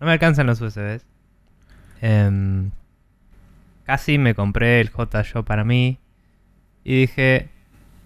[0.00, 1.04] no me alcanzan los USBs.
[2.00, 2.70] Em,
[3.84, 5.98] casi me compré el J para mí.
[6.82, 7.50] Y dije,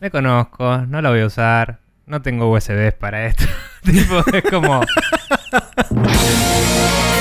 [0.00, 1.78] me conozco, no lo voy a usar.
[2.06, 3.44] No tengo USBs para esto.
[3.82, 4.80] tipo, es como...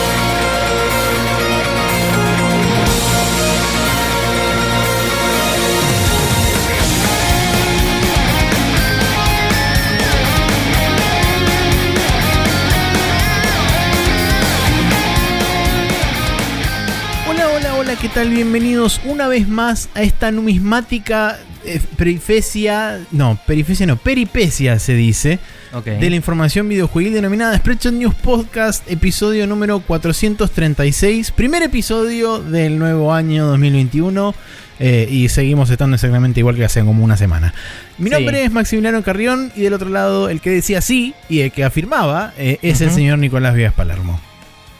[18.04, 18.30] ¿qué tal?
[18.30, 25.40] Bienvenidos una vez más a esta numismática eh, perifecia, no, perifecia no, peripecia se dice,
[25.74, 25.86] Ok.
[25.86, 33.14] de la información videojuegil denominada Spreadshot News Podcast, episodio número 436, primer episodio del nuevo
[33.14, 34.36] año 2021.
[34.80, 37.54] eh, y seguimos estando exactamente igual que hace como una semana.
[38.00, 38.16] Mi Sí.
[38.16, 41.64] nombre es Maximiliano Carrión y del otro lado el que decía sí y el que
[41.64, 44.20] afirmaba eh, es el señor Nicolás Vías Palermo.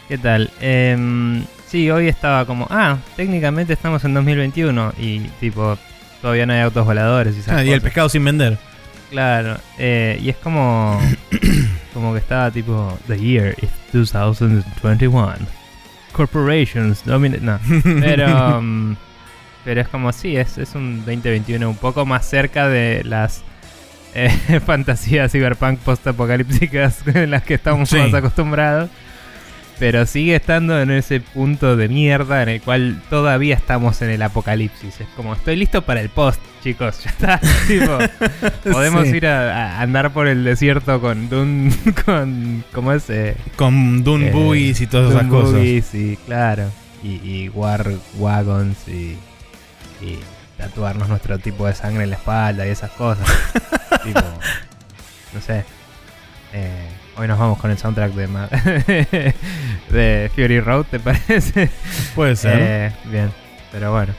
[0.10, 0.52] ¿Qué tal?
[0.60, 5.76] Em, sí, hoy estaba como, ah, técnicamente estamos en 2021 y tipo,
[6.22, 8.60] todavía no hay autos voladores y esas Ah, y el pescado sin vender.
[9.10, 11.02] Claro, eh, y es como,
[11.96, 15.34] como que estaba tipo, the year is 2021.
[16.12, 17.60] Corporations dominate, no.
[17.84, 18.96] Pero, mm,
[19.66, 23.42] pero es como, sí, es, es un 2021 un poco más cerca de las
[24.14, 24.30] eh,
[24.66, 27.98] fantasías cyberpunk post-apocalípticas en las que estamos Sí.
[27.98, 28.92] más acostumbrados.
[29.84, 34.22] Pero sigue estando en ese punto de mierda en el cual todavía estamos en el
[34.22, 35.02] apocalipsis.
[35.02, 37.04] Es como, estoy listo para el post, chicos.
[37.04, 37.42] Ya está.
[37.68, 37.98] tipo,
[38.72, 39.18] podemos Sí.
[39.18, 41.74] ir a, a andar por el desierto con Dune,
[42.06, 43.10] con, ¿cómo es?
[43.10, 45.52] Eh, Con Dune Eh, y todas esas cosas.
[45.56, 46.72] Buggy, sí, claro.
[47.04, 49.18] Y, y War Wagons y,
[50.02, 50.18] y
[50.58, 53.28] tatuarnos nuestro tipo de sangre en la espalda y esas cosas.
[54.06, 54.22] tipo,
[55.34, 55.66] no sé.
[56.54, 59.34] Eh, hoy nos vamos con el soundtrack de,
[59.90, 61.70] de Fury Road, ¿te parece?
[62.16, 62.58] Puede ser.
[62.60, 63.32] Eh, bien,
[63.72, 64.14] pero bueno.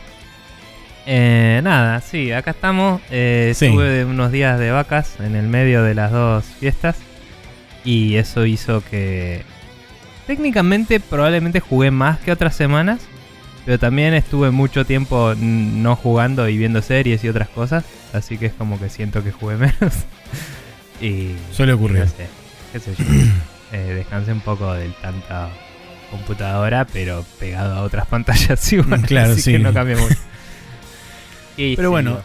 [1.06, 3.00] Eh, nada, sí, acá estamos.
[3.10, 3.68] Eh, Sí.
[3.70, 6.96] Tuve unos días de vacas en el medio de las dos fiestas.
[7.84, 9.42] Y eso hizo que.
[10.26, 13.00] Técnicamente, probablemente jugué más que otras semanas.
[13.66, 17.84] Pero también estuve mucho tiempo no jugando y viendo series y otras cosas.
[18.14, 19.94] Así que es como que siento que jugué menos.
[21.02, 21.34] y.
[21.52, 21.98] Suele ocurrir.
[22.00, 22.26] No sé,
[22.74, 23.04] qué sé yo.
[23.72, 25.48] Eh, descansé un poco de tanta
[26.08, 29.02] computadora, pero pegado a otras pantallas igual.
[29.02, 29.52] Claro, así sí.
[29.52, 30.14] que no cambia mucho.
[31.56, 32.20] Pero bueno,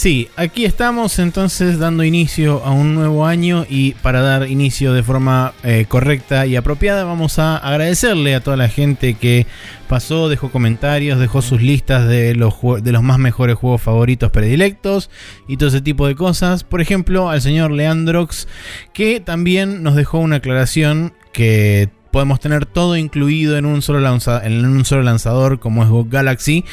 [0.00, 5.02] Sí, aquí estamos entonces dando inicio a un nuevo año y para dar inicio de
[5.02, 9.46] forma eh, correcta y apropiada vamos a agradecerle a toda la gente que
[9.88, 15.10] pasó, dejó comentarios, dejó sus listas de los, de los más mejores juegos favoritos predilectos
[15.46, 16.64] y todo ese tipo de cosas.
[16.64, 18.48] Por ejemplo, al señor Leandrox
[18.94, 24.44] que también nos dejó una aclaración que podemos tener todo incluido en un solo, lanza-
[24.44, 26.64] en un solo lanzador como es Go Galaxy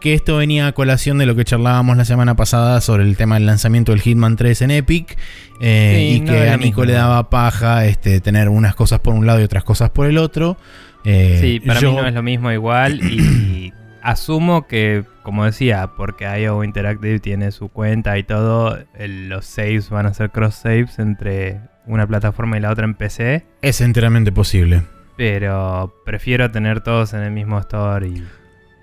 [0.00, 3.36] que esto venía a colación de lo que charlábamos la semana pasada sobre el tema
[3.36, 5.16] del lanzamiento del Hitman 3 en Epic
[5.60, 9.14] eh, Sí, y no que a Nico le daba paja este, tener unas cosas por
[9.14, 10.56] un lado y otras cosas por el otro.
[11.04, 13.72] Eh, Sí, para yo- mí no es lo mismo igual y
[14.02, 19.88] asumo que, como decía, porque IO Interactive tiene su cuenta y todo, el- los saves
[19.90, 24.32] van a ser cross saves entre una plataforma y la otra en PC, es enteramente
[24.32, 24.82] posible.
[25.16, 28.24] pero prefiero tener todos en el mismo store y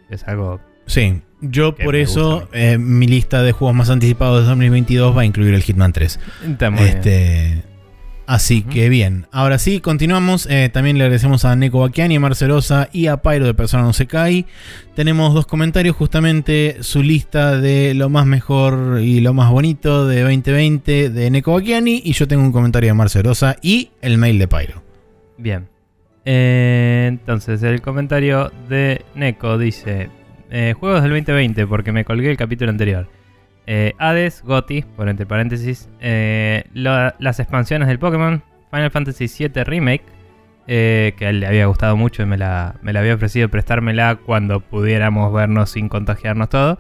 [0.10, 0.60] es algo...
[0.86, 5.26] Sí, yo por eso eh, mi lista de juegos más anticipados de 2022 va a
[5.26, 6.20] incluir el Hitman 3.
[6.48, 7.64] Está muy bien.
[8.30, 9.26] Así que bien.
[9.32, 10.48] Ahora sí, continuamos.
[10.52, 13.92] Eh, también le agradecemos a Neko Bakiani, a Marcelosa y a Pyro de Persona No
[13.92, 14.46] Se Cae.
[14.94, 20.22] Tenemos dos comentarios, justamente su lista de lo más mejor y lo más bonito de
[20.22, 22.04] 2020 de Neko Bakiani.
[22.06, 24.84] Y yo tengo un comentario de Marcelosa y el mail de Pyro.
[25.40, 25.68] Bien.
[26.24, 30.12] Eh, entonces, el comentario de Neko dice:
[30.52, 33.10] eh, Juegos del 2020, porque me colgué el capítulo anterior.
[33.72, 35.90] Eh, Hades, Goti, por entre paréntesis.
[36.02, 38.42] eh, las expansiones del Pokémon.
[38.72, 40.04] Final Fantasy VII Remake.
[40.68, 43.48] eh, que a él le había gustado mucho y me la, me la había ofrecido
[43.50, 46.80] prestármela cuando pudiéramos vernos sin contagiarnos todo.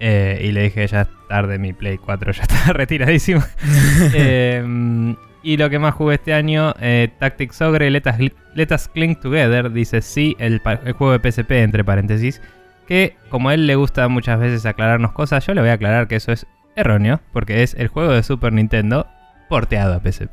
[0.00, 3.42] Eh, y le dije: Ya es tarde, mi Play 4 ya está retiradísimo.
[4.14, 6.74] Eh, y lo que más jugué este año,
[7.18, 11.50] Tactics Ogre, Let Us, Let Us Cling Together, dice sí, el, el juego de PSP,
[11.62, 12.42] entre paréntesis,
[12.88, 16.16] que como él le gusta muchas veces aclararnos cosas, yo le voy a aclarar que
[16.16, 19.06] eso es erróneo, porque es el juego de Super Nintendo
[19.50, 20.32] porteado a PSP,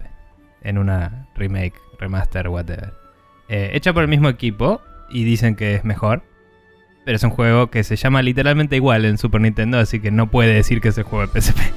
[0.61, 2.93] en una remake, remaster, whatever.
[3.49, 6.23] Eh, hecha por el mismo equipo, y dicen que es mejor,
[7.03, 10.31] pero es un juego que se llama literalmente igual en Super Nintendo, así que no
[10.31, 11.59] puede decir que es el juego de PSP.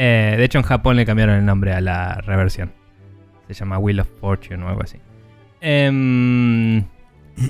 [0.00, 2.70] Eh, de hecho, en Japón le cambiaron el nombre a la reversión.
[3.48, 4.98] Se llama Wheel of Fortune o algo así.
[5.60, 6.84] Em,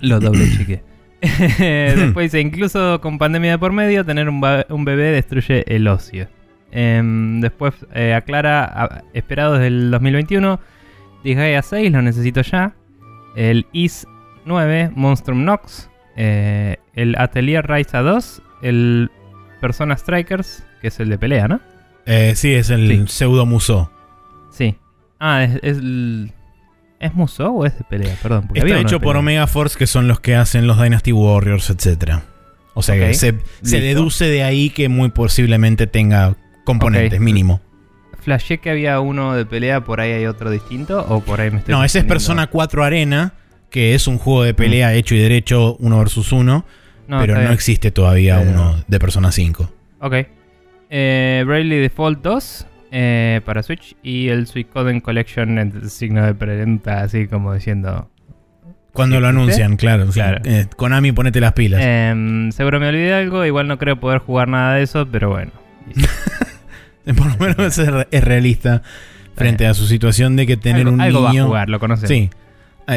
[0.00, 0.88] lo doble chique.
[1.58, 6.28] Después dice, incluso con pandemia de por medio, tener un, un bebé destruye el ocio.
[6.70, 10.60] Em, después eh, aclara, a- esperado desde el 2021,
[11.24, 12.74] Disgaea 6, lo necesito ya.
[13.36, 14.06] El IS
[14.44, 15.90] 9, Monstrum Nox.
[16.16, 18.42] eh, el Atelier Ryza 2.
[18.62, 19.10] El
[19.60, 21.60] Persona Strikers, que es el de pelea, ¿no?
[22.06, 23.04] Eh, sí, es el Sí.
[23.08, 23.90] pseudo musó.
[24.50, 24.76] Sí.
[25.20, 26.32] Ah, es, es, el-
[27.00, 28.14] ¿es Musou o es de pelea?
[28.22, 28.46] Perdón.
[28.48, 29.16] porque Está había hecho por.
[29.16, 32.20] Omega Force, que son los que hacen los Dynasty Warriors, etc.
[32.74, 37.60] O sea que se, se deduce de ahí que muy posiblemente tenga componentes, mínimo.
[38.20, 41.58] Flashé que había uno de pelea, por ahí hay otro distinto, o por ahí me
[41.58, 42.04] estoy No, ese es?
[42.04, 43.32] Persona 4 Arena,
[43.70, 46.64] que es un juego de pelea hecho y derecho uno versus uno,
[47.06, 49.70] No, pero no existe todavía Pero- uno de Persona 5.
[50.00, 50.14] Ok.
[50.90, 56.35] Eh, Bravely Default 2 eh, para Switch y el Suicoden Collection en el signo de
[56.35, 58.11] pregunta, así como diciendo.
[58.93, 60.06] Cuando ¿Sí lo anuncian, claro.
[60.06, 60.12] sí.
[60.14, 60.40] Claro.
[60.44, 61.81] Eh, Konami, ponete las pilas.
[61.85, 65.52] Em, seguro me olvidé algo, igual no creo poder jugar nada de eso, pero bueno.
[67.17, 68.82] Por lo menos es, re- es realista
[69.35, 71.46] frente a su situación de que tener algo un algo va a niño.
[71.46, 72.08] jugar, lo conoces.
[72.08, 72.31] Sí.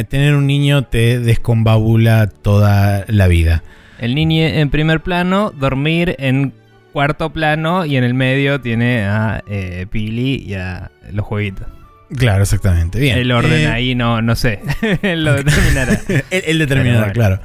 [0.10, 3.62] Tener un niño te descombabula toda la vida.
[4.00, 6.54] El niño en primer plano, dormir en
[6.92, 11.68] cuarto plano y en el medio tiene a eh, Pili y a los jueguitos.
[12.16, 13.00] Claro, exactamente.
[13.00, 13.18] Bien.
[13.18, 14.60] El orden Eh, ahí no, no sé.
[15.02, 16.00] lo determinará.
[16.08, 17.40] él, él determinará, claro.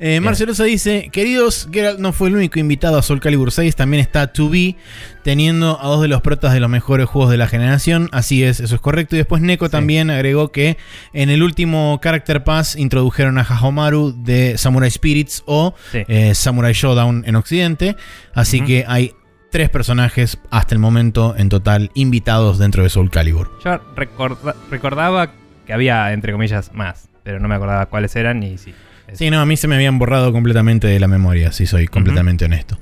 [0.00, 4.00] Eh, Marcelosa dice, queridos, Geralt no fue el único invitado a Soul Calibur 6, también
[4.00, 4.74] está 2B,
[5.22, 8.58] teniendo a dos de los protas de los mejores juegos de la generación, así es,
[8.60, 9.14] eso es correcto.
[9.14, 9.72] Y después Neko Sí.
[9.72, 10.76] también agregó que
[11.12, 16.02] en el último Character Pass introdujeron a Hahomaru de Samurai Spirits o Sí.
[16.08, 17.96] eh, Samurai Showdown en Occidente,
[18.34, 19.12] así que hay
[19.52, 23.56] tres personajes hasta el momento en total invitados dentro de Soul Calibur.
[23.64, 25.30] Yo recorda- recordaba
[25.64, 28.74] que había, entre comillas, más, pero no me acordaba cuáles eran y sí.
[29.14, 32.44] Sí, no, a mí se me habían borrado completamente de la memoria, si soy completamente
[32.44, 32.78] honesto.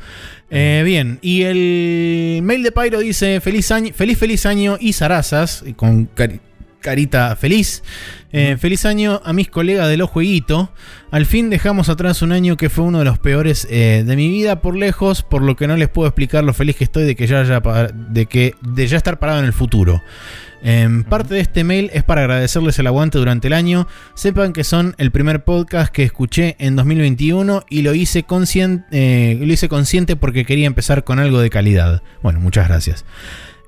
[0.51, 5.65] Eh, bien, y el mail de Pyro dice: Feliz año, feliz, feliz año y zarazas,
[5.77, 6.41] con cari-
[6.81, 7.83] carita feliz.
[8.35, 10.71] Eh, Feliz año a mis colegas de los jueguitos.
[11.11, 14.29] Al fin dejamos atrás un año que fue uno de los peores eh, de mi
[14.31, 17.15] vida por lejos, por lo que no les puedo explicar lo feliz que estoy de
[17.15, 20.03] que ya, de que de ya estar parado en el futuro.
[20.65, 23.89] Em, Parte de este mail es para agradecerles el aguante durante el año.
[24.15, 29.37] Sepan que son el primer podcast que escuché en 2021 y lo hice, conscien- eh,
[29.41, 32.03] lo hice consciente porque quería empezar con algo de calidad.
[32.23, 33.05] Bueno, muchas gracias.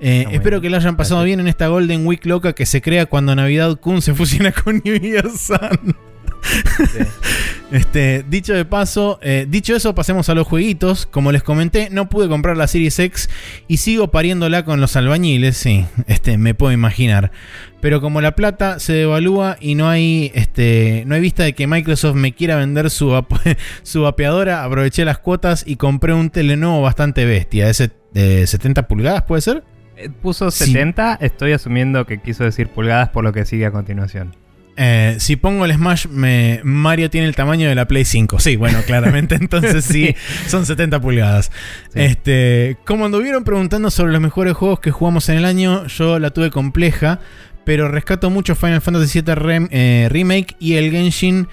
[0.00, 0.62] Eh, espero bien.
[0.62, 1.26] que lo hayan pasado Gracias.
[1.26, 4.82] bien en esta Golden Week loca que se crea cuando Navidad Kun se fusiona con
[4.85, 5.96] New Year Sun.
[6.44, 6.99] Sí.
[7.75, 11.06] Este, dicho de paso, eh, dicho eso, pasemos a los jueguitos.
[11.06, 13.29] Como les comenté, no pude comprar la Series X
[13.67, 17.32] y sigo pariéndola con los albañiles, sí, este, me puedo imaginar.
[17.81, 21.67] Pero como la plata se devalúa y no hay, este, no hay vista de que
[21.67, 23.25] Microsoft me quiera vender su,
[23.82, 29.23] su vapeadora, aproveché las cuotas y compré un Telenovo bastante bestia, ese de 70 pulgadas,
[29.23, 29.64] ¿puede ser?
[29.96, 30.67] Eh, Puso Sí.
[30.67, 34.44] 70, estoy asumiendo que quiso decir pulgadas por lo que sigue a continuación.
[34.76, 38.40] Eh, si pongo el Smash, me- Mario tiene el tamaño de la Play 5.
[38.40, 40.14] Sí, bueno, claramente entonces sí,
[40.48, 41.52] son 70 pulgadas.
[41.92, 42.00] Sí.
[42.00, 46.30] Este, como anduvieron preguntando sobre los mejores juegos que jugamos en el año, yo la
[46.30, 47.20] tuve compleja,
[47.64, 51.46] pero rescato mucho Final Fantasy VII Rem- eh, Remake y el Genshin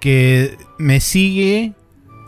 [0.00, 1.74] que me sigue.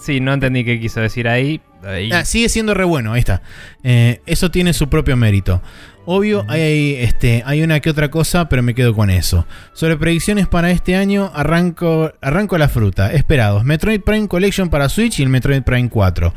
[0.00, 1.60] Sí, no entendí qué quiso decir ahí.
[1.84, 3.42] Ahí- Ah, sigue siendo re bueno, ahí está.
[3.82, 5.62] Eh, eso tiene su propio mérito.
[6.06, 9.44] Obvio, hay, este, hay una que otra cosa, pero me quedo con eso.
[9.72, 13.12] Sobre predicciones para este año, arranco, arranco la fruta.
[13.12, 13.64] Esperados.
[13.64, 16.32] Metroid Prime Collection para Switch y el Metroid Prime 4.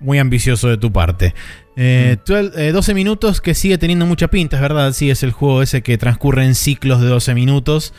[0.00, 1.34] Muy ambicioso de tu parte.
[1.76, 4.92] Eh, 12, eh, 12 minutos que sigue teniendo mucha pinta, es verdad.
[4.94, 7.92] Sí, es el juego ese que transcurre en ciclos de 12 minutos.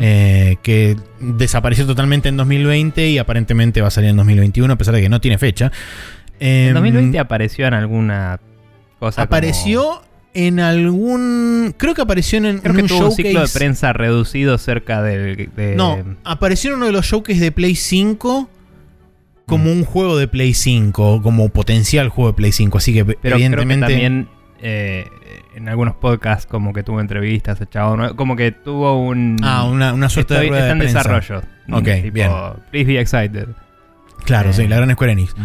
[0.00, 4.94] Eh, que desapareció totalmente en 2020 y aparentemente va a salir en 2021, a pesar
[4.94, 5.70] de que no tiene fecha.
[6.40, 8.40] ¿En Em, 2020 apareció en alguna
[8.98, 9.16] cosa?
[9.16, 10.02] como- Apareció
[10.34, 11.74] en algún.
[11.76, 13.22] Creo que apareció en, Creo en que un tuvo un showcase.
[13.28, 15.50] ciclo de prensa reducido cerca del.
[15.56, 18.48] de- No, apareció en uno de los showcases de Play 5
[19.46, 19.78] como Mm.
[19.78, 22.78] un juego de Play 5, como potencial juego de Play 5.
[22.78, 23.86] Así que, Pero creo que evidentemente.
[23.86, 24.28] también
[24.62, 25.06] eh,
[25.56, 27.68] en algunos podcasts como que tuvo entrevistas, el
[28.16, 29.36] como que tuvo un...
[29.42, 30.98] Ah, una, una suerte Estoy- de rueda está en prensa.
[31.00, 31.42] desarrollo.
[31.72, 32.30] Ok, Tipo, bien.
[32.70, 33.48] Please be excited.
[34.24, 34.52] Claro, Eh.
[34.52, 35.32] sí, la gran Square Enix.
[35.32, 35.42] Ujú.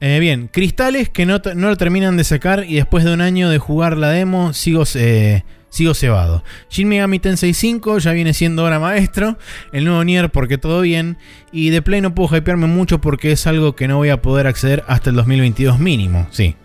[0.00, 3.48] Eh, bien, cristales que no, no lo terminan de sacar y después de un año
[3.48, 6.44] de jugar la demo sigo, eh, sigo cebado.
[6.68, 9.38] Shin Megami Tensei 5 ya viene siendo hora maestro,
[9.72, 11.16] el nuevo Nier porque todo bien
[11.50, 14.46] y de Play no puedo hypearme mucho porque es algo que no voy a poder
[14.46, 16.56] acceder hasta el 2022 mínimo, sí.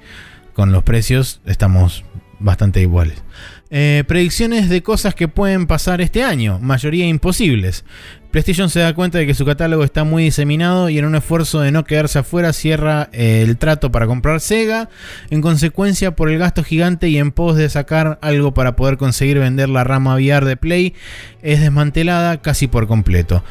[0.53, 2.03] Con los precios estamos
[2.39, 3.23] bastante iguales.
[3.69, 7.85] Eh, predicciones de cosas que pueden pasar este año, mayoría imposibles.
[8.31, 11.59] PlayStation se da cuenta de que su catálogo está muy diseminado y en un esfuerzo
[11.59, 14.89] de no quedarse afuera cierra eh, el trato para comprar Sega.
[15.29, 19.38] En consecuencia, por el gasto gigante y en pos de sacar algo para poder conseguir
[19.39, 20.93] vender la rama VR de Play,
[21.41, 23.43] es desmantelada casi por completo.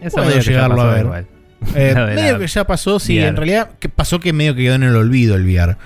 [0.00, 1.04] Eso Puedo llegarlo pasó a ver.
[1.04, 1.26] igual.
[1.76, 3.28] Eh, medio que ya pasó, sí, VR.
[3.28, 5.76] en realidad que pasó que medio que quedó en el olvido el VR.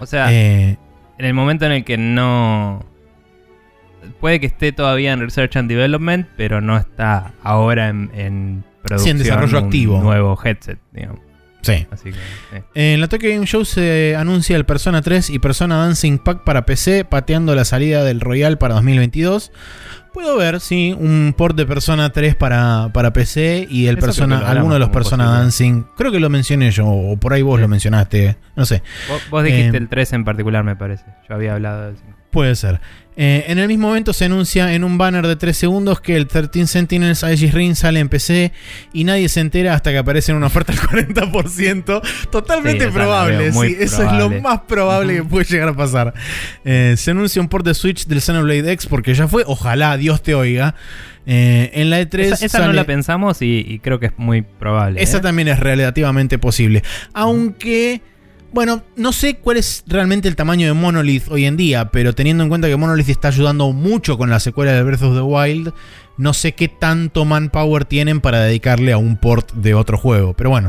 [0.00, 0.76] O sea, Eh,
[1.16, 2.84] en el momento en el que no.
[4.20, 9.18] Puede que esté todavía en Research and Development, pero no está ahora en, en producción.
[9.18, 10.00] desarrollo un activo.
[10.02, 11.20] nuevo headset, digamos.
[11.62, 11.86] sí.
[11.90, 12.16] Así que.
[12.56, 12.62] sí.
[12.74, 16.66] En la Tokyo Game Show se anuncia el Persona 3 y Persona Dancing Pack para
[16.66, 19.52] PC, pateando la salida del Royal para 2022.
[20.12, 24.38] Puedo ver, sí, un port de Persona 3 para, para PC y el Eso Persona,
[24.48, 25.40] alguno de los Persona posible.
[25.42, 25.84] Dancing.
[25.96, 27.62] Creo que lo mencioné yo, o por ahí vos Sí.
[27.62, 28.84] lo mencionaste, no sé.
[29.08, 31.04] Vos, vos dijiste Eh, el 3 en particular, me parece.
[31.28, 32.12] Yo había hablado del 5.
[32.30, 32.80] Puede ser.
[33.16, 36.26] Eh, en el mismo momento se anuncia en un banner de 3 segundos que el
[36.26, 38.52] 13 Sentinels Aegis Ring sale en PC
[38.92, 42.02] y nadie se entera hasta que aparece en una oferta al 40%.
[42.30, 46.12] Totalmente Sí, probable, sí, eso es lo más probable que puede llegar a pasar.
[46.64, 50.22] Eh, se anuncia un port de Switch del Xenoblade X porque ya fue, ojalá Dios
[50.22, 50.74] te oiga.
[51.26, 54.42] Eh, en la E3 Esa, esa no la pensamos y, y creo que es muy
[54.42, 55.02] probable.
[55.02, 56.82] esa también es relativamente posible.
[57.14, 58.02] Aunque,
[58.54, 62.44] bueno, no sé cuál es realmente el tamaño de Monolith hoy en día, pero teniendo
[62.44, 65.74] en cuenta que Monolith está ayudando mucho con la secuela de Breath of the Wild,
[66.16, 70.34] no sé qué tanto manpower tienen para dedicarle a un port de otro juego.
[70.34, 70.68] Pero bueno.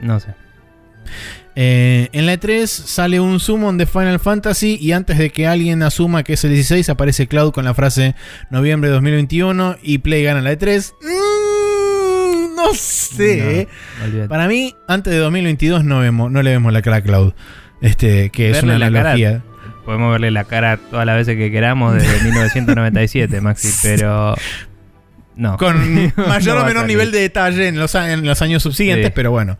[0.00, 0.34] No sé.
[1.56, 5.84] Eh, en la E3 sale un summon de Final Fantasy y antes de que alguien
[5.84, 8.16] asuma que es el 16 aparece Cloud con la frase
[8.50, 10.92] noviembre de 2021 y Play gana la E3.
[11.00, 11.33] Mm,
[12.66, 13.68] no sé.
[14.12, 14.28] No.
[14.28, 17.32] Para mí, antes de 2022 no, vemos, no le vemos la cara a Cloud.
[17.80, 19.42] Este, que es una cara- analogía.
[19.84, 24.34] Podemos verle la cara todas las veces que queramos desde 1997, Maxi, pero.
[25.36, 25.56] No.
[25.58, 25.76] Con
[26.28, 29.12] mayor No o menor nivel de detalle en los, a- en los años subsiguientes, Sí.
[29.14, 29.58] pero bueno.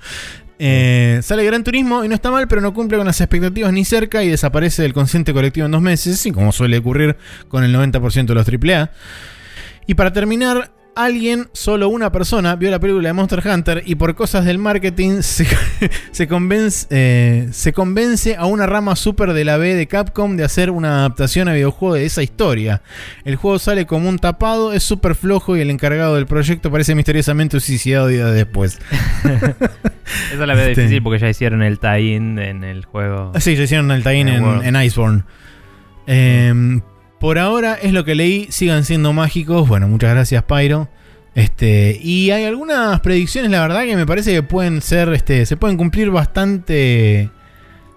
[0.60, 3.84] Eh, sale Gran Turismo y no está mal, pero no cumple con las expectativas ni
[3.84, 7.16] cerca y desaparece del consciente colectivo en dos meses, así como suele ocurrir
[7.48, 8.90] con el 90% de los AAA.
[9.88, 14.14] Y para terminar, alguien, solo una persona, vio la película de Monster Hunter y por
[14.14, 15.46] cosas del marketing se,
[16.10, 20.44] se convence, eh, se convence a una rama super de la B de Capcom de
[20.44, 22.82] hacer una adaptación a videojuego de esa historia.
[23.24, 26.94] El juego sale como un tapado, es súper flojo y el encargado del proyecto parece
[26.94, 28.78] misteriosamente suicidado días después.
[30.32, 33.32] Esa la veo Este- difícil porque ya hicieron el tie-in en el juego.
[33.34, 35.22] Ah, Sí, ya hicieron el tie-in en, Iceborne.
[36.06, 36.80] Eh,
[37.20, 38.46] por ahora es lo que leí.
[38.50, 39.68] Sigan siendo mágicos.
[39.68, 40.88] Bueno, muchas gracias, Pyro.
[41.34, 45.08] Este, y hay algunas predicciones, la verdad, que me parece que pueden ser.
[45.12, 47.30] Este, se pueden cumplir bastante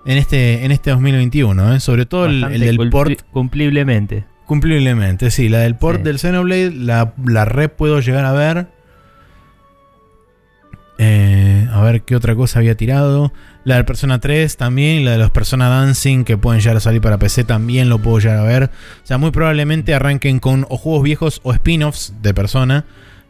[0.05, 1.75] en este, en este 2021.
[1.75, 1.79] ¿eh?
[1.79, 3.21] Sobre todo el, del port.
[3.31, 4.25] Cumpliblemente.
[4.45, 5.49] Cumpliblemente, sí.
[5.49, 6.03] La del port Sí.
[6.03, 8.67] del Xenoblade, la, la red puedo llegar a ver.
[10.99, 13.31] Eh, a ver qué otra cosa había tirado.
[13.63, 15.01] La del Persona 3 también.
[15.01, 17.99] Y la de los Persona Dancing que pueden llegar a salir para PC también lo
[17.99, 18.63] puedo llegar a ver.
[18.63, 22.85] O sea, muy probablemente arranquen con o juegos viejos o spin-offs de Persona.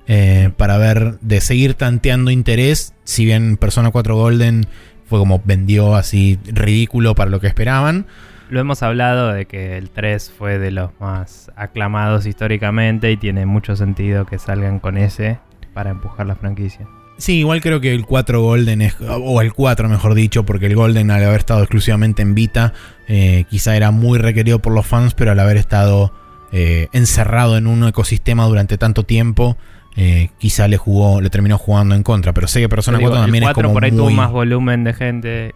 [0.09, 2.93] eh, para ver, de seguir tanteando interés.
[3.03, 4.65] Si bien Persona 4 Golden
[5.05, 8.05] fue como vendió así ridículo para lo que esperaban.
[8.49, 13.45] Lo hemos hablado de que el 3 fue de los más aclamados históricamente y tiene
[13.45, 15.39] mucho sentido que salgan con ese
[15.73, 16.87] para empujar la franquicia.
[17.17, 20.75] Sí, igual creo que el 4 Golden es, o el 4 mejor dicho, porque el
[20.75, 22.73] Golden al haber estado exclusivamente en Vita,
[23.07, 26.13] eh, quizá era muy requerido por los fans, pero al haber estado
[26.51, 29.57] eh, encerrado en un ecosistema durante tanto tiempo,
[29.95, 32.33] eh, quizá le jugó, le terminó jugando en contra.
[32.33, 33.99] Pero sé que Persona digo, 4 también el es 4 como por ahí muy...
[33.99, 35.55] tuvo más volumen de gente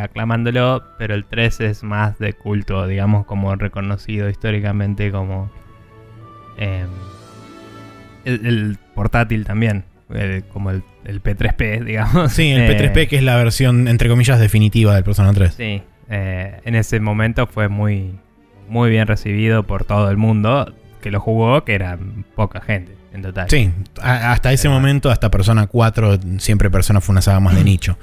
[0.00, 5.50] aclamándolo, pero el 3 es más de culto, digamos, como reconocido históricamente como
[6.58, 9.84] el, el portátil también,
[10.14, 12.32] eh, como el, el P3P, digamos.
[12.32, 15.54] Sí, el Eh, P3P que es la versión entre comillas definitiva del Persona 3.
[15.54, 18.12] Sí, eh, en ese momento fue muy,
[18.68, 21.98] muy bien recibido por todo el mundo que lo jugó, que era
[22.36, 23.46] poca gente en total.
[23.50, 27.54] Sí, a- hasta ese Pero- momento, hasta Persona 4, siempre Persona fue una saga más
[27.54, 27.98] de nicho.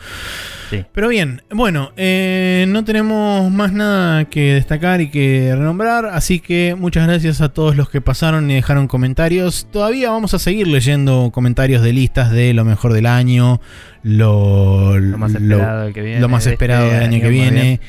[0.70, 0.86] Sí.
[0.94, 6.75] Pero bien, bueno, eh, no tenemos más nada que destacar y que renombrar, así que
[6.78, 9.66] muchas gracias a todos los que pasaron y dejaron comentarios.
[9.72, 13.60] Todavía vamos a seguir leyendo comentarios de listas de lo mejor del año,
[14.04, 16.20] lo, Lo más lo- esperado del que viene.
[16.20, 17.80] lo más de esperado este del año que viene bien.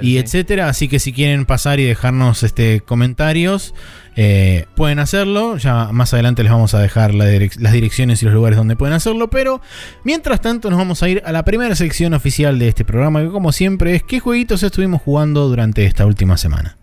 [0.00, 0.18] y Sí.
[0.18, 0.68] etcétera.
[0.70, 3.74] Así que si quieren pasar y dejarnos este comentarios,
[4.16, 5.56] eh, pueden hacerlo.
[5.56, 9.30] Ya más adelante les vamos a dejar las direcciones y los lugares donde pueden hacerlo.
[9.30, 9.60] Pero
[10.04, 13.28] mientras tanto, nos vamos a ir a la primera sección oficial de este programa, que
[13.28, 16.79] como siempre es qué jueguitos estuvimos jugando durante esta última semana.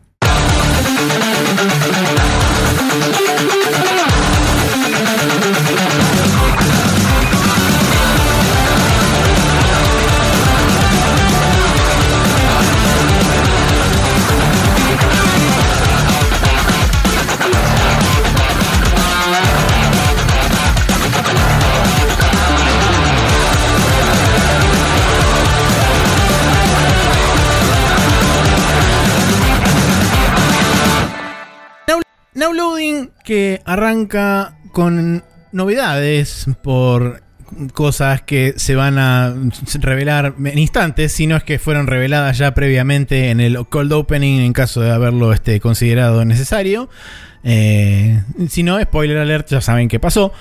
[32.38, 37.24] Now Loading que arranca con novedades por
[37.74, 39.34] cosas que se van a
[39.80, 44.42] revelar en instantes, si no es que fueron reveladas ya previamente en el cold opening
[44.42, 46.92] en caso de haberlo este, considerado necesario.
[47.44, 50.32] Eh, si no, spoiler alert, ya saben qué pasó.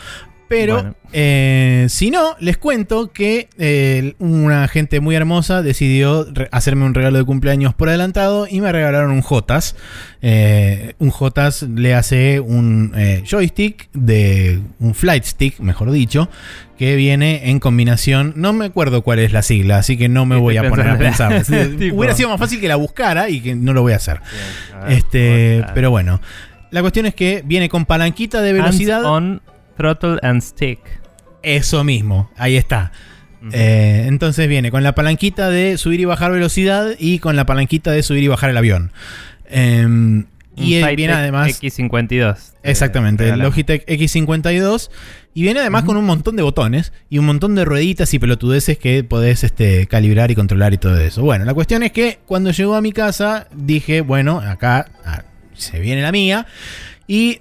[0.49, 0.95] Pero Bueno.
[1.13, 7.19] eh, si no, les cuento que eh, una gente muy hermosa decidió hacerme un regalo
[7.19, 9.75] de cumpleaños por adelantado y me regalaron un Jotas.
[10.23, 12.93] Eh, un Jotas le hace un
[13.29, 16.29] joystick de un flight stick, mejor dicho,
[16.79, 18.33] que viene en combinación.
[18.37, 20.99] No me acuerdo cuál es la sigla, así que no me voy a poner a
[20.99, 21.43] pensar.
[21.93, 24.21] Hubiera sido más fácil que la buscara y que no lo voy a hacer.
[24.21, 26.21] Bien, a ver, Este, pero bueno.
[26.73, 28.99] La cuestión es que viene con palanquita de velocidad.
[28.99, 29.43] Hands on
[29.77, 30.81] throttle and stick.
[31.43, 32.93] Eso mismo, ahí está.
[33.53, 37.93] Eh, entonces viene con la palanquita de subir y bajar velocidad y con la palanquita
[37.93, 38.93] de subir y bajar el avión.
[39.49, 41.61] Em, y eh, viene además.
[41.63, 42.37] X52.
[42.37, 43.39] eh, Exactamente, el.
[43.39, 44.91] Logitech X52.
[45.35, 48.79] Y viene además con un montón de botones y un montón de rueditas y pelotudeces
[48.79, 51.23] que podés este, calibrar y controlar y todo eso.
[51.23, 55.79] Bueno, la cuestión es que cuando llegó a mi casa dije, bueno, acá ah, se
[55.79, 56.47] viene la mía.
[57.07, 57.39] Y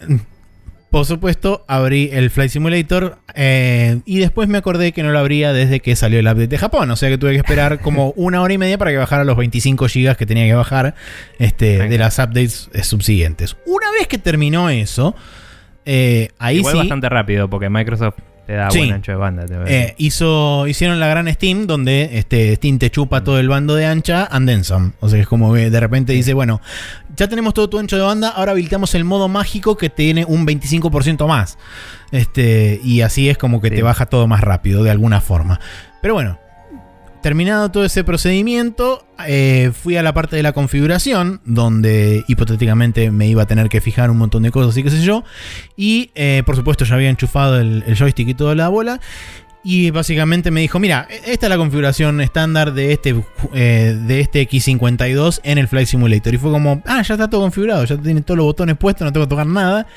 [0.96, 5.52] por supuesto abrí el Flight Simulator eh, y después me acordé que no lo abría
[5.52, 6.90] desde que salió el update de Japón.
[6.90, 9.36] O sea que tuve que esperar como una hora y media para que bajara los
[9.36, 10.96] 25 GB que tenía que bajar
[11.38, 13.58] este, de las updates eh, subsiguientes.
[13.66, 15.18] Una vez que terminó eso,
[15.84, 18.80] eh, ahí Igual sí bastante rápido porque Microsoft te da Sí.
[18.80, 19.46] buen ancho de banda.
[19.46, 23.76] te eh, hizo, hicieron la gran Steam donde este, Steam te chupa todo el bando
[23.76, 24.92] de ancha and then some.
[25.00, 26.62] O sea, es como que de repente dice, bueno,
[27.16, 30.46] ya tenemos todo tu ancho de banda, ahora habilitamos el modo mágico que tiene un
[30.46, 31.58] 25% más.
[32.12, 33.76] Este, y así es como que Sí.
[33.76, 35.60] te baja todo más rápido, de alguna forma.
[36.02, 36.40] Pero bueno,
[37.26, 43.28] terminado todo ese procedimiento, eh, fui a la parte de la configuración, donde hipotéticamente me
[43.28, 45.24] iba a tener que fijar un montón de cosas y qué sé yo.
[45.76, 49.00] Y eh, por supuesto ya había enchufado el, joystick y toda la bola.
[49.64, 53.16] Y básicamente me dijo, mira, esta es la configuración estándar de este,
[53.56, 56.32] eh, de este X52 en el Flight Simulator.
[56.32, 59.12] Y fue como, ah, ya está todo configurado, ya tiene todos los botones puestos, no
[59.12, 59.88] tengo que tocar nada.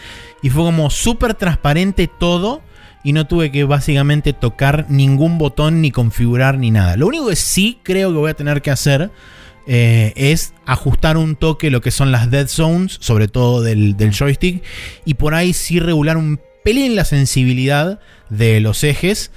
[0.41, 2.63] Y fue como súper transparente todo.
[3.05, 6.97] Y no tuve que básicamente tocar ningún botón ni configurar ni nada.
[6.97, 9.11] Lo único que sí creo que voy a tener que hacer
[9.67, 14.13] eh, es ajustar un toque lo que son las dead zones, sobre todo del, del
[14.13, 14.63] joystick.
[15.05, 19.31] Y por ahí sí regular un pelín la sensibilidad de los ejes.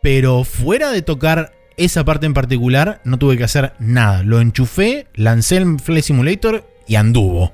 [0.00, 4.22] Pero fuera de tocar esa parte en particular, no tuve que hacer nada.
[4.22, 7.52] Lo enchufé, lancé el Flight Simulator y anduvo.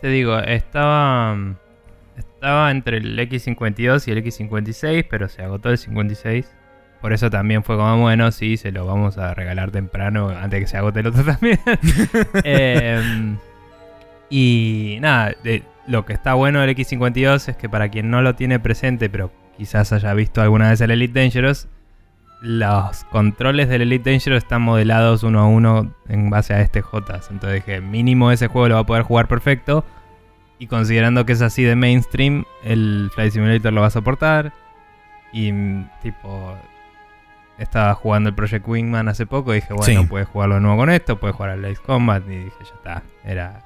[0.00, 1.36] Te digo, estaba.
[2.44, 6.46] Estaba entre el X52 y el X56, pero se agotó el 56.
[7.00, 10.60] Por eso también fue como, bueno, sí, se lo vamos a regalar temprano antes de
[10.60, 11.58] que se agote el otro también.
[12.44, 13.38] Em,
[14.28, 18.34] y nada, de- lo que está bueno del X52 es que para quien no lo
[18.34, 21.66] tiene presente, pero quizás haya visto alguna vez el Elite Dangerous,
[22.42, 27.30] los controles del Elite Dangerous están modelados uno a uno en base a este Jotas.
[27.30, 29.82] Entonces dije, mínimo ese juego lo va a poder jugar perfecto.
[30.58, 34.52] Y considerando que es así de mainstream, el Flight Simulator lo va a soportar.
[35.32, 36.56] Y mm, tipo,
[37.58, 40.06] estaba jugando el Project Wingman hace poco y dije, bueno, Sí.
[40.08, 42.22] puedes jugarlo de nuevo con esto, puedes jugar al Ace Combat.
[42.26, 43.02] Y dije, ya está.
[43.24, 43.60] Era.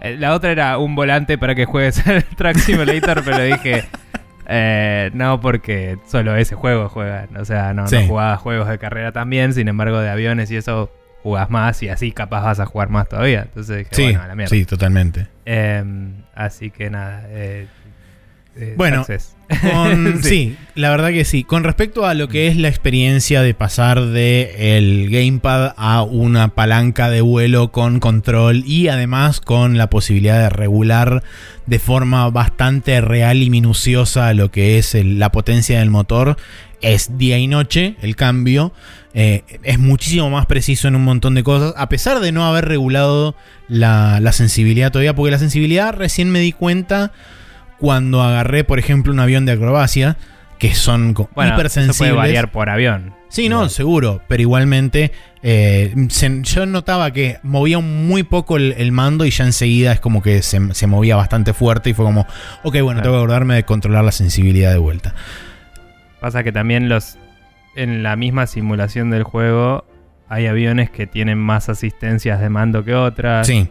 [0.00, 3.84] eh, La otra era un volante para que juegues al Track Simulator, pero dije.
[4.46, 7.34] eh, no, porque solo ese juego juegan.
[7.38, 7.96] O sea, no, Sí.
[7.96, 9.54] no jugaba juegos de carrera también.
[9.54, 10.90] Sin embargo, de aviones y eso
[11.24, 13.42] jugás más y así capaz vas a jugar más todavía.
[13.42, 14.50] Entonces dije, Sí, bueno, a la mierda.
[14.54, 15.26] sí, totalmente.
[15.46, 17.24] Em, así que nada.
[17.30, 17.66] eh,
[18.56, 19.04] eh, Bueno.
[19.72, 20.56] Con- sí.
[20.74, 21.42] la verdad que sí.
[21.44, 26.48] Con respecto a lo que es la experiencia de pasar de el gamepad a una
[26.48, 31.22] palanca de vuelo con control y además con la posibilidad de regular
[31.66, 36.36] de forma bastante real y minuciosa lo que es el- la potencia del motor,
[36.92, 38.72] es día y noche el cambio.
[39.14, 42.64] Eh, es muchísimo más preciso en un montón de cosas, a pesar de no haber
[42.66, 43.34] regulado
[43.68, 47.12] la, la sensibilidad todavía, porque la sensibilidad recién me di cuenta
[47.78, 50.16] cuando agarré, por ejemplo, un avión de acrobacia,
[50.58, 51.96] que son Bueno, eso hipersensibles.
[51.98, 53.14] puede variar por avión.
[53.28, 55.10] Sí, no, seguro, pero igualmente
[55.42, 59.98] eh, se- yo notaba que movía muy poco el, el mando y ya enseguida es
[60.00, 62.22] como que se, se movía bastante fuerte y fue como,
[62.62, 63.02] ok, bueno, Claro.
[63.02, 65.14] tengo que acordarme de controlar la sensibilidad de vuelta.
[66.24, 67.18] Pasa que también los
[67.76, 69.84] en la misma simulación del juego
[70.26, 73.46] hay aviones que tienen más asistencias de mando que otras.
[73.46, 73.68] Sí,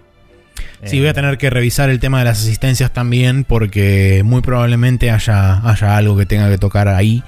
[0.83, 4.41] Eh, sí, voy a tener que revisar el tema de las asistencias también porque muy
[4.41, 7.23] probablemente haya, haya algo que tenga que tocar ahí.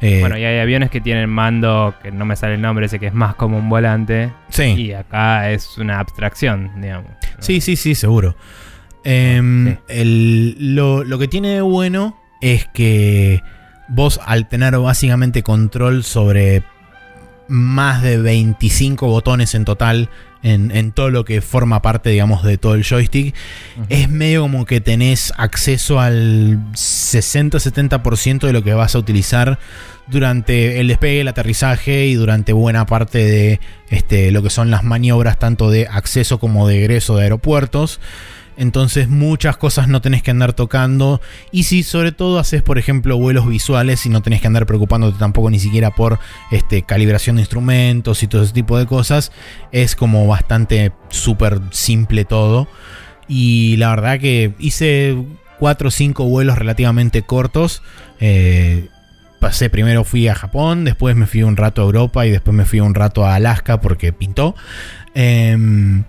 [0.00, 2.98] Eh, Bueno, y hay aviones que tienen mando que no me sale el nombre, ese
[2.98, 4.32] que es más como un volante.
[4.48, 4.62] sí.
[4.78, 7.10] Y acá es una abstracción, digamos.
[7.38, 8.34] Sí, sí, sí, seguro.
[9.04, 9.78] Em, Sí.
[9.88, 13.42] el- lo, lo que tiene de bueno es que
[13.90, 16.62] vos al tener básicamente control sobre
[17.48, 20.08] más de 25 botones en total
[20.42, 23.34] en, en todo lo que forma parte, digamos, de todo el joystick,
[23.88, 29.58] es medio como que tenés acceso al 60-70% de lo que vas a utilizar
[30.06, 34.82] durante el despegue, el aterrizaje y durante buena parte de este, lo que son las
[34.82, 38.00] maniobras tanto de acceso como de egreso de aeropuertos.
[38.60, 41.22] Entonces muchas cosas no tenés que andar tocando.
[41.50, 45.18] Y si sobre todo haces, por ejemplo, vuelos visuales y no tenés que andar preocupándote
[45.18, 46.18] tampoco ni siquiera por
[46.50, 49.32] este, calibración de instrumentos y todo ese tipo de cosas,
[49.72, 52.68] es como bastante súper simple todo.
[53.28, 55.16] Y la verdad que hice
[55.58, 57.82] 4 o 5 vuelos relativamente cortos.
[58.20, 58.88] Eh,
[59.40, 62.66] pasé primero fui a Japón, después me fui un rato a Europa y después me
[62.66, 64.54] fui un rato a Alaska porque pintó.
[65.14, 66.04] Em,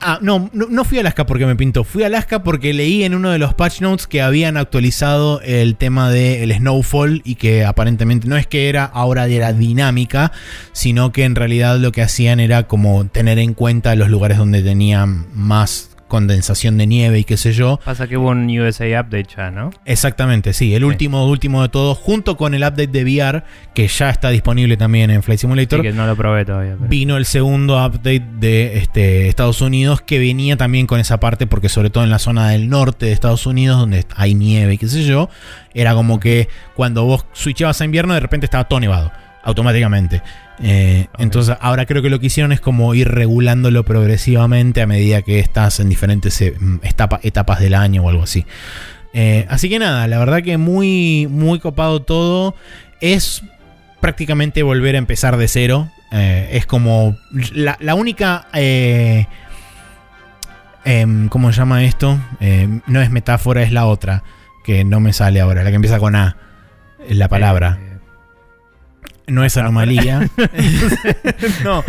[0.00, 1.82] Ah, no, no, fui a Alaska porque me pintó.
[1.82, 5.76] Fui a Alaska porque leí en uno de los patch notes que habían actualizado el
[5.76, 10.32] tema del snowfall y que aparentemente no es que era ahora era dinámica,
[10.72, 14.62] sino que en realidad lo que hacían era como tener en cuenta los lugares donde
[14.62, 17.80] tenían más condensación de nieve y qué sé yo.
[17.84, 19.70] Pasa que hubo un USA Update ya, ¿no?
[19.84, 20.74] Exactamente, sí.
[20.74, 20.84] El Sí.
[20.84, 23.42] último, último de todo, junto con el update de VR,
[23.74, 25.80] que ya está disponible también en Flight Simulator.
[25.80, 26.74] Sí, que no lo probé todavía.
[26.78, 31.46] pero- Vino el segundo update de este, Estados Unidos que venía también con esa parte
[31.46, 34.78] porque sobre todo en la zona del norte de Estados Unidos donde hay nieve y
[34.78, 35.28] qué sé yo,
[35.74, 39.12] era como que cuando vos switchabas a invierno de repente estaba todo nevado
[39.46, 40.20] automáticamente.
[40.62, 41.06] Eh.
[41.18, 45.38] Entonces ahora creo que lo que hicieron es como ir regulándolo progresivamente a medida que
[45.38, 48.44] estás en diferentes eh, etapa- etapas del año o algo así.
[49.14, 52.54] Eh, así que nada, la verdad que muy, muy copado todo.
[53.00, 53.42] Es
[54.00, 55.88] prácticamente volver a empezar de cero.
[56.12, 57.16] Eh, es como
[57.54, 58.46] la, la única...
[58.52, 59.24] em,
[61.28, 62.18] ¿Cómo se llama esto?
[62.40, 64.22] Em, no es metáfora, es la otra.
[64.64, 66.36] Que no me sale ahora, la que empieza con A.
[67.08, 67.78] La palabra.
[69.26, 70.20] No es anomalía.
[71.64, 71.84] no.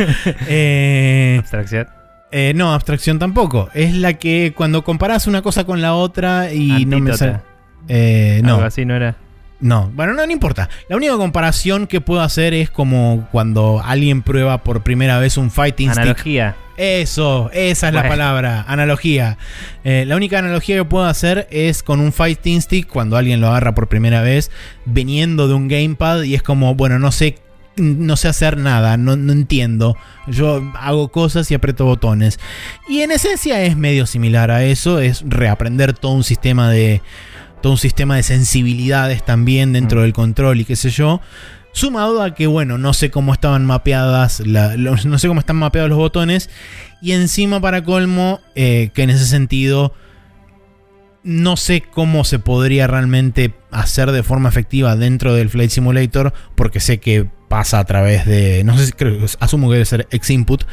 [0.47, 1.88] Eh, abstracción.
[2.32, 3.69] eh, no, abstracción tampoco.
[3.73, 7.41] Es la que cuando comparas una cosa con la otra y no me sale.
[7.88, 8.56] Eh, no.
[8.56, 9.15] Algo así no era.
[9.60, 10.70] No, bueno, no, no importa.
[10.88, 15.50] La única comparación que puedo hacer es como cuando alguien prueba por primera vez un
[15.50, 16.02] fighting stick.
[16.02, 16.56] Analogía.
[16.78, 19.39] Eso, esa es la palabra, analogía.
[19.84, 23.48] Eh, la única analogía que puedo hacer es con un fighting stick cuando alguien lo
[23.48, 24.52] agarra por primera vez,
[24.86, 27.39] viniendo de un gamepad y es como, bueno, no sé,
[27.78, 29.98] no sé hacer nada, no, no entiendo.
[30.28, 32.39] Yo hago cosas y aprieto botones.
[32.88, 37.02] Y en esencia es medio similar a eso, es reaprender todo un sistema de
[37.67, 40.03] todo un sistema de sensibilidades también dentro Mm.
[40.03, 41.19] del control y qué sé yo.
[41.73, 45.58] Sumado a que, bueno, no sé cómo estaban mapeadas, la- los- no sé cómo están
[45.58, 46.49] mapeados los botones.
[47.01, 49.93] Y encima, para colmo, eh, que en ese sentido,
[51.23, 56.80] no sé cómo se podría realmente hacer de forma efectiva dentro del Flight Simulator, porque
[56.80, 60.63] sé que pasa a través de, no sé si creo, asumo que debe ser X-Input,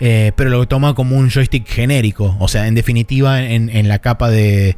[0.00, 2.36] eh, pero lo toma como un joystick genérico.
[2.40, 4.76] O sea, en definitiva, en, en la capa de,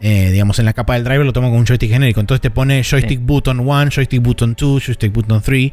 [0.00, 2.20] eh, digamos, en la capa del driver lo toma como un joystick genérico.
[2.20, 3.24] Entonces te pone joystick Sí.
[3.24, 5.72] button 1, joystick button 2, joystick button 3.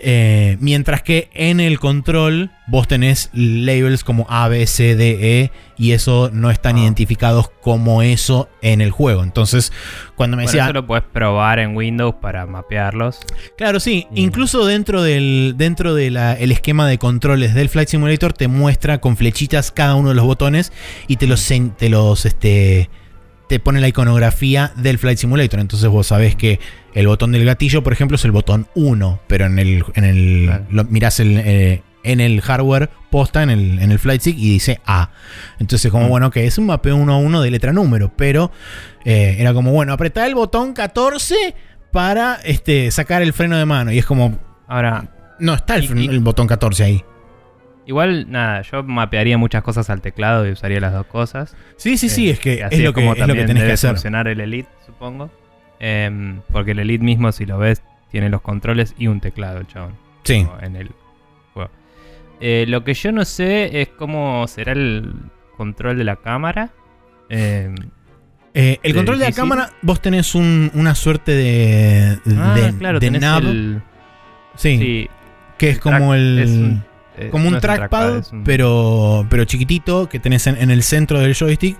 [0.00, 5.50] eh, mientras que en el control vos tenés labels como A, B, C, D, E
[5.76, 6.82] y eso no están Ah.
[6.82, 9.24] identificados como eso en el juego.
[9.24, 9.72] Entonces,
[10.14, 13.18] cuando me Bueno, decía, eso lo puedes probar en Windows para mapearlos.
[13.56, 14.06] Claro, sí.
[14.14, 16.16] Y- Incluso dentro del dentro del
[16.52, 20.72] esquema de controles del Flight Simulator te muestra con flechitas cada uno de los botones
[21.08, 21.44] y te los
[21.76, 22.88] te los este
[23.48, 25.60] te pone la iconografía del Flight Simulator.
[25.60, 26.60] Entonces vos sabés que
[26.94, 30.44] el botón del gatillo, por ejemplo, es el botón 1, pero en el en el
[30.46, 30.64] Claro.
[30.70, 34.50] lo- mirás el eh, en el hardware posta en el, en el flight stick y
[34.52, 35.10] dice A.
[35.58, 36.08] Entonces, como Mm.
[36.10, 38.50] bueno, que es un mapeo uno a uno de letra número, pero
[39.04, 41.54] eh, era como bueno, apretá el botón 14
[41.92, 43.90] para este, sacar el freno de mano.
[43.92, 45.08] Y es como, Ahora,
[45.40, 47.02] no está y- el botón 14 ahí.
[47.88, 51.56] Igual, nada, yo mapearía muchas cosas al teclado y usaría las dos cosas.
[51.76, 53.64] Sí, sí, sí, Eh, es que así es lo que, como es lo que tenés
[53.64, 53.90] que hacer.
[53.90, 55.30] funcionar el Elite, supongo.
[55.80, 59.66] Em, porque el Elite mismo, si lo ves, tiene los controles y un teclado, el
[59.66, 59.94] chabón.
[60.22, 60.46] Sí.
[60.62, 60.90] En el
[61.54, 61.70] juego.
[62.40, 65.12] Eh, lo que yo no sé es cómo será el
[65.56, 66.70] control de la cámara.
[67.28, 67.74] Em,
[68.54, 73.06] Eh, el control de la cámara, vos tenés un- una suerte de, ah, claro, de
[73.10, 73.82] tenés el.
[74.56, 75.10] sí, Sí,
[75.58, 76.38] que es como el...
[76.40, 76.84] es un-
[77.18, 81.20] eh, como un no trackpad, un- pero, pero chiquitito, que tenés en, en el centro
[81.20, 81.76] del joystick.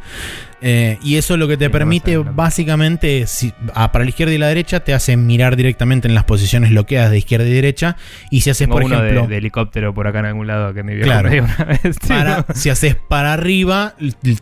[0.60, 4.34] Eh, y eso lo que te Sí, me permite, básicamente, si- ah, para la izquierda
[4.34, 7.96] y la derecha, te hace mirar directamente en las posiciones bloqueadas de izquierda y derecha.
[8.30, 10.82] Y si haces, Tengo por uno ejemplo, de, helicóptero por acá en algún lado que
[10.82, 11.30] mi viejo Claro.
[11.30, 11.96] me una vez.
[12.08, 13.94] para- si haces para arriba,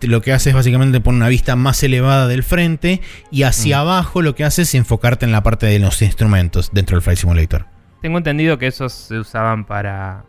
[0.03, 3.03] lo que hace es básicamente poner una vista más elevada del frente.
[3.31, 3.81] Y hacia Mm.
[3.81, 7.19] abajo, lo que hace es enfocarte en la parte de los instrumentos dentro del Flight
[7.19, 7.67] Simulator.
[8.01, 10.25] Tengo entendido que esos se usaban para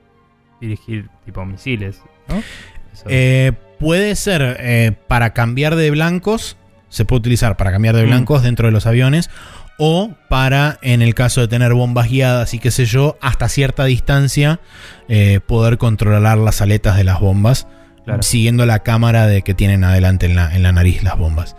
[0.62, 2.42] dirigir tipo misiles, ¿no?
[3.08, 6.58] Eh, puede ser eh, para cambiar de blancos,
[6.90, 8.08] se puede utilizar para cambiar de Mm.
[8.08, 9.30] blancos dentro de los aviones,
[9.78, 13.86] o para, en el caso de tener bombas guiadas y qué sé yo, hasta cierta
[13.86, 14.60] distancia,
[15.08, 17.68] eh, poder controlar las aletas de las bombas,
[18.04, 18.24] Claro.
[18.24, 21.56] siguiendo la cámara de que tienen adelante en la, en la nariz las bombas.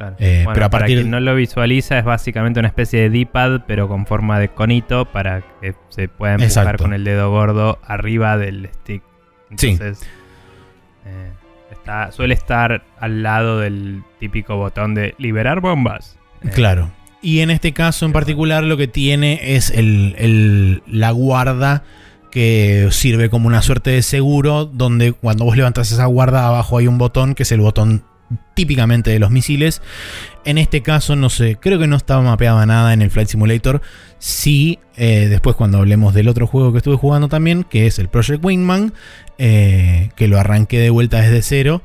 [0.00, 0.16] Claro.
[0.18, 3.62] Eh, Bueno, pero a para quien no lo visualiza, es básicamente una especie de D-pad,
[3.66, 6.84] pero con forma de conito para que se pueda empujar Exacto.
[6.84, 9.02] con el dedo gordo arriba del stick.
[9.56, 9.68] Sí.
[9.70, 10.00] Entonces,
[11.06, 11.30] eh,
[11.72, 16.16] está, suele estar al lado del típico botón de liberar bombas.
[16.42, 16.90] Eh, Claro.
[17.22, 21.82] Y en este caso en particular lo que tiene es el, el- la guarda
[22.30, 26.86] que sirve como una suerte de seguro donde cuando vos levantas esa guarda abajo hay
[26.86, 28.04] un botón que es el botón
[28.54, 29.82] típicamente de los misiles.
[30.44, 33.80] En este caso no sé, creo que no estaba mapeado nada en el Flight Simulator.
[34.18, 38.08] Sí, eh, después cuando hablemos del otro juego que estuve jugando también, que es el
[38.08, 38.92] Project Wingman,
[39.38, 41.82] eh, que lo arranqué de vuelta desde cero.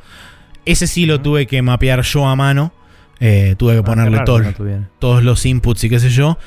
[0.66, 2.74] Ese sí lo tuve que mapear yo a mano.
[3.22, 4.42] Eh, tuve que ah, ponerle todo,
[5.00, 6.38] todos los inputs y qué sé yo.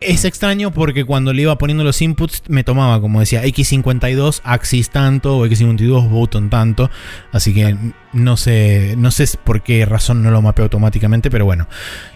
[0.00, 4.90] Es extraño porque cuando le iba poniendo los inputs me tomaba, como decía, X52, axis
[4.90, 6.90] tanto, o X52, button tanto.
[7.32, 7.76] Así que
[8.12, 11.66] no sé, no sé por qué razón no lo mapeó automáticamente, pero bueno.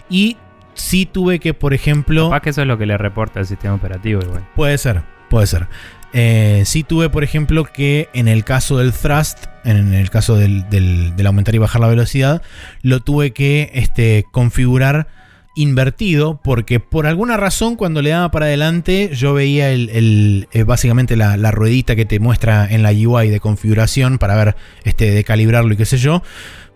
[0.09, 0.37] Y
[0.75, 2.29] sí tuve que, por ejemplo...
[2.29, 4.47] Capaz que eso es lo que le reporta el sistema operativo igual.
[4.55, 5.67] Puede ser, puede ser.
[6.13, 10.69] Eh, sí tuve, por ejemplo, que en el caso del thrust, en el caso del,
[10.69, 12.41] del- del aumentar y bajar la velocidad,
[12.83, 15.07] lo tuve que este, configurar
[15.55, 20.63] invertido porque por alguna razón cuando le daba para adelante yo veía el, el, eh,
[20.63, 25.11] básicamente la, la ruedita que te muestra en la UI de configuración para ver este
[25.11, 26.23] de calibrarlo y qué sé yo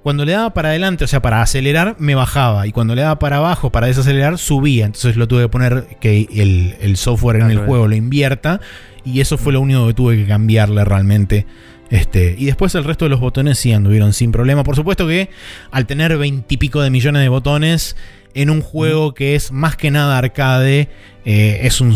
[0.06, 2.68] cuando le daba para adelante, o sea, para acelerar, me bajaba.
[2.68, 4.86] Y cuando le daba para abajo, para desacelerar, subía.
[4.86, 8.62] Entonces lo tuve que poner que el, el software en el juego lo invierta.
[9.04, 11.48] Y eso fue lo único que tuve que cambiarle realmente.
[11.90, 14.64] Este, y después el resto de los botones sí anduvieron sin problema.
[14.64, 15.32] Por supuesto que
[15.72, 17.96] al tener veintipico de millones de botones
[18.36, 20.90] en un juego que es más que nada arcade,
[21.26, 21.96] eh, es un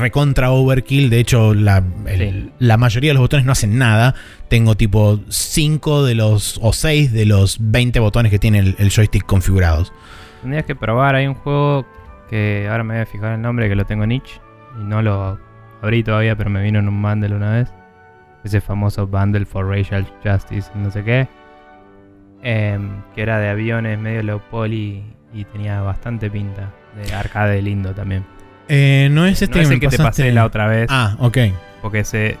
[0.00, 1.10] recontra overkill.
[1.10, 2.52] De hecho, la, el- Sí.
[2.60, 4.14] la mayoría de los botones no hacen nada.
[4.48, 8.90] Tengo tipo 5 de los o 6 de los 20 botones que tiene el, el
[8.90, 9.92] joystick configurados.
[10.40, 11.84] Tendrías que probar, hay un juego
[12.30, 14.40] que ahora me voy a fijar el nombre, que lo tengo en itch
[14.80, 15.38] y no lo
[15.82, 17.68] abrí todavía, pero me vino en un bundle una vez.
[18.44, 21.28] Ese famoso bundle for racial justice, no sé qué.
[22.42, 26.70] Em, que era de aviones medio low poly y tenía bastante pinta.
[26.96, 28.24] De arcade lindo también.
[28.68, 30.86] Eh, no es este no es que el me que te pasé la otra vez,
[30.90, 31.38] Ah, ok.
[31.82, 32.36] porque ese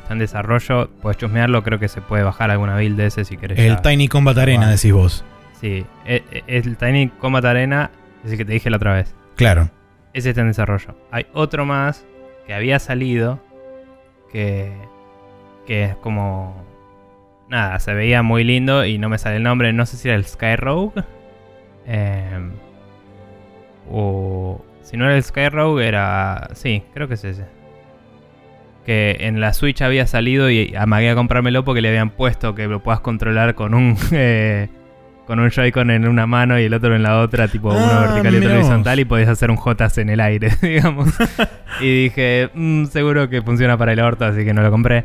[0.00, 0.88] está en desarrollo.
[1.00, 3.58] Puedes chusmearlo, creo que se puede bajar alguna build de ese si querés.
[3.58, 3.82] El ya.
[3.82, 5.24] Tiny Combat Arena, decís vos.
[5.60, 7.90] Sí, e- e- el Tiny Combat Arena
[8.24, 9.14] es el que te dije la otra vez.
[9.36, 9.70] Claro.
[10.12, 10.96] Ese está en desarrollo.
[11.10, 12.04] Hay otro más
[12.46, 13.40] que había salido
[14.30, 14.72] que,
[15.66, 16.64] que es como...
[17.48, 19.72] Nada, se veía muy lindo y no me sale el nombre.
[19.72, 21.02] No sé si era el Sky Rogue.
[21.86, 22.50] Em,
[23.90, 24.64] o...
[24.82, 26.48] Si no era el Sky Rogue era...
[26.54, 27.44] Sí, creo que es ese.
[28.84, 32.66] Que en la Switch había salido y amagué a comprármelo porque le habían puesto que
[32.66, 33.96] lo puedas controlar con un...
[34.12, 34.68] eh,
[35.26, 38.00] con un Joy-Con en una mano y el otro en la otra, tipo uno Ah,
[38.12, 41.08] vertical y otro horizontal, y podías hacer un JS en el aire, digamos.
[41.80, 45.04] y dije, "Mm, seguro que funciona para el orto, así que no lo compré.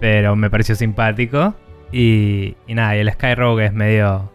[0.00, 1.54] Pero me pareció simpático.
[1.92, 4.32] Y, y nada, y el Sky Rogue es medio.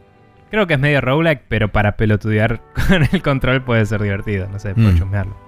[0.51, 4.47] Creo que es medio roguelike, pero para pelotudear con el control puede ser divertido.
[4.51, 4.97] No sé, puedo Mm.
[4.97, 5.47] chusmearlo.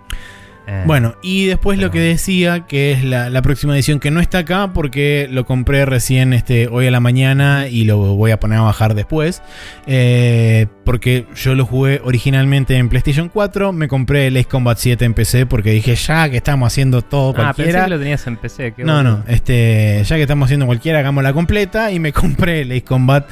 [0.68, 4.20] Eh, Bueno, y después lo que decía, que es la, la próxima edición que no
[4.20, 8.40] está acá porque lo compré recién este, hoy a la mañana y lo voy a
[8.40, 9.42] poner a bajar después.
[9.88, 15.06] Eh, porque yo lo jugué originalmente en PlayStation 4, me compré el Ace Combat 7
[15.06, 17.84] en PC porque dije ya que estamos haciendo todo Ah, pensé cualquiera.
[17.86, 18.74] que lo tenías en PC.
[18.76, 19.18] qué No, boludo.
[19.18, 22.84] no, este, ya que estamos haciendo cualquiera, hagamos la completa y me compré el Ace
[22.84, 23.28] Combat.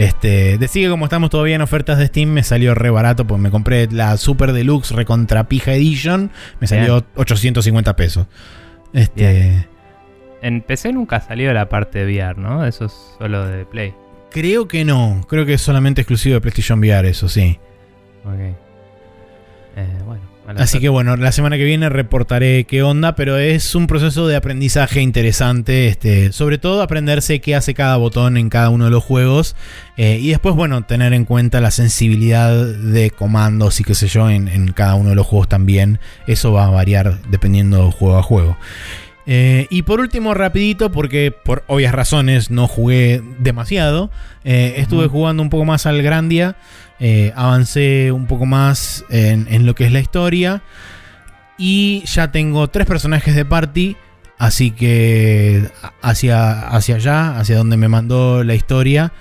[0.00, 3.38] Este, decía que como estamos todavía en ofertas de Steam, me salió re barato, pues
[3.38, 8.26] me compré la Super Deluxe Recontra Pija Edition, me salió 850 pesos.
[8.94, 9.68] Este,
[10.40, 12.64] En PC nunca salió la parte de VR, ¿no?
[12.64, 13.92] Eso es solo de Play.
[14.30, 17.58] creo que no, creo que es solamente exclusivo de PlayStation VR, eso sí.
[18.24, 18.40] Ok.
[19.76, 20.22] Eh, bueno,
[20.58, 24.36] Así que bueno, la semana que viene reportaré qué onda, pero es un proceso de
[24.36, 29.04] aprendizaje interesante, este, sobre todo aprenderse qué hace cada botón en cada uno de los
[29.04, 29.56] juegos
[29.96, 34.30] eh, y después, bueno, tener en cuenta la sensibilidad de comandos y qué sé yo
[34.30, 36.00] en, en cada uno de los juegos también.
[36.26, 38.56] Eso va a variar dependiendo juego a juego.
[39.26, 44.10] Eh, y por último, rapidito, porque por obvias razones no jugué demasiado,
[44.44, 46.56] eh, estuve jugando un poco más al Grandia,
[46.98, 50.62] eh, avancé un poco más en, en lo que es la historia
[51.58, 53.96] y ya tengo tres personajes de party,
[54.38, 59.12] así que hacia, hacia allá, hacia donde me mandó la historia,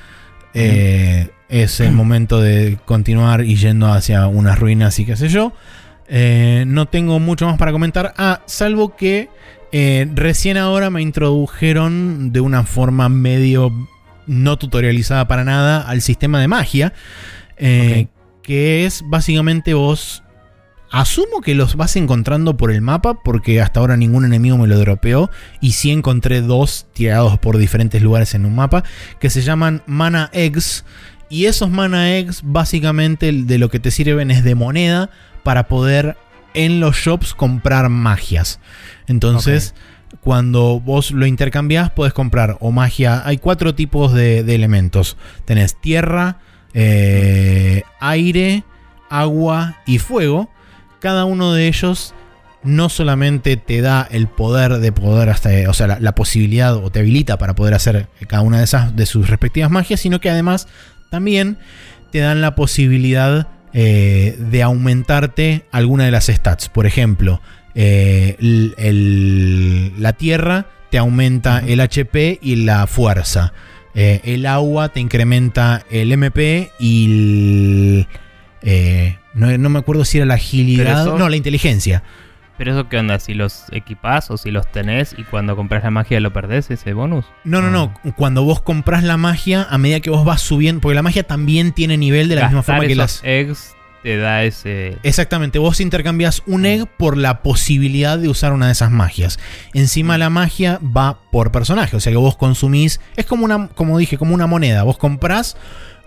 [0.53, 5.51] es el momento de continuar y yendo hacia unas ruinas y qué sé yo.
[6.65, 8.13] No tengo mucho más para comentar.
[8.17, 9.29] Ah, salvo que
[9.71, 13.71] eh, recién ahora me introdujeron de una forma medio
[14.27, 16.93] no tutorializada para nada al sistema de magia.
[17.57, 18.07] eh,
[18.41, 20.23] Que es básicamente vos.
[20.91, 24.79] Asumo que los vas encontrando por el mapa porque hasta ahora ningún enemigo me lo
[24.79, 25.29] dropeó
[25.61, 28.83] y sí encontré dos tirados por diferentes lugares en un mapa
[29.19, 30.85] que se llaman Mana Eggs
[31.29, 35.11] y esos Mana Eggs básicamente de lo que te sirven es de moneda
[35.43, 36.17] para poder
[36.53, 38.59] en los shops comprar magias.
[39.07, 39.73] Entonces,
[40.21, 43.21] cuando vos lo intercambiás, podés comprar o magia.
[43.25, 46.39] Hay cuatro tipos de, de elementos: tenés tierra,
[46.73, 48.63] eh, aire,
[49.09, 50.49] agua y fuego.
[50.99, 52.13] Cada uno de ellos
[52.61, 56.91] no solamente te da el poder de poder hasta, o sea, la, la posibilidad o
[56.91, 60.29] te habilita para poder hacer cada una de esas de sus respectivas magias, sino que
[60.29, 60.67] además
[61.09, 61.57] también
[62.11, 66.69] te dan la posibilidad eh, de aumentarte alguna de las stats.
[66.69, 67.41] Por ejemplo,
[67.75, 73.53] eh, el- el- la tierra te aumenta el HP y la fuerza.
[73.95, 78.07] Eh, el agua te incrementa el MP y el,
[79.33, 81.05] no, no me acuerdo si era la agilidad.
[81.17, 82.03] No, la inteligencia.
[82.59, 85.91] Pero eso qué onda, si los equipás o si los tenés y cuando compras la
[85.91, 87.25] magia lo perdés ese bonus.
[87.45, 87.93] No, no, no.
[88.17, 91.71] Cuando vos compras la magia, a medida que vos vas subiendo, porque la magia también
[91.71, 93.21] tiene nivel de la misma forma que las.
[93.23, 94.97] eggs te da ese.
[95.03, 99.39] Exactamente, vos intercambias un egg por la posibilidad de usar una de esas magias.
[99.73, 103.97] Encima la magia va por personaje, o sea que vos consumís, es como una, como
[103.97, 104.83] dije, como una moneda.
[104.83, 105.55] Vos comprás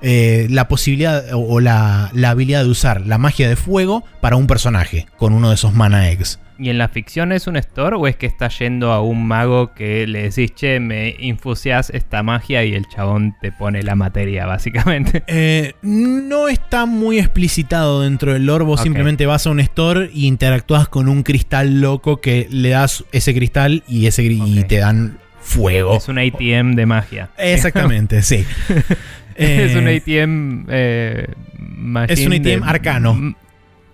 [0.02, 4.36] eh, la posibilidad o, o la, la habilidad de usar la magia de fuego para
[4.36, 6.38] un personaje con uno de esos mana eggs.
[6.62, 9.74] ¿Y en la ficción es un store o es que estás yendo a un mago
[9.74, 14.46] que le decís, che, me infusias esta magia y el chabón te pone la materia,
[14.46, 15.24] básicamente?
[15.26, 18.64] Eh, no está muy explicitado dentro del lore.
[18.64, 23.04] Vos simplemente vas a un store y interactúas con un cristal loco que le das
[23.10, 25.96] ese cristal y, ese, y te dan fuego.
[25.96, 27.30] Es un ATM de magia.
[27.38, 28.46] Exactamente, sí.
[29.36, 30.66] es un Eh, ATM.
[30.68, 31.26] eh,
[31.58, 33.34] machine es un ATM de- arcano.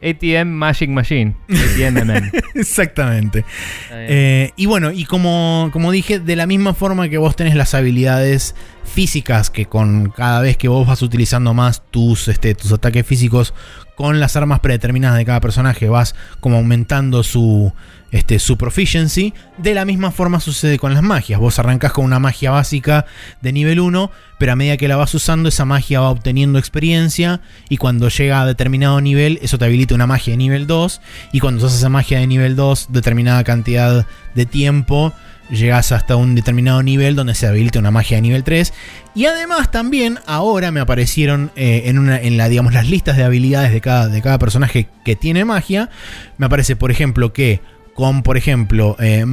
[0.01, 1.35] ATM Magic Machine.
[1.49, 2.31] ATM.
[2.55, 3.45] Exactamente.
[3.91, 7.75] Eh, y bueno, y como, como dije, de la misma forma que vos tenés las
[7.75, 13.05] habilidades físicas, que con cada vez que vos vas utilizando más tus, este, tus ataques
[13.05, 13.55] físicos
[13.97, 17.73] con las armas predeterminadas de cada personaje, vas como aumentando su,
[18.11, 19.35] este, su proficiency.
[19.59, 21.41] De la misma forma sucede con las magias.
[21.41, 23.07] Vos arrancas con una magia básica
[23.41, 27.41] de nivel 1, pero a medida que la vas usando, esa magia va obteniendo experiencia.
[27.69, 31.01] Y cuando llega a determinado nivel, eso te habilita una magia de nivel 2.
[31.33, 35.13] Y cuando usas esa magia de nivel 2, determinada cantidad de tiempo,
[35.51, 38.73] llegas hasta un determinado nivel donde se habilita una magia de nivel 3.
[39.15, 43.25] Y además también ahora me aparecieron eh, en, una, en la, digamos, las listas de
[43.25, 45.91] habilidades de cada, de cada personaje que tiene magia.
[46.37, 47.61] Me aparece, por ejemplo, que
[47.99, 49.25] con, por ejemplo, eh,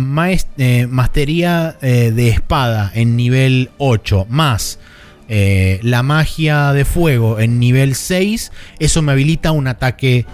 [0.58, 4.80] eh, mastería eh, de espada en nivel 8 más
[5.30, 10.26] eh, la magia de fuego en nivel 6, eso me habilita un ataque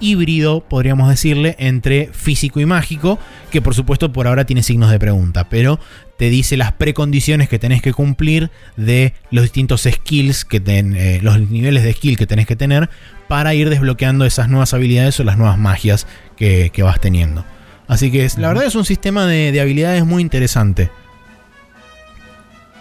[0.00, 3.18] híbrido, podríamos decirle, entre físico y mágico,
[3.50, 5.80] que por supuesto por ahora tiene signos de pregunta, pero
[6.18, 11.40] te dice las precondiciones que tenés que cumplir de los distintos skills que ten, los
[11.40, 12.90] niveles de skill que tenés que tener
[13.28, 16.06] para ir desbloqueando esas nuevas habilidades o las nuevas magias
[16.36, 17.46] que vas teniendo.
[17.88, 20.90] Así que es- la verdad es un sistema de, de habilidades muy interesante.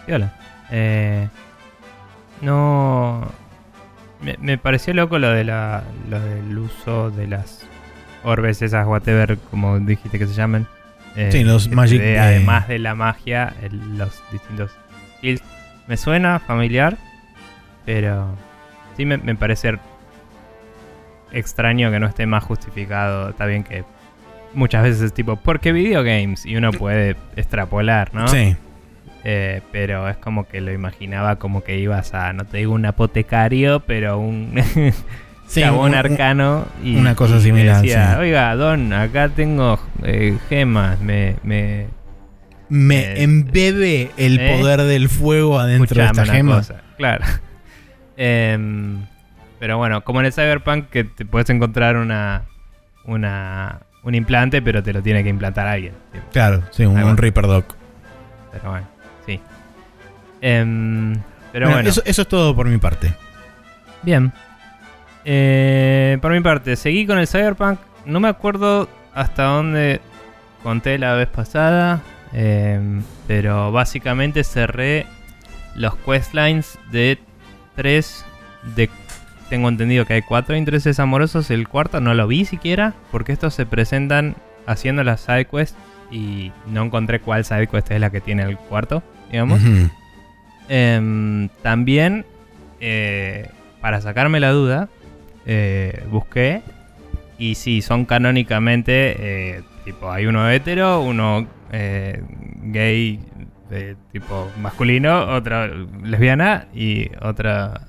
[0.05, 0.33] Piola.
[0.71, 1.27] Eh,
[2.41, 3.27] no.
[4.21, 5.83] Me, me pareció loco lo de la.
[6.09, 7.65] lo del uso de las
[8.23, 10.67] orbes, esas whatever, como dijiste que se llaman.
[11.15, 14.71] Eh, Sí, los magic de- Además de la magia, el- los distintos
[15.17, 15.41] skills.
[15.87, 16.97] Me suena familiar,
[17.85, 18.35] pero
[18.97, 19.77] sí me, me parece
[21.31, 23.29] extraño que no esté más justificado.
[23.29, 23.83] Está bien que
[24.55, 26.45] muchas veces es tipo, porque videogames?
[26.45, 28.27] Y uno puede extrapolar, ¿no?
[28.27, 28.55] Sí.
[29.23, 32.85] Eh, pero es como que lo imaginaba como que ibas a, no te digo un
[32.85, 34.53] apotecario, pero un
[35.47, 38.19] Sí, chabón un- un- arcano y una cosa y similar, decía, sí.
[38.19, 41.87] oiga, Don, acá tengo eh, gemas, me, me
[42.69, 46.55] Me Eh, embebe el poder del fuego adentro de esta gema.
[46.57, 46.81] cosa.
[46.97, 47.25] Claro.
[48.17, 49.05] Em,
[49.59, 52.43] pero bueno, como en el Cyberpunk que te puedes encontrar una,
[53.05, 55.93] una un implante, pero te lo tiene que implantar alguien.
[56.31, 57.75] Claro, sí, un, Reaper Doc.
[58.51, 58.87] Pero bueno,
[59.25, 59.39] sí.
[60.41, 61.13] Em,
[61.51, 63.13] pero Bueno, bueno, Eso, eso es todo por mi parte.
[64.03, 64.31] bien.
[65.25, 67.79] Eh, por mi parte, seguí con el Cyberpunk.
[68.05, 69.99] No me acuerdo hasta dónde
[70.61, 72.01] conté la vez pasada.
[72.31, 75.07] em, pero básicamente cerré
[75.75, 77.17] los questlines de
[77.75, 78.23] tres.
[78.75, 78.89] De,
[79.49, 81.51] tengo entendido que hay cuatro intereses amorosos.
[81.51, 82.93] El cuarto no lo vi siquiera.
[83.11, 84.35] Porque estos se presentan
[84.65, 85.77] haciendo las sidequests.
[86.11, 89.59] Y no encontré cuál sidequest es la que tiene el cuarto, digamos.
[90.67, 92.25] Em, también,
[92.79, 93.49] eh,
[93.81, 94.89] para sacarme la duda,
[95.45, 96.61] eh, busqué.
[97.37, 99.15] Y sí, son canónicamente,
[99.57, 102.23] eh, tipo, hay uno hetero, uno eh,
[102.63, 103.19] gay,
[103.69, 105.67] de tipo masculino, otra
[106.03, 107.87] lesbiana y otra...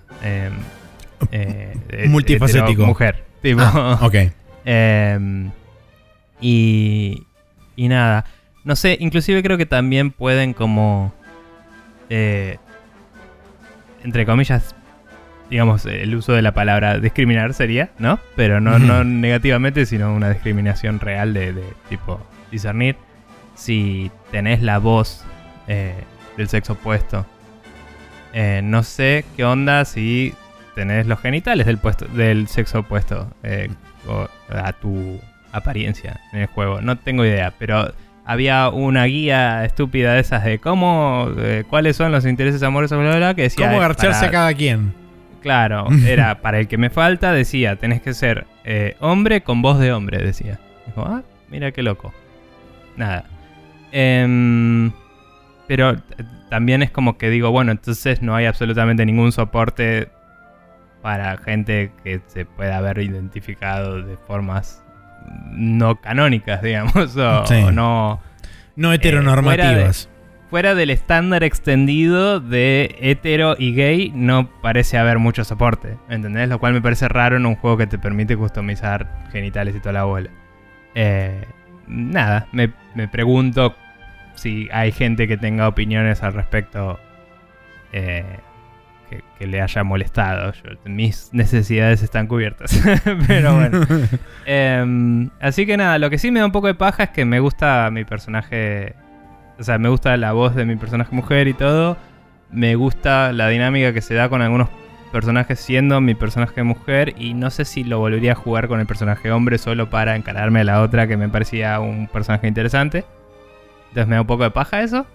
[1.33, 1.75] eh,
[2.09, 2.85] Multifacético.
[2.87, 3.25] mujer.
[3.43, 4.15] Tipo, Ah, ok.
[4.69, 5.51] Em,
[6.41, 7.23] y,
[7.77, 8.25] y nada,
[8.65, 11.15] no sé, inclusive creo que también pueden como,
[12.11, 12.59] eh,
[14.03, 14.75] entre comillas,
[15.51, 18.19] digamos, el uso de la palabra discriminar sería, ¿no?
[18.35, 22.97] Pero no, no negativamente, sino una discriminación real de, de tipo discernir
[23.55, 25.25] si tenés la voz
[25.69, 25.95] eh,
[26.37, 27.25] del sexo opuesto.
[28.33, 30.35] Eh, no sé qué onda si
[30.77, 33.69] tenés los genitales del, puesto, del sexo opuesto eh,
[34.51, 35.19] a tu
[35.51, 36.81] apariencia en el juego.
[36.83, 37.93] No tengo idea, pero
[38.27, 43.09] había una guía estúpida de esas de cómo, eh, cuáles son los intereses amorosos, bla,
[43.09, 43.67] bla, bla, que decía...
[43.67, 44.93] ¿Cómo garcharse a cada quien?
[45.41, 49.79] Claro, era para el que me falta, decía, tenés que ser eh, hombre con voz
[49.79, 50.61] de hombre, decía.
[50.87, 52.13] Dijo, ah, mira qué loco.
[52.97, 53.25] Nada.
[53.93, 54.93] Em,
[55.67, 55.97] pero
[56.51, 60.09] también es como que digo, bueno, entonces no hay absolutamente ningún soporte
[61.07, 64.83] para gente que se pueda haber identificado de formas
[65.53, 67.55] no canónicas, digamos, o, Sí.
[67.63, 68.21] o no
[68.75, 70.09] No Eh, heteronormativas.
[70.51, 75.97] fuera del estándar extendido de hetero y gay, no parece haber mucho soporte.
[76.09, 76.49] ¿Entendés?
[76.49, 79.93] Lo cual me parece raro en un juego que te permite customizar genitales y toda
[79.93, 80.31] la bola.
[80.97, 81.45] Eh,
[81.87, 83.77] nada, me, me pregunto
[84.35, 86.99] si hay gente que tenga opiniones al respecto
[87.93, 88.25] eh,
[89.09, 90.53] que, que le haya molestado.
[90.53, 92.79] Yo- mis necesidades están cubiertas.
[93.27, 93.81] Pero bueno.
[94.47, 97.25] Em, así que nada, lo que sí me da un poco de paja es que
[97.25, 98.95] me gusta mi personaje.
[99.59, 101.97] O sea, me gusta la voz de mi personaje mujer y todo.
[102.51, 104.69] Me gusta la dinámica que se da con algunos
[105.13, 107.15] personajes siendo mi personaje mujer.
[107.17, 110.61] Y no sé si lo volvería a jugar con el personaje hombre solo para encararme
[110.61, 113.05] a la otra que me parecía un personaje interesante.
[113.89, 115.07] Entonces me da un poco de paja eso.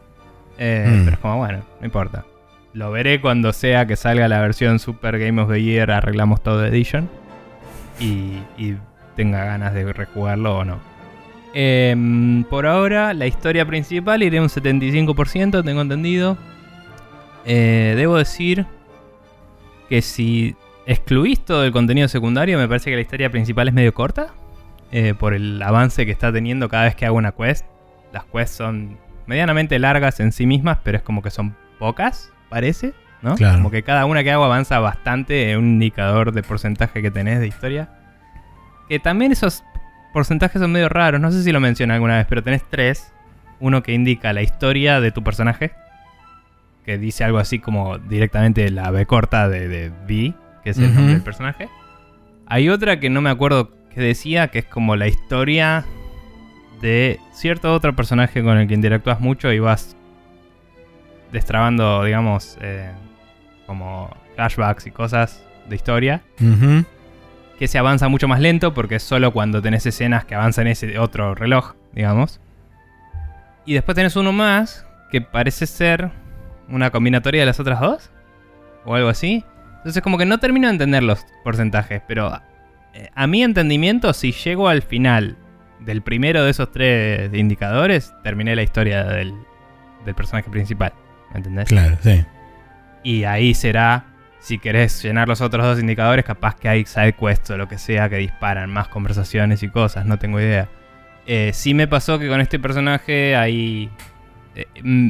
[0.57, 1.03] Eh, Mm.
[1.05, 2.23] Pero es como, bueno, no importa.
[2.73, 6.65] Lo veré cuando sea que salga la versión Super Game of the Year, arreglamos todo
[6.65, 7.09] Edition.
[7.99, 8.39] Y,
[9.15, 10.79] tenga ganas de rejugarlo o no.
[11.53, 16.37] Em, por ahora, la historia principal iré un 75%, tengo entendido.
[17.45, 18.65] Eh, debo decir
[19.89, 20.55] que si
[20.85, 24.33] excluís todo el contenido secundario, me parece que la historia principal es medio corta.
[24.91, 27.65] eh, por el avance que está teniendo cada vez que hago una quest.
[28.11, 32.93] Las quests son medianamente largas en sí mismas, pero es como que son pocas, parece.
[33.23, 33.35] ¿no?
[33.35, 33.57] Claro.
[33.57, 37.39] Como que cada una que hago avanza bastante en un indicador de porcentaje que tenés
[37.39, 37.89] de historia.
[38.89, 39.63] Que también esos
[40.13, 43.13] porcentajes son medio raros, no sé si lo mencioné alguna vez, pero tenés tres.
[43.59, 45.71] Uno que indica la historia de tu personaje,
[46.83, 50.33] que dice algo así como directamente la B corta de, de V,
[50.63, 51.69] que es el nombre del personaje.
[52.47, 55.85] Hay otra que no me acuerdo que decía, que es como la historia
[56.81, 59.95] de cierto otro personaje con el que interactúas mucho y vas
[61.31, 62.91] destrabando, digamos, eh,
[63.65, 66.21] como flashbacks y cosas de historia
[67.61, 70.97] que se avanza mucho más lento porque es solo cuando tenés escenas que avanzan ese
[70.97, 72.41] otro reloj, digamos.
[73.67, 76.09] Y después tenés uno más que parece ser
[76.69, 78.09] una combinatoria de las otras dos
[78.83, 79.45] o algo así.
[79.77, 82.41] Entonces como que no termino de entender los porcentajes, pero
[82.95, 85.37] eh, a mi entendimiento si llego al final
[85.81, 89.35] del primero de esos tres indicadores, terminé la historia del,
[90.03, 90.93] del personaje principal.
[91.31, 91.69] ¿Me entendés?
[91.69, 92.23] Claro, sí.
[93.03, 94.05] Y ahí será,
[94.39, 97.77] si querés llenar los otros dos indicadores, capaz que hay side quests o lo que
[97.77, 100.67] sea que disparan más conversaciones y cosas, no tengo idea.
[101.25, 103.89] Eh, sí me pasó que con este personaje ahí
[104.55, 105.09] eh, mm,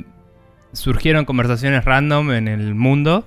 [0.73, 3.25] surgieron conversaciones random en el mundo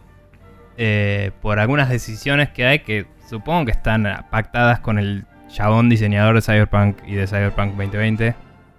[0.77, 6.35] eh, por algunas decisiones que hay que supongo que están pactadas con el chabón diseñador
[6.35, 8.35] de Cyberpunk y de Cyberpunk 2020.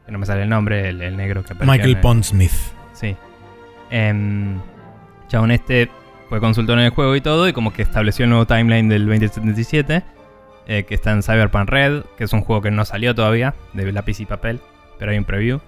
[0.06, 2.52] Que no me sale el nombre, el, el negro que apareció en Michael el- Pondsmith.
[2.94, 3.16] Sí.
[3.90, 4.60] Em,
[5.28, 5.90] chabón este
[6.30, 9.06] fue consultor en el juego y todo, y como que estableció el nuevo timeline del
[9.06, 10.04] 2077,
[10.68, 13.92] eh, que está en Cyberpunk Red, que es un juego que no salió todavía, de
[13.92, 14.60] lápiz y papel,
[14.98, 15.60] pero hay un preview.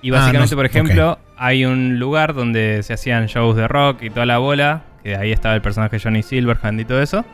[0.00, 4.02] Y Ah, básicamente, no- por ejemplo, hay un lugar donde se hacían shows de rock
[4.02, 7.24] y toda la bola, que ahí estaba el personaje Johnny Silverhand y todo eso.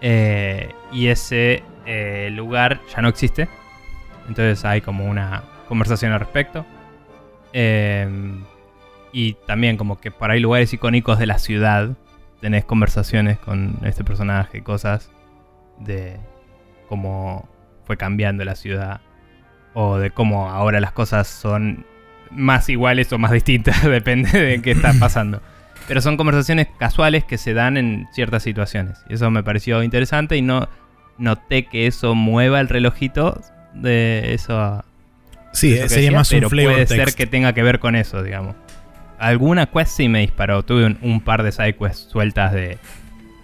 [0.00, 3.48] Eh, y ese eh, lugar ya no existe.
[4.28, 6.64] Entonces hay como una conversación al respecto.
[7.52, 8.42] Em,
[9.16, 11.96] y también como que por ahí lugares icónicos de la ciudad
[12.42, 15.10] tenés conversaciones con este personaje, cosas
[15.78, 16.18] de
[16.90, 17.48] cómo
[17.86, 19.00] fue cambiando la ciudad
[19.72, 21.86] o de cómo ahora las cosas son
[22.30, 25.40] más iguales o más distintas, depende de qué está pasando.
[25.88, 29.02] Pero son conversaciones casuales que se dan en ciertas situaciones.
[29.08, 30.68] Y eso me pareció interesante y no
[31.16, 33.40] noté que eso mueva el relojito
[33.72, 34.84] de eso
[35.56, 37.04] Sí, eso sería decía, más un pero flavor puede text.
[37.06, 38.56] ser que tenga que ver con eso, digamos.
[39.18, 40.62] Alguna quest sí me disparó.
[40.64, 42.78] Tuve un, un par de sidequests sueltas de.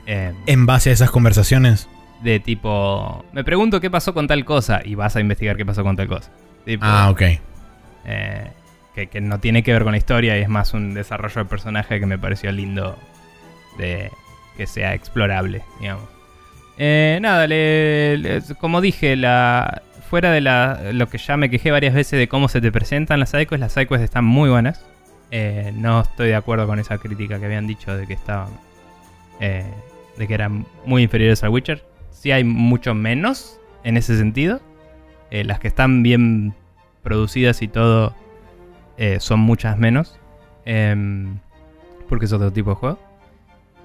[0.06, 1.88] eh, En base a esas conversaciones.
[2.22, 3.24] de tipo.
[3.32, 4.80] Me pregunto qué pasó con tal cosa.
[4.84, 6.30] Y vas a investigar qué pasó con tal cosa.
[6.64, 7.22] Tipo, Ah, ok.
[8.04, 8.50] eh,
[8.94, 11.44] que, que no tiene que ver con la historia y es más un desarrollo de
[11.48, 12.98] personaje que me pareció lindo
[13.78, 14.10] de
[14.56, 16.04] que sea explorable, digamos.
[16.78, 21.70] Eh, nada, le- le- como dije, la, fuera de la, lo que ya me quejé
[21.70, 24.84] varias veces de cómo se te presentan las sidequests, las sidequests están muy buenas.
[25.34, 28.50] Eh, no estoy de acuerdo con esa crítica que habían dicho de que estaban
[29.40, 29.64] eh,
[30.18, 31.82] de que eran muy inferiores al Witcher.
[32.10, 34.60] Sí hay mucho menos en ese sentido.
[35.30, 36.54] Eh, las que están bien
[37.02, 38.14] producidas y todo
[39.18, 40.20] son muchas menos.
[40.64, 41.38] em,
[42.08, 42.98] porque es otro tipo de juego.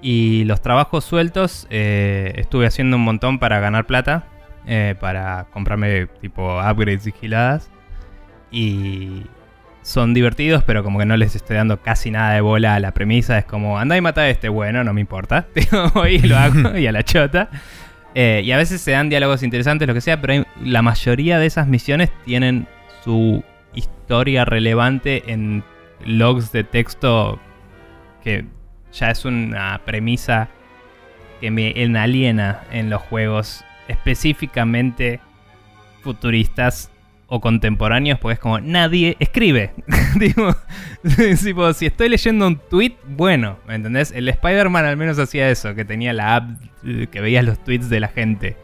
[0.02, 4.28] Y los trabajos sueltos estuve haciendo un montón para ganar plata.
[5.00, 7.70] para comprarme tipo upgrades vigiladas.
[8.52, 9.24] Y
[9.88, 12.92] son divertidos, pero como que no les estoy dando casi nada de bola a la
[12.92, 13.38] premisa.
[13.38, 14.50] Es como, anda y mata a este.
[14.50, 15.46] Bueno, no me importa.
[15.94, 17.48] Voy y lo hago y a la chota.
[18.14, 21.46] Eh, y a veces se dan diálogos interesantes, lo que sea, pero la mayoría de
[21.46, 22.68] esas misiones tienen
[23.02, 23.42] su
[23.74, 25.64] historia relevante en
[26.04, 27.40] logs de texto
[28.22, 28.44] que
[28.92, 30.48] ya es una premisa
[31.40, 35.20] que me enaliena en los juegos específicamente
[36.02, 36.90] futuristas
[37.28, 39.72] o contemporáneos, porque es como nadie escribe.
[40.16, 40.56] Digo,
[41.44, 44.10] tipo, si estoy leyendo un tweet, bueno, ¿me entendés?
[44.12, 46.50] El Spider-Man al menos hacía eso, que tenía la app
[46.84, 48.56] eh, que veías los tweets de la gente.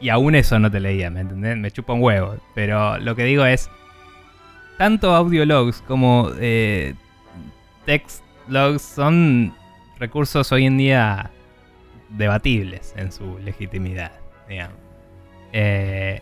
[0.00, 1.56] Y aún eso no te leía, ¿me entendés?
[1.56, 2.36] Me chupa un huevo.
[2.54, 3.70] Pero lo que digo es,
[4.76, 6.94] tanto audiologs como eh,
[7.86, 9.54] text logs son
[9.98, 11.30] recursos hoy en día
[12.10, 14.12] debatibles en su legitimidad,
[14.48, 14.76] digamos.
[15.52, 16.20] Eh,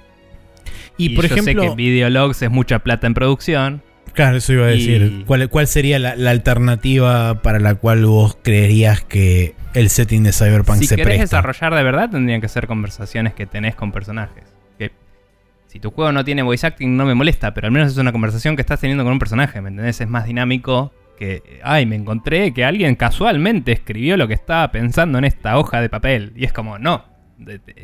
[0.97, 3.83] Y, y por yo ejemplo, sé que videologs es mucha plata en producción.
[4.15, 5.03] claro, eso iba a decir.
[5.21, 10.23] y- ¿Cuál, cuál sería la, la alternativa para la cual vos creerías que el setting
[10.23, 11.37] de Cyberpunk si se querés presta?
[11.39, 14.45] desarrollar de verdad, tendrían que ser conversaciones que tenés con personajes.
[14.79, 14.91] Que
[15.67, 18.13] si tu juego no tiene voice acting, no me molesta, pero al menos es una
[18.13, 20.01] conversación que estás teniendo con un personaje, ¿me entendés?
[20.01, 25.19] Es más dinámico que, ay, me encontré que alguien casualmente escribió lo que estaba pensando
[25.19, 26.33] en esta hoja de papel.
[26.37, 27.05] Y es como, no,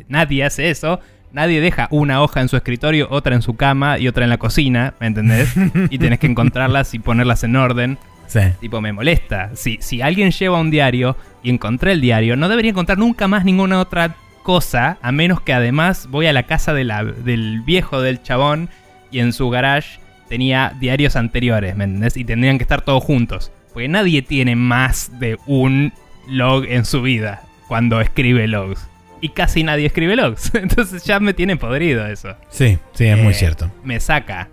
[0.09, 1.01] nadie hace eso.
[1.33, 4.39] Nadie deja una hoja en su escritorio, otra en su cama y otra en la
[4.39, 5.55] cocina, ¿me entendés?
[5.91, 7.99] y tenés que encontrarlas y ponerlas en orden.
[8.26, 8.41] Sí.
[8.61, 9.51] Tipo, me molesta.
[9.55, 13.45] Si, si alguien lleva un diario y encontré el diario, no debería encontrar nunca más
[13.45, 18.01] ninguna otra cosa, a menos que además voy a la casa de la- del viejo
[18.01, 18.68] del chabón
[19.11, 22.16] y en su garage tenía diarios anteriores, ¿me entendés?
[22.16, 23.51] Y tendrían que estar todos juntos.
[23.72, 25.93] Porque nadie tiene más de un
[26.26, 28.87] log en su vida cuando escribe logs.
[29.21, 30.51] Y casi nadie escribe logs.
[30.55, 32.37] Entonces ya me tiene podrido eso.
[32.49, 33.71] Sí, sí, es muy Eh, cierto.
[33.85, 34.49] Me saca.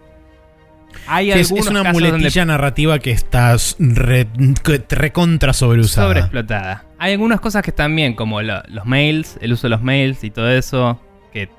[1.07, 4.28] Hay Sí, algunos es una casos donde muletilla narrativa que está re,
[4.89, 6.07] recontra sobreusada.
[6.07, 6.86] Sobreexplotada.
[6.97, 10.24] Hay algunas cosas que están bien, como lo- los mails, el uso de los mails
[10.24, 10.99] y todo eso,
[11.34, 11.49] que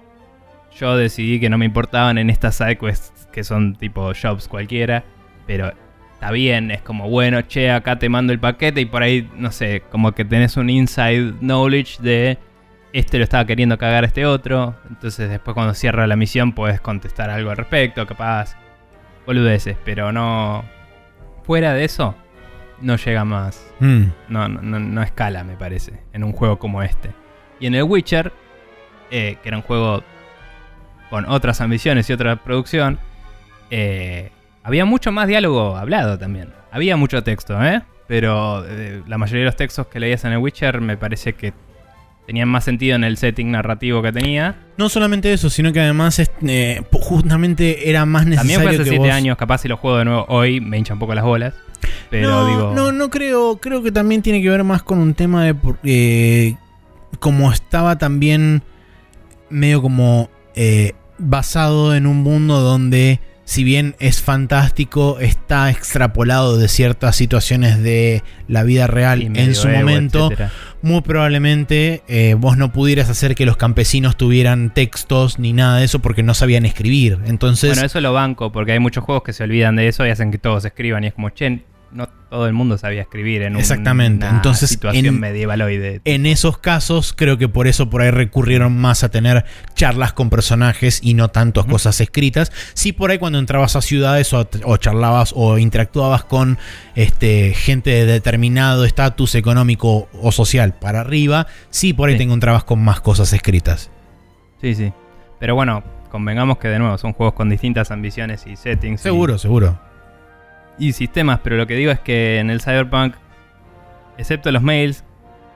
[0.79, 5.05] yo decidí que no me importaban en estas sidequests que son tipo jobs cualquiera,
[5.47, 5.71] pero
[6.15, 9.53] está bien, es como, bueno, che, acá te mando el paquete y por ahí, no
[9.53, 12.39] sé, como que tenés un inside knowledge de
[12.99, 16.81] este lo estaba queriendo cagar a este otro, entonces después cuando cierra la misión puedes
[16.81, 18.57] contestar algo al respecto, capaz,
[19.27, 20.65] boludeces, pero no...
[21.45, 22.15] Fuera de eso,
[22.81, 24.03] no llega más Mm.
[24.29, 27.11] no, no, no- no escala, me parece, en un juego como este.
[27.61, 28.33] Y en el Witcher,
[29.11, 30.03] eh, que era un juego
[31.11, 32.99] con otras ambiciones y otra producción,
[33.71, 34.31] eh,
[34.63, 36.53] había mucho más diálogo hablado también.
[36.73, 37.83] Había mucho texto, ¿eh?
[38.09, 41.53] Pero eh, la mayoría de los textos que leías en el Witcher me parece que
[42.27, 44.57] tenían más sentido en el setting narrativo que tenía.
[44.79, 48.91] No solamente eso, sino que además eh, justamente era más También necesario fue hace que
[48.97, 51.25] 7 vos- años, capaz si lo juego de nuevo hoy me hincha un poco las
[51.25, 51.55] bolas.
[52.11, 52.73] Pero no, digo.
[52.75, 53.59] no, no creo.
[53.59, 55.55] Creo que también tiene que ver más con un tema de
[55.85, 56.57] eh,
[57.21, 58.63] como estaba también
[59.51, 66.69] medio como eh, basado en un mundo donde, si bien es fantástico, está extrapolado de
[66.69, 70.27] ciertas situaciones de la vida real en su ego, momento.
[70.27, 70.53] etcétera.
[70.87, 75.85] Muy probablemente eh, vos no pudieras hacer que los campesinos tuvieran textos ni nada de
[75.85, 77.19] eso porque no sabían escribir.
[77.27, 80.11] Entonces, Bueno, eso lo banco, porque hay muchos juegos que se olvidan de eso y
[80.11, 81.03] hacen que todos escriban.
[81.03, 81.65] Y es como, che,
[81.97, 84.27] no todo el mundo sabía escribir en un- Exactamente.
[84.27, 86.01] una Entonces, situación en- medievaloide.
[86.05, 89.45] En esos casos, creo que por eso por ahí recurrieron más a tener
[89.75, 92.53] charlas con personajes y no tantas cosas escritas.
[92.75, 96.59] Sí, por ahí cuando entrabas a ciudades o, o charlabas o interactuabas con
[96.95, 102.19] este, gente de determinado estatus económico o social para arriba, sí, por ahí Sí.
[102.19, 103.91] te encontrabas con más cosas escritas.
[104.61, 104.93] Sí, sí.
[105.41, 109.01] Pero bueno, convengamos que de nuevo son juegos con distintas ambiciones y settings.
[109.01, 109.79] y- Seguro, seguro.
[110.79, 113.15] Y sistemas, pero lo que digo es que en el Cyberpunk,
[114.19, 115.05] excepto los mails,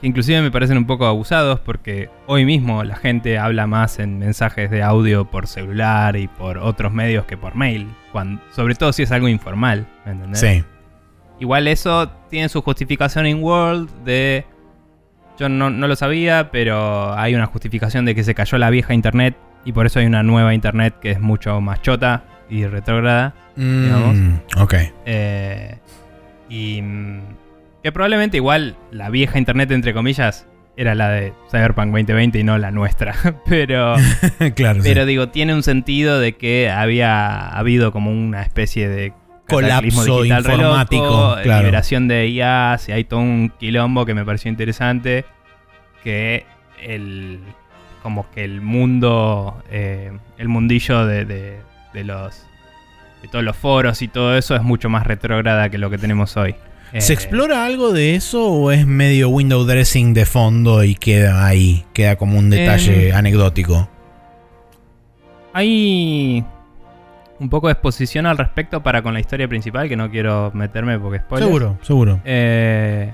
[0.00, 4.18] que inclusive me parecen un poco abusados porque hoy mismo la gente habla más en
[4.18, 8.92] mensajes de audio por celular y por otros medios que por mail, cuando, sobre todo
[8.92, 10.40] si es algo informal, ¿me entendés?
[10.40, 10.64] Sí.
[11.38, 14.44] Igual eso tiene su justificación en World de...
[15.38, 18.92] Yo no, no lo sabía, pero hay una justificación de que se cayó la vieja
[18.92, 23.34] internet y por eso hay una nueva internet que es mucho más chota y retrógrada.
[23.57, 24.16] Digamos.
[24.16, 24.74] Mm, ok.
[25.07, 25.78] Eh,
[26.48, 27.20] y mm,
[27.82, 30.46] que probablemente igual la vieja internet, entre comillas,
[30.76, 33.14] era la de Cyberpunk 2020 y no la nuestra.
[33.46, 33.94] pero,
[34.55, 34.82] claro.
[34.82, 34.88] sí.
[34.88, 39.12] pero digo, tiene un sentido de que había habido como una especie de
[39.48, 41.61] Colapso informático, loco, claro.
[41.62, 45.24] liberación de IA, y hay todo un quilombo que me pareció interesante.
[46.05, 46.46] Que
[46.80, 47.40] el.
[48.03, 49.61] como que el mundo.
[49.70, 51.59] eh, el mundillo de, de-
[51.95, 52.47] de los.
[53.22, 56.36] de todos los foros y todo eso es mucho más retrógrada que lo que tenemos
[56.36, 56.55] hoy.
[56.99, 61.47] ¿Se Eh, explora algo de eso o es medio window dressing de fondo y queda
[61.47, 61.84] ahí?
[61.93, 63.88] Queda como un detalle Em, anecdótico.
[65.53, 66.45] Hay
[67.38, 70.99] un poco de exposición al respecto para con la historia principal, que no quiero meterme
[70.99, 71.47] porque spoiler.
[71.49, 72.20] Seguro, seguro.
[72.24, 73.12] Eh,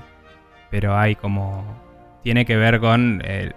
[0.69, 1.65] pero hay como.
[2.23, 3.53] Tiene que ver con eh,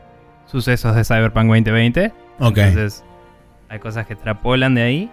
[0.47, 2.13] sucesos de Cyberpunk 2020.
[2.39, 2.59] Ok.
[2.59, 3.05] Entonces,
[3.71, 5.11] hay cosas que extrapolan de ahí.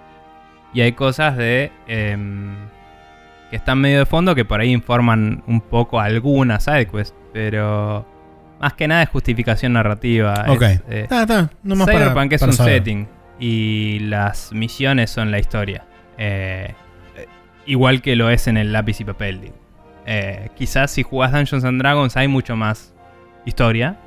[0.74, 1.72] Y hay cosas de.
[1.88, 2.56] em,
[3.50, 7.16] que están medio de fondo que por ahí informan un poco algunas sidequests.
[7.34, 8.06] Pero.
[8.60, 10.46] Más que nada es justificación narrativa.
[10.48, 10.62] Ok.
[10.64, 11.50] es, eh, Está, está.
[11.64, 12.74] Nomás para- Cyberpunk es para un saber.
[12.80, 13.08] setting
[13.40, 15.86] y las misiones son la historia.
[16.18, 16.74] Eh,
[17.68, 19.42] igual que lo es en el lápiz y papel.
[19.42, 19.56] digo.
[20.08, 22.96] Eh, quizás si jugás Dungeons and Dragons hay mucho más
[23.46, 23.98] historia,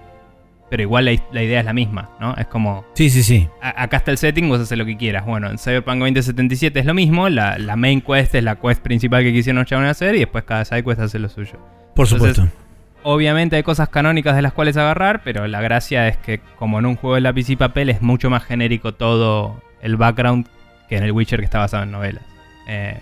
[0.71, 2.35] pero igual la, la idea es la misma, ¿no?
[2.37, 3.49] Es como, Sí, sí, sí.
[3.61, 5.27] a- acá está el setting, vos haces lo que quieras.
[5.27, 9.23] Bueno, en Cyberpunk 2077 es lo mismo, la, la main quest es la quest principal
[9.23, 11.59] que quisieron chabón hacer y después cada side quest hace lo suyo.
[11.95, 12.57] Por Entonces, supuesto.
[13.03, 16.87] Obviamente hay cosas canónicas de las cuales agarrar, pero la gracia es que como en
[16.87, 20.47] un juego de lápiz y papel es mucho más genérico todo el background
[20.89, 22.23] que en el Witcher que está basado en novelas.
[22.69, 22.99] Eh,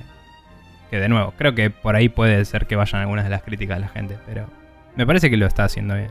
[0.90, 3.76] que de nuevo, creo que por ahí puede ser que vayan algunas de las críticas
[3.76, 4.46] de la gente, pero
[4.96, 6.10] me parece que lo está haciendo bien.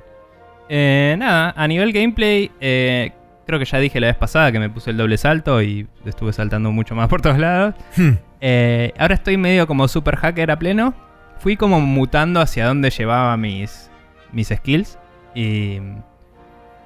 [0.69, 3.11] Eh, nada, a nivel gameplay, eh,
[3.47, 6.33] creo que ya dije la vez pasada que me puse el doble salto y estuve
[6.33, 7.75] saltando mucho más por todos lados.
[7.95, 8.15] Hmm.
[8.41, 10.93] Eh, ahora estoy medio como super hacker a pleno.
[11.39, 13.89] Fui como mutando hacia donde llevaba mis,
[14.31, 14.99] mis skills.
[15.33, 15.79] Y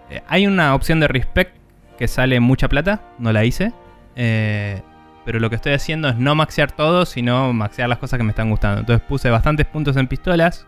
[0.09, 1.55] eh, hay una opción de respect
[1.97, 3.01] que sale mucha plata.
[3.17, 3.73] No la hice.
[4.15, 4.82] Eh,
[5.25, 8.32] pero lo que estoy haciendo es no maxear todo, sino maxear las cosas que me
[8.32, 8.82] están gustando.
[8.82, 10.67] Entonces puse bastantes puntos en pistolas.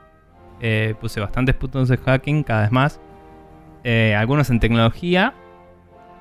[0.64, 3.00] Eh, puse bastantes puntos en hacking, cada vez más.
[3.84, 5.34] eh, algunos en tecnología.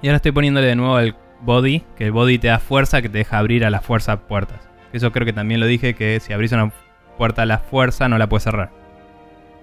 [0.03, 3.09] Y ahora estoy poniéndole de nuevo el body, que el body te da fuerza, que
[3.09, 4.68] te deja abrir a la fuerza puertas.
[4.93, 6.72] Eso creo que también lo dije, que si abrís una
[7.16, 8.70] puerta a la fuerza no la puedes cerrar.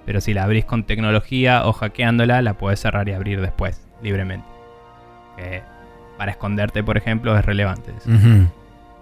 [0.06, 4.48] Pero si la abrís con tecnología o hackeándola, la puedes cerrar y abrir después, libremente.
[5.36, 5.62] Que
[6.18, 7.92] para esconderte, por ejemplo, es relevante.
[7.98, 8.10] eso.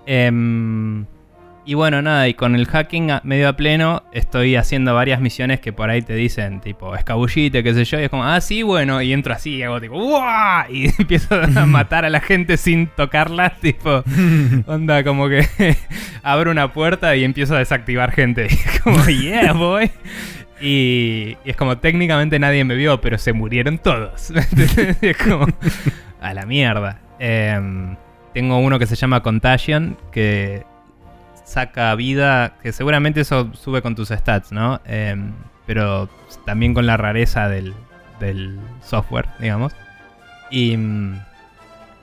[0.08, 1.06] Em,
[1.68, 5.60] y bueno, nada, y con el hacking a- medio a pleno, estoy haciendo varias misiones
[5.60, 8.64] que por ahí te dicen, tipo, escabullite, qué sé yo, y es como, ah, sí,
[8.64, 10.66] bueno, y entro así y hago tipo, ¡Uah!
[10.72, 14.04] Y empiezo a matar a la gente sin tocarla, tipo,
[14.66, 15.46] onda, como que
[16.24, 18.48] abro una puerta y empiezo a desactivar gente.
[18.84, 19.92] como, yeah, boy.
[20.62, 24.32] Y, y es como, técnicamente nadie me vio, pero se murieron todos.
[25.02, 25.46] es como,
[26.22, 27.00] a la mierda.
[27.20, 27.96] Em,
[28.34, 30.64] tengo uno que se llama Contagion, que
[31.48, 34.82] saca vida, que seguramente eso sube con tus stats, ¿no?
[34.86, 35.32] Em,
[35.66, 36.10] pero
[36.46, 37.74] también con la rareza del,
[38.20, 39.74] del software, digamos.
[40.52, 41.20] Y mm,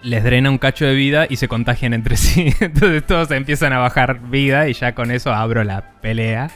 [0.03, 2.55] les drena un cacho de vida y se contagian entre sí.
[2.61, 6.51] Entonces todos empiezan a bajar vida y ya con eso abro la pelea.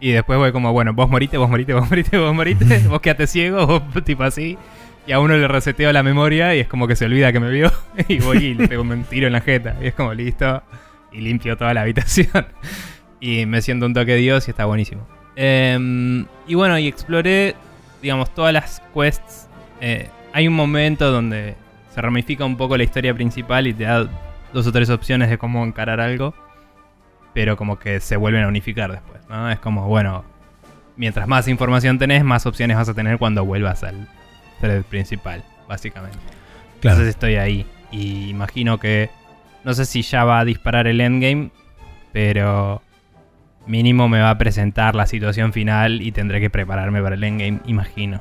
[0.00, 3.26] Y después voy como, bueno, vos morite, vos morite, vos morite, vos morite, vos quedate
[3.26, 4.56] ciego, vos tipo así.
[5.06, 7.50] Y a uno le reseteo la memoria y es como que se olvida que me
[7.50, 7.70] vio.
[8.08, 9.76] Y voy y le pego un tiro en la jeta.
[9.82, 10.62] Y es como listo.
[11.12, 12.46] Y limpio toda la habitación.
[13.24, 15.06] Y me siento un toque de Dios y está buenísimo.
[15.36, 17.54] Em, y bueno, y exploré,
[18.02, 19.48] digamos, todas las quests.
[19.80, 21.54] Eh, hay un momento donde
[21.94, 24.08] se ramifica un poco la historia principal y te da
[24.52, 26.34] dos o tres opciones de cómo encarar algo.
[27.32, 29.48] Pero como que se vuelven a unificar después, ¿no?
[29.50, 30.24] Es como, bueno,
[30.96, 34.08] mientras más información tenés, más opciones vas a tener cuando vuelvas al
[34.60, 36.18] thread principal, básicamente.
[36.80, 36.96] Claro.
[36.96, 37.66] Entonces estoy ahí.
[37.90, 39.10] Y imagino que.
[39.64, 41.50] No sé si ya va a disparar el endgame.
[42.12, 42.82] Pero.
[43.64, 46.02] Mínimo me va a presentar la situación final.
[46.02, 48.20] Y tendré que prepararme para el endgame, imagino.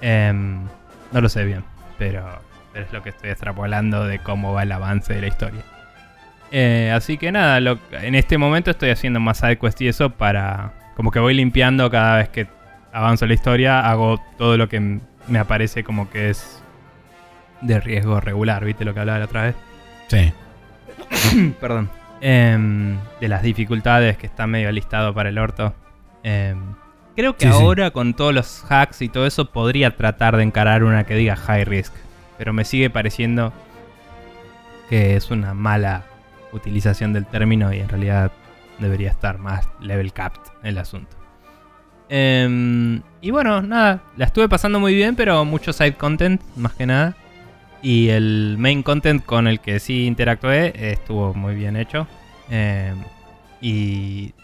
[0.00, 0.64] Em,
[1.12, 1.64] no lo sé bien.
[1.98, 2.26] Pero,
[2.74, 5.62] es lo que estoy extrapolando de cómo va el avance de la historia.
[6.52, 7.58] Eh, así que nada,
[7.92, 10.72] en este momento estoy haciendo más sidequest y eso para.
[10.96, 12.48] Como que voy limpiando cada vez que
[12.92, 13.88] avanzo la historia.
[13.88, 16.62] Hago todo lo que me aparece como que es
[17.60, 19.56] de riesgo regular, ¿viste lo que hablaba la otra vez?
[20.10, 20.32] Sí.
[21.60, 21.88] Perdón.
[22.20, 25.72] Em, de las dificultades que está medio listado para el orto.
[26.22, 26.58] Em,
[27.16, 27.62] creo que Sí, sí.
[27.62, 31.36] ahora con todos los hacks y todo eso podría tratar de encarar una que diga
[31.36, 31.94] high risk.
[32.36, 33.52] Pero me sigue pareciendo
[34.88, 36.02] que es una mala
[36.52, 38.32] utilización del término y en realidad
[38.80, 41.16] debería estar más level capped el asunto.
[42.08, 46.86] Em, y bueno, nada, la estuve pasando muy bien, pero mucho side content, más que
[46.86, 47.14] nada.
[47.82, 52.06] Y el main content con el que sí interactué eh, estuvo muy bien hecho.
[52.50, 52.96] Em,
[53.60, 54.34] y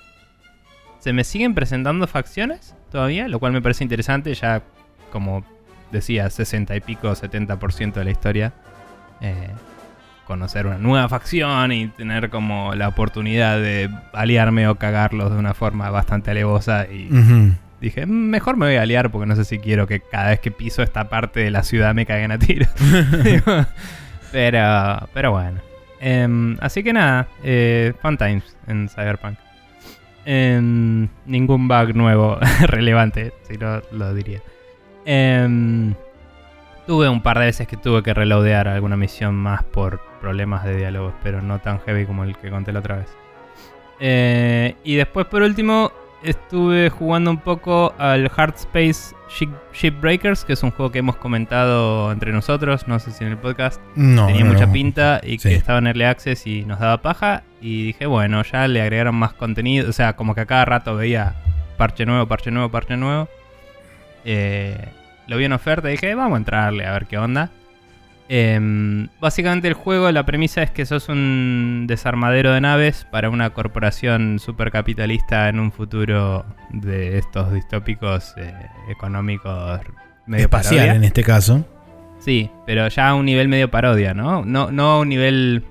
[1.01, 4.33] se me siguen presentando facciones todavía, lo cual me parece interesante.
[4.35, 4.63] Ya,
[5.13, 5.45] como
[5.93, 8.53] decía, 60 y pico, 70% de la historia.
[9.21, 9.51] Eh,
[10.27, 15.55] conocer una nueva facción y tener como la oportunidad de aliarme o cagarlos de una
[15.55, 16.87] forma bastante alevosa.
[16.87, 17.09] Y.
[17.81, 20.41] dije, "Mm, mejor me voy a aliar porque no sé si quiero que cada vez
[20.41, 22.67] que piso esta parte de la ciudad me caigan a tiro.
[23.25, 23.67] Digo,
[24.33, 25.61] pero, pero bueno.
[26.01, 29.39] Em, así que nada, eh, fun times en Cyberpunk.
[30.25, 34.41] Em, ningún bug nuevo relevante, si no lo diría.
[35.05, 35.95] Em,
[36.87, 40.77] tuve un par de veces que tuve que reloadear alguna misión más por problemas de
[40.77, 43.09] diálogos, pero no tan heavy como el que conté la otra vez.
[44.01, 45.93] Eh, y después, por último,
[46.29, 51.17] estuve jugando un poco al Hard Space Ship- Shipbreakers, que es un juego que hemos
[51.17, 53.81] comentado entre nosotros, no sé si en el podcast.
[53.95, 54.27] No.
[54.27, 55.49] Tenía no, mucha pinta y Sí.
[55.49, 57.43] que estaba en Early Access y nos daba paja.
[57.61, 59.89] Y dije, bueno, ya le agregaron más contenido.
[59.89, 61.35] O sea, como que a cada rato veía
[61.77, 63.29] parche nuevo, parche nuevo, parche nuevo.
[64.25, 64.77] Eh,
[65.27, 67.51] lo vi en oferta y dije, vamos a entrarle a ver qué onda.
[68.29, 73.51] Em, básicamente el juego, la premisa es que sos un desarmadero de naves para una
[73.51, 78.53] corporación supercapitalista en un futuro de estos distópicos eh,
[78.89, 79.81] económicos
[80.27, 80.95] medio Espacial parodia.
[80.97, 81.65] en este caso.
[82.19, 84.45] Sí, pero ya a un nivel medio parodia, ¿no?
[84.45, 85.65] No, no a un nivel.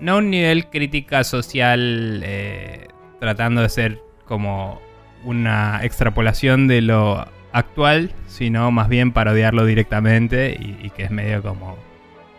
[0.00, 2.88] No a un nivel crítica social eh,
[3.20, 4.82] tratando de ser como
[5.24, 11.42] una extrapolación de lo actual, sino más bien parodiarlo directamente y, y que es medio
[11.42, 11.78] como.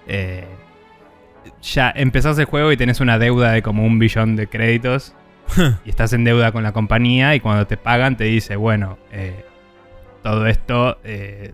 [0.08, 0.46] eh,
[1.62, 5.16] ya empezás el juego y tenés una deuda de como un billón de créditos
[5.86, 9.46] y estás en deuda con la compañía y cuando te pagan te dice, bueno, eh,
[10.24, 11.54] todo esto, eh,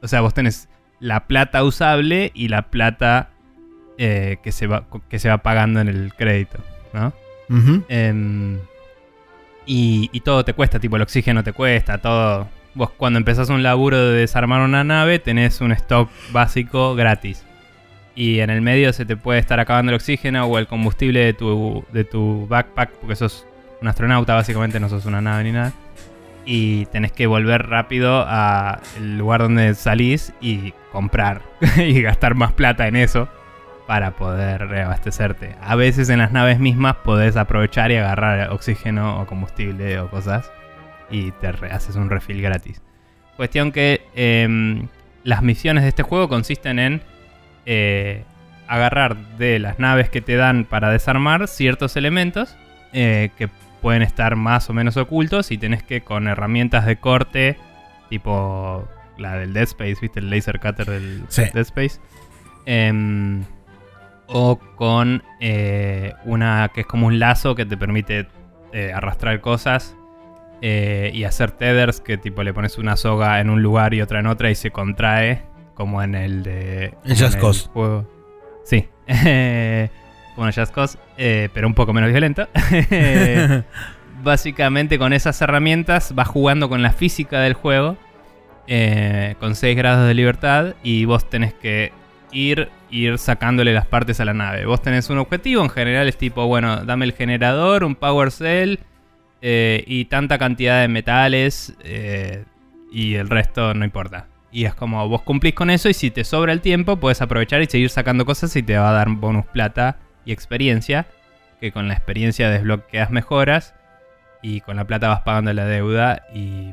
[0.00, 0.68] o sea, vos tenés
[1.00, 3.30] la plata usable y la plata
[3.98, 6.58] eh, que, se va, que se va pagando en el crédito,
[6.92, 7.12] ¿no?
[7.88, 8.58] Em,
[9.66, 12.48] y, y todo te cuesta, tipo el oxígeno te cuesta, todo.
[12.74, 17.44] Vos cuando empezás un laburo de desarmar una nave tenés un stock básico gratis.
[18.14, 21.34] Y en el medio se te puede estar acabando el oxígeno o el combustible de
[21.34, 23.46] tu, de tu backpack, porque sos
[23.80, 25.72] un astronauta básicamente, no sos una nave ni nada.
[26.44, 28.80] Y tenés que volver rápido al
[29.18, 31.42] lugar donde salís y comprar
[31.76, 33.28] y gastar más plata en eso
[33.86, 35.56] para poder reabastecerte.
[35.62, 40.50] A veces en las naves mismas podés aprovechar y agarrar oxígeno o combustible o cosas
[41.12, 42.82] y te haces un refill gratis.
[43.36, 44.88] Cuestión que em,
[45.22, 47.02] las misiones de este juego consisten en
[47.66, 48.24] eh,
[48.66, 52.56] agarrar de las naves que te dan para desarmar ciertos elementos
[52.92, 53.48] eh, que
[53.80, 57.56] pueden estar más o menos ocultos y tenés que con herramientas de corte
[58.08, 58.88] tipo
[59.18, 60.20] la del Dead Space, ¿viste?
[60.20, 61.42] El laser cutter del Sí.
[61.52, 62.00] Dead Space.
[62.64, 63.44] Em,
[64.28, 68.26] o con eh, una que es como un lazo que te permite
[68.94, 69.94] arrastrar cosas
[70.62, 74.20] eh, y hacer tethers que tipo le pones una soga en un lugar y otra
[74.20, 75.42] en otra y se contrae,
[75.74, 76.94] como en el de...
[77.04, 77.68] El Just Cause.
[77.72, 78.08] juego.
[78.64, 78.88] Sí.
[79.06, 82.48] como en el Just Cause, eh, pero un poco menos violento.
[84.22, 87.96] Básicamente con esas herramientas vas jugando con la física del juego.
[88.68, 91.92] eh, con 6 grados de libertad y vos tenés que
[92.30, 94.64] ir, ir sacándole las partes a la nave.
[94.64, 98.76] Vos tenés un objetivo, en general es tipo, bueno, dame el generador, un power cell
[99.44, 102.44] eh, y tanta cantidad de metales eh,
[102.92, 104.28] y el resto no importa.
[104.52, 107.60] Y es como vos cumplís con eso y si te sobra el tiempo puedes aprovechar
[107.60, 111.06] y seguir sacando cosas y te va a dar bonus plata y experiencia.
[111.60, 113.74] Que con la experiencia desbloqueas mejoras
[114.42, 116.72] y con la plata vas pagando la deuda y,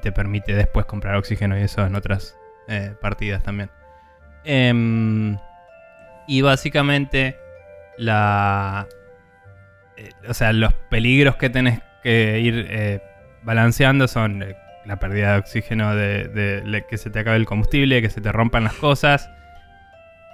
[0.00, 2.36] te permite después comprar oxígeno y eso en otras
[2.66, 3.70] eh, partidas también.
[4.44, 5.36] Em,
[6.26, 7.36] y básicamente
[7.98, 8.86] la...
[10.26, 13.00] o sea, los peligros que tenés que ir eh,
[13.42, 17.46] balanceando son eh, la pérdida de oxígeno, de, de- de que se te acabe el
[17.46, 19.30] combustible, que se te rompan las cosas,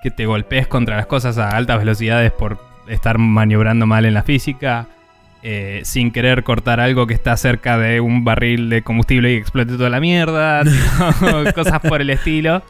[0.03, 2.59] que te golpees contra las cosas a altas velocidades por
[2.89, 4.87] estar maniobrando mal en la física,
[5.43, 9.77] eh, sin querer cortar algo que está cerca de un barril de combustible y explote
[9.77, 12.63] toda la mierda, tipo, cosas por el estilo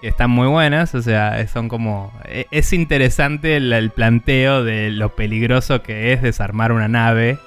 [0.00, 2.12] que están muy buenas, o sea, son como...
[2.24, 7.38] e- Es interesante el, el planteo de lo peligroso que es desarmar una nave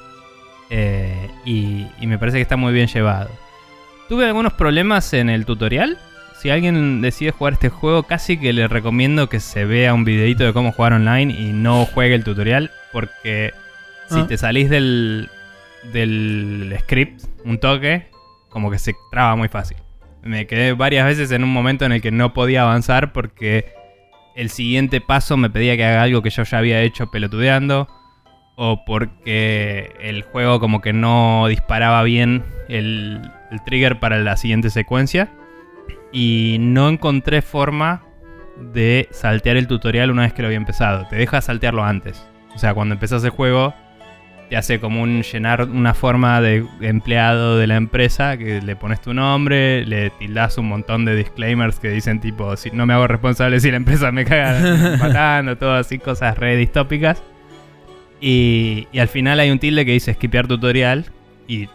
[0.69, 3.29] eh, y, y me parece que está muy bien llevado.
[4.09, 5.97] Tuve algunos problemas en el tutorial.
[6.41, 10.43] Si alguien decide jugar este juego, casi que le recomiendo que se vea un videito
[10.43, 13.51] de cómo jugar online y no juegue el tutorial, porque
[14.09, 14.27] si Ah.
[14.27, 15.29] te salís del,
[15.93, 18.07] del script un toque,
[18.49, 19.77] como que se traba muy fácil.
[20.23, 23.65] Me quedé varias veces en un momento en el que no podía avanzar porque
[24.35, 27.87] el siguiente paso me pedía que haga algo que yo ya había hecho pelotudeando.
[28.55, 34.69] O porque el juego como que no disparaba bien el, el trigger para la siguiente
[34.69, 35.29] secuencia.
[36.11, 38.03] Y no encontré forma
[38.57, 41.05] de saltear el tutorial una vez que lo había empezado.
[41.07, 42.25] Te deja saltearlo antes.
[42.55, 43.73] O sea, cuando empezás el juego,
[44.49, 49.01] te hace como un llenar una forma de empleado de la empresa que le pones
[49.01, 53.07] tu nombre, le tildas un montón de disclaimers que dicen tipo, si no me hago
[53.07, 57.21] responsable si la empresa me caga matando, todo así, cosas re distópicas.
[58.21, 61.05] Y, al final hay un tilde que dice skipear tutorial
[61.47, 61.69] y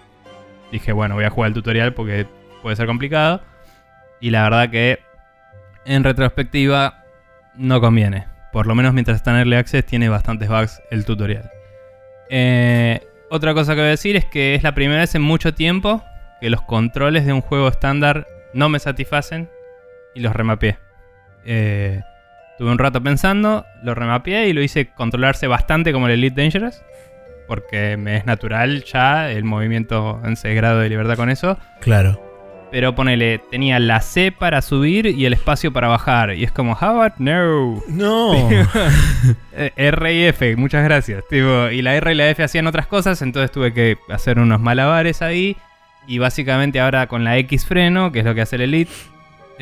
[0.72, 2.26] dije, bueno, voy a jugar el tutorial porque
[2.62, 3.43] puede ser complicado.
[4.20, 5.01] Y la verdad que
[5.84, 7.05] en retrospectiva
[7.57, 8.26] no conviene.
[8.53, 11.51] Por lo menos mientras está en Early Access tiene bastantes bugs el tutorial.
[12.28, 15.55] Eh, otra cosa que voy a decir es que es la primera vez en mucho
[15.55, 16.03] tiempo
[16.41, 19.49] que los controles de un juego estándar no me satisfacen
[20.14, 20.78] y los remapeé.
[21.45, 22.01] Eh,
[22.61, 26.83] tuve un rato pensando, lo remapeé y lo hice controlarse bastante como el Elite Dangerous.
[27.49, 31.57] Porque me es natural ya el movimiento en 6 grados de libertad con eso.
[31.81, 32.23] Claro.
[32.71, 36.35] Pero ponele, tenía la C para subir y el espacio para bajar.
[36.35, 37.83] Y es como, how about no?
[37.89, 38.51] No.
[39.53, 41.25] Eh, R y F, muchas gracias.
[41.29, 44.61] Tipo, y la R y la F hacían otras cosas, entonces tuve que hacer unos
[44.61, 45.57] malabares ahí.
[46.07, 48.93] Y básicamente ahora con la X freno, que es lo que hace el Elite.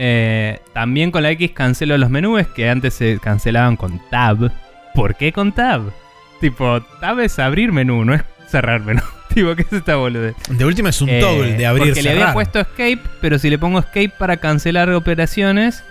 [0.00, 4.52] Eh, también con la X cancelo los menús que antes se cancelaban con Tab.
[4.94, 5.92] ¿Por qué con Tab?
[6.40, 9.02] Tipo, Tab es abrir menú, no es cerrar menú.
[9.34, 10.36] tipo, ¿qué es esta boludez?
[10.50, 13.50] De última es un Eh, toggle de abrir Porque le había puesto escape, pero si
[13.50, 15.82] le pongo escape para cancelar operaciones,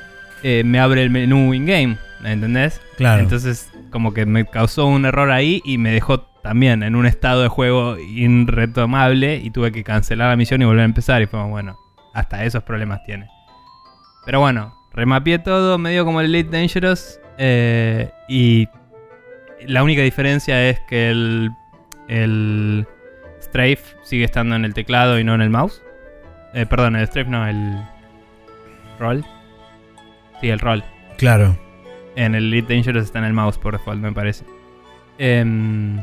[0.42, 1.98] eh, me abre el menú in-game.
[2.24, 2.80] ¿Entendés?
[2.96, 3.22] Claro.
[3.22, 7.42] Entonces, como que me causó un error ahí y me dejó también en un estado
[7.42, 11.22] de juego irretomable y tuve que cancelar la misión y volver a empezar.
[11.22, 11.78] Y fue bueno,
[12.14, 13.28] hasta esos problemas tiene.
[14.28, 17.22] Pero bueno, remapié todo, medio como el Elite Dangerous.
[17.38, 18.68] eh, y
[19.66, 21.50] la única diferencia es que el,
[22.10, 22.86] el
[23.42, 25.82] Strafe sigue estando en el teclado y no en el mouse.
[26.54, 27.82] Eh, perdón, el Strafe no, el
[29.00, 29.24] Roll.
[30.42, 30.84] Sí, el Roll.
[31.18, 31.58] Claro.
[32.18, 34.44] En el Elite Dangerous está en el mouse por default, me parece.
[35.18, 36.02] Em,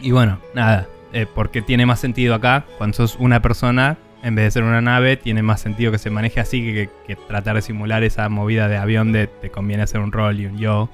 [0.00, 0.88] y bueno, nada.
[1.12, 2.64] eh, porque tiene más sentido acá.
[2.78, 6.10] Cuando sos una persona, en vez de ser una nave, tiene más sentido que se
[6.10, 9.82] maneje así que, que- que tratar de simular esa movida de avión de te conviene
[9.82, 10.90] hacer un rol y un yo.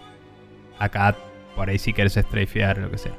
[0.78, 1.16] Acá,
[1.54, 3.12] por ahí sí quieres strafear lo que sea.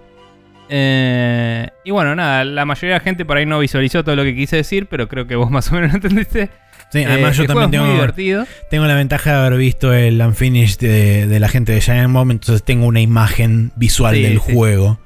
[0.70, 4.24] Eh, y bueno, nada, la mayoría de la gente por ahí no visualizó todo lo
[4.24, 6.50] que quise decir, pero creo que vos más o menos lo entendiste.
[6.92, 8.46] Sí, además Eh, yo también tengo, divertido.
[8.70, 12.32] tengo la ventaja de haber visto el Unfinished de, de la gente de Giant Bomb,
[12.32, 14.54] entonces tengo una imagen visual Sí, del sí.
[14.54, 15.00] juego.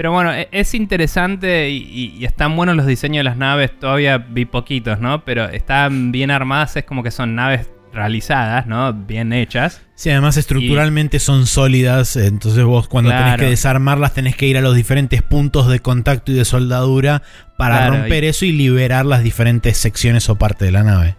[0.00, 3.70] Pero bueno, e- es interesante y, y- y están buenos los diseños de las naves.
[3.78, 5.26] Todavía vi poquitos, ¿no?
[5.26, 6.74] Pero están bien armadas.
[6.78, 8.94] Es como que son naves realizadas, ¿no?
[8.94, 9.82] Bien hechas.
[9.96, 14.62] Sí, además estructuralmente son sólidas, entonces vos cuando tenés que desarmarlas tenés que ir a
[14.62, 17.20] los diferentes puntos de contacto y de soldadura
[17.58, 21.16] para Claro, romper eso y liberar las diferentes secciones o partes de la nave.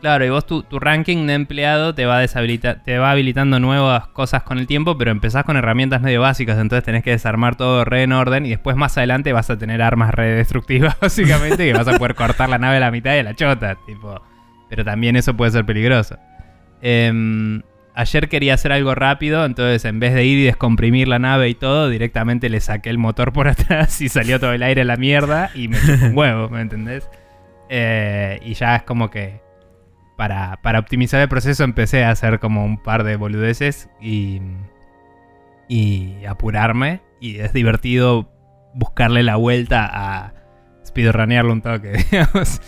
[0.00, 4.44] Claro, y vos tu, tu ranking de empleado te va, te va habilitando nuevas cosas
[4.44, 8.04] con el tiempo, pero empezás con herramientas medio básicas, entonces tenés que desarmar todo re
[8.04, 11.88] en orden y después más adelante vas a tener armas re destructivas, básicamente, que vas
[11.88, 14.22] a poder cortar la nave a la mitad a la chota, tipo.
[14.70, 16.16] Pero también eso puede ser peligroso.
[16.80, 17.62] Em,
[17.94, 21.54] ayer quería hacer algo rápido, entonces en vez de ir y descomprimir la nave y
[21.56, 24.96] todo, directamente le saqué el motor por atrás y salió todo el aire a la
[24.96, 27.08] mierda y me un huevo, ¿me entendés?
[27.68, 29.47] Eh, y ya es como que
[30.18, 34.42] para, optimizar el proceso empecé a hacer como un par de boludeces y,
[36.28, 37.00] apurarme.
[37.20, 38.28] Y es divertido
[38.74, 40.34] buscarle la vuelta a
[40.84, 42.60] speedrunearlo un toque, digamos.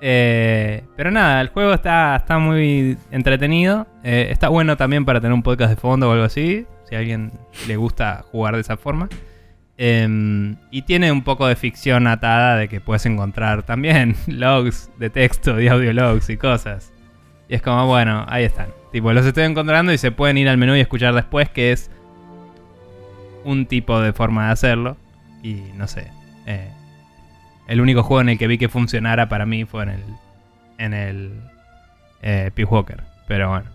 [0.00, 3.86] Eh, pero nada, el juego está, está muy entretenido.
[4.02, 6.66] Eh, está bueno también para tener un podcast de fondo o algo así.
[6.88, 7.30] Si a alguien
[7.68, 9.08] le gusta jugar de esa forma.
[9.78, 15.10] Em, y tiene un poco de ficción atada de que puedes encontrar también logs de
[15.10, 16.92] texto y audio logs y cosas.
[17.48, 18.68] Y es como, bueno, ahí están.
[18.92, 21.90] Tipo, los estoy encontrando y se pueden ir al menú y escuchar después, que es
[23.44, 24.96] un tipo de forma de hacerlo.
[25.42, 26.10] Y no sé.
[26.46, 26.70] eh,
[27.68, 30.02] el único juego en el que vi que funcionara para mí fue en el.
[30.78, 31.40] En el.
[32.22, 33.02] Eh, Peace Walker.
[33.28, 33.66] Pero bueno.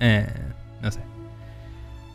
[0.00, 0.26] Eh,
[0.82, 1.00] no sé.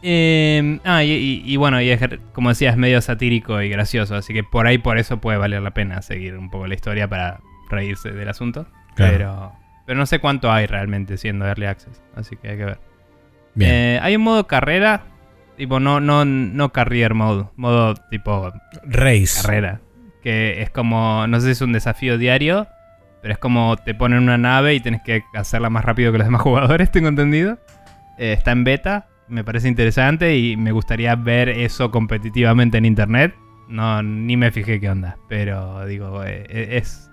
[0.02, 2.02] Eh, ah, y, y- y bueno, y es,
[2.34, 4.16] como decía, es medio satírico y gracioso.
[4.16, 7.08] Así que por ahí, por eso puede valer la pena seguir un poco la historia
[7.08, 8.66] para reírse del asunto.
[8.96, 9.14] Claro.
[9.14, 9.54] Pero,
[9.86, 12.02] pero no sé cuánto hay realmente siendo Early Access.
[12.16, 12.80] Así que hay que ver.
[13.56, 13.72] Bien.
[13.72, 15.06] Eh, hay un modo carrera.
[15.58, 17.46] Tipo, no, no, no career mode.
[17.56, 18.52] Modo tipo
[18.86, 19.42] Race.
[19.42, 19.82] carrera.
[20.22, 22.68] Que es como, no sé si es un desafío diario,
[23.22, 26.28] pero es como te ponen una nave y tenés que hacerla más rápido que los
[26.28, 27.60] demás jugadores, tengo entendido.
[28.18, 33.36] Eh, está en beta, me parece interesante y me gustaría ver eso competitivamente en internet.
[33.68, 37.10] No, ni me fijé qué onda, pero digo, eh, es...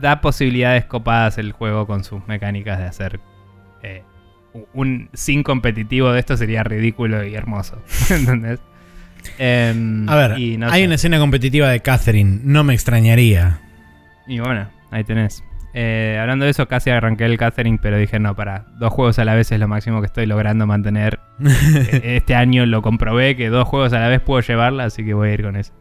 [0.00, 3.20] Da posibilidades copadas el juego con sus mecánicas de hacer...
[3.82, 4.02] eh,
[4.74, 7.80] un sin competitivo de esto sería ridículo y hermoso.
[8.10, 8.60] ¿Entendés?
[9.38, 10.86] Em, A ver, y no hay sé.
[10.86, 13.60] una escena competitiva de Catherine, no me extrañaría.
[14.26, 15.44] Y bueno, ahí tenés.
[15.74, 19.24] Eh, hablando de eso, casi arranqué el Catherine, pero dije, no, para, dos juegos a
[19.24, 21.20] la vez es lo máximo que estoy logrando mantener.
[21.40, 25.14] Eh, este año lo comprobé que dos juegos a la vez puedo llevarla, así que
[25.14, 25.72] voy a ir con eso.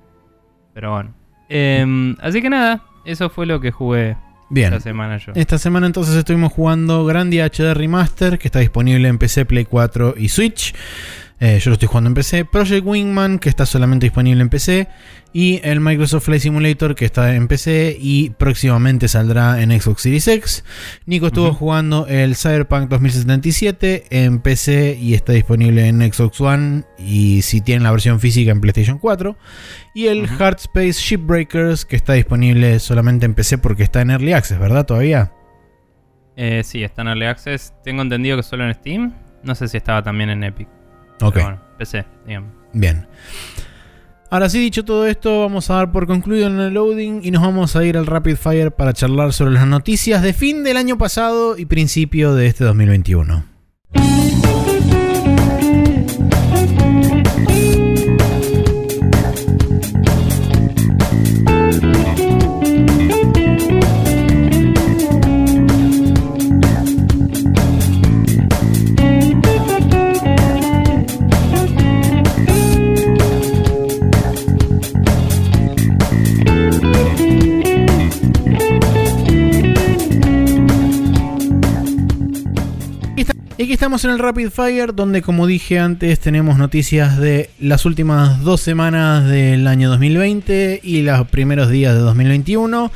[0.74, 1.16] Pero bueno.
[1.50, 4.18] Em, así que nada, eso fue lo que jugué
[4.50, 4.74] Bien.
[4.74, 5.32] esta semana yo.
[5.36, 10.16] Esta semana entonces estuvimos jugando Grandia HD Remaster, que está disponible en PC, Play 4
[10.18, 10.74] y Switch.
[11.40, 12.46] Eh, yo lo estoy jugando en PC.
[12.46, 14.88] Project Wingman, que está solamente disponible en PC.
[15.34, 20.28] Y el Microsoft Flight Simulator, que está en PC y próximamente saldrá en Xbox Series
[20.28, 20.64] X.
[21.06, 26.86] Nico estuvo jugando el Cyberpunk 2077 en PC y está disponible en Xbox One.
[26.98, 29.38] Y si tienen la versión física en PlayStation 4.
[29.94, 30.44] Y el Ujú.
[30.44, 34.88] Hard Space Shipbreakers, que está disponible solamente en PC porque está en Early Access, ¿verdad?
[34.88, 35.32] Todavía.
[36.36, 37.74] Eh, sí, está en Early Access.
[37.84, 39.14] Tengo entendido que solo en Steam.
[39.44, 40.68] No sé si estaba también en Epic.
[41.22, 42.52] Ok, Pero bueno, PC, digamos.
[42.74, 43.08] bien.
[44.30, 47.42] Ahora sí, dicho todo esto, vamos a dar por concluido en el loading y nos
[47.42, 50.98] vamos a ir al Rapid Fire para charlar sobre las noticias de fin del año
[50.98, 53.57] pasado y principio de este 2021.
[83.88, 88.60] Estamos en el Rapid Fire, donde como dije antes tenemos noticias de las últimas dos
[88.60, 92.92] semanas del año 2020 y los primeros días de 2021.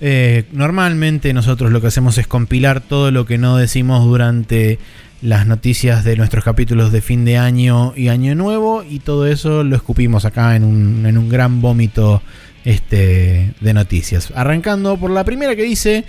[0.00, 4.78] Eh, normalmente nosotros lo que hacemos es compilar todo lo que no decimos durante
[5.20, 9.62] las noticias de nuestros capítulos de fin de año y año nuevo y todo eso
[9.62, 12.22] lo escupimos acá en un, en un gran vómito
[12.64, 14.32] este, de noticias.
[14.34, 16.06] Arrancando por la primera que dice...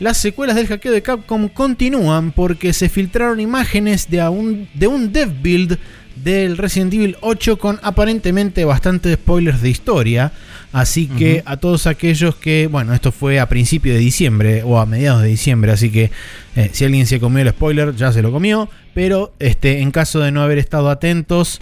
[0.00, 5.12] Las secuelas del hackeo de Capcom continúan porque se filtraron imágenes de, un, de un
[5.12, 5.78] dev build
[6.16, 10.32] del Resident Evil 8 con aparentemente bastantes spoilers de historia.
[10.72, 14.86] Así que a todos aquellos que, bueno, esto fue a principio de diciembre o a
[14.86, 16.10] mediados de diciembre, así que
[16.56, 18.68] eh, si alguien se comió el spoiler, ya se lo comió.
[18.92, 21.60] Pero este, en caso de no haber estado atentos,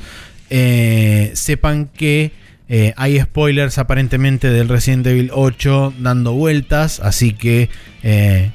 [0.48, 2.32] eh, sepan que
[2.68, 7.68] eh, hay spoilers aparentemente del Resident Evil 8 dando vueltas, así que
[8.02, 8.50] eh,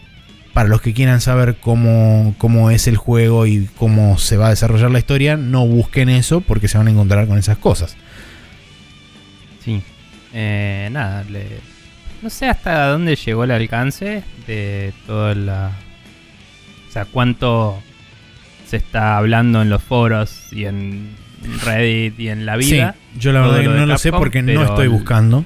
[0.54, 4.50] para los que quieran saber cómo, cómo es el juego y cómo se va a
[4.50, 7.96] desarrollar la historia, no busquen eso porque se van a encontrar con esas cosas.
[9.64, 9.84] Sí.
[10.34, 11.24] Eh, nada,
[12.22, 15.72] no sé hasta dónde llegó el alcance de toda la...
[16.90, 17.82] O sea, cuánto
[18.66, 21.10] se está hablando en los foros y en
[21.64, 22.96] Reddit y en la vida.
[23.14, 25.46] Sí, yo la verdad que no lo sé porque no estoy buscando.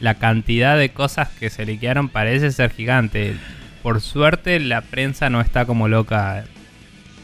[0.00, 3.34] La cantidad de cosas que se liquearon parece ser gigante.
[3.82, 6.44] Por suerte la prensa no está como loca,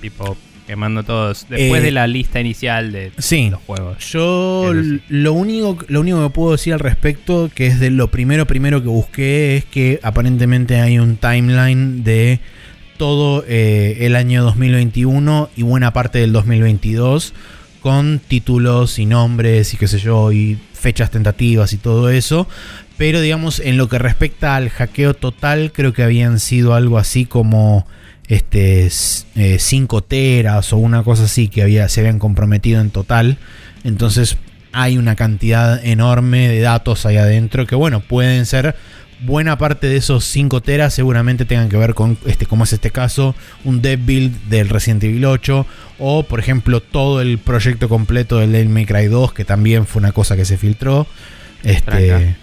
[0.01, 0.37] tipo
[0.67, 1.47] quemando todos.
[1.49, 3.99] Después Eh, de la lista inicial de Sí, los juegos.
[4.11, 4.73] Yo
[5.09, 8.83] lo único, lo único que puedo decir al respecto, que es de lo primero primero
[8.83, 12.41] que busqué, es que aparentemente hay un timeline de
[12.97, 17.35] todo eh, el año 2021 y buena parte del 2022
[17.85, 22.49] con títulos y nombres y qué sé yo y fechas tentativas y todo eso.
[22.97, 27.27] Pero digamos, en lo que respecta al hackeo total, creo que habían sido algo así
[27.27, 27.87] como
[28.27, 33.37] este 5 teras o una cosa así que había, se habían comprometido en total.
[33.85, 34.39] Entonces
[34.73, 38.77] hay una cantidad enorme de datos ahí adentro que bueno, pueden ser
[39.25, 42.91] buena parte de esos 5 teras seguramente tengan que ver con este como es este
[42.91, 45.67] caso, un dev build del Resident Evil 8
[45.99, 50.01] o por ejemplo todo el proyecto completo del Devil May Cry 2 que también fue
[50.01, 51.07] una cosa que se filtró.
[51.63, 52.37] Este Tranca.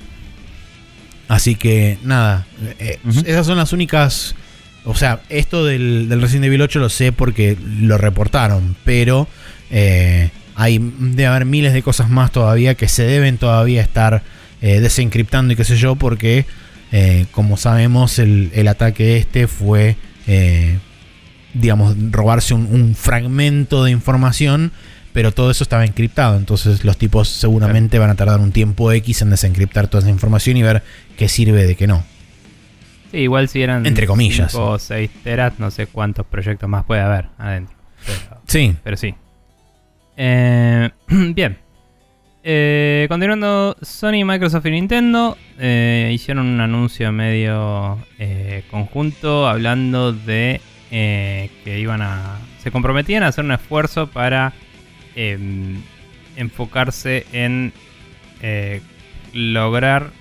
[1.27, 2.45] Así que nada,
[2.79, 3.21] eh, Ujú.
[3.25, 4.35] esas son las únicas
[4.83, 9.27] o sea, esto del, del Resident Evil 8 lo sé porque lo reportaron, pero
[9.69, 14.23] eh, hay debe haber miles de cosas más todavía que se deben todavía estar
[14.61, 16.45] eh, desencriptando y qué sé yo, porque
[16.91, 19.95] eh, como sabemos el, el ataque este fue,
[20.27, 20.77] eh,
[21.53, 24.71] digamos, robarse un, un fragmento de información,
[25.13, 29.21] pero todo eso estaba encriptado, entonces los tipos seguramente van a tardar un tiempo X
[29.21, 30.83] en desencriptar toda esa información y ver
[31.17, 32.03] qué sirve de qué no.
[33.11, 34.51] Sí, igual si eran Entre comillas.
[34.51, 37.75] 5 o 6 teras, no sé cuántos proyectos más puede haber adentro.
[38.05, 39.13] Pero, Sí, pero sí.
[40.17, 41.57] Eh, bien.
[42.43, 50.59] Eh, continuando, Sony, Microsoft y Nintendo eh, hicieron un anuncio medio eh, conjunto hablando de
[50.89, 52.37] que iban a.
[52.61, 54.51] se comprometían a hacer un esfuerzo para
[55.15, 55.81] em,
[56.35, 57.71] enfocarse en
[59.33, 60.11] lograr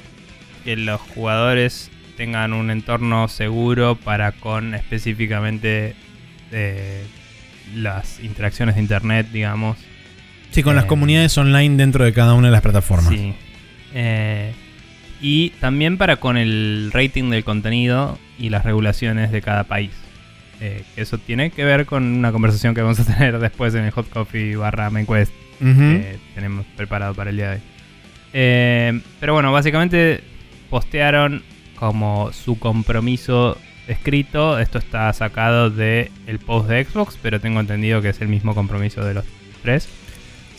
[0.63, 5.97] que los jugadores tengan un entorno seguro para con específicamente
[7.75, 9.77] las interacciones de internet, digamos.
[10.51, 13.09] Sí, con las Eh, comunidades online dentro de cada una de las plataformas.
[13.13, 13.35] Sí.
[13.95, 14.53] Eh,
[15.21, 19.91] y también para con el rating del contenido y las regulaciones de cada país.
[20.63, 23.91] Eh, eso tiene que ver con una conversación que vamos a tener después en el
[23.93, 25.75] Hot Coffee barra Main Quest Ujú.
[25.79, 27.63] que tenemos preparado para el día de hoy.
[28.33, 30.23] Eh, pero bueno, básicamente
[30.71, 31.43] postearon
[31.77, 34.59] como su compromiso escrito.
[34.59, 38.55] Esto está sacado de el post de Xbox, pero tengo entendido que es el mismo
[38.55, 39.25] compromiso de los
[39.63, 39.89] tres.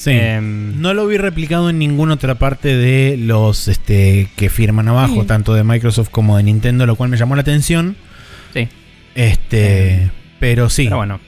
[0.01, 0.09] Sí.
[0.11, 5.21] Em, No lo vi replicado en ninguna otra parte de los este, que firman abajo,
[5.21, 5.27] Sí.
[5.27, 7.95] tanto de Microsoft como de Nintendo, lo cual me llamó la atención.
[8.51, 8.67] Sí.
[9.13, 10.85] Este, Eh, pero sí.
[10.85, 11.19] Pero bueno,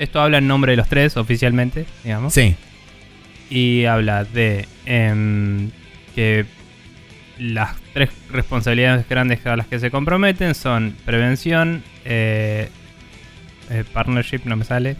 [0.00, 2.34] esto habla en nombre de los tres oficialmente, digamos.
[2.34, 2.56] Sí.
[3.50, 5.70] Y habla de em,
[6.16, 6.44] que
[7.38, 12.68] las tres responsabilidades grandes a las que se comprometen son prevención, eh,
[13.70, 14.96] eh, partnership, no me sale.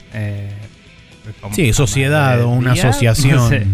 [1.28, 3.36] Eh, ¿cómo se Sí, sociedad o una asociación.
[3.36, 3.66] no sé.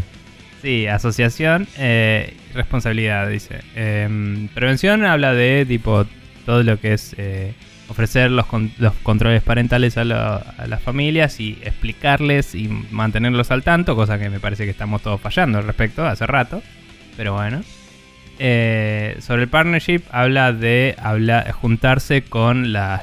[0.63, 3.61] Sí, asociación, eh, responsabilidad, dice.
[3.75, 6.07] Em, prevención habla de tipo
[6.47, 7.53] todo lo que es eh,
[7.89, 13.51] ofrecer los, con- los controles parentales a, la- a las familias y explicarles y mantenerlos
[13.51, 16.63] al tanto, cosa que me parece que estamos todos fallando al respecto hace rato,
[17.17, 17.61] pero bueno.
[18.39, 23.03] Eh, sobre el partnership habla de habla, juntarse con las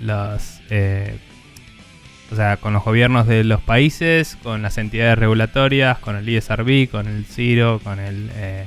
[0.00, 1.16] los, eh,
[2.30, 6.88] o sea, con los gobiernos de los países, con las entidades regulatorias, con el ISRB,
[6.90, 8.64] con el CIRO, con el eh,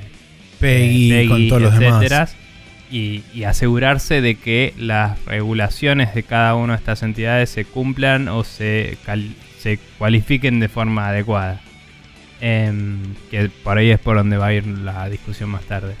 [0.58, 2.00] Peggy, eh, con todos los demás.
[2.90, 8.28] Y, y asegurarse de que las regulaciones de cada una de estas entidades se cumplan
[8.28, 11.60] o se, cal- se cualifiquen de forma adecuada.
[12.40, 12.98] Em,
[13.30, 15.94] que por ahí es por donde va a ir la discusión más tarde.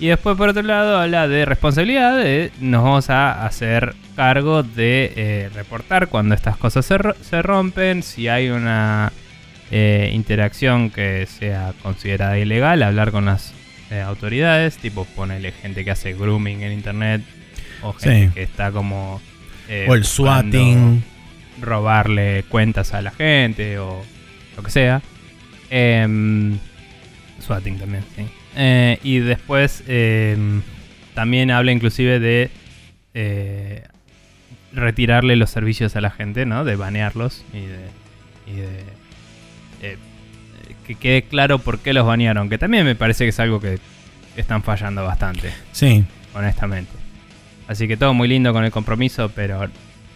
[0.00, 2.16] Y después, por otro lado, habla de responsabilidad.
[2.16, 8.02] de nos vamos a hacer cargo de eh, reportar cuando estas cosas se, se rompen.
[8.02, 9.12] Si hay una
[9.70, 13.52] eh, interacción que sea considerada ilegal, hablar con las
[13.90, 14.78] eh, autoridades.
[14.78, 17.20] Tipo, ponerle gente que hace grooming en internet.
[17.82, 18.34] O gente Sí.
[18.34, 19.20] que está como.
[19.68, 21.04] eh, o el swatting.
[21.60, 24.02] robarle cuentas a la gente o
[24.56, 25.02] lo que sea.
[25.68, 26.58] Em,
[27.38, 28.26] swatting también, sí.
[28.56, 30.62] Eh, y después em,
[31.14, 32.50] también habla inclusive de
[33.14, 33.84] eh,
[34.72, 36.64] retirarle los servicios a la gente, ¿no?
[36.64, 37.78] De banearlos y de.
[38.46, 38.84] Y de
[39.82, 39.96] eh,
[40.86, 42.48] que quede claro por qué los banearon.
[42.48, 43.78] Que también me parece que es algo que
[44.36, 46.04] están fallando bastante, Sí.
[46.34, 46.90] honestamente.
[47.68, 49.68] Así que todo muy lindo con el compromiso, pero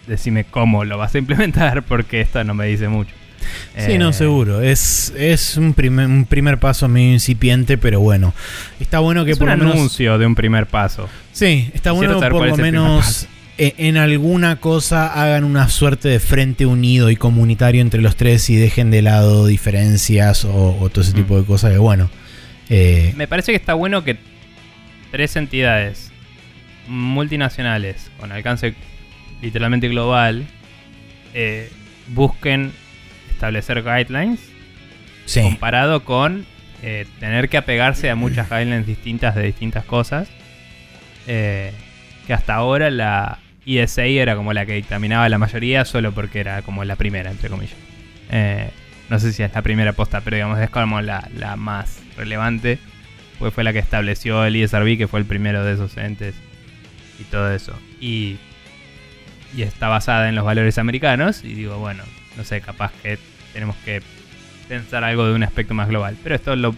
[0.09, 3.15] decime cómo lo vas a implementar porque esto no me dice mucho.
[3.79, 4.63] Sí, no, Eh, seguro.
[4.63, 8.35] Es, es un, primer, un primer paso medio incipiente, pero bueno.
[8.81, 9.75] Está bueno que Es por un lo menos.
[9.77, 11.09] anuncio de un primer paso.
[11.33, 13.27] Sí, está Quisiera bueno saber por lo menos
[13.59, 18.49] eh, en alguna cosa hagan una suerte de frente unido y comunitario entre los tres
[18.51, 21.17] y dejen de lado diferencias o, o todo ese Mm.
[21.17, 22.11] tipo de cosas que bueno.
[22.69, 24.17] eh, Me parece que está bueno que
[25.13, 26.11] tres entidades
[26.89, 28.75] multinacionales con alcance
[29.43, 30.45] literalmente global
[31.35, 31.71] eh,
[32.09, 32.73] busquen
[33.45, 34.41] establecer guidelines
[35.27, 36.47] sí, comparado con
[36.83, 40.29] eh, tener que apegarse a muchas guidelines distintas de distintas cosas.
[41.27, 41.73] eh,
[42.27, 46.63] que hasta ahora la ESA era como la que dictaminaba la mayoría solo porque era
[46.63, 47.77] como la primera, entre comillas.
[48.31, 48.71] Eh,
[49.11, 52.79] no sé si es la primera posta, pero digamos es como la, la más relevante.
[53.39, 56.43] Pues fue la que estableció el ESRB, que fue el primero de esos entes
[57.19, 57.79] y todo eso.
[58.01, 58.41] Y,
[59.53, 61.45] y está basada en los valores americanos.
[61.45, 62.05] Y digo, bueno,
[62.37, 63.19] no sé, capaz que
[63.55, 64.03] tenemos que
[64.69, 66.17] pensar algo de un aspecto más global.
[66.23, 66.75] Pero esto lo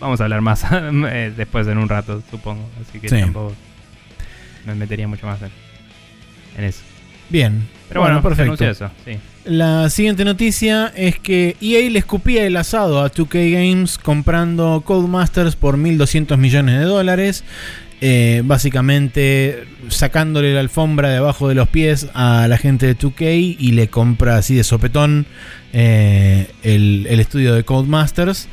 [0.00, 2.68] vamos a hablar más eh, después en un rato, supongo.
[2.86, 3.20] Así que Sí.
[3.20, 3.54] tampoco
[4.66, 5.50] me metería mucho más en,
[6.58, 6.82] en eso.
[7.30, 7.66] bien.
[7.88, 8.54] Pero bueno, perfecto.
[8.56, 9.18] se anunció eso, sí.
[9.46, 15.56] La siguiente noticia es que EA le escupía el asado a 2K Games comprando Codemasters
[15.56, 17.44] por 1.200 millones de dólares.
[18.00, 23.56] Eh, básicamente sacándole la alfombra de abajo de los pies a la gente de 2K
[23.58, 25.26] y le compra así de sopetón
[25.72, 28.48] eh, el, estudio de Codemasters.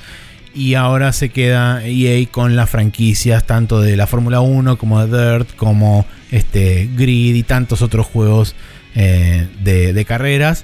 [0.55, 5.34] Y ahora se queda EA con las franquicias tanto de la Fórmula 1 como de
[5.38, 8.55] Dirt, como este, Grid y tantos otros juegos
[8.95, 10.63] eh, de, de carreras,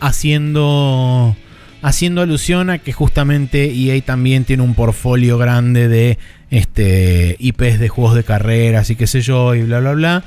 [0.00, 1.36] haciendo,
[1.82, 6.18] haciendo alusión a que justamente EA también tiene un portfolio grande de
[6.50, 10.24] este, IPs de juegos de carreras y qué sé yo, y bla, bla, bla.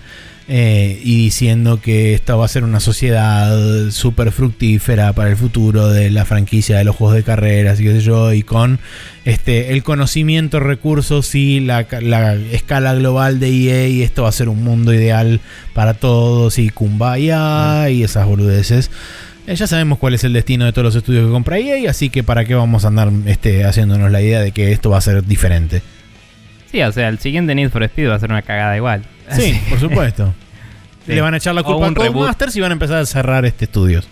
[0.47, 5.87] eh, y diciendo que esta va a ser una sociedad súper fructífera para el futuro
[5.87, 8.79] de la franquicia de los juegos de carreras y qué sé yo, y con
[9.25, 14.33] este, el conocimiento, recursos y la, la escala global de EA, y esto va a
[14.33, 15.39] ser un mundo ideal
[15.73, 18.91] para todos, y Kumbaya y esas boludeces.
[19.47, 22.09] Eh, ya sabemos cuál es el destino de todos los estudios que compra EA, así
[22.09, 25.01] que para qué vamos a andar este, haciéndonos la idea de que esto va a
[25.01, 25.81] ser diferente.
[26.73, 29.03] Sí, o sea, el siguiente Need for Speed va a ser una cagada igual.
[29.29, 30.33] Sí, por supuesto.
[31.05, 31.13] Sí.
[31.13, 31.93] Le van a echar la culpa a.
[31.93, 34.09] Codemasters y van a empezar a cerrar este estudios.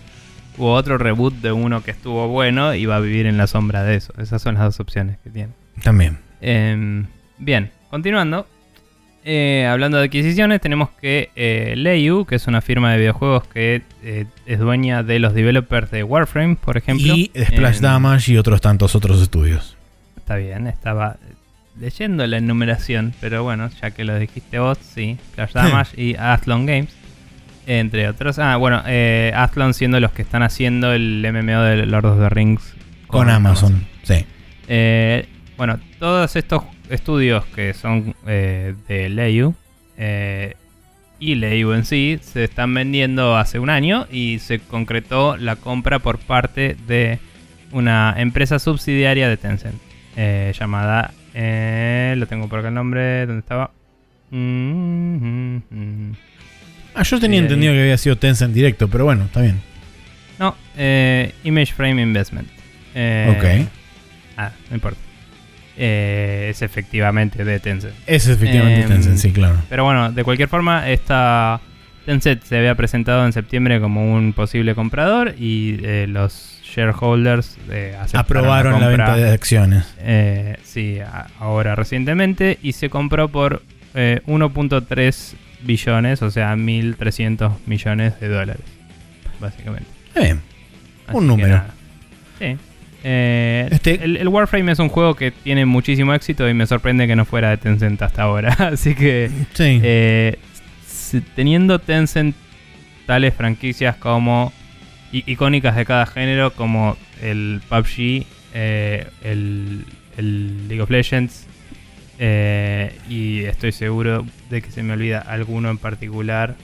[0.60, 3.82] Hubo otro reboot de uno que estuvo bueno y va a vivir en la sombra
[3.84, 4.14] de eso.
[4.20, 5.54] Esas son las dos opciones que tiene.
[5.82, 6.20] También.
[6.40, 7.08] Em,
[7.40, 8.46] bien, continuando.
[9.26, 13.82] Eh, hablando de adquisiciones, tenemos que eh, Leiyu, que es una firma de videojuegos que
[14.04, 17.16] eh, es dueña de los developers de Warframe, por ejemplo.
[17.16, 19.78] Y Splash Em, Damage y otros tantos otros estudios.
[20.16, 21.18] Está bien, estaba
[21.82, 25.18] leyendo la enumeración, pero bueno, ya que lo dijiste vos, sí.
[25.32, 26.96] Splash Damage y Athlon Games,
[27.66, 28.38] entre otros.
[28.38, 32.30] Ah, bueno, eh, Athlon siendo los que están haciendo el MMO de Lord of the
[32.30, 32.76] Rings
[33.08, 33.86] Con, Amazon.
[34.04, 34.26] Sí.
[34.68, 35.28] Eh,
[35.58, 39.56] bueno, todos estos estudios que son eh, de Leiyu
[39.98, 40.56] eh,
[41.20, 46.00] y Leiyu en sí se están vendiendo hace un año y se concretó la compra
[46.00, 47.20] por parte de
[47.72, 49.76] una empresa subsidiaria de Tencent
[50.58, 53.72] llamada, eh, lo tengo por acá el nombre, ¿dónde estaba?
[54.32, 56.12] Mm, mm, mm.
[56.96, 59.62] Ah, yo tenía entendido que había sido Tencent directo, pero bueno, está bien.
[60.40, 62.48] No, eh, Image Frame Investment.
[62.96, 63.70] Eh, Ok.
[64.38, 65.00] Ah, no importa.
[65.78, 67.94] Eh, es efectivamente de Tencent.
[68.08, 69.56] Es efectivamente Em, Tencent, sí, claro.
[69.70, 71.62] Pero bueno, de cualquier forma, esta
[72.06, 77.96] Tencent se había presentado en septiembre como un posible comprador y eh, los shareholders eh,
[78.14, 79.96] Aprobaron la, compra, venta de acciones.
[80.00, 83.62] eh, sí, a- ahora recientemente y se compró por
[83.94, 85.34] eh, 1.3
[85.64, 88.64] billones, o sea, 1.300 millones de dólares,
[89.40, 89.90] básicamente.
[90.16, 90.42] Bien.
[91.08, 91.62] Así Un número.
[92.40, 92.58] Sí.
[93.04, 97.08] Eh, Este- el, el Warframe es un juego que tiene muchísimo éxito y me sorprende
[97.08, 98.54] que no fuera de Tencent hasta ahora.
[98.74, 99.80] Así que Sí.
[99.84, 100.38] eh,
[101.36, 102.36] teniendo Tencent
[103.06, 104.54] tales franquicias como
[105.12, 109.86] icónicas de cada género como el PUBG, eh, el,
[110.18, 111.48] el League of Legends
[112.20, 116.56] eh, y estoy seguro de que se me olvida alguno en particular.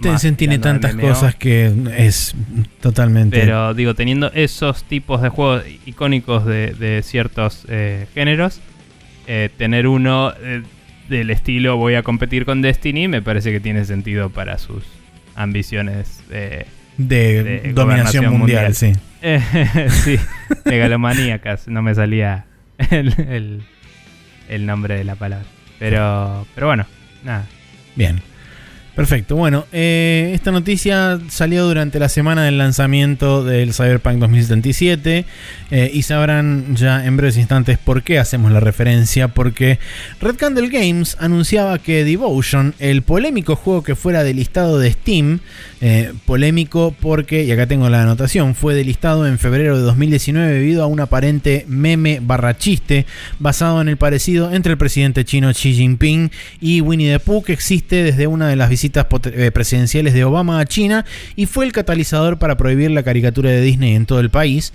[0.00, 1.08] Tencent tiene tantas MMO.
[1.08, 2.34] cosas que es
[2.80, 3.38] totalmente.
[3.38, 8.60] Pero digo, teniendo esos tipos de juegos icónicos de, de ciertos eh, géneros,
[9.56, 10.32] tener uno
[11.08, 14.84] del estilo voy a competir con Destiny me parece que tiene sentido para sus
[15.34, 16.22] ambiciones
[16.96, 18.74] de, dominación mundial, mundial.
[18.74, 18.92] sí.
[19.22, 19.40] eh,
[19.90, 20.18] sí,
[20.64, 21.68] megalomaníacas.
[21.68, 22.44] No me salía
[22.90, 23.62] el, el-
[24.48, 25.46] el nombre de la palabra.
[25.78, 26.86] Pero, pero bueno,
[27.24, 27.46] nada.
[27.96, 28.20] Bien.
[28.94, 29.34] Perfecto.
[29.34, 35.24] Bueno, eh, esta noticia salió durante la semana del lanzamiento del Cyberpunk 2077
[35.72, 39.80] eh, y sabrán ya en breves instantes por qué hacemos la referencia, porque
[40.20, 45.40] Red Candle Games anunciaba que Devotion, el polémico juego que fuera del listado de Steam,
[45.80, 50.84] eh, polémico porque, y acá tengo la anotación, fue delistado en febrero de 2019 debido
[50.84, 53.06] a un aparente meme barra chiste
[53.40, 56.30] basado en el parecido entre el presidente chino Xi Jinping
[56.60, 60.60] y Winnie the Pooh que existe desde una de las visitas eh, presidenciales de Obama
[60.60, 61.04] a China
[61.36, 64.72] y fue el catalizador para prohibir la caricatura de Disney en todo el país.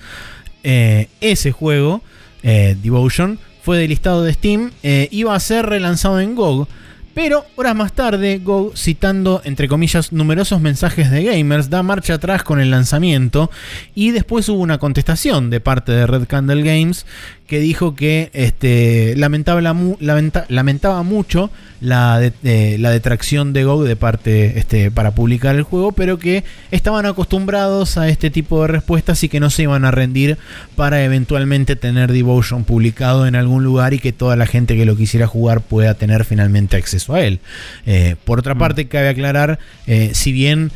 [0.63, 2.01] Eh, ese juego,
[2.43, 6.67] eh, Devotion, fue delistado de Steam, eh, iba a ser relanzado en GOG.
[7.13, 12.43] Pero horas más tarde, GOG, citando entre comillas numerosos mensajes de gamers, da marcha atrás
[12.43, 13.49] con el lanzamiento
[13.95, 17.05] y después hubo una contestación de parte de Red Candle Games
[17.49, 21.49] que dijo que este, lamentaba, mu- lamenta- lamentaba mucho
[21.81, 26.19] la, de- eh, la detracción de GOG de parte este, para publicar el juego, pero
[26.19, 30.37] que estaban acostumbrados a este tipo de respuestas y que no se iban a rendir
[30.75, 34.95] para eventualmente tener Devotion publicado en algún lugar y que toda la gente que lo
[34.95, 37.39] quisiera jugar pueda tener finalmente acceso a él.
[37.87, 38.59] Eh, por otra Mm.
[38.59, 39.57] parte, cabe aclarar,
[39.87, 40.71] eh, si bien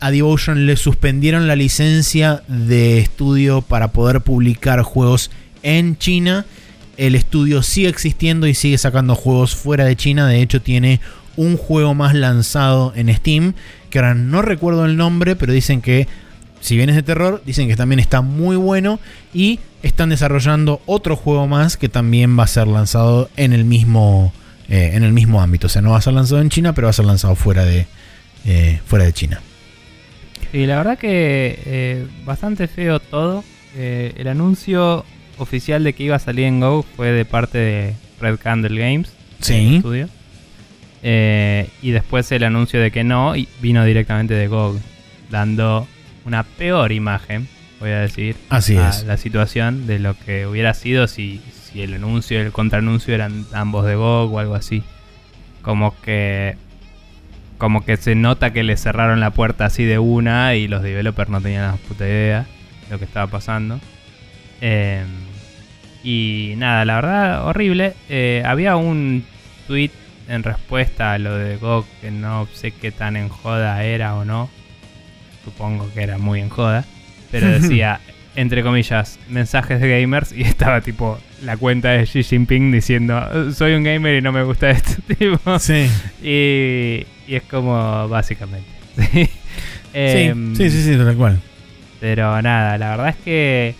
[0.00, 5.30] a Devotion le suspendieron la licencia de estudio para poder publicar juegos
[5.62, 6.46] en China.
[6.96, 10.26] El estudio sigue existiendo y sigue sacando juegos fuera de China.
[10.26, 11.00] De hecho, tiene
[11.36, 13.54] un juego más lanzado en Steam.
[13.88, 16.06] Que ahora no recuerdo el nombre, pero dicen que,
[16.60, 19.00] si bien es de terror, dicen que también está muy bueno.
[19.32, 24.32] Y están desarrollando otro juego más que también va a ser lanzado en el mismo,
[24.68, 25.68] eh, en el mismo ámbito.
[25.68, 27.64] O sea, no va a ser lanzado en China, pero va a ser lanzado fuera
[27.64, 27.86] de,
[28.44, 29.40] eh, fuera de China.
[30.52, 33.42] Y la verdad que eh, bastante feo todo.
[33.74, 35.04] El anuncio
[35.40, 39.12] oficial de que iba a salir en Go fue de parte de Red Candle Games.
[39.40, 39.54] Sí.
[39.54, 40.08] el estudio.
[41.02, 44.78] Eh, y después el anuncio de que no y vino directamente de GOG,
[45.30, 45.88] dando
[46.26, 47.48] una peor imagen,
[47.80, 49.04] voy a decir, Así a es.
[49.04, 53.46] la situación de lo que hubiera sido si, si el anuncio y el contraanuncio eran
[53.54, 54.82] ambos de GOG o algo así.
[55.62, 56.56] Como que
[57.56, 61.28] como que se nota que le cerraron la puerta así de una y los developers
[61.28, 62.46] no tenían la puta idea
[62.86, 63.78] de lo que estaba pasando.
[64.62, 65.04] Eh,
[66.02, 67.94] y nada, la verdad, horrible.
[68.08, 69.24] Eh, había un
[69.66, 69.90] tweet
[70.28, 74.24] en respuesta a lo de GOG que no sé qué tan en joda era o
[74.24, 74.48] no.
[75.44, 76.84] Supongo que era muy en joda.
[77.30, 78.00] Pero decía,
[78.36, 83.74] entre comillas, mensajes de gamers y estaba tipo la cuenta de Xi Jinping diciendo, soy
[83.74, 85.02] un gamer y no me gusta esto.
[85.18, 85.58] tipo.
[85.58, 85.90] Sí.
[86.22, 88.68] Y, y es como básicamente.
[88.96, 89.28] Sí.
[89.92, 91.40] Em, sí, sí, sí, tal cual.
[92.00, 93.74] Pero nada, la verdad es que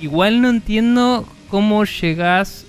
[0.00, 2.64] igual no entiendo cómo llegás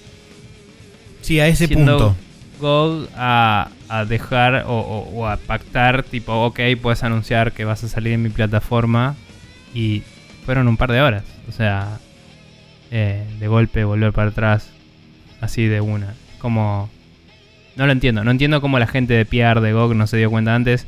[1.22, 2.16] Sí, a ese punto.
[2.60, 7.84] GOG a, a dejar o, o- o a pactar tipo, ok, puedes anunciar que vas
[7.84, 9.16] a salir en mi plataforma
[9.76, 10.04] y
[10.46, 11.24] fueron un par de horas.
[11.50, 12.00] O sea,
[12.92, 14.70] eh, de golpe volver para atrás
[15.42, 16.14] así de una.
[16.40, 16.90] Como...
[17.76, 20.32] No lo entiendo, no entiendo cómo la gente de PR de GOG no se dio
[20.32, 20.88] cuenta antes.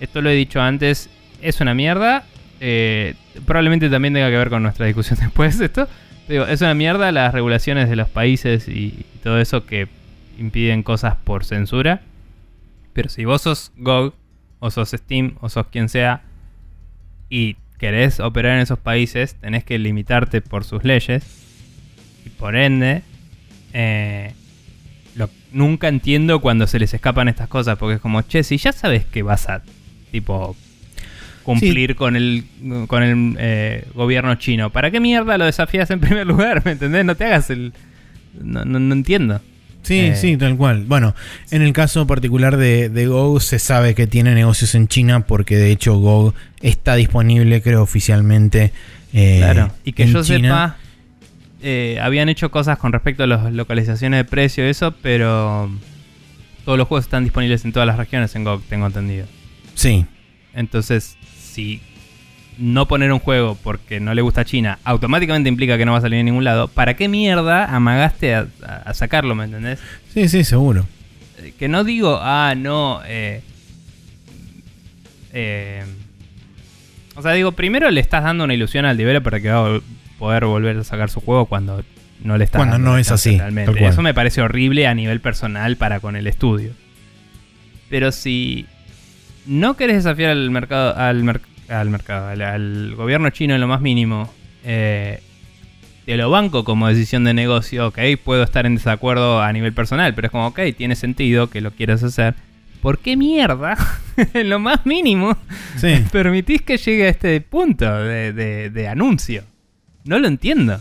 [0.00, 1.08] Esto lo he dicho antes,
[1.40, 2.24] es una mierda.
[2.60, 3.14] Eh,
[3.44, 5.88] probablemente también tenga que ver con nuestra discusión después de esto.
[6.28, 9.88] Digo, es una mierda las regulaciones de los países y, todo eso que
[10.38, 12.02] impiden cosas por censura.
[12.92, 14.14] Pero si vos sos GOG,
[14.60, 16.22] o sos Steam, o sos quien sea,
[17.28, 21.24] y querés operar en esos países, tenés que limitarte por sus leyes.
[22.24, 23.02] Y por ende,
[23.72, 24.32] eh,
[25.52, 29.04] nunca entiendo cuando se les escapan estas cosas, porque es como, che, si ya sabes
[29.04, 29.62] que vas a,
[30.12, 30.56] tipo,
[31.46, 32.44] cumplir con el,
[32.88, 36.62] con el eh, gobierno chino, ¿para qué mierda lo desafías en primer lugar?
[36.64, 37.04] ¿Me entendés?
[37.04, 37.72] No te hagas el...
[38.42, 39.40] No, no, no entiendo.
[39.82, 40.16] Sí, Eh.
[40.16, 40.84] sí, tal cual.
[40.86, 41.14] Bueno,
[41.52, 45.56] en el caso particular de, de GOG se sabe que tiene negocios en China porque
[45.56, 48.72] de hecho GOG está disponible, creo, oficialmente.
[49.12, 49.72] eh, Claro.
[49.84, 50.76] Y que en yo China.
[51.62, 55.70] sepa, habían hecho cosas con respecto a las localizaciones de precio y eso, pero
[56.64, 59.26] todos los juegos están disponibles en todas las regiones en GOG, tengo entendido.
[59.74, 60.04] Sí,
[60.52, 61.16] Entonces,
[61.56, 61.80] si
[62.58, 65.98] no poner un juego porque no le gusta a China automáticamente implica que no va
[65.98, 68.46] a salir en ningún lado, ¿para qué mierda amagaste a,
[68.94, 69.80] sacarlo, me entendés?
[70.12, 70.86] sí, sí, seguro.
[71.38, 73.42] Eh, Que no digo, ah, no, eh,
[75.32, 75.84] eh,
[77.14, 79.80] o sea, digo, primero le estás dando una ilusión al developer de que va a
[80.18, 81.82] poder volver a sacar su juego cuando
[82.22, 83.86] no le estás Cuando no es así, realmente.
[83.86, 86.72] Eso me parece horrible a nivel personal para con el estudio.
[87.88, 88.66] Pero si
[89.46, 93.66] no querés desafiar al mercado, al, mer- al mercado, al, al gobierno chino en lo
[93.68, 94.32] más mínimo,
[94.64, 95.20] eh,
[96.04, 100.14] te lo banco como decisión de negocio, ok, puedo estar en desacuerdo a nivel personal,
[100.14, 102.34] pero es como, ok, tiene sentido que lo quieras hacer.
[102.80, 103.76] ¿Por qué mierda,
[104.34, 105.36] en lo más mínimo,
[105.76, 105.94] Sí.
[106.12, 109.42] permitís que llegue a este punto de, de- de anuncio?
[110.04, 110.80] No lo entiendo.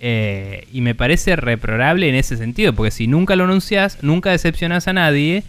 [0.00, 4.86] Eh, y me parece reprobable en ese sentido, porque si nunca lo anunciás, nunca decepcionás
[4.86, 5.42] a nadie.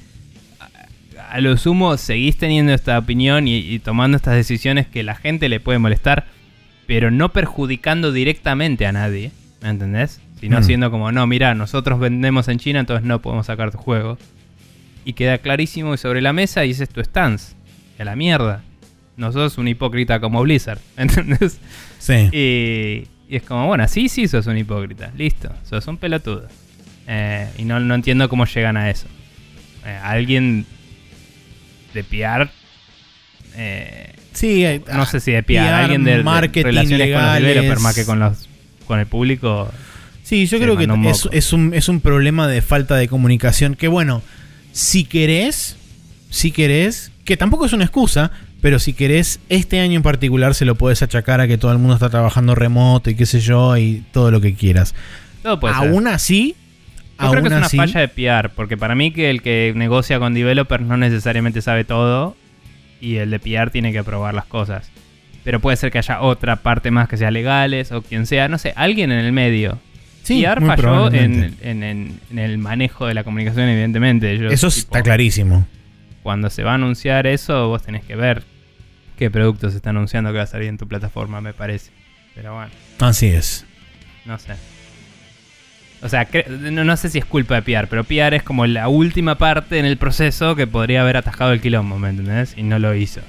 [1.36, 5.50] A, lo sumo, seguís teniendo esta opinión y, y tomando estas decisiones que la gente
[5.50, 6.26] le puede molestar,
[6.88, 9.32] pero no perjudicando directamente a nadie.
[9.62, 10.22] ¿Me entendés?
[10.40, 10.64] Sino Mm.
[10.64, 14.18] siendo como, no, mira, nosotros vendemos en China, entonces no podemos sacar tu juego.
[15.04, 17.56] Y queda clarísimo y sobre la mesa y ese es tu stance.
[17.98, 18.64] Y a la mierda.
[19.18, 21.60] No sos un hipócrita como Blizzard, ¿entendés?
[22.00, 22.30] Sí.
[22.32, 25.12] Y, y es como, bueno, sí, sí, sos un hipócrita.
[25.18, 26.48] Listo, sos un pelotudo.
[27.08, 29.08] Eh, y no, no entiendo cómo llegan a eso.
[29.86, 30.66] Eh, alguien
[31.96, 32.50] de PR.
[33.56, 37.22] eh, Sí, hay- no sé si de PR, PR, alguien de, de marketing, relaciones con
[37.26, 38.50] los developers más que con, los,
[38.86, 39.72] con el público.
[40.24, 43.76] Sí, yo creo que un es, un, es un problema de falta de comunicación.
[43.76, 44.22] Que bueno,
[44.74, 45.78] si querés,
[46.30, 50.66] si querés, que tampoco es una excusa, pero si querés, este año en particular se
[50.66, 53.78] lo puedes achacar a que todo el mundo está trabajando remoto y qué sé yo,
[53.78, 54.96] y todo lo que quieras.
[55.44, 55.88] Todo puede ser.
[55.90, 56.56] aún así,
[57.20, 59.72] Yo creo que es una así, falla de PR, porque para mí que el que
[59.76, 62.36] negocia con developers no necesariamente sabe todo
[63.00, 64.92] y el de PR tiene que aprobar las cosas.
[65.44, 68.58] Pero puede ser que haya otra parte más que sea legales o quien sea, no
[68.58, 69.80] sé, alguien en el medio.
[70.24, 74.34] sí, PR muy falló en, en- en- en el manejo de la comunicación, evidentemente.
[74.52, 75.68] Eso tipo, está clarísimo.
[76.24, 78.42] Cuando se va a anunciar eso, vos tenés que ver
[79.18, 81.92] qué producto se está anunciando que va a salir en tu plataforma, me parece.
[82.34, 82.72] Pero bueno.
[83.00, 83.66] Así es.
[84.26, 84.54] No sé.
[86.06, 86.28] O sea,
[86.72, 89.80] no, no sé si es culpa de PR, pero PR es como la última parte
[89.80, 92.54] en el proceso que podría haber atajado el quilombo, ¿me entendés?
[92.56, 93.22] Y no lo hizo.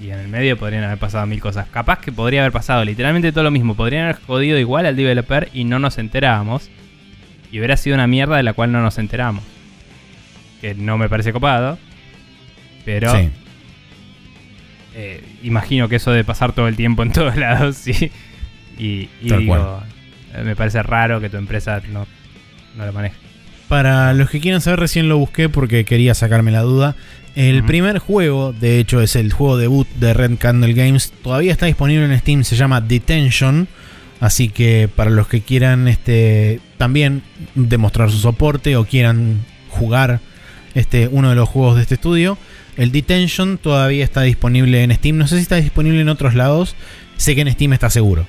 [0.00, 1.66] Y en el medio podrían haber pasado mil cosas.
[1.68, 3.74] Capaz que podría haber pasado literalmente todo lo mismo.
[3.74, 6.70] Podrían haber jodido igual al developer y no nos enterábamos.
[7.50, 9.42] Y hubiera sido una mierda de la cual no nos enteramos.
[10.60, 11.78] Que no me parece copado.
[12.84, 13.30] Pero Sí.
[14.94, 18.10] eh, imagino que eso de pasar todo el tiempo en todos lados, sí.
[18.78, 19.82] Y, y digo,
[20.42, 22.06] me parece raro que tu empresa no,
[22.76, 23.16] no lo maneje.
[23.68, 26.96] Para los que quieran saber, recién lo busqué porque quería sacarme la duda.
[27.34, 31.12] El primer juego, de hecho, es el juego debut de Red Candle Games.
[31.22, 33.66] Todavía está disponible en Steam, se llama Detention.
[34.20, 37.22] Así que para los que quieran este, también
[37.56, 40.20] demostrar su soporte o quieran jugar
[40.74, 42.38] este, uno de los juegos de este estudio,
[42.76, 45.16] el Detention todavía está disponible en Steam.
[45.16, 46.76] No sé si está disponible en otros lados.
[47.16, 48.26] Sé que en Steam está seguro.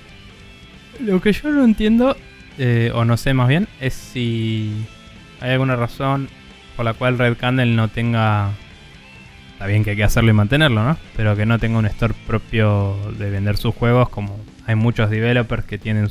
[0.99, 2.15] Lo que yo no entiendo,
[2.57, 4.73] eh, o no sé más bien, es si
[5.41, 6.29] hay alguna razón
[6.75, 8.51] por la cual Red Candle no tenga...
[9.53, 10.97] Está bien que hay que hacerlo y mantenerlo, ¿no?
[11.15, 15.63] Pero que no tenga un store propio de vender sus juegos, como hay muchos developers
[15.63, 16.09] que tienen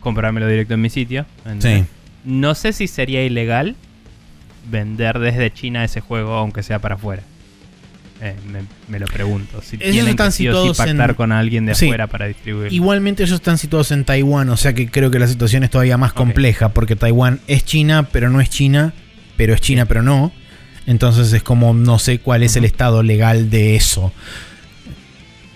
[0.00, 1.24] comprármelo directo en mi sitio.
[1.60, 1.84] Sí.
[2.24, 3.76] No sé si sería ilegal
[4.68, 7.22] vender desde China ese juego, aunque sea para afuera.
[8.22, 9.62] Eh, me, me lo pregunto.
[9.62, 11.86] Si Ellos tienen que están sí sí situados en- con alguien de Sí.
[11.86, 12.70] afuera para distribuirlo.
[12.74, 15.96] Igualmente ellos están situados en Taiwán, o sea que creo que la situación es todavía
[15.96, 18.92] más compleja, porque Taiwán es China, pero no es China,
[19.38, 20.32] pero es China, pero no.
[20.86, 24.12] Entonces es como no sé cuál es el estado legal de eso.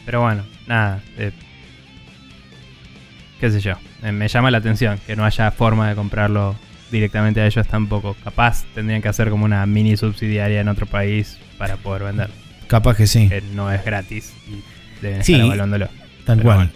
[0.06, 1.02] Pero bueno, nada.
[1.18, 1.32] eh,
[3.40, 3.72] qué sé yo.
[4.02, 6.56] eh, me llama la atención que no haya forma de comprarlo
[6.90, 8.16] directamente a ellos tampoco.
[8.24, 12.30] Capaz tendrían que hacer como una mini subsidiaria en otro país para poder vender.
[12.66, 14.62] Capaz que sí, Que no es gratis y
[15.02, 15.32] deben Sí.
[15.34, 15.88] estar evaluándolo.
[16.24, 16.56] tal cual.
[16.56, 16.70] bueno.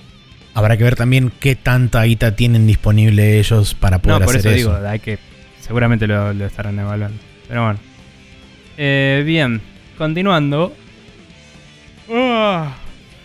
[0.54, 4.52] Habrá que ver también qué tanta guita tienen disponible ellos para poder No, por hacer
[4.56, 4.76] eso, eso.
[4.78, 5.18] digo, hay que.
[5.60, 7.18] Seguramente lo, lo estarán evaluando.
[7.46, 7.78] Pero bueno.
[8.76, 9.60] Eh, bien,
[9.96, 10.74] continuando.
[12.10, 12.74] Ah,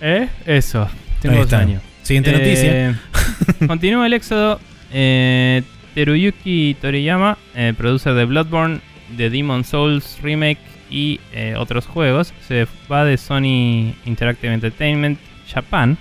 [0.02, 0.27] ¿Eh?
[0.45, 0.88] Eso.
[1.22, 1.81] Tengo dos años.
[2.02, 2.90] Siguiente noticia.
[2.90, 2.95] Eh,
[3.68, 4.60] continúa el éxodo.
[4.91, 5.64] Eh,
[5.95, 8.80] Teruyuki Toriyama, eh, producer de Bloodborne,
[9.15, 10.57] de Demon Souls Remake
[10.94, 15.18] y eh, otros juegos, se va de Sony Interactive Entertainment
[15.52, 15.98] Japan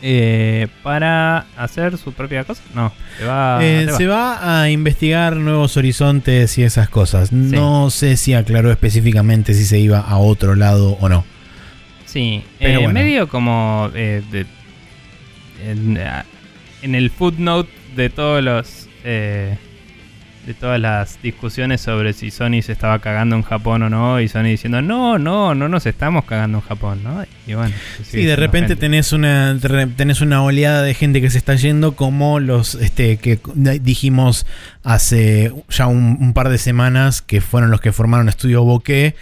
[0.00, 2.62] eh, para hacer su propia cosa.
[2.74, 3.58] No, se va.
[3.60, 3.98] Eh, se va.
[3.98, 7.32] se va a investigar nuevos horizontes y esas cosas.
[7.32, 11.24] No sé si aclaró específicamente si se iba a otro lado o no.
[12.06, 12.92] Sí, Pero eh, bueno.
[12.94, 14.46] medio como de-
[15.66, 15.98] en,
[16.82, 18.88] en el footnote de todos los
[20.46, 24.28] de todas las discusiones sobre si Sony se estaba cagando en Japón o no y
[24.28, 27.22] Sony diciendo no, no, no nos estamos cagando en Japón, ¿no?
[27.46, 28.80] Y bueno, Sí, de repente gente.
[28.80, 29.58] tenés una
[29.96, 33.38] tenés una oleada de gente que se está yendo como los este que
[33.80, 34.46] dijimos
[34.84, 39.14] hace ya un, un par de semanas que fueron los que formaron Estudio Bokeh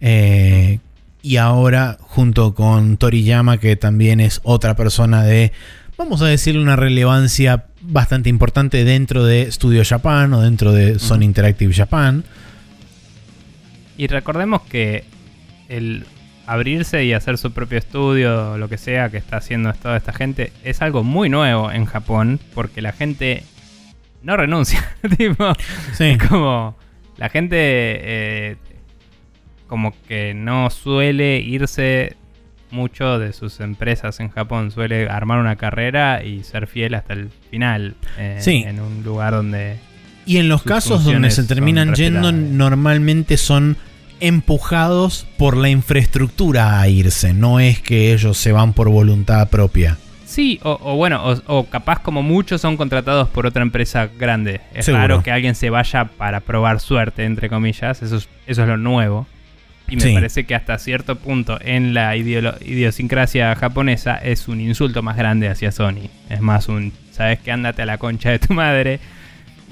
[0.00, 0.78] eh,
[1.22, 5.52] y ahora junto con Toriyama, que también es otra persona de,
[5.98, 11.22] vamos a decirle, una relevancia bastante importante dentro de Studio Japan o dentro de Sony
[11.22, 12.24] Interactive Japan.
[13.96, 15.04] Y recordemos que
[15.68, 16.04] el
[16.46, 20.52] abrirse y hacer su propio estudio, lo que sea que está haciendo toda esta gente,
[20.64, 23.44] es algo muy nuevo en Japón, porque la gente
[24.22, 24.96] no renuncia.
[25.16, 25.52] tipo,
[25.92, 26.16] Sí.
[26.28, 26.76] como
[27.18, 28.56] la gente eh,
[29.66, 32.16] como que no suele irse
[32.72, 37.30] mucho de sus empresas en Japón, suele armar una carrera y ser fiel hasta el
[37.50, 38.64] final eh, Sí.
[38.66, 39.76] en un lugar donde
[40.26, 43.76] Y en los casos donde se terminan yendo, normalmente son
[44.20, 47.32] empujados por la infraestructura a irse.
[47.34, 49.98] No es que ellos se van por voluntad propia.
[50.26, 54.60] Sí, o, o bueno, o, o capaz como muchos son contratados por otra empresa grande.
[54.74, 55.02] Es Seguro.
[55.02, 58.00] raro que alguien se vaya para probar suerte, entre comillas.
[58.02, 59.26] Eso es, eso es lo nuevo.
[59.90, 60.14] Y me Sí.
[60.14, 65.72] parece que hasta cierto punto en la idiosincrasia japonesa es un insulto más grande hacia
[65.72, 66.08] Sony.
[66.28, 67.52] Es más un, ¿sabes qué?
[67.52, 69.00] Ándate a la concha de tu madre.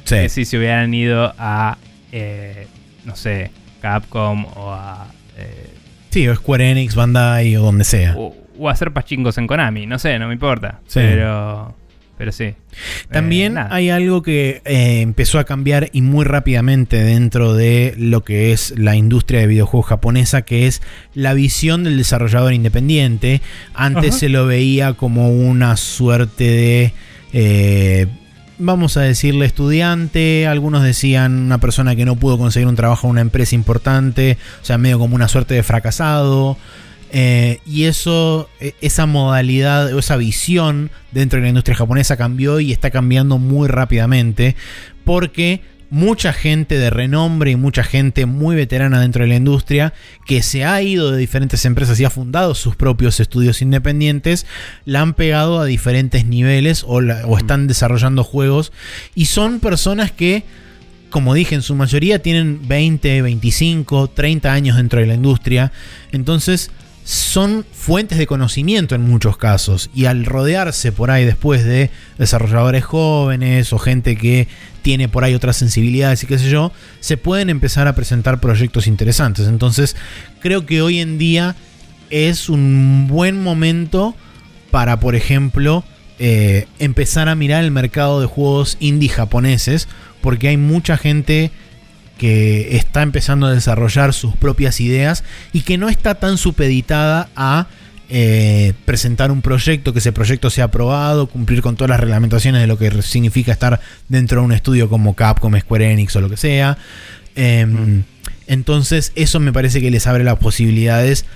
[0.04, 0.16] Sí.
[0.16, 1.78] Que si se hubieran ido a,
[2.12, 2.66] eh,
[3.04, 3.50] no sé,
[3.80, 5.06] Capcom o a...
[5.36, 5.70] eh,
[6.10, 8.14] Sí, o Square Enix, Bandai o donde sea.
[8.16, 10.80] o, o hacer pachingos en Konami, no sé, no me importa.
[10.86, 11.00] Sí.
[11.00, 11.76] Pero,
[12.18, 12.54] pero sí.
[13.10, 18.24] También Eh, hay algo que eh, empezó a cambiar y muy rápidamente dentro de lo
[18.24, 20.82] que es la industria de videojuegos japonesa, que es
[21.14, 23.40] la visión del desarrollador independiente.
[23.72, 24.18] Antes Ajá.
[24.18, 26.92] se lo veía como una suerte de,
[27.32, 28.06] eh,
[28.58, 30.48] vamos a decirle, estudiante.
[30.48, 34.64] Algunos decían una persona que no pudo conseguir un trabajo en una empresa importante, o
[34.64, 36.58] sea, medio como una suerte de fracasado.
[37.12, 42.60] Eh, y eso, e- esa modalidad o esa visión dentro de la industria japonesa cambió
[42.60, 44.56] y está cambiando muy rápidamente
[45.04, 49.94] porque mucha gente de renombre y mucha gente muy veterana dentro de la industria
[50.26, 54.44] que se ha ido de diferentes empresas y ha fundado sus propios estudios independientes,
[54.84, 58.70] la han pegado a diferentes niveles o, la- o están desarrollando juegos
[59.14, 60.44] y son personas que
[61.08, 65.72] como dije, en su mayoría tienen 20, 25, 30 años dentro de la industria.
[66.12, 66.70] Entonces,
[67.08, 69.88] son fuentes de conocimiento en muchos casos.
[69.94, 74.46] Y al rodearse por ahí después de desarrolladores jóvenes o gente que
[74.82, 76.70] tiene por ahí otras sensibilidades y qué sé yo,
[77.00, 79.48] se pueden empezar a presentar proyectos interesantes.
[79.48, 79.96] Entonces,
[80.40, 81.56] creo que hoy en día
[82.10, 84.14] es un buen momento
[84.70, 85.84] para, por ejemplo,
[86.18, 89.88] eh, empezar a mirar el mercado de juegos indie japoneses,
[90.20, 91.52] porque hay mucha gente
[92.18, 97.68] que está empezando a desarrollar sus propias ideas y que no está tan supeditada a
[98.10, 102.66] eh, presentar un proyecto, que ese proyecto sea aprobado, cumplir con todas las reglamentaciones de
[102.66, 106.36] lo que significa estar dentro de un estudio como Capcom, Square Enix o lo que
[106.36, 106.76] sea.
[107.34, 108.02] Em,
[108.48, 111.26] Entonces eso me parece que les abre las posibilidades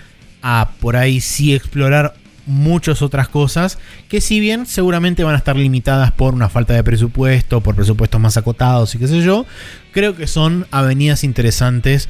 [0.40, 2.14] a por ahí sí explorar
[2.46, 3.78] muchas otras cosas
[4.08, 8.20] que si bien seguramente van a estar limitadas por una falta de presupuesto, por presupuestos
[8.20, 9.46] más acotados y qué sé yo,
[9.92, 12.08] creo que son avenidas interesantes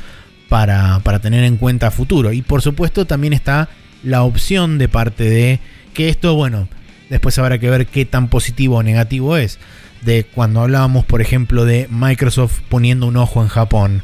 [0.49, 2.33] para, para tener en cuenta a futuro.
[2.33, 3.69] Y por supuesto también está
[4.03, 5.61] la opción de parte de
[5.95, 6.69] que esto, bueno,
[7.11, 9.59] después habrá que ver qué tan positivo o negativo es.
[10.03, 14.03] De cuando hablábamos, por ejemplo, de Microsoft poniendo un ojo en Japón.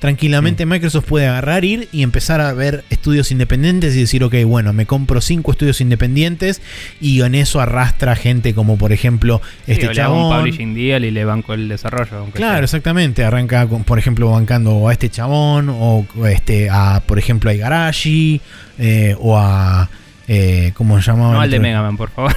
[0.00, 4.72] Tranquilamente Microsoft puede agarrar, ir y empezar a ver estudios independientes y decir, ok, bueno,
[4.72, 6.62] me compro cinco estudios independientes
[7.02, 10.74] y en eso arrastra gente como por ejemplo Sí, este o le hago un publishing
[10.74, 12.24] deal y le banco el desarrollo.
[12.32, 12.64] Claro, sea.
[12.64, 13.24] exactamente.
[13.24, 18.40] Arranca, con, por ejemplo, bancando a este chabón, o este, a, por ejemplo, a Igarashi,
[18.78, 19.88] eh, o a.
[20.28, 21.34] Eh, ¿Cómo se llamaba?
[21.34, 22.34] No al de Mega Man, por favor.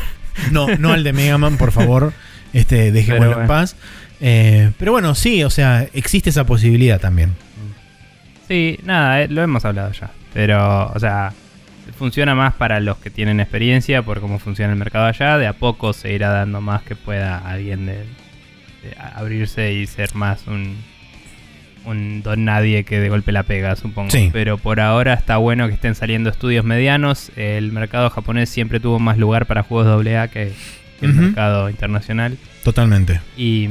[0.52, 2.14] No, no al de Mega Man, por favor.
[2.54, 3.62] Este, dejémoslo Pero en bueno.
[3.62, 3.76] paz.
[4.22, 7.34] Eh, pero bueno, sí, o sea, existe esa posibilidad también.
[8.48, 10.12] Sí, nada, eh, lo hemos hablado ya.
[10.34, 11.34] Pero, o sea,
[11.98, 15.38] funciona más para los que tienen experiencia por cómo funciona el mercado allá.
[15.38, 18.04] De a poco se irá dando más que pueda alguien de,
[19.16, 20.76] abrirse y ser más un,
[21.86, 24.12] un don nadie que de golpe la pega, supongo.
[24.12, 24.30] Sí.
[24.34, 27.32] Pero por ahora está bueno que estén saliendo estudios medianos.
[27.36, 30.52] El mercado japonés siempre tuvo más lugar para juegos AA que,
[31.00, 32.38] que el mercado internacional.
[32.64, 33.22] Totalmente.
[33.38, 33.70] Y,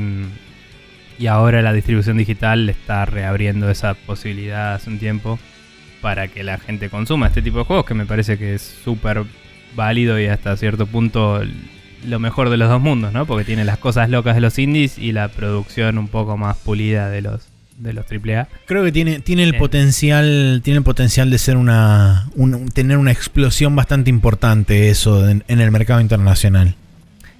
[1.18, 5.38] y ahora la distribución digital está reabriendo esa posibilidad hace un tiempo
[6.00, 9.22] para que la gente consuma este tipo de juegos, que me parece que es súper
[9.76, 11.40] válido y hasta cierto punto
[12.06, 13.26] lo mejor de los dos mundos, ¿no?
[13.26, 17.08] Porque tiene las cosas locas de los indies y la producción un poco más pulida
[17.08, 17.42] de los
[17.78, 18.48] de los AAA.
[18.66, 19.58] Creo que tiene, tiene el Eh.
[19.58, 20.60] potencial.
[20.62, 22.28] Tiene el potencial de ser una.
[22.36, 26.74] un- tener una explosión bastante importante eso en, en el mercado internacional.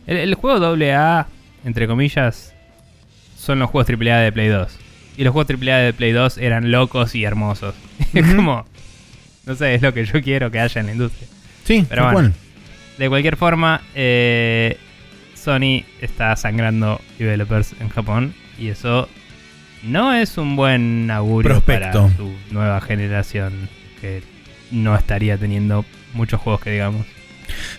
[0.07, 1.27] El, el juego AA,
[1.65, 2.52] entre comillas,
[3.43, 4.79] son los juegos AAA de Play 2.
[5.17, 7.75] Y los juegos AAA de Play 2 eran locos y hermosos.
[8.15, 8.65] Es como.
[9.47, 11.29] no sé, es lo que yo quiero que haya en la industria.
[11.65, 12.31] Sí, Pero bueno.
[12.31, 12.35] cual.
[12.99, 14.77] De cualquier forma, eh,
[15.35, 19.09] Sony está sangrando developers en Japón y eso
[19.83, 22.03] no es un buen augurio Prospecto.
[22.05, 23.69] para su nueva generación
[24.01, 24.23] que
[24.71, 27.07] no estaría teniendo muchos juegos que digamos.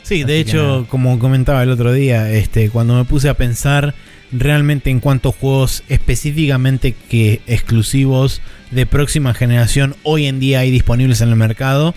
[0.02, 3.94] Sí, de Así hecho, como comentaba el otro día, este, cuando me puse a pensar
[4.34, 8.41] realmente en cuántos juegos específicamente que exclusivos
[8.72, 11.93] de próxima generación hoy en día hay disponibles en el mercado,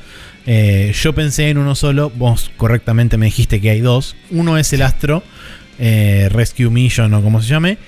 [0.46, 4.14] eh, yo pensé en uno solo, vos correctamente me dijiste que hay dos.
[4.30, 5.24] Uno es el Astro
[5.78, 7.78] eh, Rescue Mission o como se llame,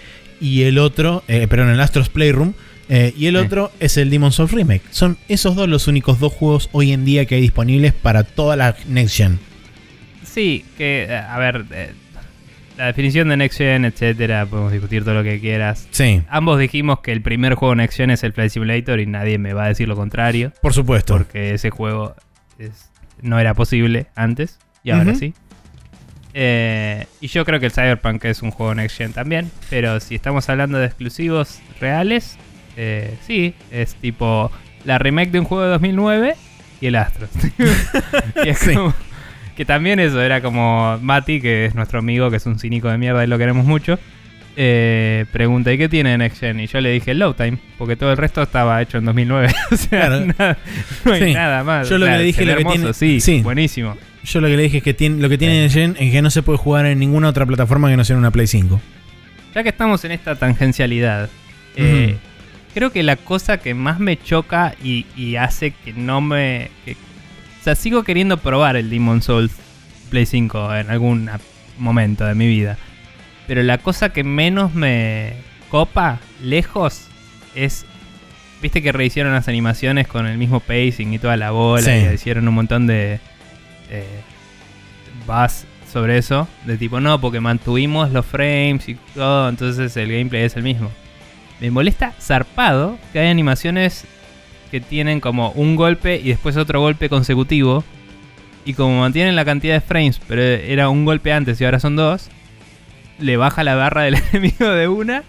[0.40, 2.52] y el otro, eh, perdón, el Astro's Playroom.
[2.90, 4.82] eh, y el otro es el Demon's Souls Remake.
[4.90, 8.56] Son esos dos los únicos dos juegos hoy en día que hay disponibles para toda
[8.56, 9.38] la Next Gen.
[10.24, 11.64] Sí, que, a ver,
[12.78, 15.86] la definición de Next Gen, etcétera, podemos discutir todo lo que quieras.
[15.90, 19.36] Sí, Ambos dijimos que el primer juego Next Gen es el Flight Simulator y nadie
[19.38, 20.52] me va a decir lo contrario.
[20.62, 21.16] por supuesto.
[21.18, 22.14] porque ese juego
[22.58, 22.90] es-
[23.20, 25.34] no era posible antes y ahora sí.
[26.34, 30.14] Eh, y yo creo que el Cyberpunk es un juego next gen también, pero si
[30.14, 32.36] estamos hablando de exclusivos reales,
[32.76, 34.52] eh, sí, es tipo
[34.84, 36.36] la remake de un juego de 2009
[36.80, 37.30] y el Astros.
[38.44, 38.74] y es Sí.
[39.58, 42.96] Que también eso era como Mati, que es nuestro amigo, que es un cínico de
[42.96, 43.98] mierda y lo queremos mucho.
[44.60, 46.58] eh, pregunta, ¿y qué tiene Next Gen?
[46.60, 49.48] Y yo le dije Low Time, porque todo el resto estaba hecho en 2009.
[49.70, 50.26] o sea, Claro.
[50.38, 50.58] nada-
[51.04, 51.32] no hay Sí.
[51.34, 51.88] nada más.
[51.88, 53.40] Yo O lo que le dije lo que tiene- sí, sí.
[53.42, 53.96] buenísimo.
[54.24, 56.22] Yo lo que le dije es que tiene, lo que tiene en Gen es que
[56.22, 58.80] no se puede jugar en ninguna otra plataforma que no sea en una Play 5.
[59.54, 61.30] Ya que estamos en esta tangencialidad,
[61.76, 62.16] eh,
[62.74, 66.70] creo que la cosa que más me choca y, y hace que no me...
[66.84, 66.96] que-
[67.60, 69.52] o sea, sigo queriendo probar el Demon Souls
[70.10, 71.30] Play 5 en algún
[71.78, 72.76] momento de mi vida.
[73.46, 75.34] Pero la cosa que menos me
[75.70, 77.08] copa lejos
[77.54, 77.84] es...
[78.60, 81.90] Viste que rehicieron las animaciones con el mismo pacing y toda la bola Sí.
[81.90, 83.20] y hicieron un montón de...
[83.90, 84.04] Eh,
[85.26, 86.48] buzz sobre eso.
[86.64, 90.90] De tipo, no, porque mantuvimos los frames y todo, entonces el gameplay es el mismo.
[91.60, 94.04] Me molesta zarpado que hay animaciones
[94.70, 97.84] que tienen como un golpe y después otro golpe consecutivo.
[98.64, 101.96] Y como mantienen la cantidad de frames, pero era un golpe antes y ahora son
[101.96, 102.28] dos,
[103.18, 105.22] le baja la barra del enemigo de una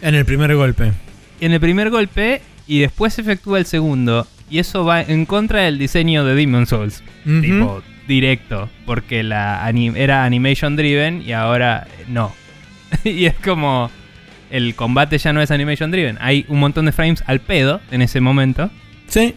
[0.00, 0.92] En el primer golpe.
[1.40, 4.26] en el primer golpe y después se efectúa el segundo.
[4.48, 10.24] Y eso va en contra del diseño de Demon Souls tipo directo, porque la era
[10.24, 12.32] animation driven y ahora eh, no.
[13.04, 13.90] y es como
[14.50, 18.02] el combate ya no es animation driven, hay un montón de frames al pedo en
[18.02, 18.70] ese momento.
[19.08, 19.34] Sí.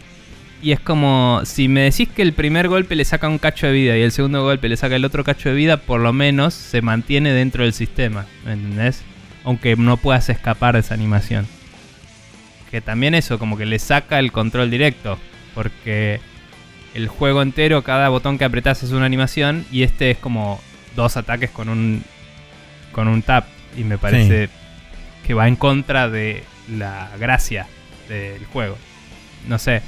[0.61, 3.73] Y es como, si me decís que el primer golpe le saca un cacho de
[3.73, 6.53] vida y el segundo golpe le saca el otro cacho de vida, por lo menos
[6.53, 9.03] se mantiene dentro del sistema, ¿me entendés?
[9.45, 11.47] Aunque no puedas escapar de esa animación.
[12.69, 15.17] Que también eso, como que le saca el control directo,
[15.55, 16.19] porque
[16.93, 20.59] el juego entero, cada botón que apretás es una animación y este es como
[20.95, 22.03] dos ataques con un,
[22.91, 23.45] con un tap.
[23.77, 24.49] Y me parece
[25.25, 27.67] que va en contra de la gracia
[28.09, 28.77] del juego.
[29.47, 29.81] No sé.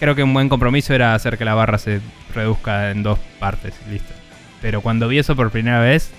[0.00, 2.00] Creo que un buen compromiso era hacer que la barra se
[2.34, 4.12] reduzca en dos partes listo.
[4.62, 6.12] Pero cuando vi eso por primera vez,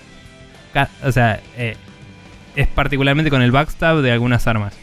[1.02, 1.76] o sea, eh,
[2.56, 4.76] es particularmente con el backstab de algunas armas.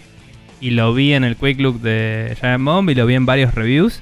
[0.59, 3.53] Y lo vi en el Quick Look de Giant Bomb y lo vi en varios
[3.53, 4.01] reviews.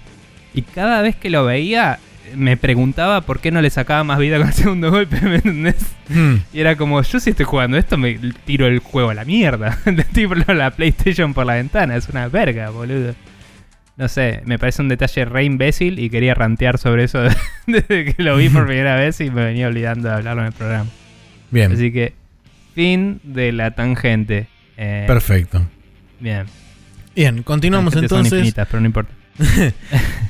[0.53, 1.99] Y cada vez que lo veía,
[2.35, 5.95] me preguntaba por qué no le sacaba más vida con el segundo golpe, ¿me entendés?
[6.09, 6.35] Mm.
[6.53, 9.77] Y era como, yo si estoy jugando esto, me tiro el juego a la mierda.
[10.13, 13.15] Tiro la PlayStation por la ventana, es una verga, boludo.
[13.97, 17.23] No sé, me parece un detalle re imbécil y quería rantear sobre eso
[17.67, 20.53] desde que lo vi por primera vez y me venía olvidando de hablarlo en el
[20.53, 20.89] programa.
[21.49, 21.71] Bien.
[21.71, 22.13] Así que,
[22.73, 24.47] fin de la tangente.
[24.77, 25.65] Eh, Perfecto.
[26.19, 26.45] Bien.
[27.15, 28.39] Bien, continuamos Tangentes son entonces.
[28.39, 29.13] infinitas, pero no importa.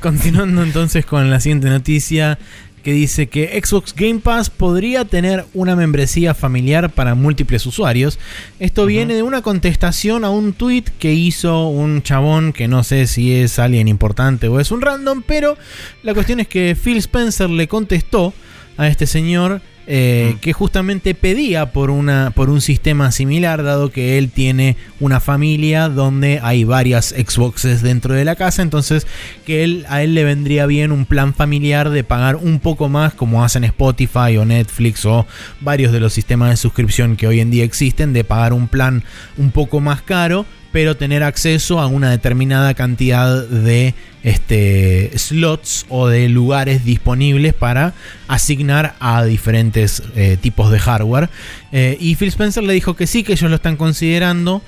[0.02, 2.40] Continuando entonces con la siguiente noticia
[2.84, 8.20] que dice que Xbox Game Pass podría tener una membresía familiar para múltiples usuarios.
[8.60, 13.08] Esto viene de una contestación a un tweet que hizo un chabón que no sé
[13.08, 15.58] si es alguien importante o es un random, pero
[16.04, 18.36] la cuestión es que Phil Spencer le contestó
[18.78, 20.40] a este señor eh, Mm.
[20.40, 25.90] que justamente pedía por, una, por un sistema similar, dado que él tiene una familia
[25.90, 29.06] donde hay varias Xboxes dentro de la casa, entonces
[29.46, 33.14] que él, a él le vendría bien un plan familiar de pagar un poco más
[33.14, 35.26] como hacen Spotify o Netflix o
[35.62, 39.04] varios de los sistemas de suscripción que hoy en día existen, de pagar un plan
[39.38, 40.46] un poco más caro,
[40.76, 43.94] pero tener acceso a una determinada cantidad de
[44.24, 47.94] este, slots o de lugares disponibles para
[48.28, 51.30] asignar a diferentes eh, tipos de hardware.
[51.72, 54.62] Eh, y Phil Spencer le dijo que sí, que ellos lo están considerando.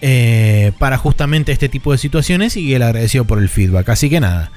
[0.00, 3.88] eh, para justamente este tipo de situaciones y él agradecido por el feedback.
[3.90, 4.50] Así que nada,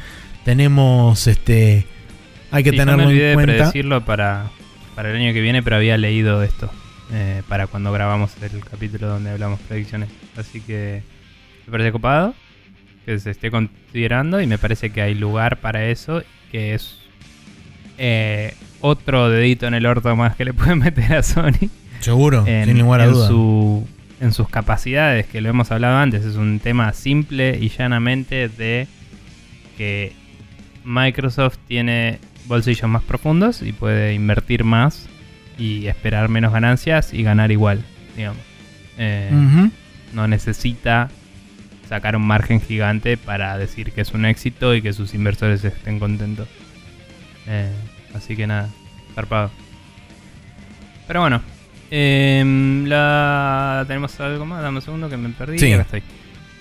[0.45, 1.85] tenemos este...
[2.49, 3.53] Hay que Sí, yo tenerlo me olvidé en de cuenta.
[3.53, 4.47] predecirlo para,
[4.95, 6.71] para el año que viene, pero había leído esto
[7.11, 10.09] eh, para cuando grabamos el capítulo donde hablamos predicciones.
[10.35, 11.03] Así que
[11.65, 12.33] me parece copado
[13.05, 16.97] que se esté considerando y me parece que hay lugar para eso, que es
[17.97, 21.69] eh, otro dedito en el orto más que le pueden meter a Sony
[21.99, 23.27] Seguro, en, sin lugar a en duda.
[23.27, 23.87] su-
[24.19, 26.25] en sus capacidades, que lo hemos hablado antes.
[26.25, 28.87] Es un tema simple y llanamente de
[29.77, 30.11] que
[30.83, 35.07] Microsoft tiene bolsillos más profundos y puede invertir más
[35.57, 37.83] y esperar menos ganancias y ganar igual,
[38.15, 38.41] digamos.
[38.97, 39.29] Eh.
[40.13, 41.09] No necesita
[41.87, 45.99] sacar un margen gigante para decir que es un éxito y que sus inversores estén
[45.99, 46.47] contentos.
[47.47, 47.71] Eh,
[48.13, 48.69] así que nada,
[49.15, 49.51] zarpado.
[51.07, 51.41] Pero bueno,
[51.89, 53.85] em, la...
[53.87, 55.57] tenemos algo más, dame un segundo que me perdí.
[55.57, 55.71] Sí.
[55.73, 56.03] Acá estoy.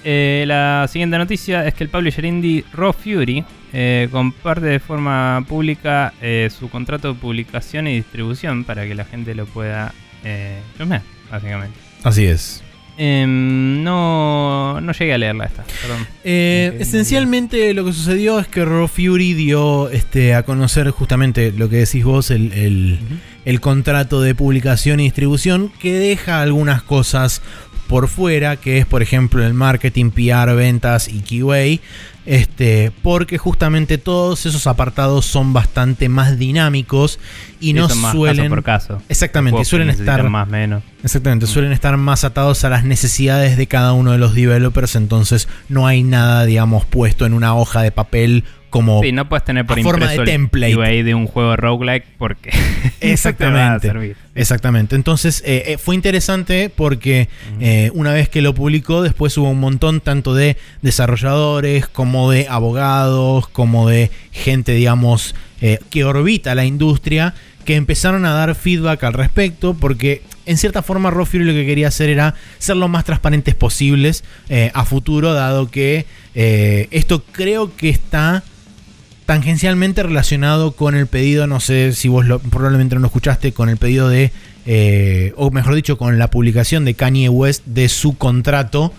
[0.05, 5.45] Eh, la siguiente noticia es que el publisher indie Raw Fury eh, comparte de forma
[5.49, 9.93] pública eh, su contrato de publicación y distribución para que la gente lo pueda
[10.25, 11.79] eh, chusmear, básicamente.
[12.03, 12.63] Así es.
[12.99, 16.07] Em, no, no llegué a leerla esta, perdón.
[16.25, 21.53] Eh, Ok, esencialmente lo que sucedió es que Raw Fury dio este, a conocer justamente
[21.53, 22.99] lo que decís vos, el, el-
[23.45, 27.43] el contrato de publicación y distribución, que deja algunas cosas
[27.87, 31.81] por fuera, que es por ejemplo el marketing, PR, ventas y QA.
[32.27, 37.19] Este, porque justamente todos esos apartados son bastante más dinámicos
[37.61, 38.37] y no más suelen.
[38.47, 39.03] caso por caso.
[39.09, 40.83] Exactamente, suelen estar más menos.
[41.05, 41.49] Exactamente, Mm.
[41.49, 45.87] suelen estar más atados a las necesidades de cada uno de los developers, entonces no
[45.87, 49.03] hay nada, digamos, puesto en una hoja de papel como...
[49.03, 51.03] Sí, no puedes tener por forma de el template.
[51.03, 52.51] De un juego roguelike porque
[53.01, 54.17] Exactamente.
[54.37, 59.49] Exactamente, entonces eh, eh, fue interesante porque eh, una vez que lo publicó, después hubo
[59.49, 66.55] un montón tanto de desarrolladores como de abogados, como de gente, digamos, eh, que orbita
[66.55, 67.33] la industria,
[67.65, 71.65] que empezaron a dar feedback al respecto, porque en cierta forma Raw Fury lo que
[71.65, 74.23] quería hacer era ser lo más transparentes posibles
[74.75, 78.45] a futuro, dado que esto creo que está
[79.27, 83.69] tangencialmente relacionado con el pedido, no sé si vos lo- probablemente no lo escuchaste, con
[83.69, 84.31] el pedido de,
[84.67, 88.93] eh, o mejor dicho, con la publicación de Kanye West de su contrato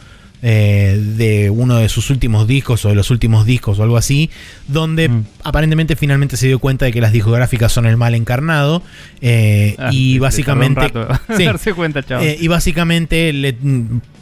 [0.44, 4.30] eh, de uno de sus últimos discos o de los últimos discos o algo así,
[4.68, 5.24] donde Mm.
[5.44, 8.84] aparentemente finalmente se dio cuenta de que las discográficas son el mal encarnado
[9.22, 10.94] eh, Ah, y básicamente...
[11.36, 11.44] Sí.
[11.44, 12.02] darse cuenta.
[12.22, 13.58] Eh, y básicamente le,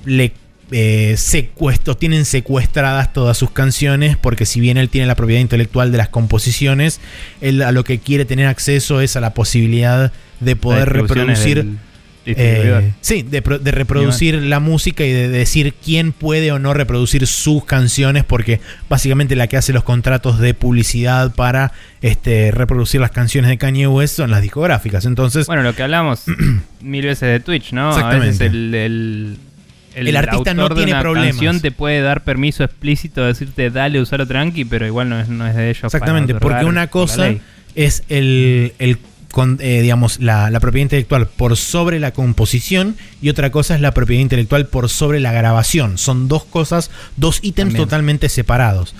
[0.06, 0.32] le
[0.72, 5.92] eh, secuestro, tienen secuestradas todas sus canciones porque si bien él tiene la propiedad intelectual
[5.92, 7.00] de las composiciones,
[7.42, 11.58] él a lo que quiere tener acceso es a la posibilidad de poder reproducir...
[11.64, 11.78] del
[12.28, 16.74] eh, sí, de, pro- de reproducir la música y de decir quién puede o no
[16.74, 21.72] reproducir sus canciones, porque básicamente la que hace los contratos de publicidad para
[22.02, 25.06] este, reproducir las canciones de Kanye West son las discográficas.
[25.06, 26.24] Entonces, Bueno, lo que hablamos
[26.82, 27.90] mil veces de Twitch, ¿no?
[27.90, 28.28] A Exactamente.
[28.32, 29.38] veces el, el,
[29.96, 31.28] El artista no autor de tiene una problemas.
[31.32, 35.30] canción te puede dar permiso explícito de decirte dale, usalo tranqui, pero igual no es,
[35.30, 35.82] no es de ellos.
[35.82, 37.34] para Exactamente, porque otorgar una cosa
[37.76, 38.98] es el, el
[39.32, 43.82] con- eh, digamos, la, la propiedad intelectual por sobre la composición y otra cosa es
[43.82, 45.98] la propiedad intelectual por sobre la grabación.
[45.98, 47.84] Son dos cosas, dos ítems También.
[47.84, 48.96] totalmente separados.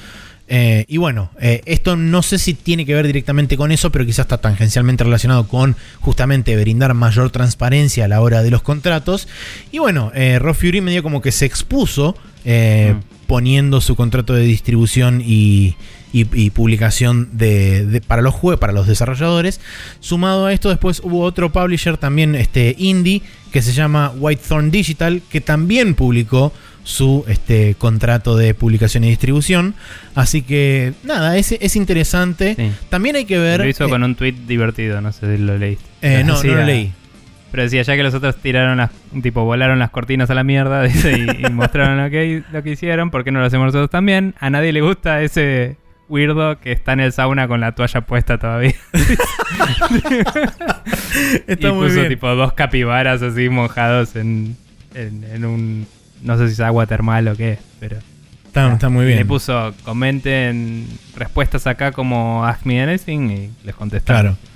[0.48, 4.06] Eh, y bueno, eh, esto no sé si tiene que ver directamente con eso, pero
[4.06, 9.28] quizás está tangencialmente relacionado con justamente brindar mayor transparencia a la hora de los contratos.
[9.72, 12.16] Y bueno, eh, Raw Fury medio como que se expuso
[12.48, 13.26] eh, Mm.
[13.26, 15.76] poniendo su contrato de distribución y,
[16.14, 19.60] y- y publicación de, de- para los juegos, para los desarrolladores.
[20.00, 25.24] Sumado a esto, después hubo otro publisher también este, indie que se llama Whitethorn Digital,
[25.28, 26.54] que también publicó
[26.86, 29.74] su este, contrato de publicación y distribución.
[30.14, 32.56] Así que nada, es, es interesante.
[32.56, 32.72] Sí.
[32.90, 33.60] También hay que ver...
[33.60, 35.84] Lo hizo eh, con un tweet divertido, no sé si lo leíste.
[36.02, 36.94] eh, no, no lo leí.
[37.52, 38.92] Pero decía, ya que los otros tiraron las,
[39.24, 42.72] tipo, volaron las cortinas a la mierda dice, y, y mostraron lo que, lo que
[42.72, 44.36] hicieron, ¿por qué no lo hacemos nosotros también?
[44.40, 48.38] A nadie le gusta ese weirdo que está en el sauna con la toalla puesta
[48.38, 48.76] todavía.
[51.48, 52.10] Está y muy puso bien.
[52.10, 54.56] tipo dos capibaras así mojados en,
[54.94, 55.88] en, en un...
[56.26, 57.98] No sé si es agua termal o qué, pero...
[58.46, 59.18] Está, está muy bien.
[59.20, 64.36] Le puso, comenten respuestas acá como Ask Me Anything y les contestaron.
[64.36, 64.56] Claro.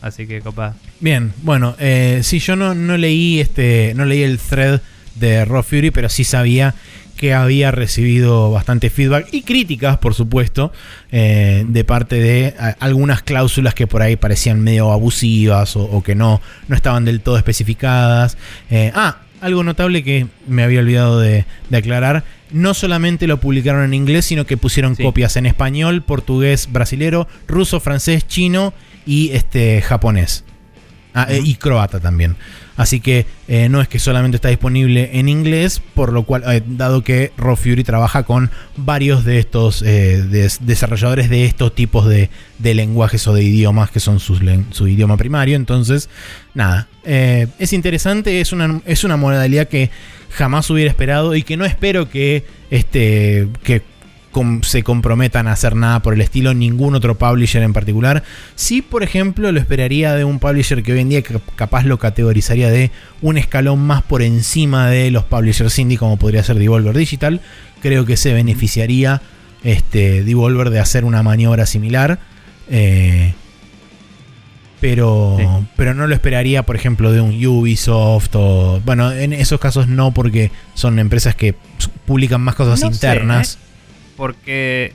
[0.00, 0.74] Así que copa.
[1.00, 4.80] Bien, bueno, eh, sí, yo no, no leí este, no leí el thread
[5.14, 6.74] de Raw Fury, pero sí sabía
[7.16, 10.72] que había recibido bastante feedback y críticas, por supuesto,
[11.10, 16.14] eh, de parte de algunas cláusulas que por ahí parecían medio abusivas o, o que
[16.14, 18.38] no, no estaban del todo especificadas.
[18.70, 22.24] Eh, ah, algo notable que me había olvidado de, de aclarar.
[22.50, 25.02] No solamente lo publicaron en inglés, sino que pusieron Sí.
[25.02, 28.72] copias en español, portugués, brasilero, ruso, francés, chino
[29.06, 30.44] y este japonés.
[31.14, 32.36] Ah, eh, y croata también.
[32.78, 36.62] Así que eh, no es que solamente está disponible en inglés, por lo cual, eh,
[36.64, 42.08] dado que Raw Fury trabaja con varios de estos eh, des- desarrolladores de estos tipos
[42.08, 42.30] de,
[42.62, 46.08] lenguajes o de idiomas que son su idioma primario, entonces,
[46.54, 49.90] nada, es interesante, es una, es una modalidad que
[50.30, 53.82] jamás hubiera esperado y que no espero que, este, que
[54.32, 58.22] com- se comprometan a hacer nada por el estilo, ningún otro publisher en particular.
[58.54, 61.98] Sí, por ejemplo, lo esperaría de un publisher que hoy en día cap- capaz lo
[61.98, 62.90] categorizaría de
[63.22, 67.40] un escalón más por encima de los publishers indie, como podría ser Devolver Digital.
[67.82, 69.22] Creo que se beneficiaría
[69.64, 72.18] este, Devolver de hacer una maniobra similar.
[72.70, 73.34] eh,
[74.80, 75.44] pero, Sí.
[75.76, 78.80] pero no lo esperaría, por ejemplo, de un Ubisoft o.
[78.84, 81.54] Bueno, en esos casos no, porque son empresas que
[82.06, 83.58] publican más cosas No sé, internas.
[84.18, 84.92] Porque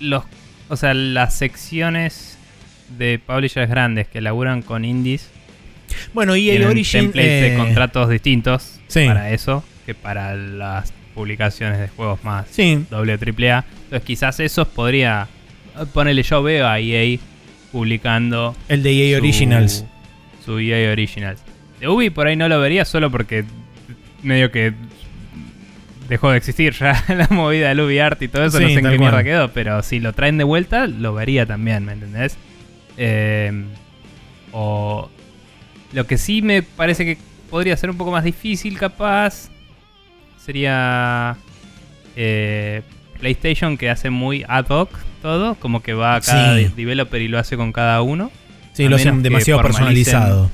[0.00, 0.24] los,
[0.68, 2.36] o sea, las secciones
[2.98, 5.30] de publishers grandes que laburan con indies
[6.12, 7.02] Bueno, Origin.
[7.12, 9.06] templates de eh, contratos distintos sí.
[9.06, 13.64] para eso que para las publicaciones de juegos más Sí, doble triple A.
[13.84, 15.28] Entonces quizás esos podría
[15.92, 17.18] ponerle yo veo a EA
[17.70, 19.84] publicando el de EA su- Originals.
[20.44, 21.40] Su EA Originals.
[21.80, 23.44] De Ubi por ahí no lo vería solo porque
[24.22, 24.72] medio que
[26.12, 28.78] dejó de existir ya la movida del Ubi Art y todo eso, Sí, no sé
[28.80, 32.36] en qué mierda quedó, pero si lo traen de vuelta, lo vería también, ¿me entendés?
[32.98, 33.64] Eh,
[34.52, 35.08] o
[35.92, 37.18] lo que sí me parece que
[37.50, 39.48] podría ser un poco más difícil capaz
[40.44, 41.36] sería
[42.16, 42.82] eh,
[43.20, 44.90] PlayStation que hace muy ad hoc
[45.22, 46.64] todo, como que va a cada Sí.
[46.64, 48.30] de- developer y lo hace con cada uno
[48.72, 50.50] Sí, lo hacen demasiado personalizado.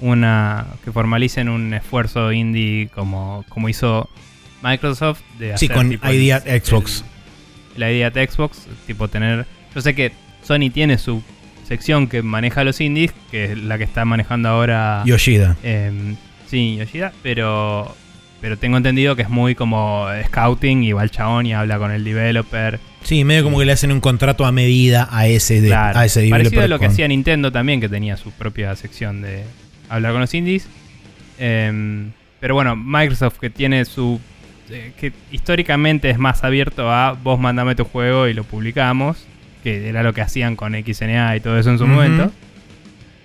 [0.00, 4.08] una que formalicen un esfuerzo indie como, como hizo
[4.62, 7.04] Microsoft de Sí, hacer con tipo ID el- at Xbox.
[7.74, 10.12] el- la idea de Xbox tipo tener yo sé que
[10.42, 11.22] Sony tiene su
[11.66, 15.56] sección que maneja los indies que es la que está manejando ahora Yoshida.
[15.62, 16.16] em,
[16.48, 17.94] sí Yoshida pero
[18.40, 21.90] pero tengo entendido que es muy como scouting y va el chabón y habla con
[21.92, 25.68] el developer Sí, medio como que le hacen un contrato a medida a ese, de,
[25.68, 26.42] Claro, a ese developer.
[26.44, 29.44] Parecido a lo que con- hacía Nintendo también, que tenía su propia sección de
[29.88, 30.66] hablar con los indies.
[31.38, 32.10] Em,
[32.40, 34.20] pero bueno, Microsoft que tiene su...
[34.70, 39.26] eh, que históricamente es más abierto a vos mandame tu juego y lo publicamos,
[39.62, 42.32] que era lo que hacían con XNA y todo eso en su momento.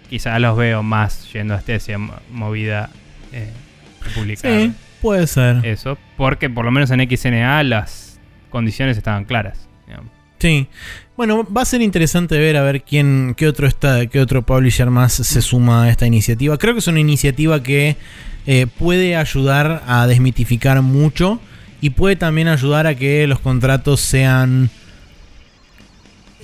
[0.09, 1.97] Quizás los veo más yendo a este
[2.31, 2.89] movida
[3.31, 3.49] eh,
[4.03, 5.65] de publicar Sí, puede ser.
[5.65, 9.67] eso, porque por lo menos en XNA las condiciones estaban claras.
[9.87, 10.11] digamos.
[10.39, 10.67] Sí.
[11.15, 14.89] Bueno, va a ser interesante ver a ver quién, qué otro está, qué otro publisher
[14.89, 16.57] más se suma a esta iniciativa.
[16.57, 17.97] Creo que es una iniciativa que
[18.47, 21.39] eh, puede ayudar a desmitificar mucho
[21.81, 24.71] y puede también ayudar a que los contratos sean,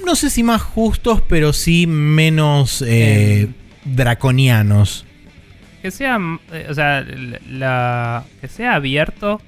[0.05, 3.53] no sé si más justos, pero sí menos eh, Em.
[3.95, 5.03] draconianos.
[5.81, 6.19] Que sea,
[6.53, 7.03] eh, o sea,
[7.49, 9.41] la- que sea abierto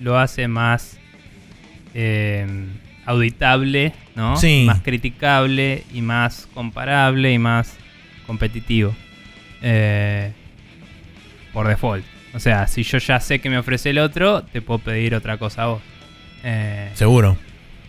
[0.00, 0.98] lo hace más
[1.94, 2.46] eh,
[3.06, 4.36] auditable, ¿no?
[4.36, 4.64] Sí.
[4.66, 7.76] Más criticable y más comparable y más
[8.26, 8.94] competitivo.
[9.62, 10.32] Eh,
[11.52, 12.04] por default.
[12.34, 15.38] O sea, si yo ya sé que me ofrece el otro, te puedo pedir otra
[15.38, 15.82] cosa a vos.
[16.44, 17.36] Eh, Seguro.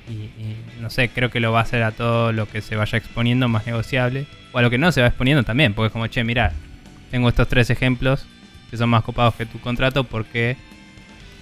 [0.08, 2.76] y, y no sé, creo que lo va a hacer a todo lo que se
[2.78, 4.26] vaya exponiendo más negociable.
[4.54, 6.54] O a lo que no se va exponiendo también, porque es como, che, mira,
[7.12, 8.26] tengo estos tres ejemplos
[8.70, 10.56] que son más copados que tu contrato porque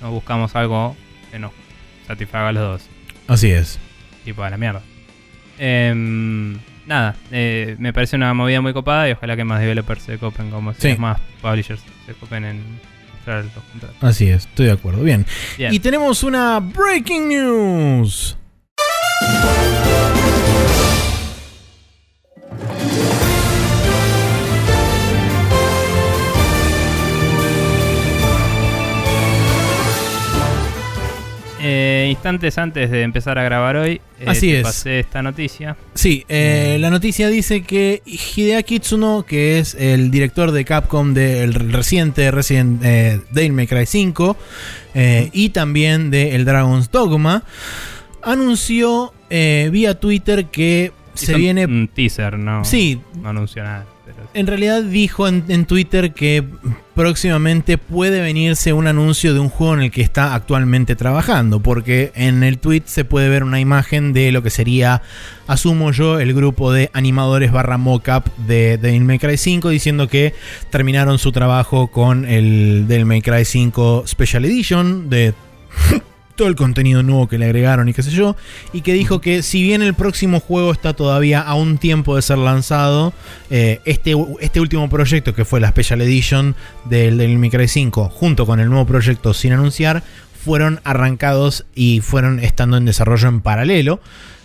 [0.01, 0.95] no buscamos algo
[1.31, 1.51] que nos
[2.07, 2.89] satisfaga a los dos.
[3.27, 3.79] Así es.
[4.23, 4.81] Tipo, a la mierda.
[5.57, 10.17] Em, nada, eh, me parece una movida muy copada y ojalá que más developers se
[10.17, 10.97] copen, como si Sí.
[10.97, 12.61] más publishers se copen en
[13.13, 13.97] mostrar los contratos.
[14.03, 15.01] Así es, estoy de acuerdo.
[15.03, 15.25] Bien.
[15.57, 15.73] Bien.
[15.73, 18.37] Y tenemos una breaking news.
[32.25, 34.63] Instantes antes de empezar a grabar hoy, eh, Así te es.
[34.63, 35.77] pasé esta noticia.
[35.93, 41.53] Sí, eh, la noticia dice que Hideaki Tsuno, que es el director de Capcom del
[41.53, 44.37] reciente Resident eh, Devil May Cry 5
[44.95, 47.43] eh, y también de El Dragon's Dogma,
[48.23, 51.65] anunció eh, vía Twitter que se viene...
[51.65, 53.85] Un teaser, no, Sí, no anunció nada.
[54.33, 56.43] En realidad dijo en, Twitter que
[56.93, 62.11] próximamente puede venirse un anuncio de un juego en el que está actualmente trabajando, porque
[62.15, 65.01] en el tweet se puede ver una imagen de lo que sería,
[65.47, 70.33] asumo yo, el grupo de animadores barra mockup de Devil May Cry 5 diciendo que
[70.69, 75.33] terminaron su trabajo con el Devil May Cry 5 Special Edition de
[76.35, 78.35] todo el contenido nuevo que le agregaron y qué sé yo,
[78.73, 82.21] y que dijo que si bien el próximo juego está todavía a un tiempo de
[82.21, 83.13] ser lanzado,
[83.49, 86.55] eh, este, este último proyecto que fue la Special Edition
[86.85, 90.03] del, del Micro 5, junto con el nuevo proyecto sin anunciar,
[90.43, 93.99] fueron arrancados y fueron estando en desarrollo en paralelo.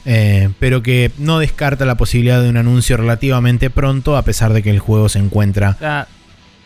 [0.06, 4.62] eh, pero que no descarta la posibilidad de un anuncio relativamente pronto, a pesar de
[4.62, 6.08] que el juego se encuentra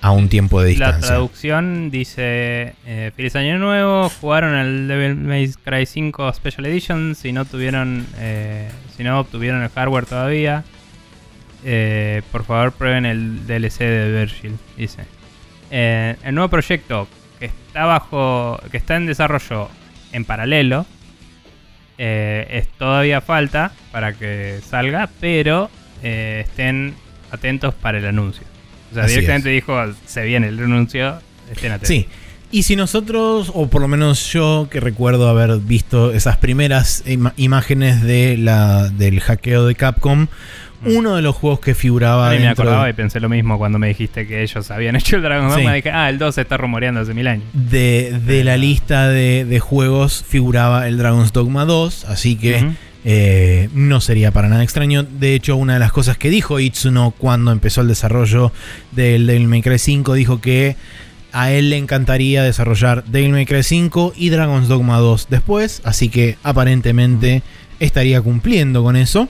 [0.04, 1.08] a un tiempo de la distancia.
[1.08, 7.14] traducción dice: eh, Feliz Año Nuevo, jugaron el Devil May Cry 5 Special Edition.
[7.14, 10.62] Si no tuvieron, eh, si no obtuvieron el hardware todavía,
[11.64, 14.58] eh, por favor prueben el DLC de Virgil.
[14.76, 15.06] Dice:
[15.70, 17.08] el nuevo proyecto
[17.38, 19.70] que está bajo, que está en desarrollo
[20.12, 20.84] en paralelo,
[21.96, 25.70] es todavía falta para que salga, pero
[26.02, 26.94] estén
[27.30, 28.53] atentos para el anuncio.
[28.94, 29.76] O sea, Así directamente dijo,
[30.06, 31.18] se viene el anuncio,
[31.50, 31.88] estén atentos.
[31.88, 32.06] Sí.
[32.52, 37.32] Y si nosotros, o por lo menos yo que recuerdo haber visto esas primeras ima-
[37.36, 40.28] imágenes de la, del hackeo de Capcom,
[40.82, 40.96] Mm.
[40.98, 43.78] uno de los juegos que figuraba A mí me acordaba y pensé lo mismo cuando
[43.78, 45.56] me dijiste que ellos habían hecho el Dragon Sí.
[45.56, 45.72] Dogma.
[45.72, 47.44] Dije, ah, el 2 se está rumoreando hace mil años.
[47.54, 52.74] de, de la lista de, de juegos figuraba el Dragon's Dogma 2, así que Ujú.
[53.04, 55.02] Eh, no sería para nada extraño.
[55.02, 58.52] De hecho, una de las cosas que dijo Itsuno cuando empezó el desarrollo
[58.92, 60.76] del Devil May Cry 5 dijo que
[61.32, 66.08] a él le encantaría desarrollar Devil May Cry 5 y Dragon's Dogma 2 después, así
[66.08, 67.42] que aparentemente
[67.80, 69.28] estaría cumpliendo con eso.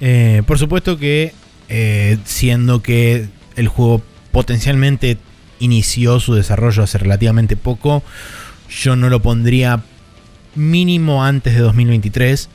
[0.00, 1.32] Eh, por supuesto que
[1.68, 4.02] eh, siendo que el juego
[4.32, 5.18] potencialmente
[5.60, 8.02] inició su desarrollo hace relativamente poco,
[8.68, 9.82] yo no lo pondría
[10.54, 12.48] mínimo antes de 2023.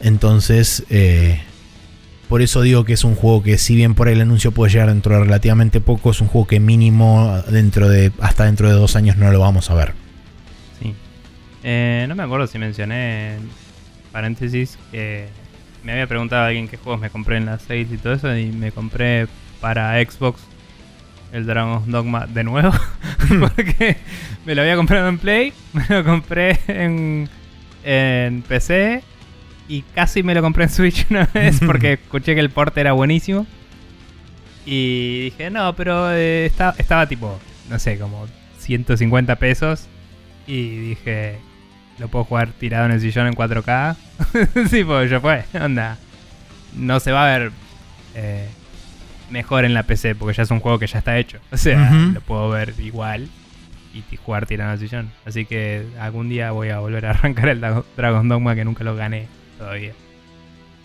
[0.00, 1.40] Entonces, eh,
[2.28, 4.88] por eso digo que es un juego que si bien por el anuncio puede llegar
[4.88, 8.96] dentro de relativamente poco, es un juego que mínimo dentro de hasta dentro de dos
[8.96, 9.94] años no lo vamos a ver.
[10.80, 10.94] Sí.
[11.64, 13.48] Eh, no me acuerdo si mencioné en
[14.12, 15.28] paréntesis que
[15.82, 18.36] me había preguntado a alguien qué juegos me compré en las 6 y todo eso.
[18.36, 19.26] Y me compré
[19.60, 20.40] para Xbox
[21.32, 22.72] el Dragon's Dogma de nuevo.
[23.40, 23.96] porque
[24.44, 27.28] me lo había comprado en Play, me lo compré en,
[27.84, 29.02] en PC
[29.68, 32.92] y casi me lo compré en Switch una vez porque escuché que el port era
[32.92, 33.46] buenísimo.
[34.66, 37.38] Y dije, no, pero eh, esta- estaba tipo,
[37.70, 38.26] no sé, como
[38.58, 39.86] 150 pesos.
[40.46, 41.38] Y dije,
[41.98, 43.96] lo puedo jugar tirado en el sillón en 4K.
[44.70, 45.96] sí, pues ya fue, onda.
[46.74, 47.52] No se va a ver
[48.14, 48.46] eh,
[49.30, 51.38] mejor en la PC porque ya es un juego que ya está hecho.
[51.50, 53.28] O sea, lo puedo ver igual
[53.94, 55.10] y jugar tirado en el sillón.
[55.24, 58.84] Así que algún día voy a volver a arrancar el Dra- Dragon Dogma que nunca
[58.84, 59.28] lo gané
[59.58, 59.92] todavía.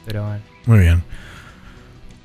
[0.05, 0.41] Pero bueno.
[0.65, 1.03] Muy bien.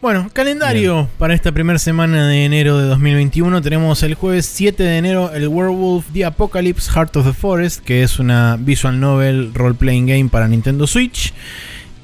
[0.01, 3.61] Bueno, calendario para esta primera semana de enero de 2021.
[3.63, 8.05] Tenemos el jueves 7 de enero el Werewolf The Apocalypse Heart of the Forest, que
[8.05, 11.35] es una visual novel role-playing game para Nintendo Switch.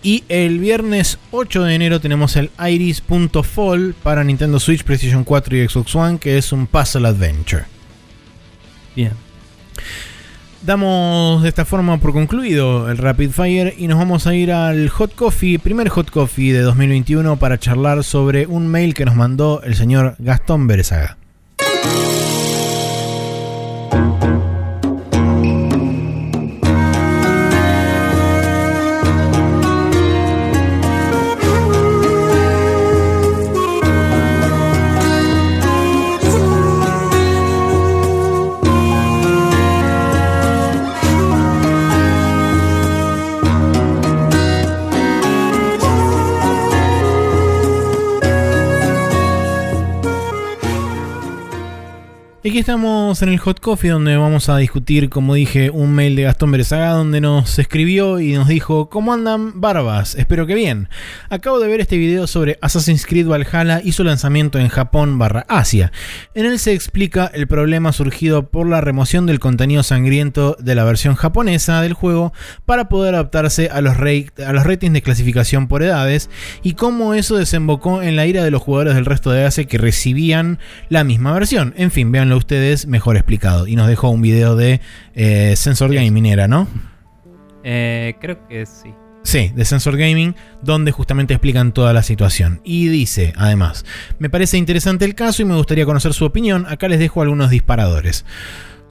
[0.03, 5.69] Y el viernes 8 de enero tenemos el Iris.fall para Nintendo Switch, PlayStation 4 y
[5.69, 7.65] Xbox One, que es un puzzle adventure.
[8.97, 9.13] Bien.
[10.65, 14.89] Damos de esta forma por concluido el Rapid Fire y nos vamos a ir al
[14.89, 19.61] Hot Coffee, primer Hot Coffee de 2021 para charlar sobre un mail que nos mandó
[19.63, 21.19] el señor Gastón Berezaga.
[52.55, 56.23] Aquí estamos en el Hot Coffee donde vamos a discutir, como dije, un mail de
[56.23, 60.15] Gastón Berezaga donde nos escribió y nos dijo, ¿cómo andan barbas?
[60.15, 60.89] Espero que bien.
[61.31, 65.45] Acabo de ver este video sobre Assassin's Creed Valhalla y su lanzamiento en Japón barra
[65.49, 65.91] Asia.
[66.37, 70.85] En él se explica el problema surgido por la remoción del contenido sangriento de la
[70.85, 72.33] versión japonesa del juego
[72.67, 76.31] para poder adaptarse a los, a los ratings de clasificación por edades
[76.63, 79.77] y cómo eso desembocó en la ira de los jugadores del resto de Asia que
[79.77, 81.75] recibían la misma versión.
[81.77, 83.67] En fin, véanlo ustedes mejor explicado.
[83.67, 84.81] Y nos dejó un video de
[85.15, 86.69] eh, Sensor Gaming, era, ¿no?
[87.65, 88.93] Eh, creo que sí.
[89.23, 92.61] Sí, de Sensor Gaming, donde justamente explican toda la situación.
[92.63, 93.87] Y dice, además,
[94.19, 96.67] me parece interesante el caso y me gustaría conocer su opinión.
[96.69, 98.27] Acá les dejo algunos disparadores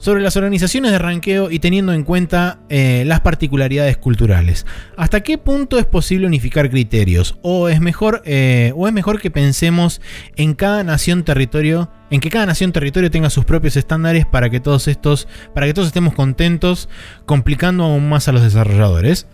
[0.04, 4.66] sobre las organizaciones de ranqueo y teniendo en cuenta eh, las particularidades culturales.
[4.98, 7.38] ¿Hasta qué punto es posible unificar criterios?
[7.40, 10.02] ¿O es mejor, eh, o es mejor que pensemos
[10.36, 14.60] en cada nación territorio, en que cada nación territorio tenga sus propios estándares para que
[14.60, 16.90] todos estos, para que todos estemos contentos,
[17.24, 19.26] complicando aún más a los desarrolladores?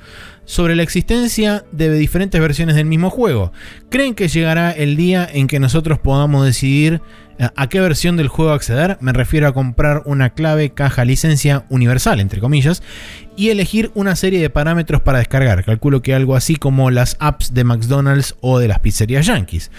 [0.46, 3.52] sobre la existencia de diferentes versiones del mismo juego.
[3.88, 7.00] ¿Creen que llegará el día en que nosotros podamos decidir
[7.56, 8.98] ¿A qué versión del juego acceder?
[9.00, 12.82] Me refiero a comprar una clave, caja, licencia universal, entre comillas,
[13.34, 15.64] y elegir una serie de parámetros para descargar.
[15.64, 19.70] Calculo que algo así como las apps de McDonald's o de las pizzerías yankees.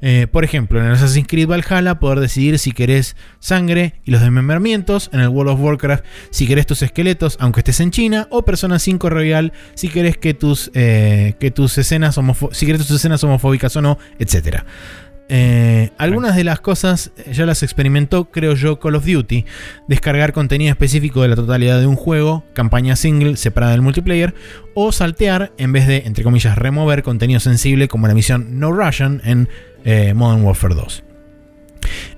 [0.00, 4.22] Eh, por ejemplo, en el Assassin's Creed Valhalla poder decidir si querés sangre y los
[4.22, 8.46] desmembramientos, en el World of Warcraft si querés tus esqueletos aunque estés en China, o
[8.46, 12.18] Persona 5 Royal si querés que tus, eh, que tus escenas
[12.52, 14.64] si querés tus escenas homofóbicas o no, etcétera.
[15.32, 19.44] Eh, algunas de las cosas ya las experimentó, creo yo, Call of Duty.
[19.86, 24.34] Descargar contenido específico de la totalidad de un juego, campaña single separada del multiplayer,
[24.74, 29.22] o saltear en vez de, entre comillas, remover contenido sensible como la misión No Russian
[29.24, 29.48] en
[29.84, 31.04] eh, Modern Warfare 2.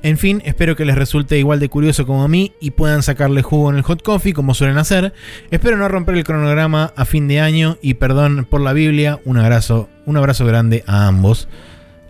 [0.02, 3.42] En fin, espero que les resulte igual de curioso como a mí y puedan sacarle
[3.42, 5.12] jugo en el hot coffee como suelen hacer.
[5.50, 9.20] Espero no romper el cronograma a fin de año y perdón por la Biblia.
[9.26, 11.46] Un abrazo, un abrazo grande a ambos.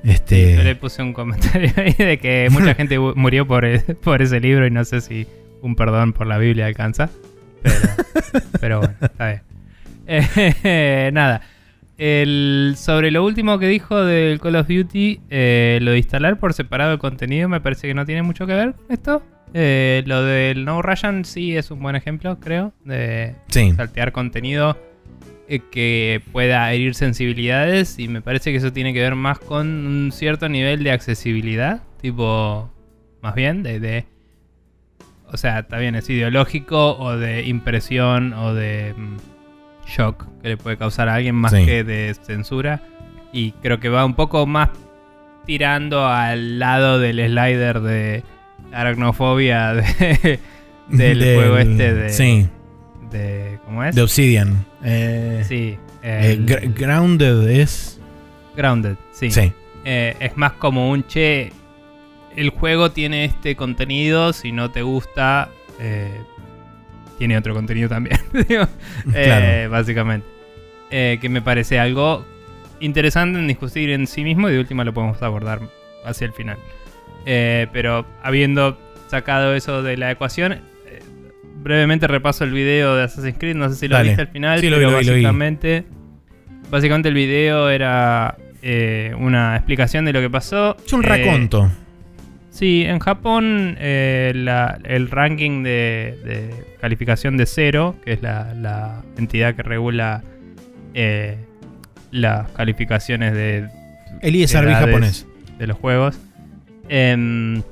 [0.05, 0.57] Este...
[0.57, 4.41] Yo le puse un comentario ahí de que mucha gente murió por, e-, por ese
[4.41, 5.27] libro y no sé si
[5.61, 7.11] un perdón por la Biblia alcanza.
[8.61, 9.43] Pero, bueno, está bien.
[10.07, 11.43] Eh, nada.
[11.99, 16.53] El, sobre lo último que dijo del Call of Duty, eh, lo de instalar por
[16.53, 19.23] separado el contenido me parece que no tiene mucho que ver esto.
[19.55, 23.37] Eh, lo del No Russian sí es un buen ejemplo, creo, de
[23.77, 24.77] saltear contenido
[25.61, 30.13] que pueda herir sensibilidades y me parece que eso tiene que ver más con un
[30.13, 32.71] cierto nivel de accesibilidad, tipo,
[33.21, 34.07] más bien, de,
[35.31, 39.17] o sea, está bien, es ideológico o de impresión o de mm,
[39.87, 42.83] shock que le puede causar a alguien más que de censura.
[43.33, 44.71] Y creo que va un poco más
[45.47, 48.25] tirando al lado del slider de
[48.73, 50.39] aracnofobia de,
[50.89, 52.09] del, juego este de...
[52.11, 52.49] Sí
[53.13, 53.59] de.
[53.65, 53.95] ¿Cómo es?
[53.95, 54.65] De Obsidian.
[54.83, 55.79] Eh, sí.
[56.03, 56.39] Eh,
[56.75, 58.01] grounded es.
[58.57, 59.31] Grounded, sí.
[59.31, 59.53] Sí.
[59.85, 61.53] Eh, es más como un che.
[62.35, 64.33] El juego tiene este contenido.
[64.33, 65.51] Si no te gusta.
[67.19, 68.19] tiene otro contenido también.
[69.13, 69.71] claro.
[69.71, 70.27] Básicamente.
[70.91, 72.25] que me parece algo
[72.81, 74.49] interesante en discutir en sí mismo.
[74.49, 75.61] Y de última lo podemos abordar
[76.05, 76.59] hacia el final.
[77.25, 78.79] pero habiendo
[79.09, 80.72] sacado eso de la ecuación,
[81.63, 84.93] brevemente repaso el video de Assassin's Creed, no sé si lo viste al final, pero
[84.93, 85.85] básicamente,
[86.71, 90.77] básicamente el video era eh, una explicación de lo que pasó.
[90.85, 91.67] Es un raconto.
[91.67, 91.71] Eh,
[92.51, 94.33] sí, en Japón eh,
[94.85, 100.23] el ranking de, calificación de cero, que es la, entidad que regula
[102.11, 103.69] las calificaciones de...
[104.21, 105.27] El ISRB japonés.
[105.59, 106.19] De los juegos.
[106.89, 107.63] Em,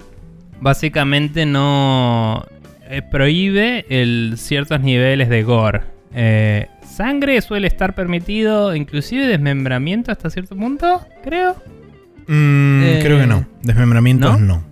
[0.61, 2.47] básicamente no
[2.91, 5.83] eh, prohíbe el, ciertos niveles de gore.
[6.13, 11.55] Eh, sangre suele estar permitido, inclusive desmembramiento hasta cierto punto, creo.
[12.27, 13.47] Mm, eh, creo que no.
[13.63, 14.65] Desmembramientos no.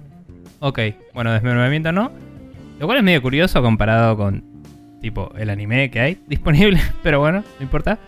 [0.59, 0.81] Ok,
[1.15, 2.11] bueno, desmembramiento no.
[2.81, 4.43] Lo cual es medio curioso comparado con
[5.01, 8.01] tipo el anime que hay disponible, pero bueno, no importa.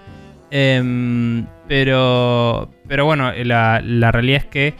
[0.50, 4.74] Em, pero, pero bueno, la, la, realidad es que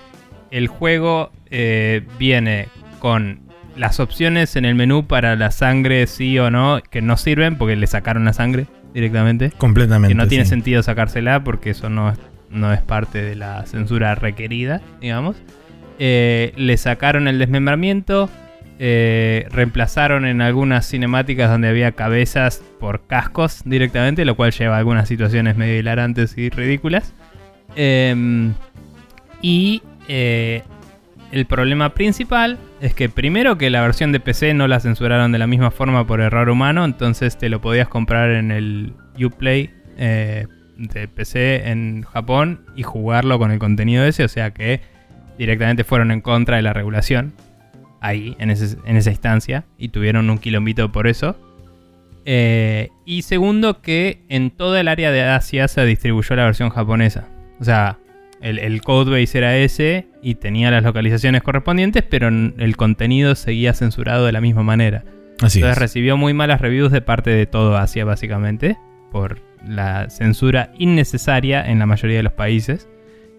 [0.51, 1.31] el juego
[2.19, 2.67] viene
[2.99, 3.50] con
[3.81, 7.77] las opciones en el menú para la sangre sí o no, que no sirven porque
[7.77, 9.53] le sacaron la sangre directamente.
[9.57, 10.15] Completamente.
[10.15, 12.19] Que no tiene sentido sacársela porque eso no es,
[12.51, 15.37] no es parte de la censura requerida, digamos.
[15.99, 18.29] Eh, le sacaron el desmembramiento.
[18.79, 24.79] Eh, reemplazaron en algunas cinemáticas donde había cabezas por cascos directamente, lo cual lleva a
[24.79, 27.15] algunas situaciones medio hilarantes y ridículas.
[27.77, 28.53] Em,
[29.41, 30.65] y eh,
[31.33, 35.39] el problema principal es que primero que la versión de PC no la censuraron de
[35.39, 40.47] la misma forma por error humano, entonces te lo podías comprar en el Uplay eh,
[40.77, 44.81] de PC en Japón y jugarlo con el contenido ese, o sea que
[45.39, 47.33] directamente fueron en contra de la regulación
[48.01, 51.37] ahí, en, esa instancia, y tuvieron un quilombito por eso.
[52.25, 57.29] Eh, y segundo que en toda el área de Asia se distribuyó la versión japonesa.
[57.61, 57.99] O sea,
[58.41, 64.27] el, el codebase era ese y tenía las localizaciones correspondientes, pero el contenido seguía censurado
[64.27, 65.05] de la misma manera.
[65.41, 68.77] Así Entonces recibió muy malas reviews de parte de todo Asia, básicamente,
[69.11, 72.89] por la censura innecesaria en la mayoría de los países.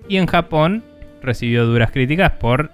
[0.07, 0.83] Y en Japón
[1.21, 2.71] recibió duras críticas por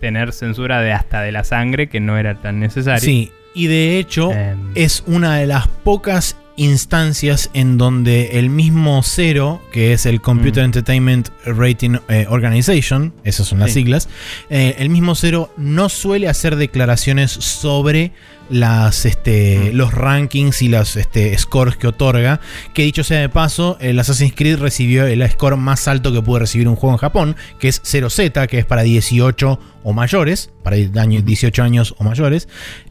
[0.00, 3.00] tener censura de hasta de la sangre, que no era tan necesario.
[3.00, 9.02] Sí, y de hecho Em, es una de las pocas instancias en donde el mismo
[9.02, 10.66] Cero, que es el Computer Mm.
[10.66, 13.80] Entertainment Rating eh, Organization, esas son las Sí.
[13.80, 14.08] siglas,
[14.50, 18.12] eh, el mismo Cero no suele hacer declaraciones sobre
[18.50, 19.76] las, este, Mm.
[19.76, 22.40] los rankings y los este, scores que otorga.
[22.74, 26.40] Que dicho sea de paso, el Assassin's Creed recibió el score más alto que puede
[26.40, 30.76] recibir un juego en Japón, que es 0Z, que es para 18 o mayores, para
[31.00, 32.46] años- 18 años o mayores.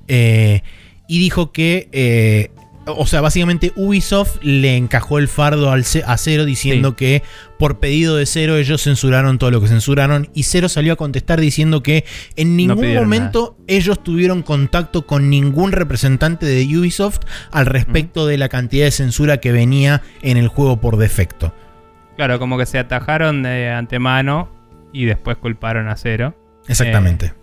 [0.07, 0.63] Eh,
[1.07, 2.49] y dijo que,
[2.85, 6.95] o sea, básicamente Ubisoft le encajó el fardo al a Cero diciendo Sí.
[6.95, 7.23] que
[7.59, 11.39] por pedido de Cero ellos censuraron todo lo que censuraron y Cero salió a contestar
[11.39, 12.05] diciendo que
[12.35, 17.19] en ningún momento ellos tuvieron contacto con ningún representante de Ubisoft
[17.51, 21.53] al respecto de la cantidad de censura que venía en el juego por defecto.
[22.17, 24.49] Claro, como que se atajaron de antemano
[24.91, 26.35] y después culparon a Cero.
[26.67, 27.33] Exactamente.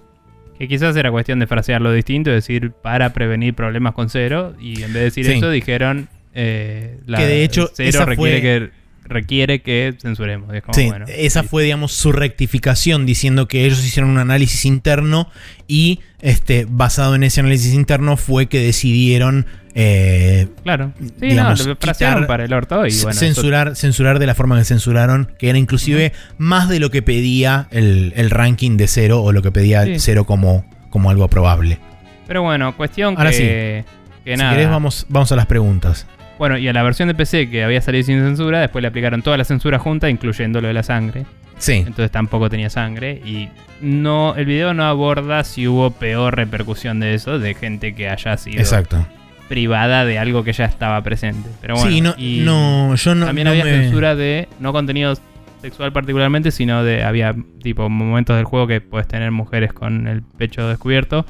[0.58, 4.54] Que quizás era cuestión de frasearlo distinto, decir para prevenir problemas con Cero.
[4.60, 5.32] Y en vez de decir Sí.
[5.32, 6.08] eso, dijeron.
[6.40, 8.70] eh, la- Que de hecho, Cero requiere, fue- que,
[9.08, 10.54] requiere que censuremos.
[10.54, 14.64] Es como, Sí, bueno, esa fue, digamos, su rectificación, diciendo que ellos hicieron un análisis
[14.64, 15.30] interno
[15.66, 19.46] y, este, basado en ese análisis interno, fue que decidieron
[19.80, 20.92] eh, Claro.
[20.98, 22.76] Sí, digamos, no, quitar- para el orto.
[22.86, 26.80] Y bueno, eso- censurar, censurar de la forma que censuraron, que era inclusive más de
[26.80, 30.00] lo que pedía el, el ranking de cero o lo que pedía Sí.
[30.00, 31.78] cero como, como algo probable.
[32.26, 33.84] Pero bueno, cuestión Ahora que.
[34.24, 34.50] que si nada.
[34.52, 36.06] querés, vamos, vamos a las preguntas.
[36.38, 39.22] Bueno, y a la versión de PC que había salido sin censura, después le aplicaron
[39.22, 41.26] toda la censura junta, incluyendo lo de la sangre.
[41.58, 43.20] Sí, Entonces tampoco tenía sangre.
[43.24, 43.48] Y
[43.80, 48.36] no, el video no aborda si hubo peor repercusión de eso, de gente que haya
[48.36, 49.04] sido exacto.
[49.48, 51.48] privada de algo que ya estaba presente.
[51.60, 53.26] Pero bueno, sí, no, y no, yo no.
[53.26, 55.14] también no había me- censura de no contenido
[55.60, 60.22] sexual particularmente, sino de había tipo momentos del juego que puedes tener mujeres con el
[60.22, 61.26] pecho descubierto.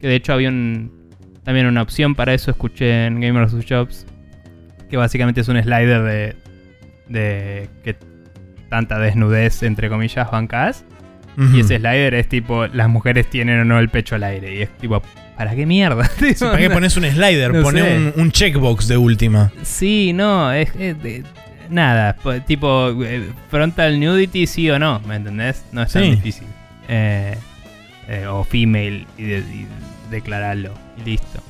[0.00, 0.90] Que de hecho había un,
[1.44, 3.66] también una opción para eso, escuché en Gamers vs.
[3.68, 4.06] Jobs,
[4.90, 6.36] que básicamente es un slider de,
[7.08, 7.96] de que
[8.68, 10.84] tanta desnudez, entre comillas, bancás.
[11.38, 11.56] Ujú.
[11.56, 14.54] Y ese slider es tipo, las mujeres tienen o no el pecho al aire.
[14.56, 15.00] Y es tipo,
[15.36, 16.04] ¿para qué mierda?
[16.18, 17.54] Sí, ¿Para qué pones un slider?
[17.54, 19.52] No Poné un, un checkbox de última.
[19.62, 20.72] Sí, no, es,
[21.68, 25.64] nada, po- tipo eh, frontal nudity sí o no, ¿me entendés?
[25.72, 26.10] No es tan Sí.
[26.10, 26.46] difícil.
[26.88, 27.36] Eh,
[28.08, 29.66] eh, o female y, de- y
[30.10, 31.40] declararlo y listo.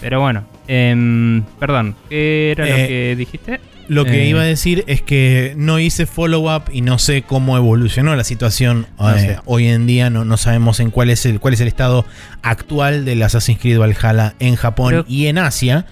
[0.00, 3.60] Pero bueno, em, perdón, ¿qué era lo Eh, que dijiste?
[3.88, 4.28] Lo que Eh.
[4.28, 8.86] iba a decir es que no hice follow-up y no sé cómo evolucionó la situación
[8.98, 9.36] No eh, sé.
[9.46, 10.10] hoy en día.
[10.10, 12.04] No, no sabemos en cuál es el cuál es el estado
[12.42, 15.86] actual del Assassin's Creed Valhalla en Japón Creo- y en Asia.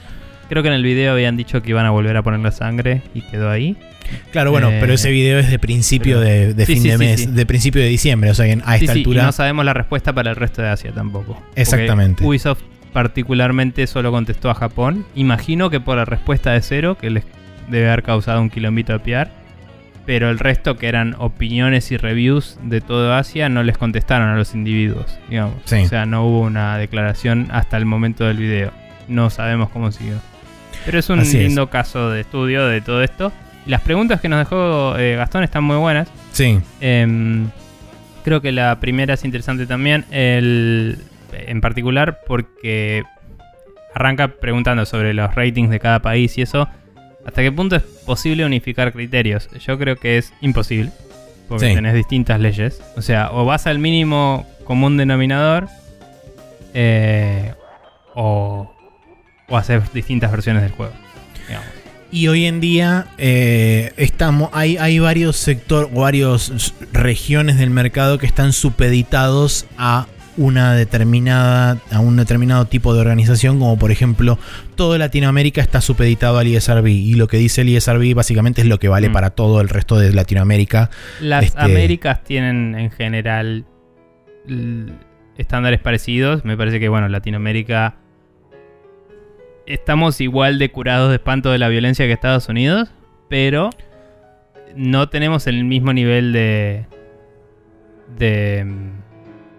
[0.50, 3.00] Creo que en el video habían dicho que iban a volver a poner la sangre
[3.14, 3.76] y quedó ahí.
[4.30, 6.88] Claro, bueno, Eh, pero ese video es de principio pero- de, de Sí, fin sí,
[6.90, 7.26] de mes, sí.
[7.26, 9.22] de principio de diciembre, o sea, a esta sí, y altura.
[9.24, 11.42] no sabemos la respuesta para el resto de Asia tampoco.
[11.56, 12.22] Exactamente.
[12.24, 12.60] Ubisoft
[12.96, 15.04] particularmente solo contestó a Japón.
[15.14, 17.24] Imagino que por la respuesta de cero, que les
[17.68, 19.30] debe haber causado un kilómetro de piar.
[20.06, 24.36] Pero el resto, que eran opiniones y reviews de todo Asia, no les contestaron a
[24.36, 25.56] los individuos, digamos.
[25.66, 25.76] Sí.
[25.76, 28.72] O sea, no hubo una declaración hasta el momento del video.
[29.08, 30.14] No sabemos cómo siguió.
[30.86, 31.42] Pero es un Así es.
[31.48, 33.30] lindo caso de estudio de todo esto.
[33.66, 36.08] Las preguntas que nos dejó eh, Gastón están muy buenas.
[36.32, 37.50] Sí, Em,
[38.24, 40.98] creo que la primera es interesante también, el,
[41.48, 43.02] en particular porque
[43.94, 46.68] arranca preguntando sobre los ratings de cada país y eso.
[47.24, 49.48] ¿Hasta qué punto es posible unificar criterios?
[49.66, 50.90] Yo creo que es imposible,
[51.48, 51.74] porque Sí.
[51.74, 52.80] tenés distintas leyes.
[52.96, 55.66] O sea, o vas al mínimo común denominador,
[56.74, 57.52] eh,
[58.14, 58.72] o,
[59.48, 60.92] o haces distintas versiones del juego.
[61.48, 61.66] digamos.
[62.12, 68.26] Y hoy en día eh, estamos, hay, hay varios sectores, varios regiones del mercado que
[68.26, 70.06] están supeditados a
[70.36, 74.38] una determinada, a un determinado tipo de organización, como por ejemplo,
[74.74, 76.86] toda Latinoamérica está supeditado al ISRB.
[76.88, 79.12] Y lo que dice el ISRB básicamente es lo que vale Mm.
[79.12, 80.90] para todo el resto de Latinoamérica.
[81.20, 83.64] Las Este- Américas tienen en general
[85.38, 86.44] estándares parecidos.
[86.44, 87.96] Me parece que, bueno, Latinoamérica
[89.66, 92.88] estamos igual de curados de espanto de la violencia que Estados Unidos,
[93.28, 93.70] pero
[94.76, 96.84] no tenemos el mismo nivel de.
[98.18, 98.66] de.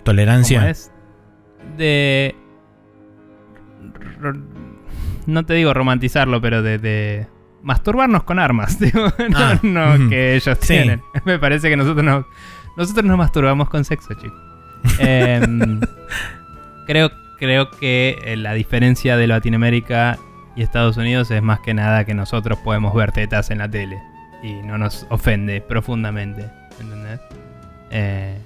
[0.07, 0.69] ¿Cómo Tolerancia.
[0.69, 0.91] es?
[1.77, 2.35] De.
[5.25, 6.77] No te digo romantizarlo, pero de.
[6.79, 7.27] de
[7.63, 10.67] masturbarnos con armas, digo, no, Ah, no que ellos Sí.
[10.73, 11.01] tienen.
[11.25, 12.25] Me parece que nosotros nos,
[12.77, 14.39] nosotros nos masturbamos con sexo, chicos.
[14.99, 15.81] Em,
[16.85, 17.09] creo,
[17.39, 20.17] creo que eh, la diferencia de Latinoamérica
[20.55, 23.97] Y Estados Unidos es más que nada que nosotros podemos ver tetas en la tele.
[24.43, 26.47] Y no nos ofende profundamente.
[26.79, 27.19] ¿Entendés?
[27.89, 28.37] Eh,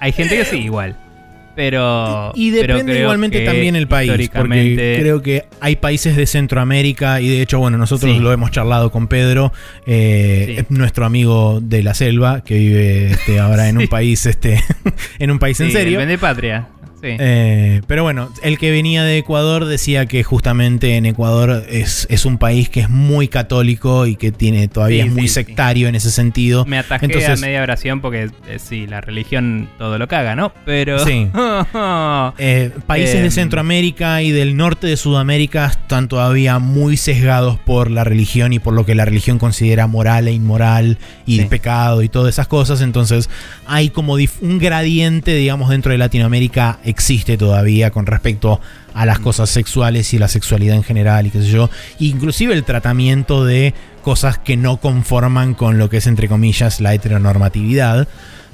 [0.00, 0.96] hay gente que sí, igual.
[1.56, 2.30] Pero.
[2.36, 7.42] Y depende igualmente también el país, porque creo que hay países de Centroamérica y de
[7.42, 8.20] hecho, bueno, nosotros Sí.
[8.20, 9.52] lo hemos charlado con Pedro,
[9.84, 10.66] eh, Sí.
[10.68, 14.62] nuestro amigo de la selva que vive este, ahora en un país, este,
[15.18, 15.98] en un país en serio.
[15.98, 16.68] Vende Patria.
[17.00, 17.16] Sí.
[17.18, 22.24] Eh, pero bueno, el que venía de Ecuador decía que justamente en Ecuador es, es
[22.24, 25.88] un país que es muy católico y que tiene todavía Sí, es muy sí, sectario
[25.88, 26.64] en ese sentido.
[26.66, 30.52] Me atajé Entonces- a media oración porque eh, sí, la religión todo lo caga, ¿no?
[30.64, 30.98] Pero.
[31.04, 31.28] Sí.
[32.38, 33.30] Eh, países de Em.
[33.30, 38.74] Centroamérica y del norte de Sudamérica están todavía muy sesgados por la religión y por
[38.74, 42.80] lo que la religión considera moral e inmoral y pecado y todas esas cosas.
[42.80, 43.28] Entonces
[43.66, 48.60] hay como un gradiente, digamos, dentro de Latinoamérica existe todavía con respecto
[48.94, 51.70] a las cosas sexuales y la sexualidad en general y qué sé yo.
[51.98, 56.94] Inclusive el tratamiento de cosas que no conforman con lo que es, entre comillas, la
[56.94, 58.08] heteronormatividad.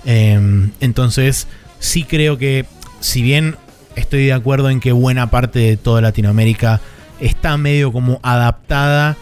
[0.04, 1.46] Em, entonces,
[1.78, 2.66] sí creo que,
[3.00, 3.56] si bien
[3.96, 6.80] estoy de acuerdo en que buena parte de toda Latinoamérica
[7.20, 9.16] está medio como adaptada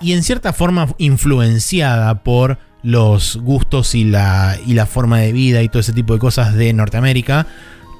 [0.00, 5.62] y en cierta forma influenciada por los gustos y la, y la forma de vida
[5.62, 7.46] y todo ese tipo de cosas de Norteamérica,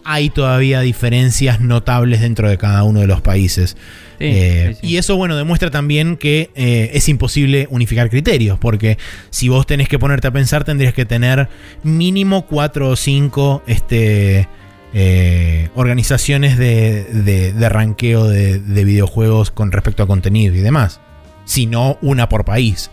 [0.06, 3.76] hay todavía diferencias notables dentro de cada uno de los países.
[4.18, 4.86] Sí, Eh, sí, sí.
[4.86, 8.96] Y eso, bueno, demuestra también que eh, es imposible unificar criterios, porque
[9.30, 11.48] si vos tenés que ponerte a pensar, tendrías que tener
[11.82, 14.48] mínimo cuatro o cinco este,
[14.94, 21.00] eh, organizaciones de, de, de ranqueo de, de videojuegos con respecto a contenido y demás.
[21.44, 22.90] Si no, una por país.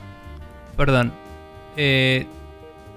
[0.76, 1.14] Perdón.
[1.77, 2.26] Eh,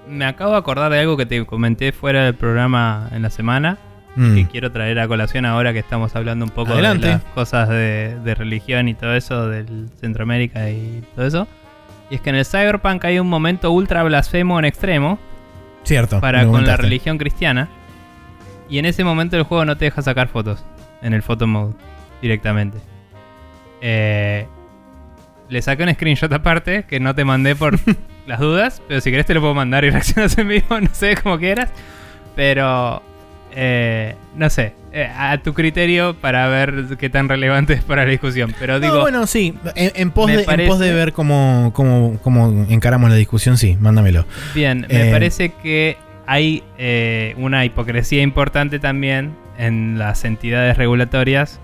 [0.09, 3.77] me acabo de acordar de algo que te comenté fuera del programa en la semana.
[4.17, 4.35] Mm.
[4.35, 7.05] Que quiero traer a colación ahora que estamos hablando un poco Adelante.
[7.05, 11.47] de las cosas de, de religión y todo eso, del Centroamérica y todo eso.
[12.09, 15.19] Y es que en el Cyberpunk hay un momento ultra blasfemo en extremo
[15.83, 16.19] Cierto.
[16.19, 17.69] para con la religión cristiana.
[18.69, 20.65] Y en ese momento el juego no te deja sacar fotos
[21.01, 21.75] en el photo mode
[22.21, 22.79] directamente.
[23.81, 24.47] Eh,
[25.49, 27.77] le saqué un screenshot aparte que no te mandé por
[28.27, 31.15] las dudas, pero si querés te lo puedo mandar y reaccionas en vivo, no sé
[31.21, 31.69] cómo quieras.
[32.35, 33.01] Pero
[33.55, 38.09] eh, no sé, eh, a tu criterio para ver qué tan relevante es para la
[38.11, 38.53] discusión.
[38.59, 39.53] Pero No, digo, bueno, sí.
[39.75, 43.57] En, en pos, de, en parece- pos de ver cómo, cómo, cómo encaramos la discusión,
[43.57, 44.25] sí, mándamelo.
[44.55, 51.59] Bien, me Eh, parece que hay eh, una hipocresía importante también en las entidades regulatorias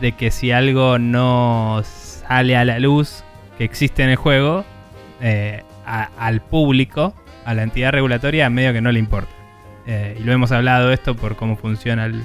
[0.00, 3.24] de que si algo no sale a la luz
[3.58, 4.64] que existe en el juego,
[5.86, 7.14] a- al público,
[7.44, 9.30] a la entidad regulatoria, medio que no le importa.
[9.86, 12.22] Eh, y lo hemos hablado esto por cómo funciona el,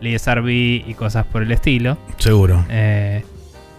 [0.00, 0.48] ESRB
[0.88, 1.98] y cosas por el estilo.
[2.18, 2.64] Seguro.
[2.70, 3.24] Eh,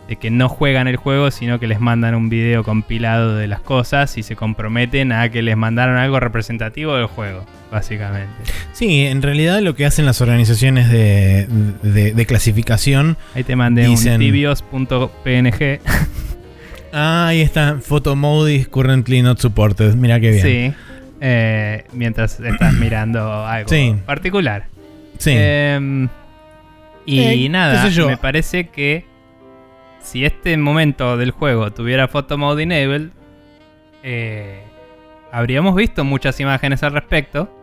[0.10, 3.62] de que no juegan el juego, sino que les mandan un video compilado de las
[3.62, 8.34] cosas y se comprometen a que les mandaron algo representativo del juego, básicamente.
[8.74, 11.48] Sí, en realidad lo que hacen las organizaciones de,
[11.84, 13.18] de- de clasificación.
[13.36, 15.80] Ahí te mandé Dicen- un tibios.png.
[16.92, 17.78] Ah, ahí está.
[17.80, 19.94] Photo mode is currently not supported.
[19.94, 20.44] Mira qué bien.
[20.44, 20.74] Sí.
[21.22, 23.96] Eh, mientras estás mirando algo Sí.
[24.06, 24.66] particular.
[25.18, 25.34] Sí.
[25.36, 26.08] Em,
[27.06, 29.06] y Eh, qué nada, me parece que
[30.02, 33.10] si este momento del juego tuviera Photo Mode Enabled,
[34.04, 34.64] eh,
[35.32, 37.56] habríamos visto muchas imágenes al respecto.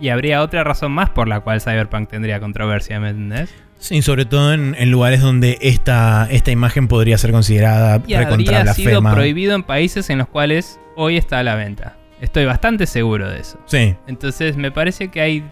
[0.00, 3.54] Y habría otra razón más por la cual Cyberpunk tendría controversia, ¿me entendés?
[3.78, 8.58] Sí, sobre todo en, en lugares donde esta, esta imagen podría ser considerada Y recontra
[8.60, 11.96] habría sido prohibido en países en los cuales hoy está a la venta.
[12.20, 13.58] Estoy bastante seguro de eso.
[13.66, 13.96] Sí.
[14.06, 15.44] Entonces me parece que hay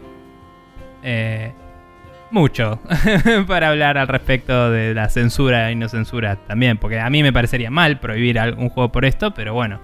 [1.03, 1.53] eh,
[2.31, 2.81] mucho
[3.47, 6.77] para hablar al respecto de la censura y no censura también.
[6.77, 9.81] Porque a mí me parecería mal prohibir un juego por esto, pero bueno,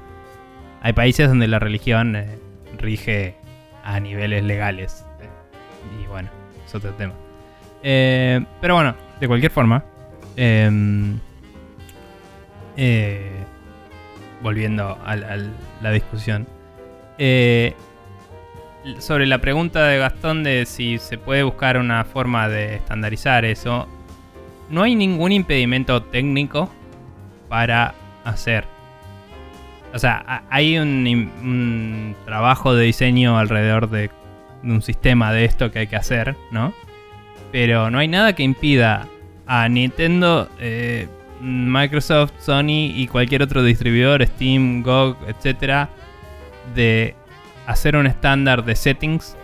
[0.82, 2.38] hay países donde la religión eh,
[2.78, 3.36] rige
[3.82, 5.06] a niveles legales.
[6.00, 6.28] y bueno,
[6.66, 7.14] es otro tema.
[7.82, 9.84] Eh, pero bueno, de cualquier forma,
[10.36, 11.18] em,
[12.76, 13.30] eh,
[14.42, 15.36] volviendo a a
[15.82, 16.46] la discusión.
[17.18, 17.74] Eh,
[18.98, 23.88] sobre la pregunta de Gastón de si se puede buscar una forma de estandarizar eso,
[24.68, 26.70] no hay ningún impedimento técnico
[27.48, 28.64] para hacer.
[29.94, 34.10] O sea, ha- hay un, trabajo de diseño alrededor de,
[34.62, 36.74] de un sistema de esto que hay que hacer, ¿no?
[37.52, 39.06] Pero no hay nada que impida
[39.46, 41.06] a Nintendo, eh,
[41.40, 45.88] Microsoft, Sony y cualquier otro distribuidor, Steam, GOG, etcétera,
[46.74, 47.14] de
[47.66, 49.36] hacer un estándar de settings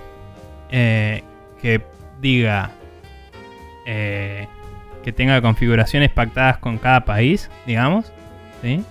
[0.71, 1.23] eh,
[1.61, 1.83] que
[2.21, 2.71] diga,
[3.87, 4.47] eh,
[5.03, 8.13] que tenga configuraciones pactadas con cada país, digamos,
[8.63, 8.85] ¿sí?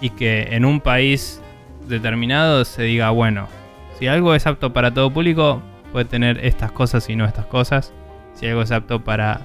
[0.00, 1.40] Y que en un país
[1.88, 3.48] determinado se diga, bueno,
[3.98, 5.62] si algo es apto para todo público,
[5.92, 7.92] puede tener estas cosas y no estas cosas.
[8.34, 9.40] Si algo es apto para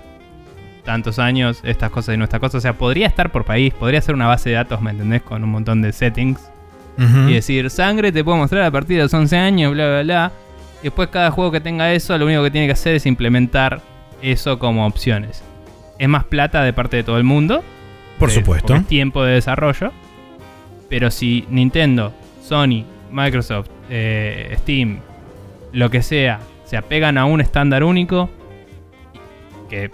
[0.83, 2.55] tantos años, estas cosas y no estas cosas.
[2.55, 5.21] O sea, podría estar por país, podría ser una base de datos, ¿me entendés?
[5.21, 6.50] Con un montón de settings.
[6.97, 10.31] Y decir, sangre te puedo mostrar a partir de los 11 años, bla, bla, bla.
[10.81, 13.81] Y después cada juego que tenga eso, lo único que tiene que hacer es implementar
[14.21, 15.43] eso como opciones.
[15.97, 17.63] Es más plata de parte de todo el mundo.
[18.19, 18.67] Por de- supuesto.
[18.67, 19.91] porque es tiempo de desarrollo.
[20.89, 22.13] Pero si Nintendo,
[22.43, 24.99] Sony, Microsoft, eh, Steam,
[25.71, 28.29] lo que sea, se apegan a un estándar único,
[29.69, 29.89] que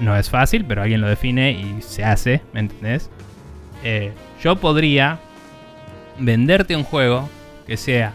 [0.00, 3.10] no es fácil, pero alguien lo define y se hace, ¿me entendés?
[3.84, 4.12] Eh,
[4.42, 5.18] yo podría
[6.18, 7.28] venderte un juego
[7.66, 8.12] que sea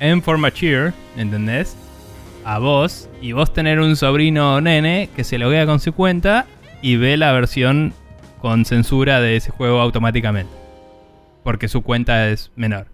[0.00, 1.76] en for mature, ¿entendés?
[2.44, 6.46] A vos, y vos tener un sobrino nene que se loguea con su cuenta
[6.80, 7.92] y ve la versión
[8.40, 10.50] con censura de ese juego automáticamente.
[11.44, 12.86] Porque su cuenta es menor.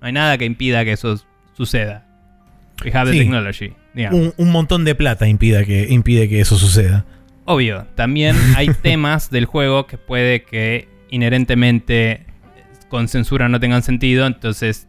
[0.00, 1.20] No hay nada que impida que eso
[1.56, 2.06] suceda.
[2.84, 3.22] We have the Sí.
[3.22, 3.72] technology.
[4.10, 7.04] Un, un montón de plata impide que, impide que eso suceda.
[7.44, 12.26] Obvio, también hay temas del juego que puede que inherentemente
[12.92, 14.86] con censura no tengan sentido, entonces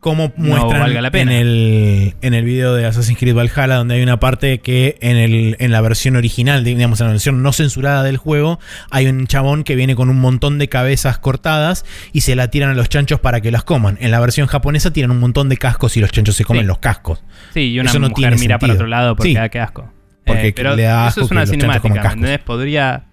[0.00, 1.32] Como No muestran valga la pena.
[1.32, 5.16] en el en el video de Assassin's Creed Valhalla, donde hay una parte que en,
[5.16, 8.58] el, en la versión original, digamos, en la versión no censurada del juego,
[8.90, 12.70] hay un chabón que viene con un montón de cabezas cortadas y se la tiran
[12.70, 13.98] a los chanchos para que las coman.
[14.00, 16.68] En la versión japonesa tiran un montón de cascos y los chanchos se comen Sí.
[16.68, 17.22] los cascos.
[17.52, 19.34] sí, y una Eso no mujer tiene mira para otro lado porque Sí.
[19.34, 19.92] da que asco.
[20.24, 22.12] Porque Eh, pero le da eso asco es una coman cinemática, ¿me cascos.
[22.14, 22.38] entendés?
[22.40, 23.04] Podría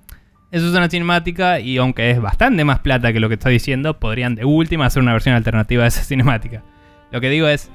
[0.53, 3.99] eso es una cinemática y aunque es bastante más plata que lo que estoy diciendo,
[3.99, 6.61] podrían de última hacer una versión alternativa de esa cinemática.
[7.11, 7.69] Lo que digo es,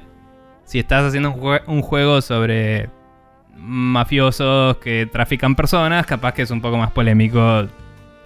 [0.65, 2.89] si estás haciendo un, jue- un juego sobre
[3.57, 7.67] mafiosos que trafican personas, capaz que es un poco más polémico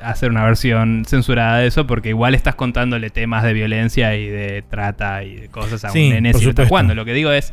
[0.01, 4.63] hacer una versión censurada de eso, porque igual estás contándole temas de violencia y de
[4.69, 6.95] trata y de cosas a Sí, un nene si lo estás jugando.
[6.95, 7.53] Lo que digo es,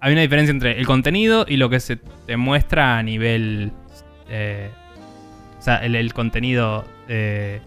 [0.00, 1.96] hay una diferencia entre el contenido y lo que se
[2.26, 3.72] te muestra a nivel...
[4.28, 4.70] eh,
[5.68, 7.60] sea, el, el contenido eh,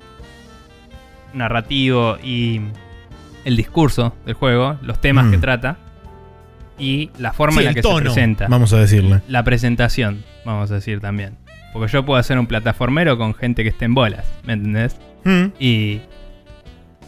[1.34, 2.62] narrativo y
[3.46, 5.32] el discurso del juego, los temas Mm.
[5.32, 5.78] que trata
[6.78, 8.48] y la forma Sí, en la que tono, se presenta.
[8.48, 9.22] vamos a decirle.
[9.28, 11.38] La presentación, vamos a decir también.
[11.74, 14.98] Porque yo puedo hacer un plataformero con gente que esté en bolas, ¿me entendés?
[15.24, 15.46] Mm.
[15.60, 16.02] Y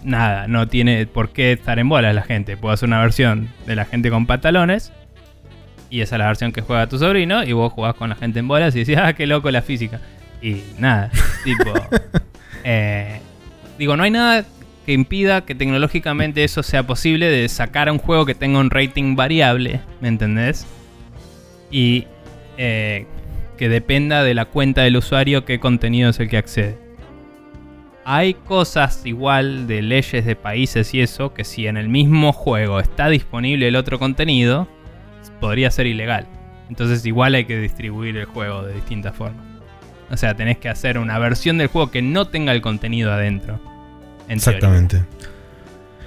[0.03, 2.56] nada, no tiene por qué estar en bolas la gente.
[2.56, 4.94] Puedo hacer una versión de la gente con pantalones.
[5.90, 7.44] Y esa es la versión que juega tu sobrino.
[7.44, 9.99] Y vos jugás con la gente en bolas y decís, ah, qué loco la física.
[10.44, 11.10] Y nada,
[11.45, 11.74] tipo.
[12.65, 13.20] eh,
[13.80, 14.45] digo, no hay nada
[14.86, 18.70] que impida que tecnológicamente eso sea posible de sacar a un juego que tenga un
[18.70, 20.68] rating variable, ¿me entendés?
[21.72, 22.07] Y
[22.57, 23.07] eh,
[23.57, 26.78] que dependa de la cuenta del usuario qué contenido es el que accede.
[28.03, 32.82] Hay cosas igual de leyes de países y eso que si en el mismo juego
[32.82, 34.68] está disponible el otro contenido,
[35.40, 36.28] podría ser ilegal.
[36.68, 39.52] Entonces igual hay que distribuir el juego de distintas formas.
[40.14, 43.56] O sea, tenés que hacer una versión del juego que no tenga el contenido adentro.
[44.30, 44.57] en teoría.
[44.60, 45.03] Exactamente.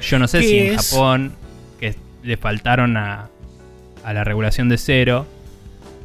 [0.01, 0.91] Yo no sé ¿Qué si en es?
[0.91, 1.33] Japón,
[1.81, 3.29] que le faltaron a,
[4.05, 5.27] a la regulación de cero,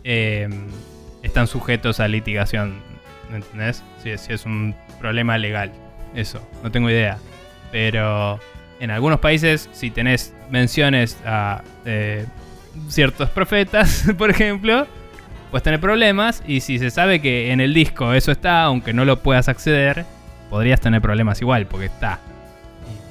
[0.04, 0.50] eh,
[1.22, 2.80] están sujetos a litigación.
[3.30, 3.84] ¿Me entendés?
[4.02, 5.72] Si, si es un problema legal.
[6.16, 7.20] Eso, no tengo idea.
[7.72, 8.40] Pero
[8.80, 12.26] en algunos países, si tenés menciones a eh,
[12.90, 14.88] ciertos profetas, por ejemplo,
[15.52, 16.42] puedes tener problemas.
[16.48, 20.06] Y si se sabe que en el disco eso está, aunque no lo puedas acceder,
[20.50, 22.20] podrías tener problemas igual, porque está.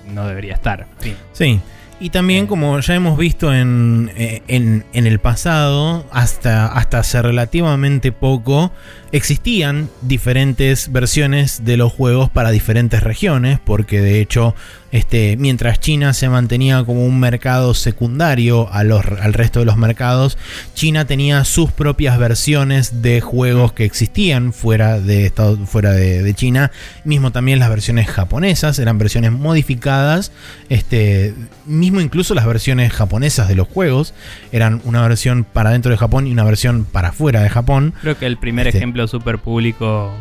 [0.08, 0.86] Y no debería estar.
[0.98, 1.14] Fin.
[1.32, 1.60] Sí.
[2.02, 2.48] Y también, Eh.
[2.48, 8.72] como ya hemos visto en, eh, en, en el pasado, hasta, hasta hace relativamente poco,
[9.12, 14.54] existían diferentes versiones de los juegos para diferentes regiones, porque de hecho,
[14.92, 19.76] este, mientras China se mantenía como un mercado secundario a los, al resto de los
[19.76, 20.38] mercados,
[20.74, 25.32] China tenía sus propias versiones de juegos que existían fuera de,
[25.66, 26.70] fuera de, de China.
[27.04, 30.32] Mismo también las versiones japonesas, eran versiones modificadas.
[30.68, 31.34] Este,
[31.66, 34.14] mismo incluso las versiones japonesas de los juegos
[34.52, 37.94] eran una versión para dentro de Japón y una versión para fuera de Japón.
[38.00, 38.78] Creo que el primer Este.
[38.78, 40.12] ejemplo súper público,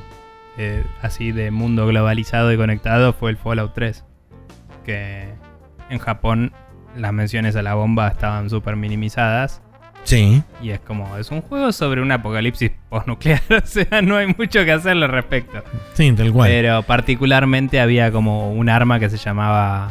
[0.57, 4.03] eh, así de mundo globalizado y conectado, fue el Fallout 3.
[4.85, 5.29] Que
[5.89, 6.51] en Japón
[6.95, 9.61] las menciones a la bomba estaban súper minimizadas.
[10.05, 13.41] Sí, Y es como, es un juego sobre un apocalipsis postnuclear.
[13.63, 15.61] o sea, no hay mucho que hacerle al respecto.
[15.93, 16.49] sí, tal cual.
[16.49, 19.89] Pero particularmente había como un arma que se llamaba.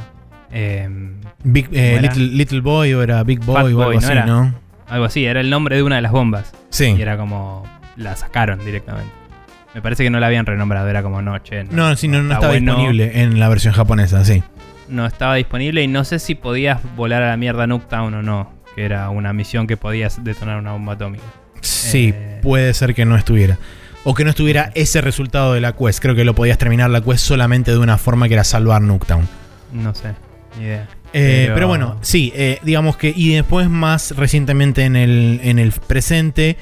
[0.50, 3.98] em, Big, eh, little, Little Boy o era Big Boy Fat o algo Boy, ¿no
[4.00, 4.26] así, era?
[4.26, 4.54] ¿no?
[4.88, 6.52] algo así, era el nombre de una de las bombas.
[6.70, 6.94] Sí.
[6.98, 7.64] Y era como.
[7.98, 9.12] La sacaron directamente.
[9.74, 11.64] Me parece que no la habían renombrado, era como noche.
[11.64, 12.72] No, sí, no, no está estaba bueno.
[12.72, 14.42] disponible en la versión japonesa, sí.
[14.88, 18.52] No estaba disponible y no sé si podías volar a la mierda Nuketown o no.
[18.74, 21.24] Que era una misión que podías detonar una bomba atómica.
[21.60, 22.38] Sí, Eh.
[22.42, 23.58] puede ser que no estuviera.
[24.04, 26.00] O que no estuviera ese resultado de la quest.
[26.00, 29.28] Creo que lo podías terminar la quest solamente de una forma que era salvar Nuketown.
[29.72, 30.14] No sé,
[30.58, 30.86] ni idea.
[31.12, 31.54] Eh, pero...
[31.54, 33.12] Pero- bueno, sí, eh, digamos que.
[33.14, 36.56] Y después, más recientemente en el, en el presente,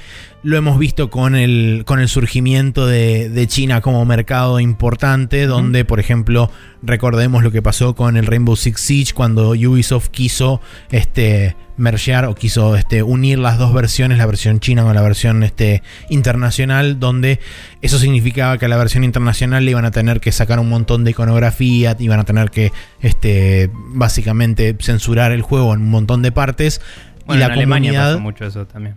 [0.46, 5.84] lo hemos visto con el, con el surgimiento de, de China como mercado importante, donde,
[5.84, 6.52] por ejemplo,
[6.84, 10.60] recordemos lo que pasó con el Rainbow Six Siege cuando Ubisoft quiso
[10.92, 15.42] este, mergear o quiso este, unir las dos versiones, la versión china con la versión
[15.42, 17.40] este, internacional, donde
[17.82, 21.02] eso significaba que a la versión internacional le iban a tener que sacar un montón
[21.02, 22.70] de iconografía, iban a tener que
[23.00, 26.80] este, básicamente censurar el juego en un montón de partes.
[27.26, 28.94] Bueno, y la en Alemania comunidad, pasó mucho eso también.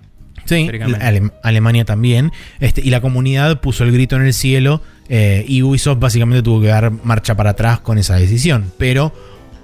[0.50, 0.70] Sí,
[1.00, 2.32] Ale- Alemania también.
[2.60, 4.82] Este, y la comunidad puso el grito en el cielo.
[5.12, 8.72] eh, y Ubisoft básicamente tuvo que dar marcha para atrás con esa decisión.
[8.78, 9.12] Pero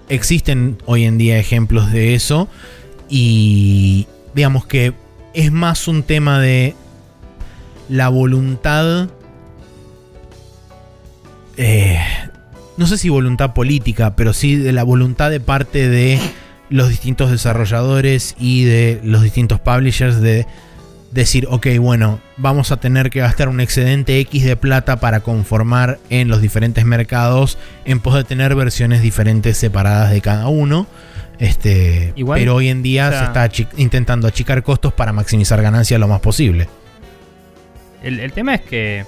[0.10, 2.48] existen hoy en día ejemplos de eso.
[3.10, 4.94] Y digamos que
[5.34, 6.74] es más un tema de
[7.90, 9.10] la voluntad.
[11.58, 12.00] eh,
[12.78, 16.20] no sé si voluntad política, pero sí de la voluntad de parte de
[16.70, 20.46] los distintos desarrolladores y de los distintos publishers de
[21.16, 25.98] decir, ok, bueno, vamos a tener que gastar un excedente X de plata para conformar
[26.10, 30.86] en los diferentes mercados en pos de tener versiones diferentes separadas de cada uno.
[31.40, 35.62] Este, Igual, pero hoy en día o sea- se está intentando achicar costos para maximizar
[35.62, 36.68] ganancias lo más posible.
[38.04, 39.06] El, el tema es que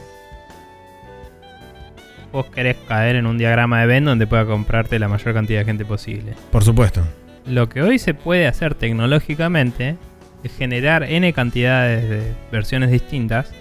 [2.32, 5.66] vos querés caer en un diagrama de Venn donde pueda comprarte la mayor cantidad de
[5.66, 6.34] gente posible.
[6.52, 7.02] Por supuesto.
[7.46, 9.98] Lo que hoy se puede hacer tecnológicamente
[10.58, 13.52] generar n cantidades de versiones distintas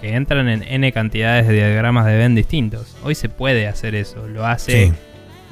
[0.00, 2.96] que entran en n cantidades de diagramas de Venn distintos.
[3.02, 4.92] Hoy se puede hacer eso, lo hace Sí.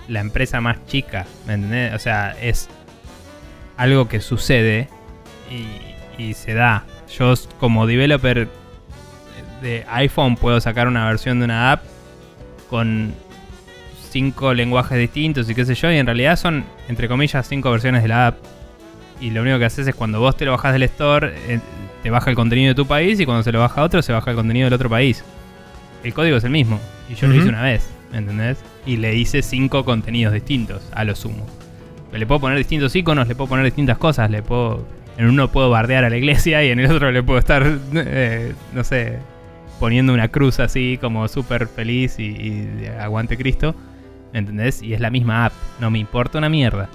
[0.09, 1.95] la empresa más chica, ¿me entendés?
[1.95, 2.69] O sea, es
[3.77, 4.89] algo que sucede
[5.51, 6.85] y, y se da.
[7.19, 8.49] Yo como developer
[9.63, 11.83] de iPhone puedo sacar una versión de una app
[12.69, 13.15] con
[14.11, 18.03] cinco lenguajes distintos y qué sé yo, y en realidad son, entre comillas, cinco versiones
[18.03, 18.37] de la app.
[19.25, 21.59] Y lo único que haces es cuando vos te lo bajás del store, eh,
[22.03, 24.13] te baja el contenido de tu país y cuando se lo baja a otro, se
[24.13, 25.25] baja el contenido del otro país.
[26.03, 26.79] El código es el mismo.
[27.09, 28.63] Y yo lo hice una vez, ¿me entendés?
[28.85, 31.47] Y le hice cinco contenidos distintos, a lo sumo.
[32.13, 34.87] Le puedo poner distintos iconos, le puedo poner distintas cosas, le puedo.
[35.17, 38.53] En uno puedo bardear a la iglesia y en el otro le puedo estar, eh,
[38.75, 39.21] no sé,
[39.81, 43.75] poniendo una cruz así como súper feliz y, y aguante Cristo.
[44.35, 44.83] ¿Me entendés?
[44.83, 46.91] Y es la misma app, no me importa una mierda.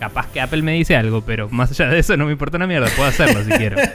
[0.00, 2.66] Capaz que Apple me dice algo, pero más allá de eso no me importa una
[2.66, 3.76] mierda, puedo hacerlo si quiero.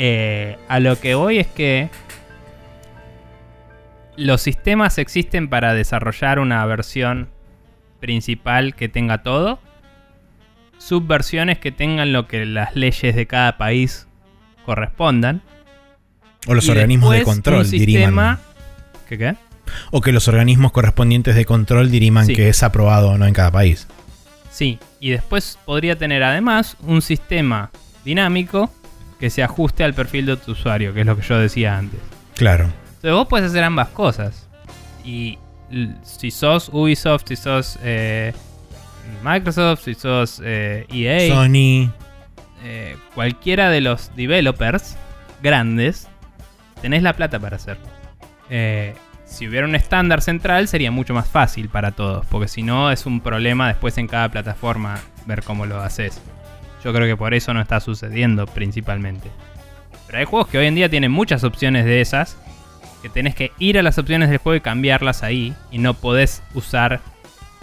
[0.00, 1.90] Eh, a lo que voy es que
[4.16, 7.28] los sistemas existen para desarrollar una versión
[7.98, 9.58] principal que tenga todo,
[10.78, 14.06] subversiones que tengan lo que las leyes de cada país
[14.64, 15.42] correspondan.
[16.46, 18.04] O los y organismos de control un diriman.
[18.04, 18.40] sistema...
[19.08, 19.34] ¿Qué qué?
[19.90, 22.34] O que los organismos correspondientes de control diriman Sí.
[22.36, 23.88] que es aprobado o no en cada país.
[24.58, 27.70] Sí, y después podría tener además un sistema
[28.04, 28.72] dinámico
[29.20, 32.00] que se ajuste al perfil de tu usuario, que es lo que yo decía antes.
[32.34, 32.64] Claro.
[32.64, 34.48] Entonces vos puedes hacer ambas cosas.
[35.04, 35.38] Y
[36.02, 38.32] si sos Ubisoft, si sos eh,
[39.22, 41.92] Microsoft, si sos eh, EA, Sony.
[42.64, 44.96] eh, cualquiera de los developers
[45.40, 46.08] grandes,
[46.82, 47.86] tenés la plata para hacerlo.
[49.28, 53.06] Si hubiera un estándar central sería mucho más fácil para todos, porque si no es
[53.06, 56.20] un problema después en cada plataforma ver cómo lo haces.
[56.82, 59.30] Yo creo que por eso no está sucediendo principalmente.
[60.06, 62.38] Pero hay juegos que hoy en día tienen muchas opciones de esas,
[63.02, 66.42] que tenés que ir a las opciones del juego y cambiarlas ahí, y no podés
[66.54, 67.00] usar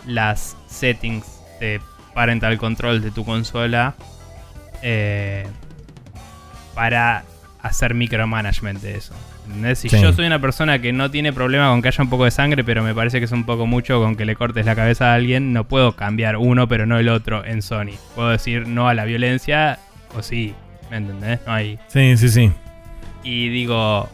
[0.05, 1.81] las settings de
[2.13, 3.95] parental control de tu consola
[4.81, 5.47] eh,
[6.75, 7.23] para
[7.61, 9.15] hacer micromanagement de eso.
[9.45, 9.79] ¿Entendés?
[9.79, 10.01] Si Sí.
[10.01, 12.63] yo soy una persona que no tiene problema con que haya un poco de sangre,
[12.63, 15.15] pero me parece que es un poco mucho con que le cortes la cabeza a
[15.15, 17.93] alguien, no puedo cambiar uno pero no el otro en Sony.
[18.15, 19.79] Puedo decir no a la violencia
[20.17, 20.53] o sí,
[20.89, 21.39] ¿me entendés?
[21.45, 21.77] No hay.
[21.87, 22.51] Sí, sí, sí.
[23.23, 24.09] Y digo,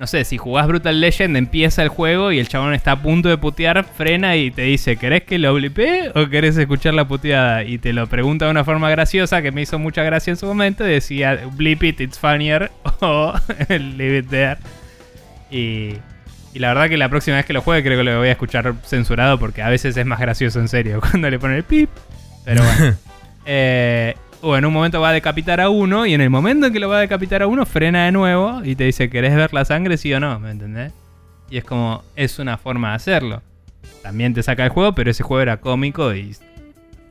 [0.00, 3.28] no sé, si jugás Brutal Legend, empieza el juego y el chabón está a punto
[3.28, 7.64] de putear, frena y te dice, ¿querés que lo blipee o querés escuchar la puteada?
[7.64, 10.46] Y te lo pregunta de una forma graciosa que me hizo mucha gracia en su
[10.46, 10.88] momento.
[10.88, 12.70] y Decía, blip it, it's funnier
[13.00, 13.34] o
[13.68, 14.56] leave it there.
[15.50, 15.96] Y,
[16.54, 18.32] y la verdad que la próxima vez que lo juegue creo que lo voy a
[18.32, 21.90] escuchar censurado porque a veces es más gracioso en serio cuando le ponen el pip.
[22.46, 22.96] Pero bueno.
[23.46, 26.72] Eh, o en un momento va a decapitar a uno y en el momento en
[26.72, 29.52] que lo va a decapitar a uno frena de nuevo y te dice, ¿querés ver
[29.52, 30.38] la sangre sí o no?
[30.40, 30.92] ¿Me entendés?
[31.50, 33.42] Y es como, es una forma de hacerlo.
[34.02, 36.34] También te saca el juego, pero ese juego era cómico y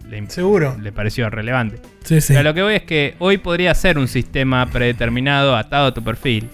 [0.10, 0.76] le, Seguro.
[0.82, 1.80] le pareció relevante.
[2.04, 2.34] Sí, sí.
[2.34, 6.04] Pero lo que voy es que hoy podría ser un sistema predeterminado atado a tu
[6.04, 6.50] perfil.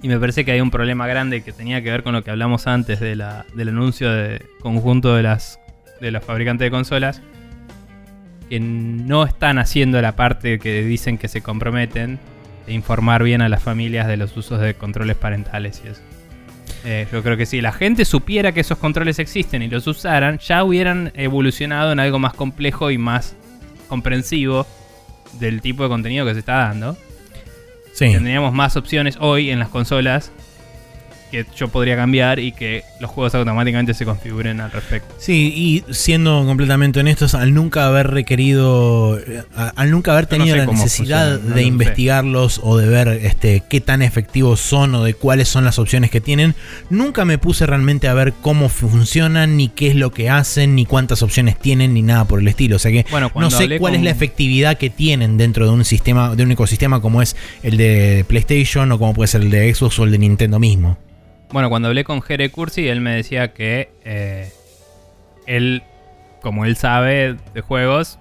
[0.00, 2.30] Y me parece que hay un problema grande que tenía que ver con lo que
[2.30, 5.58] hablamos antes de la, del anuncio de conjunto de las
[6.00, 7.20] de los fabricantes de consolas.
[8.48, 12.18] Que no están haciendo la parte que dicen que se comprometen
[12.66, 16.02] de informar bien a las familias de los usos de controles parentales y eso.
[16.84, 20.38] Eh, yo creo que si la gente supiera que esos controles existen y los usaran,
[20.38, 23.36] ya hubieran evolucionado en algo más complejo y más
[23.88, 24.66] comprensivo
[25.40, 26.96] del tipo de contenido que se está dando.
[27.92, 28.12] Sí.
[28.12, 30.32] Tendríamos más opciones hoy en las consolas
[31.30, 35.14] que yo podría cambiar y que los juegos automáticamente se configuren al respecto.
[35.18, 40.56] Sí, y siendo completamente honestos, al nunca haber requerido, eh, al nunca haber no tenido
[40.56, 41.66] sé la necesidad no de sé.
[41.66, 46.10] investigarlos o de ver este, qué tan efectivos son o de cuáles son las opciones
[46.10, 46.54] que tienen,
[46.90, 50.86] nunca me puse realmente a ver cómo funcionan, ni qué es lo que hacen, ni
[50.86, 52.76] cuántas opciones tienen, ni nada por el estilo.
[52.76, 55.84] O sea que Bueno, no sé cuál es la efectividad que tienen dentro de un
[55.84, 59.74] sistema, de un ecosistema como es el de PlayStation o como puede ser el de
[59.74, 60.98] Xbox o el de Nintendo mismo.
[61.52, 64.52] Bueno, cuando hablé con Jere Cursi, él me decía que eh,
[65.46, 65.82] él,
[66.42, 68.18] como él sabe de juegos,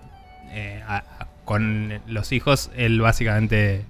[0.51, 3.85] eh, a- a- con los hijos, él básicamente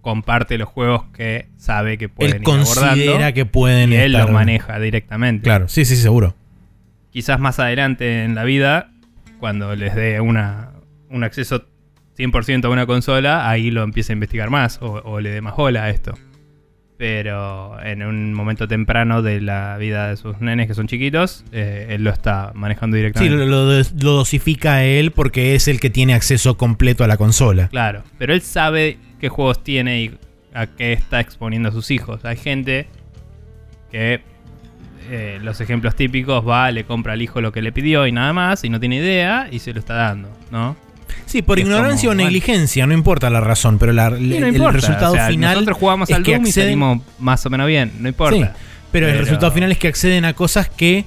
[0.00, 2.88] comparte los juegos que sabe que pueden Él ir abordando.
[2.90, 5.44] considera que pueden y él estar- los maneja directamente.
[5.44, 6.34] Claro, sí, sí, seguro.
[7.10, 8.92] Quizás más adelante en la vida,
[9.40, 10.70] cuando les dé una,
[11.10, 11.64] un acceso
[12.16, 15.56] 100% a una consola, ahí lo empiece a investigar más o, o le dé más
[15.56, 16.14] bola a esto.
[16.98, 21.88] Pero en un momento temprano de la vida de sus nenes que son chiquitos, eh,
[21.90, 23.36] él lo está manejando Sí, directamente.
[23.36, 27.68] lo, lo- lo dosifica él porque es el que tiene acceso completo a la consola.
[27.68, 30.18] Claro, pero él sabe qué juegos tiene y
[30.54, 32.24] a qué está exponiendo a sus hijos.
[32.24, 32.86] Hay gente
[33.90, 34.22] que
[35.10, 38.32] eh, los ejemplos típicos va, le compra al hijo lo que le pidió y nada
[38.32, 40.76] más, y no tiene idea y se lo está dando, ¿no?
[41.24, 42.28] Sí, por ignorancia como, o bueno.
[42.28, 45.54] negligencia, no importa la razón, pero la- Y no el importa, resultado o sea, final.
[45.54, 48.36] Nosotros jugamos es al que Doom y acceden- salimos más o menos bien, no importa.
[48.54, 48.60] Sí,
[48.92, 51.04] pero, el resultado final es que acceden a cosas que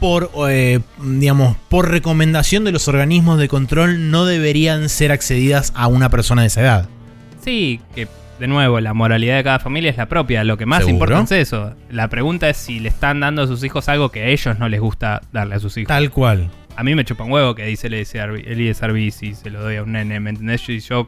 [0.00, 5.88] por eh, digamos por recomendación de los organismos de control no deberían ser accedidas a
[5.88, 6.88] una persona de esa edad.
[7.44, 8.06] Sí, que
[8.38, 10.44] de nuevo, la moralidad de cada familia es la propia.
[10.44, 10.94] Lo que más ¿Seguro?
[11.16, 11.74] importa es eso.
[11.90, 14.68] La pregunta es si le están dando a sus hijos algo que a ellos no
[14.68, 15.88] les gusta darle a sus hijos.
[15.88, 16.48] Tal cual.
[16.78, 19.82] A mí me chupa un huevo que dice Eliezer B si se lo doy a
[19.82, 20.62] un nene, ¿me entendés?
[20.64, 21.06] Yo, yo-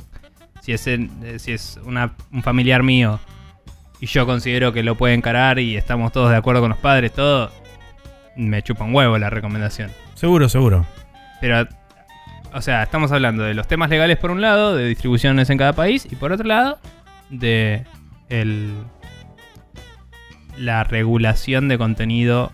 [0.61, 1.09] si es, eh,
[1.39, 3.21] si es una- un familiar mío
[4.01, 7.13] y yo considero que lo puede encarar y estamos todos de acuerdo con los padres,
[7.13, 7.53] todo,
[8.35, 9.93] me chupa un huevo la recomendación.
[10.15, 10.87] Seguro, seguro.
[11.41, 11.69] Pero,
[12.53, 15.73] o sea, estamos hablando de los temas legales por un lado, de distribuciones en cada
[15.75, 16.81] país, y por otro lado,
[17.31, 17.85] de
[18.29, 18.75] el,
[20.59, 22.53] la regulación de contenido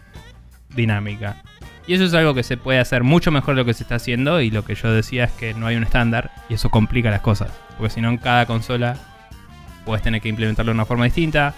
[0.74, 1.42] dinámica.
[1.86, 3.96] Y eso es algo que se puede hacer mucho mejor de lo que se está
[3.96, 7.10] haciendo, y lo que yo decía es que no hay un estándar, y eso complica
[7.10, 7.50] las cosas.
[7.78, 8.96] Porque si no, en cada consola
[9.84, 11.54] puedes tener que implementarlo de una forma distinta.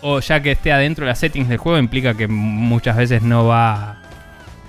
[0.00, 3.46] O ya que esté adentro de las settings del juego, implica que muchas veces no
[3.46, 3.96] va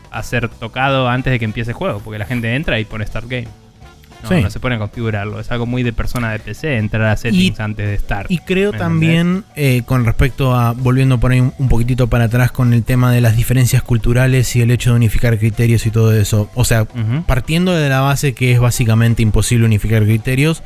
[0.09, 3.05] a ser tocado antes de que empiece el juego, porque la gente entra y pone
[3.05, 3.64] Start Game.
[4.23, 4.41] No, Sí.
[4.41, 5.39] no se pone a configurarlo.
[5.39, 8.31] Es algo muy de persona de PC entrar a settings antes de Start.
[8.31, 12.25] Y creo ¿Me también, eh, con respecto a, volviendo por ahí un, un poquitito para
[12.25, 15.91] atrás con el tema de las diferencias culturales y el hecho de unificar criterios y
[15.91, 16.49] todo eso.
[16.55, 16.85] O sea,
[17.27, 20.63] partiendo de la base que es básicamente imposible unificar criterios,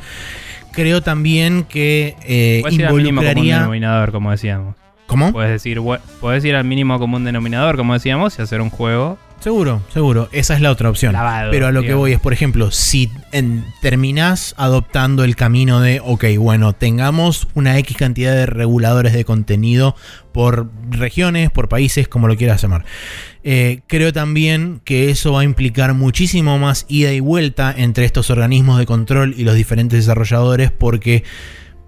[0.71, 3.57] creo también que eh, Puedes ir al mínimo común involucraría...
[3.59, 4.75] denominador, como decíamos.
[5.07, 5.31] ¿Cómo?
[5.33, 5.81] Puedes decir,
[6.21, 10.27] puedes ir al mínimo común denominador, como decíamos, y hacer un juego Seguro, seguro.
[10.33, 11.13] Esa es la otra opción.
[11.13, 11.49] lavado.
[11.51, 16.01] Pero a lo que voy es, por ejemplo, si en- terminás adoptando el camino de,
[16.03, 19.95] ok, bueno, tengamos una X cantidad de reguladores de contenido
[20.33, 22.83] por regiones, por países, como lo quieras llamar.
[23.45, 28.29] Eh, creo también que eso va a implicar muchísimo más ida y vuelta entre estos
[28.29, 31.23] organismos de control y los diferentes desarrolladores porque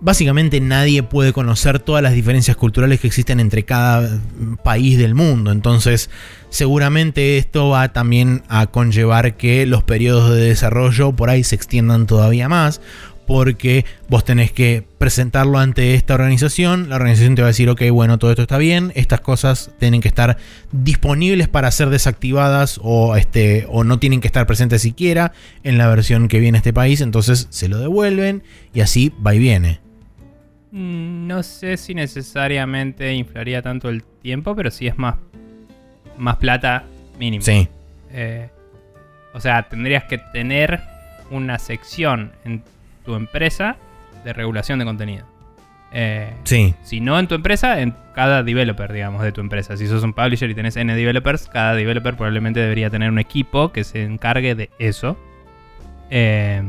[0.01, 4.19] básicamente nadie puede conocer todas las diferencias culturales que existen entre cada
[4.63, 5.51] país del mundo.
[5.51, 6.09] Entonces,
[6.49, 12.07] seguramente esto va también a conllevar que los periodos de desarrollo por ahí se extiendan
[12.07, 12.81] todavía más.
[13.27, 16.89] Porque vos tenés que presentarlo ante esta organización.
[16.89, 18.91] La organización te va a decir, ok, bueno, todo esto está bien.
[18.95, 20.35] Estas cosas tienen que estar
[20.73, 25.31] disponibles para ser desactivadas o, este, o no tienen que estar presentes siquiera
[25.63, 26.99] en la versión que viene a este país.
[26.99, 29.90] Entonces se lo devuelven y así va y viene.
[30.71, 35.15] Mm, No sé si necesariamente inflaría tanto el tiempo, pero sí es más,
[36.17, 36.83] más plata
[37.19, 37.43] mínimo.
[37.43, 37.67] Sí.
[38.11, 38.49] Eh,
[39.33, 40.81] o sea, tendrías que tener
[41.29, 42.63] una sección en
[43.05, 43.77] tu empresa
[44.23, 45.25] de regulación de contenido.
[45.93, 46.73] Eh, Sí.
[46.83, 49.75] si no en tu empresa, en cada developer, digamos, de tu empresa.
[49.77, 53.71] Si sos un publisher y tenés N developers, cada developer probablemente debería tener un equipo
[53.73, 55.17] que se encargue de eso.
[56.09, 56.61] Eh,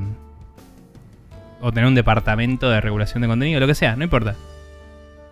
[1.62, 4.34] o tener un departamento de regulación de contenido, lo que sea, no importa.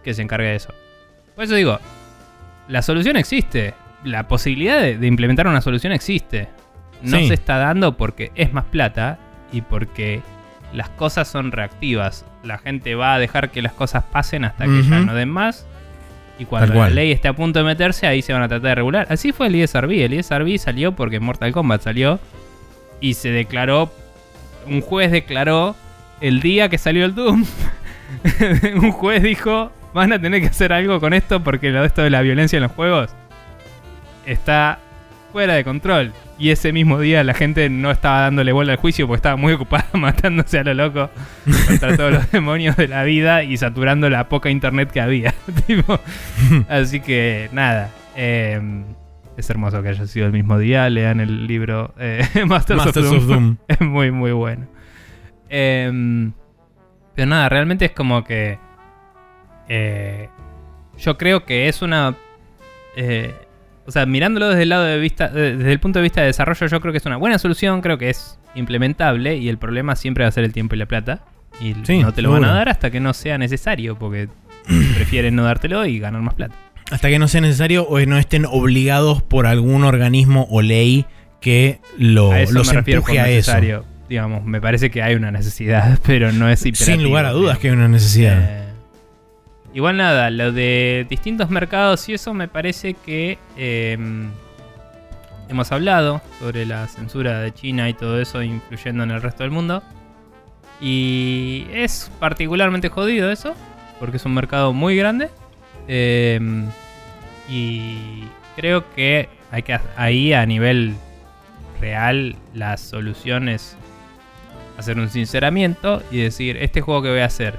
[0.03, 0.73] Que se encargue de eso.
[1.35, 1.79] Por eso digo,
[2.69, 3.75] la solución existe.
[4.05, 6.49] La posibilidad de, de implementar una solución existe.
[7.03, 7.29] No Sí.
[7.29, 9.19] se está dando porque es más plata
[9.53, 10.23] y porque
[10.73, 12.25] las cosas son reactivas.
[12.45, 15.67] La gente va a dejar que las cosas pasen hasta que ya no den más.
[16.39, 18.75] Y cuando la ley esté a punto de meterse, ahí se van a tratar de
[18.77, 19.07] regular.
[19.11, 19.91] Así fue el ISRB.
[20.05, 22.19] El ISRB salió porque Mortal Kombat salió
[23.01, 23.93] y se declaró.
[24.67, 25.75] Un juez declaró
[26.21, 27.45] el día que salió el Doom.
[28.77, 32.03] un juez dijo: Van a tener que hacer algo con esto porque lo de esto
[32.03, 33.11] de la violencia en los juegos
[34.27, 34.79] está
[35.33, 36.13] fuera de control.
[36.39, 39.53] Y ese mismo día la gente no estaba dándole bola al juicio porque estaba muy
[39.53, 41.11] ocupada matándose a lo loco
[41.69, 45.35] contra todos los demonios de la vida y saturando la poca internet que había.
[45.67, 46.01] Tipo,
[46.69, 47.91] así que nada.
[48.17, 48.59] eh,
[49.37, 50.89] es hermoso que haya sido el mismo día.
[50.91, 53.17] Lean el libro eh, Masters, Masters of Doom.
[53.17, 53.57] of Doom.
[53.69, 54.67] es muy, muy bueno.
[55.51, 56.33] Em,
[57.15, 58.59] pero nada, realmente es como que.
[59.69, 60.29] eh,
[60.99, 62.15] yo creo que es una.
[62.97, 63.35] eh,
[63.87, 65.29] o sea, mirándolo desde el lado de vista.
[65.29, 67.81] Desde el punto de vista de desarrollo, yo creo que es una buena solución.
[67.81, 69.37] Creo que es implementable.
[69.37, 71.25] Y el problema siempre va a ser el tiempo y la plata.
[71.61, 73.99] Y Sí, no te lo van a dar hasta que no sea necesario.
[73.99, 74.29] Porque
[74.95, 76.55] prefieren no dártelo y ganar más plata.
[76.93, 81.07] Hasta que no sea necesario o no estén obligados por algún organismo o ley
[81.41, 83.85] que lo, los empuje a eso.
[84.11, 86.97] Digamos, me parece que hay una necesidad, pero no es imperativo.
[86.97, 88.39] Sin lugar a dudas que hay una necesidad.
[88.41, 88.65] Eh,
[89.73, 93.97] igual nada, lo de distintos mercados y eso me parece que eh,
[95.49, 99.53] hemos hablado sobre la censura de China y todo eso influyendo en el resto del
[99.53, 99.81] mundo.
[100.81, 103.55] Y es particularmente jodido eso,
[104.01, 105.31] porque es un mercado muy grande.
[105.87, 106.41] Eh,
[107.49, 108.25] y
[108.57, 110.97] creo que hay que ahí a nivel
[111.81, 113.77] real la solución es
[114.81, 117.55] hacer un sinceramiento y decir, este juego que voy a hacer,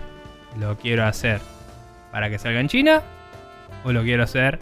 [0.59, 1.39] ¿lo quiero hacer
[2.11, 3.01] para que salga en China?
[3.83, 4.59] ¿O lo quiero hacer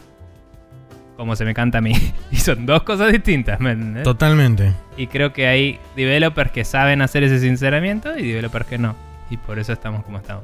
[1.17, 1.93] como se me canta a mí?
[2.31, 4.03] Y son dos cosas distintas, ¿me entendés?
[4.03, 4.73] Totalmente.
[4.97, 8.95] Y creo que hay developers que saben hacer ese sinceramiento y developers que no.
[9.29, 10.43] Y por eso estamos como estamos.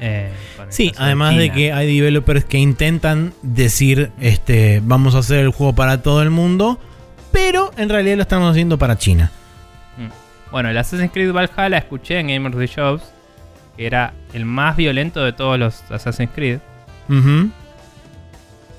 [0.00, 0.30] Eh,
[0.68, 1.54] Sí, además de China.
[1.54, 6.30] que hay developers que intentan decir, este, vamos a hacer el juego para todo el
[6.30, 6.78] mundo,
[7.32, 9.30] pero en realidad lo estamos haciendo para China.
[10.50, 13.02] Bueno, el Assassin's Creed Valhalla escuché en Gamers the Shows
[13.76, 16.58] que era el más violento de todos los Assassin's Creed.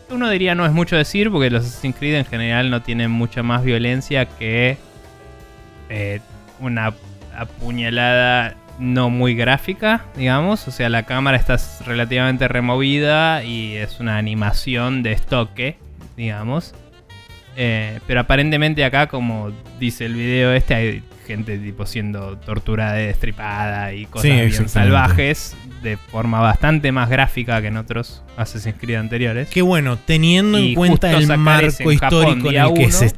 [0.10, 3.44] Uno diría no es mucho decir porque los Assassin's Creed en general no tienen mucha
[3.44, 4.78] más violencia que
[5.90, 6.20] eh,
[6.60, 6.94] una
[7.36, 10.68] apuñalada no muy gráfica, digamos.
[10.68, 15.78] O sea, la cámara está relativamente removida y es una animación de estoque,
[16.18, 16.74] digamos.
[17.58, 23.94] Eh, pero aparentemente acá, como dice el video este, hay gente tipo siendo torturada, destripada
[23.94, 28.98] y cosas Sí, bien salvajes de forma bastante más gráfica que en otros Assassin's Creed
[28.98, 29.50] anteriores.
[29.50, 33.12] Qué bueno, teniendo Y en cuenta el marco histórico en el que se...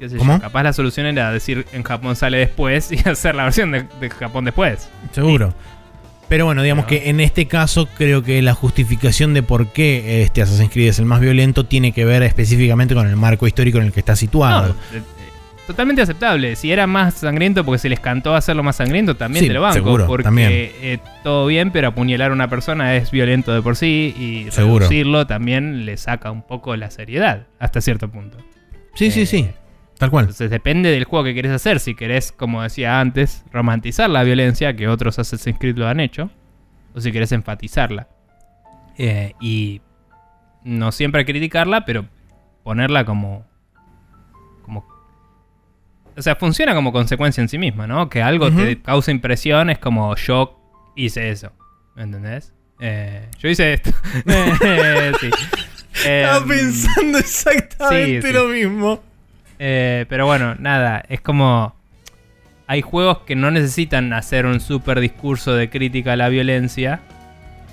[0.00, 0.40] yo, ¿Cómo?
[0.40, 4.10] capaz la solución era decir en Japón sale después y hacer la versión de, de
[4.10, 4.88] Japón después.
[5.12, 5.54] Seguro.
[6.28, 10.22] Pero bueno, digamos Pero- que en este caso creo que la justificación de por qué
[10.22, 13.78] este Assassin's Creed es el más violento tiene que ver específicamente con el marco histórico
[13.78, 14.76] en el que está No, situado.
[14.94, 15.02] eh,
[15.70, 16.56] totalmente aceptable.
[16.56, 19.62] Si era más sangriento porque se les cantó hacerlo más sangriento, también Sí, te lo
[19.62, 19.74] banco.
[19.74, 20.48] seguro, porque también.
[20.52, 24.80] eh, todo bien, pero apuñalar a una persona es violento de por sí y Seguro.
[24.80, 28.38] reducirlo también le saca un poco la seriedad hasta cierto punto.
[28.94, 29.48] sí, sí, eh, sí.
[29.98, 30.24] Tal cual.
[30.24, 31.78] Entonces depende del juego que querés hacer.
[31.78, 36.30] Si querés, como decía antes, romantizar la violencia, que otros Assassin's Creed lo han hecho,
[36.94, 38.08] o si querés enfatizarla.
[38.96, 39.82] Eh, y
[40.64, 42.06] no siempre criticarla, pero
[42.62, 43.44] ponerla como.
[44.62, 44.86] como.
[46.16, 48.08] O sea, funciona como consecuencia en sí misma, ¿no?
[48.08, 50.60] Que algo te causa impresión es como yo
[50.96, 51.52] hice eso.
[51.96, 52.52] ¿Me entendés?
[52.80, 53.90] Eh, yo hice esto.
[54.26, 55.30] Eh, sí.
[56.04, 58.32] Em, exactamente sí, sí.
[58.32, 59.02] lo mismo.
[59.58, 61.74] eh, pero bueno, nada, es como...
[62.66, 67.00] Hay juegos que no necesitan hacer un super discurso de crítica a la violencia.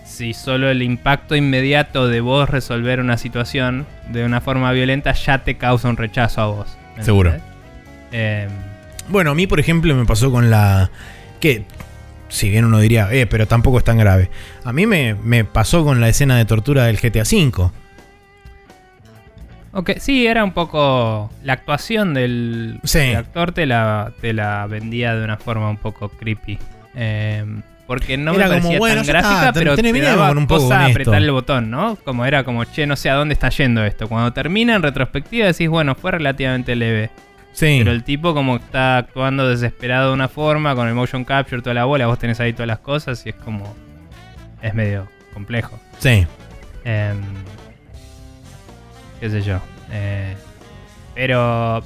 [0.03, 5.43] Si solo el impacto inmediato de vos resolver una situación de una forma violenta ya
[5.43, 6.77] te causa un rechazo a vos.
[6.95, 7.35] ¿me Seguro.
[8.11, 8.47] Eh,
[9.09, 10.89] Bueno, a mí, por ejemplo, me pasó con la.
[11.39, 11.63] Que,
[12.29, 14.29] si bien uno diría, eh, pero tampoco es tan grave.
[14.65, 17.71] A mí me, me pasó con la escena de tortura del GTA V.
[19.73, 21.31] Ok, sí, era un poco.
[21.43, 22.99] La actuación del, Sí.
[22.99, 26.57] del actor te la, te la vendía de una forma un poco creepy.
[26.95, 27.45] Eh,
[27.85, 30.63] porque no Era me como, parecía bueno, tan gráfica, está, pero te daba un poco
[30.63, 31.95] cosa apretar el botón, ¿no?
[32.03, 34.09] Como era como, che, no sé a dónde está yendo esto.
[34.09, 37.09] Cuando termina en retrospectiva decís, bueno, fue relativamente leve.
[37.57, 37.77] Sí.
[37.79, 41.73] Pero el tipo como está actuando desesperado de una forma, con el motion capture, toda
[41.73, 43.75] la bola, vos tenés ahí todas las cosas y es como...
[44.61, 45.79] Es medio complejo.
[45.97, 46.27] Sí.
[46.85, 47.19] Em,
[49.19, 49.59] qué sé yo.
[49.91, 50.35] Eh,
[51.15, 51.83] pero...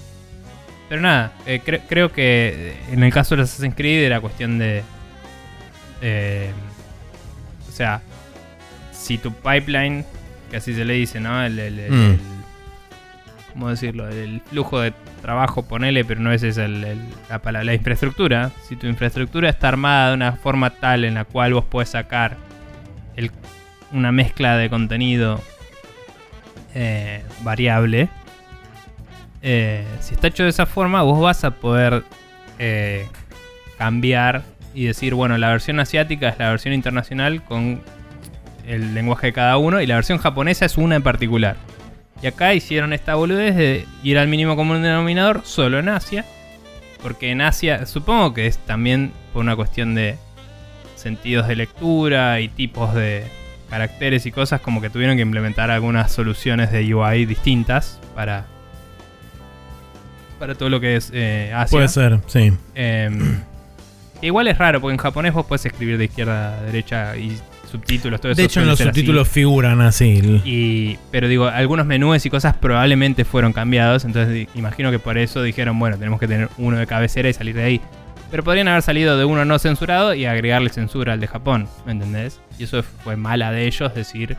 [0.90, 4.83] Pero nada, eh, cre- creo que en el caso de Assassin's Creed era cuestión de...
[6.01, 6.51] eh,
[7.69, 8.01] o sea,
[8.91, 10.03] si tu pipeline,
[10.50, 11.41] que así se le dice, ¿no?
[11.45, 12.11] El, el- el- Mm.
[12.11, 12.19] el-
[13.54, 14.08] ¿Cómo decirlo?
[14.08, 17.00] El flujo de trabajo, ponele, pero no es el, el-
[17.30, 17.66] la palabra.
[17.66, 18.52] La infraestructura.
[18.68, 22.38] Si tu infraestructura está armada de una forma tal en la cual vos podés sacar
[23.92, 25.42] una mezcla de contenido
[26.74, 28.08] eh, variable.
[29.42, 32.04] eh, si está hecho de esa forma, vos vas a poder
[32.60, 33.06] eh,
[33.78, 37.82] cambiar y decir, bueno, la versión asiática es la versión internacional con
[38.66, 41.58] el lenguaje de cada uno y la versión japonesa es una en particular.
[42.22, 46.25] Y acá hicieron esta boludez de ir al mínimo común denominador solo en Asia.
[47.01, 50.17] Porque en Asia, supongo que es también por una cuestión de
[50.95, 53.25] sentidos de lectura y tipos de
[53.72, 58.45] caracteres y cosas, como que tuvieron que implementar algunas soluciones de UI distintas para,
[60.38, 61.77] para todo lo que es eh, Asia.
[61.77, 62.53] Puede ser, sí.
[62.75, 67.40] Que igual es raro, porque en japonés vos puedes escribir de izquierda a derecha y
[67.72, 68.41] subtítulos, todo eso.
[68.41, 68.88] De hecho, en los así.
[68.90, 70.41] subtítulos figuran así.
[70.45, 75.41] Y, pero digo, algunos menús y cosas probablemente fueron cambiados, entonces imagino que por eso
[75.41, 77.82] dijeron, bueno, tenemos que tener uno de cabecera y salir de ahí.
[78.30, 81.91] Pero podrían haber salido de uno no censurado y agregarle censura al de Japón, ¿me
[81.91, 82.40] entendés?
[82.59, 84.38] Y eso fue mala de ellos decir,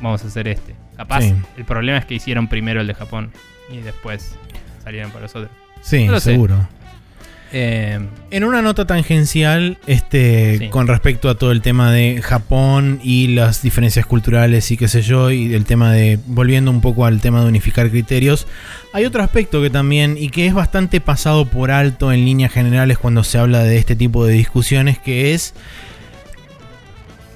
[0.00, 0.74] vamos a hacer este.
[0.96, 1.34] Capaz, Sí.
[1.56, 3.30] el problema es que hicieron primero el de Japón
[3.72, 4.34] y después
[4.82, 5.50] salieron para los otros.
[5.80, 6.36] Sí, No sé.
[7.52, 7.98] Eh,
[8.30, 10.68] En una nota tangencial, este, Sí.
[10.68, 15.00] con respecto a todo el tema de Japón y las diferencias culturales y qué sé
[15.00, 18.46] yo, y el tema de, volviendo un poco al tema de unificar criterios,
[18.92, 22.98] hay otro aspecto que también, y que es bastante pasado por alto en líneas generales
[22.98, 25.54] cuando se habla de este tipo de discusiones, que es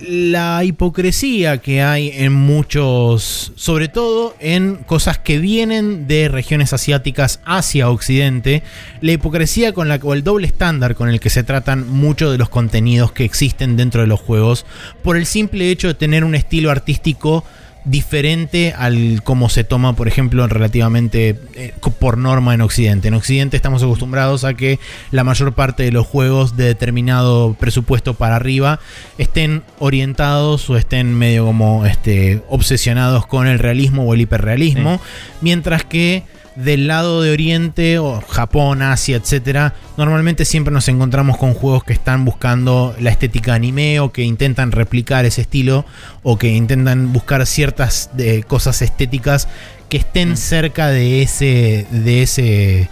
[0.07, 7.41] la hipocresía que hay en muchos, sobre todo en cosas que vienen de regiones asiáticas
[7.45, 8.63] hacia Occidente,
[9.01, 12.39] la hipocresía con la o el doble estándar con el que se tratan muchos de
[12.39, 14.67] los contenidos que existen dentro de los juegos,
[15.03, 17.45] por el simple hecho de tener un estilo artístico
[17.85, 23.09] diferente al cómo se toma, por ejemplo, relativamente eh, por norma en Occidente.
[23.09, 24.78] En Occidente estamos acostumbrados a que
[25.11, 28.81] la mayor parte de los juegos de determinado presupuesto para arriba
[29.19, 35.01] estén orientados o estén medio como este, obsesionados con el realismo o el hiperrealismo,
[35.41, 36.23] mientras que
[36.57, 41.93] del lado de Oriente o Japón, Asia, etcétera, normalmente siempre nos encontramos con juegos que
[41.93, 45.85] están buscando la estética anime o que intentan replicar ese estilo
[46.23, 49.49] o que intentan buscar ciertas eh, cosas estéticas
[49.89, 50.37] que estén Mm.
[50.37, 52.89] cerca de ese de ese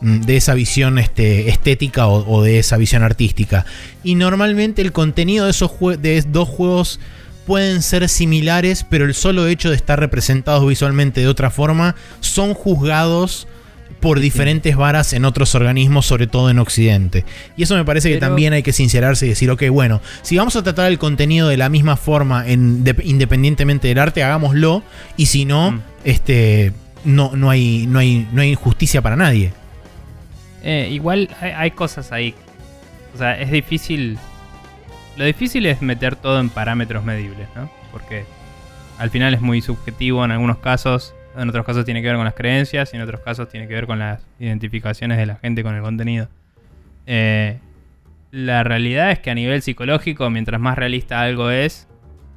[0.00, 3.66] mm, de esa visión este, estética o, o de esa visión artística.
[4.02, 7.00] Y normalmente el contenido de esos de dos juegos
[7.46, 12.54] pueden ser similares, pero el solo hecho de estar representados visualmente de otra forma son
[12.54, 13.46] juzgados
[14.00, 17.24] por diferentes varas en otros organismos, sobre todo en Occidente.
[17.56, 20.56] Y eso me parece que también hay que sincerarse y decir, ok, bueno, si vamos
[20.56, 24.82] a tratar el contenido de la misma forma, en- de- independientemente del arte, hagámoslo,
[25.18, 25.80] y si no, Mm.
[26.04, 26.72] este,
[27.04, 29.52] no, no, hay, no, hay, no hay justicia para nadie.
[30.62, 32.34] Eh, igual hay, hay cosas ahí.
[33.14, 34.18] O sea, es difícil.
[35.20, 37.70] Lo difícil es meter todo en parámetros medibles, ¿no?
[37.92, 38.24] Porque
[38.96, 41.14] al final es muy subjetivo en algunos casos.
[41.36, 43.74] En otros casos tiene que ver con las creencias y en otros casos tiene que
[43.74, 46.30] ver con las identificaciones de la gente con el contenido.
[47.04, 47.58] Eh,
[48.30, 51.86] la realidad es que a nivel psicológico, mientras más realista algo es,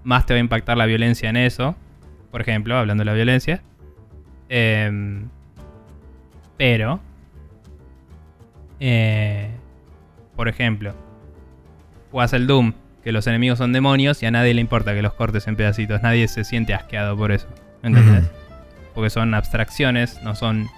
[0.03, 1.77] más te va a impactar la violencia en eso.
[2.31, 3.61] Por ejemplo, hablando de la violencia.
[4.49, 5.29] Em,
[6.57, 6.99] pero
[8.81, 9.51] eh,
[10.35, 10.93] por ejemplo,
[12.13, 15.15] jugás el Doom, que los enemigos son demonios y a nadie le importa que los
[15.15, 16.03] cortes en pedacitos.
[16.03, 17.47] Nadie se siente asqueado por eso.
[17.81, 18.29] ¿Entendés?
[18.93, 20.69] Porque son abstracciones, no son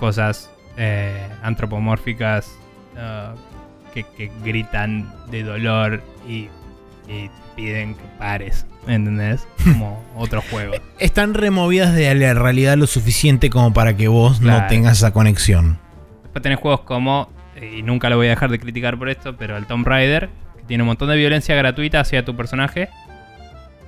[0.00, 2.50] cosas eh, antropomórficas
[2.98, 3.34] ah,
[3.94, 6.48] que, que gritan de dolor y,
[7.08, 8.66] y piden que pares.
[8.88, 9.46] ¿Entendés?
[9.62, 10.74] Como otro juego.
[10.98, 15.78] Están removidas de la realidad lo suficiente como para que vos no tengas esa conexión.
[16.24, 17.28] Después tenés juegos como,
[17.60, 20.62] y nunca lo voy a dejar de criticar por esto, pero el Tomb Raider, que
[20.64, 22.88] tiene un montón de violencia gratuita hacia tu personaje.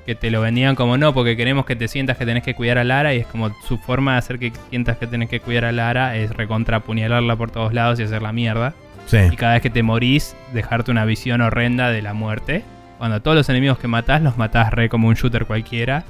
[0.04, 2.78] que te lo vendían como no, porque queremos que te sientas que tenés que cuidar
[2.78, 5.64] a Lara y es como su forma de hacer que sientas que tenés que cuidar
[5.64, 8.74] a Lara es recontra apuñalarla por todos lados y hacer la mierda.
[9.06, 9.18] Sí.
[9.30, 12.64] Y cada vez que te morís, dejarte una visión horrenda de la muerte.
[12.98, 16.04] Cuando todos los enemigos que matás los matás re como un shooter cualquiera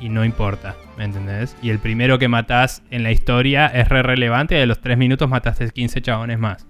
[0.00, 1.56] y no importa, ¿me entendés?
[1.62, 4.98] Y el primero que matás en la historia es re relevante y a los 3
[4.98, 6.66] minutos mataste 15 chabones más.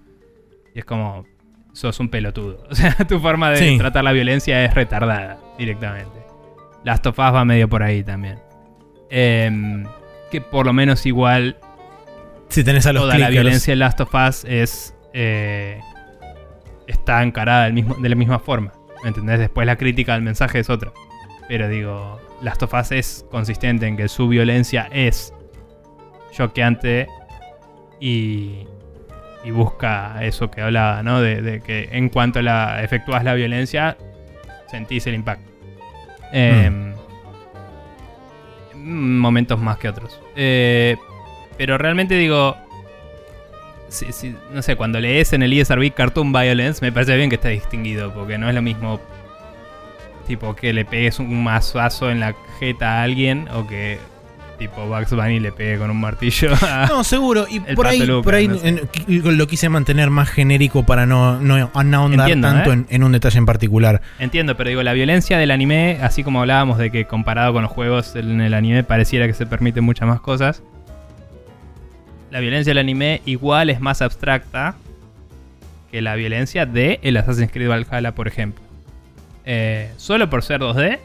[0.75, 1.25] Y es como,
[1.73, 2.65] sos un pelotudo.
[2.71, 3.79] O sea, tu forma de Sí.
[3.79, 6.21] tratar la violencia es retardada directamente.
[6.85, 8.39] Last of Us va medio por ahí también.
[9.11, 9.85] Em,
[10.31, 11.57] que por lo menos igual
[12.49, 15.81] Si tenés a los toda la violencia en Last of Us es eh,
[16.87, 18.73] está encarada del mismo, de la misma forma.
[19.03, 19.39] ¿Me entendés?
[19.39, 20.93] Después la crítica al mensaje es otra.
[21.49, 25.35] Pero digo, Last of Us es consistente en que su violencia es
[26.33, 27.09] choqueante
[28.01, 28.67] y,
[29.45, 31.21] y busca eso que hablaba, ¿no?
[31.21, 33.97] De, de que en cuanto la efectúas la violencia,
[34.71, 35.51] sentís el impacto.
[36.33, 36.95] Em,
[38.75, 40.19] Momentos más que otros.
[40.37, 40.97] Eh,
[41.59, 42.57] pero realmente digo,
[44.53, 48.15] no sé, cuando lees en el ESRB Cartoon Violence, me parece bien que está distinguido,
[48.15, 49.01] porque no es lo mismo
[50.27, 53.99] tipo que le pegues un mazazo en la jeta a alguien o que
[54.61, 56.87] tipo Bugs Bunny le pegue con un martillo a...
[56.87, 57.47] No, seguro.
[57.51, 58.69] Y por ahí, Lucas, por ahí no sé.
[58.69, 62.75] en- qu- lo quise mantener más genérico para no, no, no ahondar Entiendo, tanto ¿eh?
[62.75, 64.01] en, en un detalle en particular.
[64.21, 67.73] Entiendo, pero digo, la violencia del anime, así como hablábamos de que comparado con los
[67.73, 70.63] juegos en el anime pareciera que se permiten muchas más cosas,
[72.31, 74.77] la violencia del anime igual es más abstracta
[75.91, 78.63] que la violencia de el Assassin's Creed Valhalla, por ejemplo.
[79.45, 80.99] Eh, solo por ser 2D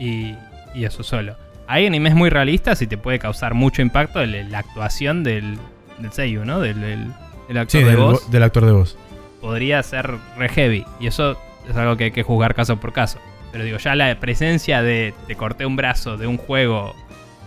[0.00, 0.34] y,
[0.74, 1.36] y eso solo.
[1.72, 5.58] Hay animes muy realistas y te puede causar mucho impacto el- la actuación del,
[5.98, 6.60] del Seiyu, ¿no?
[6.60, 7.12] Del, del-
[7.48, 8.96] del actor Sí, de voz del actor de voz.
[9.40, 10.84] podría ser re heavy.
[11.00, 13.18] Y eso es algo que hay que juzgar caso por caso.
[13.52, 16.94] Pero digo, ya la presencia de te corté un brazo de un juego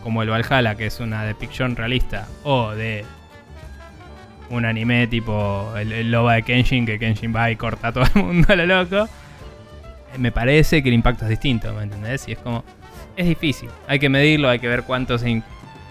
[0.03, 3.05] como el Valhalla, que es una depiction realista, o de
[4.49, 8.03] un anime tipo el, el Loba de Kenshin, que Kenshin va y corta a todo
[8.13, 9.09] el mundo a lo loco,
[10.19, 12.27] me parece que el impacto es distinto, ¿me entendés?
[12.27, 12.63] Y es como,
[13.15, 13.69] es difícil.
[13.87, 15.41] Hay que medirlo, hay que ver cuánto se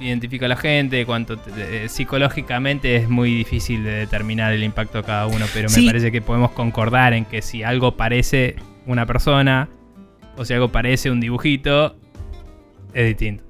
[0.00, 5.26] identifica la gente, cuánto eh, psicológicamente es muy difícil de determinar el impacto de cada
[5.26, 5.82] uno, pero Sí.
[5.82, 9.68] me parece que podemos concordar en que si algo parece una persona
[10.36, 11.96] o si algo parece un dibujito,
[12.92, 13.44] es distinto.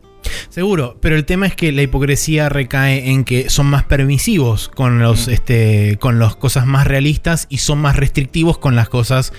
[0.48, 4.98] Seguro, pero el tema es que la hipocresía recae en que son más permisivos con
[5.00, 5.30] los Mm.
[5.32, 9.32] este con las cosas más realistas y son más restrictivos con las cosas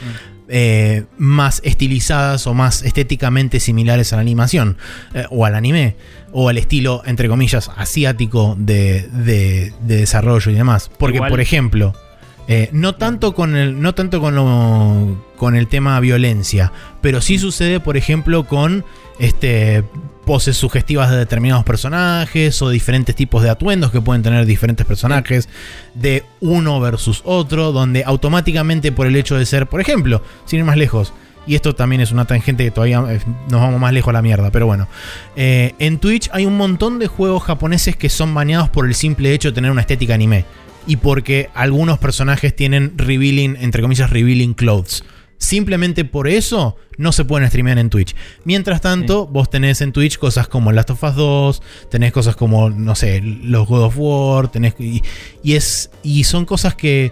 [0.49, 4.77] eh, más estilizadas o más estéticamente similares a la animación
[5.13, 5.95] eh, o al anime
[6.31, 10.89] o al estilo entre comillas asiático de, de- de desarrollo y demás.
[10.99, 11.93] Porque Igual- por ejemplo
[12.47, 17.39] eh, no tanto con el no tanto con lo, con el tema violencia, pero sí
[17.39, 18.85] sucede por ejemplo con
[19.17, 19.83] este
[20.25, 25.47] poses sugestivas de determinados personajes o diferentes tipos de atuendos que pueden tener diferentes personajes
[25.93, 30.65] de uno versus otro, donde automáticamente por el hecho de ser, por ejemplo, sin ir
[30.65, 31.13] más lejos,
[31.47, 34.21] y esto también es una tangente que todavía eh, nos vamos más lejos a la
[34.21, 34.87] mierda, pero bueno,
[35.35, 39.33] eh, en Twitch hay un montón de juegos japoneses que son baneados por el simple
[39.33, 40.45] hecho de tener una estética anime.
[40.87, 45.03] Y porque algunos personajes tienen revealing, entre comillas, revealing clothes.
[45.37, 48.15] Simplemente por eso no se pueden streamear en Twitch.
[48.45, 52.69] Mientras tanto, vos tenés en Twitch cosas como Last of Us 2, tenés cosas como,
[52.69, 54.75] no sé, los God of War, tenés.
[54.79, 55.03] Y,
[55.43, 55.91] y es.
[56.03, 57.11] Y son cosas que.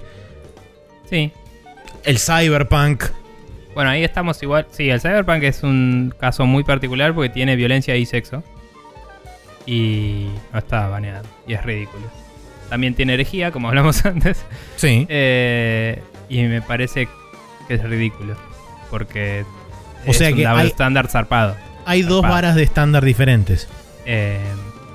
[1.09, 1.31] Sí.
[2.05, 3.03] El Cyberpunk.
[3.75, 4.67] Bueno, ahí estamos igual.
[4.71, 8.43] Sí, el Cyberpunk es un caso muy particular porque tiene violencia y sexo.
[9.65, 11.27] Y no está baneado.
[11.47, 12.03] Y es ridículo.
[12.69, 14.43] También tiene herejía, como hablamos antes.
[14.75, 15.05] Sí.
[15.09, 17.07] Eh, y me parece
[17.67, 18.35] que es ridículo.
[18.90, 19.45] Porque
[20.06, 21.56] O es sea un que double hay- estándar zarpado.
[21.85, 23.67] Hay dos varas de estándar diferentes.
[24.06, 24.40] Eh,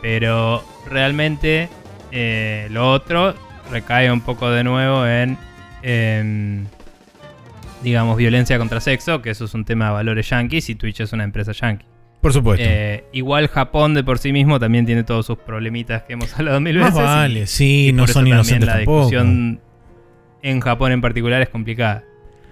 [0.03, 1.69] pero realmente
[2.13, 3.35] eh, lo otro
[3.71, 5.37] recae un poco de nuevo en,
[5.83, 6.65] em,
[7.83, 11.13] digamos, violencia contra sexo, que eso es un tema de valores yankees y Twitch es
[11.13, 11.85] una empresa yankee.
[12.21, 12.65] Por supuesto.
[12.67, 16.61] Eh, igual Japón de por sí mismo también tiene todos sus problemitas que hemos hablado
[16.61, 16.95] mil veces.
[16.99, 18.99] y- vale, sí, y no son inocentes la tampoco.
[19.03, 19.61] discusión
[20.43, 22.05] en Japón en particular es complicada.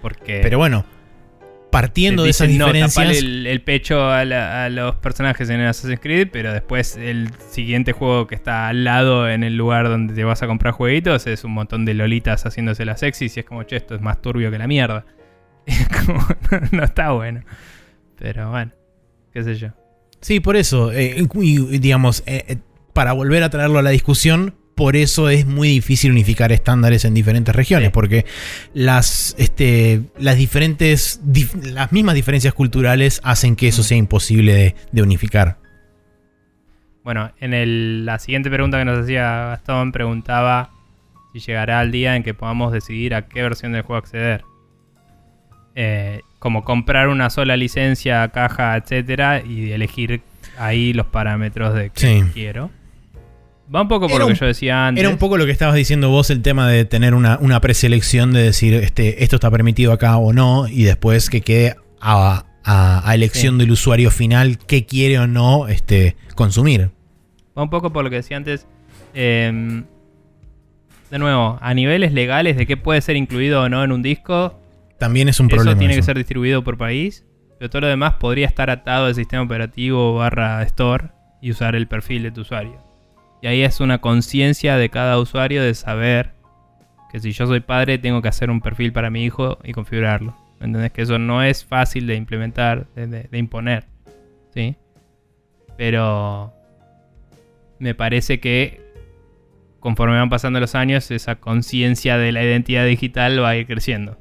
[0.07, 0.85] Porque Pero bueno,
[1.71, 2.93] partiendo de esas no, diferencias.
[2.95, 6.95] tapale el, el pecho a, la- a los personajes en el Assassin's Creed, pero después
[6.97, 10.73] el siguiente juego que está al lado en el lugar donde te vas a comprar
[10.73, 14.01] jueguitos es un montón de lolitas haciéndose las sexys y es como, che, esto es
[14.01, 15.05] más turbio que la mierda.
[15.67, 16.25] Es como,
[16.71, 17.41] no está bueno.
[18.17, 18.71] Pero bueno,
[19.33, 19.67] qué sé yo.
[20.21, 20.93] Sí, por eso.
[20.93, 22.57] eh, y, digamos, eh, eh,
[22.93, 27.13] para volver a traerlo a la discusión, por eso es muy difícil unificar estándares en
[27.15, 27.93] diferentes regiones, Sí.
[27.93, 28.25] porque
[28.73, 34.75] las, este, las diferentes, dif- las mismas diferencias culturales hacen que eso sea imposible de,
[34.91, 35.57] de unificar.
[37.03, 40.69] Bueno, en el- la siguiente pregunta que nos hacía Gastón preguntaba
[41.33, 44.43] si llegará el día en que podamos decidir a qué versión del juego acceder.
[45.75, 50.21] Eh, como comprar una sola licencia, caja, etcétera, y elegir
[50.57, 52.23] ahí los parámetros de que Sí.
[52.33, 52.69] quiero.
[53.73, 55.01] Va un poco por Era lo que un- yo decía antes.
[55.03, 58.31] Era un poco lo que estabas diciendo vos, el tema de tener una, una preselección
[58.31, 63.09] de decir este, esto está permitido acá o no, y después que quede a, a-
[63.09, 63.59] a elección Sí.
[63.59, 66.91] del usuario final qué quiere o no este, consumir.
[67.57, 68.67] Va un poco por lo que decía antes.
[69.13, 69.83] eh,
[71.09, 74.59] de nuevo, a niveles legales de qué puede ser incluido o no en un disco,
[74.99, 75.79] También es un eso problema.
[75.79, 76.07] tiene que eso.
[76.07, 77.25] ser distribuido por país.
[77.59, 81.09] Pero todo lo demás podría estar atado al sistema operativo barra store
[81.41, 82.83] y usar el perfil de tu usuario.
[83.47, 86.31] Ahí es una conciencia de cada usuario de saber
[87.11, 90.35] que si yo soy padre tengo que hacer un perfil para mi hijo y configurarlo.
[90.59, 90.91] ¿Me ¿Entendés?
[90.91, 93.85] Que eso no es fácil de implementar, de, de- de imponer.
[94.53, 94.75] ¿Sí?
[95.77, 96.51] Pero
[97.79, 98.81] me parece que
[99.79, 104.17] conforme van pasando los años, esa conciencia de la identidad digital va a ir creciendo.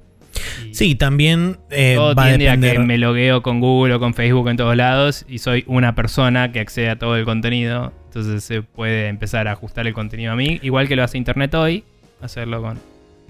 [0.73, 4.48] Sí, también eh, todo va tiende a, que me logueo con Google o con Facebook
[4.48, 7.92] en todos lados y soy una persona que accede a todo el contenido.
[8.06, 11.55] Entonces se puede empezar a ajustar el contenido a mí, igual que lo hace Internet
[11.55, 11.84] hoy,
[12.20, 12.78] hacerlo con...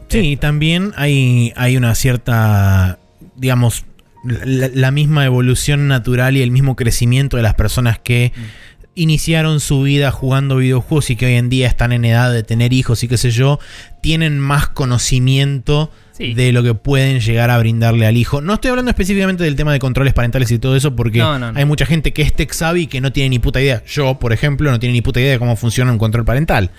[0.09, 2.99] Sí, también hay, hay una cierta,
[3.35, 3.85] digamos,
[4.23, 8.41] la, la misma evolución natural y el mismo crecimiento de las personas que Mm.
[8.95, 12.73] iniciaron su vida jugando videojuegos y que hoy en día están en edad de tener
[12.73, 13.59] hijos y qué sé yo,
[14.01, 16.33] tienen más conocimiento Sí.
[16.35, 18.41] de lo que pueden llegar a brindarle al hijo.
[18.41, 21.53] No estoy hablando específicamente del tema de controles parentales y todo eso, porque No, no,
[21.53, 21.59] no.
[21.59, 23.83] hay mucha gente que es tech savvy y que no tiene ni puta idea.
[23.87, 26.71] Yo, por ejemplo, no tiene ni puta idea de cómo funciona un control parental.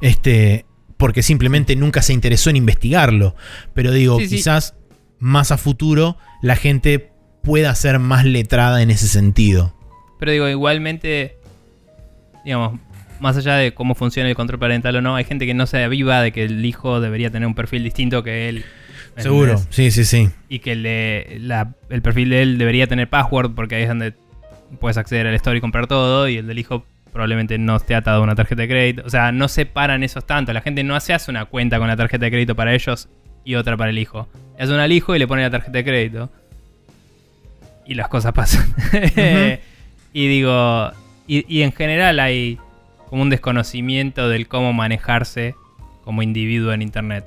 [0.00, 0.64] Este,
[0.96, 3.36] porque simplemente nunca se interesó en investigarlo.
[3.74, 4.36] Pero digo, Sí, sí.
[4.36, 4.74] quizás
[5.18, 9.74] más a futuro la gente pueda ser más letrada en ese sentido.
[10.18, 11.36] Pero digo, igualmente,
[12.44, 12.80] digamos,
[13.20, 15.82] más allá de cómo funciona el control parental o no, hay gente que no se
[15.82, 18.64] aviva de que el hijo debería tener un perfil distinto que él.
[19.16, 19.74] ¿me Seguro, entendés?
[19.74, 20.30] sí, sí, sí.
[20.48, 24.14] Y que le- la- el perfil de él debería tener password porque ahí es donde
[24.80, 28.20] puedes acceder al store y comprar todo y el del hijo probablemente no esté atado
[28.20, 29.02] a una tarjeta de crédito.
[29.06, 30.52] O sea, no separan esos tanto.
[30.52, 33.08] La gente no se hace una cuenta con la tarjeta de crédito para ellos
[33.44, 34.28] y otra para el hijo.
[34.56, 36.30] Le hace una al hijo y le pone la tarjeta de crédito.
[37.86, 38.72] Y las cosas pasan.
[40.12, 40.90] y digo,
[41.26, 42.58] y, y en general hay
[43.08, 45.54] como un desconocimiento del cómo manejarse
[46.02, 47.24] como individuo en Internet.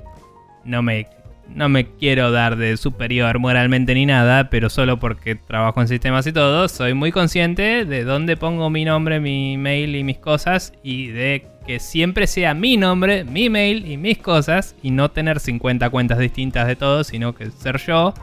[0.64, 1.06] No me,
[1.48, 6.26] no me quiero dar de superior moralmente ni nada, pero solo porque trabajo en sistemas
[6.26, 10.72] y todo, soy muy consciente de dónde pongo mi nombre, mi mail y mis cosas
[10.82, 15.40] y de que siempre sea mi nombre, mi mail y mis cosas y no tener
[15.40, 18.14] 50 cuentas distintas de todo, sino que ser yo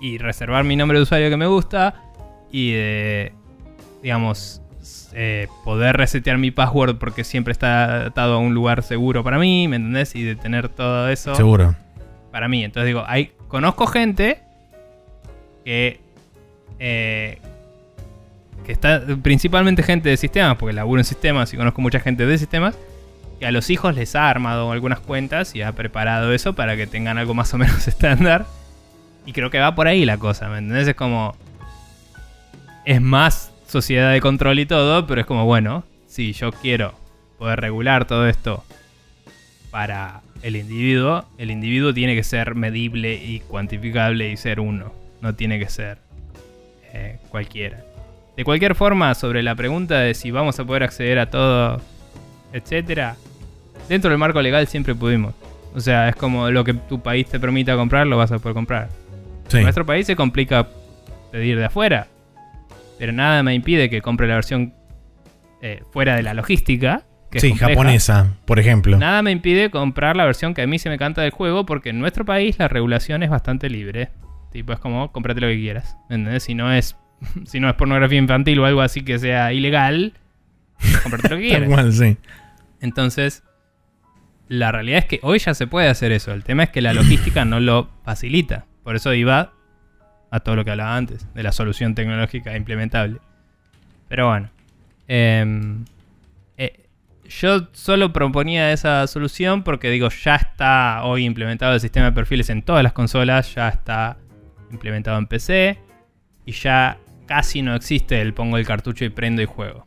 [0.00, 2.02] y reservar mi nombre de usuario que me gusta
[2.50, 3.32] y de,
[4.02, 4.60] digamos,
[5.14, 9.68] eh, poder resetear mi password porque siempre está atado a un lugar seguro para mí,
[9.68, 10.14] ¿me entendés?
[10.14, 11.74] Y de tener todo eso Seguro.
[12.30, 12.64] para mí.
[12.64, 14.40] Entonces digo, hay, conozco gente
[15.64, 16.00] que,
[16.78, 17.38] eh,
[18.64, 22.36] que está, principalmente gente de sistemas, porque laburo en sistemas y conozco mucha gente de
[22.38, 22.76] sistemas,
[23.38, 26.86] que a los hijos les ha armado algunas cuentas y ha preparado eso para que
[26.86, 28.46] tengan algo más o menos estándar.
[29.26, 30.88] Y creo que va por ahí la cosa, ¿me entendés?
[30.88, 31.34] Es como...
[32.84, 36.94] Es más sociedad de control y todo, pero es como, bueno, si yo quiero
[37.38, 38.64] poder regular todo esto
[39.70, 44.92] para el individuo, el individuo tiene que ser medible y cuantificable y ser uno.
[45.20, 45.98] No tiene que ser
[46.92, 47.82] eh, cualquiera.
[48.36, 51.80] De cualquier forma, sobre la pregunta de si vamos a poder acceder a todo,
[52.52, 53.16] etcétera,
[53.88, 55.34] dentro del marco legal siempre pudimos.
[55.74, 58.54] O sea, es como lo que tu país te permita comprar, lo vas a poder
[58.54, 58.88] comprar.
[59.48, 59.56] Sí.
[59.56, 60.68] En nuestro país se complica
[61.32, 62.06] pedir de afuera.
[62.98, 64.74] Pero nada me impide que compre la versión
[65.62, 67.02] eh, fuera de la logística.
[67.30, 68.96] Que Sí, japonesa, por ejemplo.
[68.98, 71.90] Nada me impide comprar la versión que a mí se me canta del juego porque
[71.90, 74.10] en nuestro país la regulación es bastante libre.
[74.52, 75.96] Tipo, es como, cómprate lo que quieras.
[76.08, 76.44] ¿Entendés?
[76.44, 76.96] Si no es,
[77.44, 80.14] si no es pornografía infantil o algo así que sea ilegal,
[81.02, 81.68] cómprate lo que quieras.
[81.68, 82.16] cual, sí.
[82.80, 83.42] Entonces,
[84.48, 86.32] la realidad es que hoy ya se puede hacer eso.
[86.32, 88.66] El tema es que la logística no lo facilita.
[88.84, 89.54] Por eso iba
[90.34, 93.18] a todo lo que hablaba antes, de la solución tecnológica implementable.
[94.08, 94.50] Pero bueno.
[95.06, 95.84] em,
[96.58, 96.86] eh,
[97.28, 102.50] yo solo proponía esa solución porque digo, ya está hoy implementado el sistema de perfiles
[102.50, 104.16] en todas las consolas, ya está
[104.72, 105.78] implementado en PC
[106.44, 109.86] y ya casi no existe el pongo el cartucho y prendo y juego.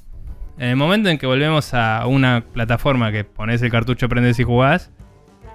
[0.58, 4.44] En el momento en que volvemos a una plataforma que pones el cartucho, prendes y
[4.44, 4.92] jugás,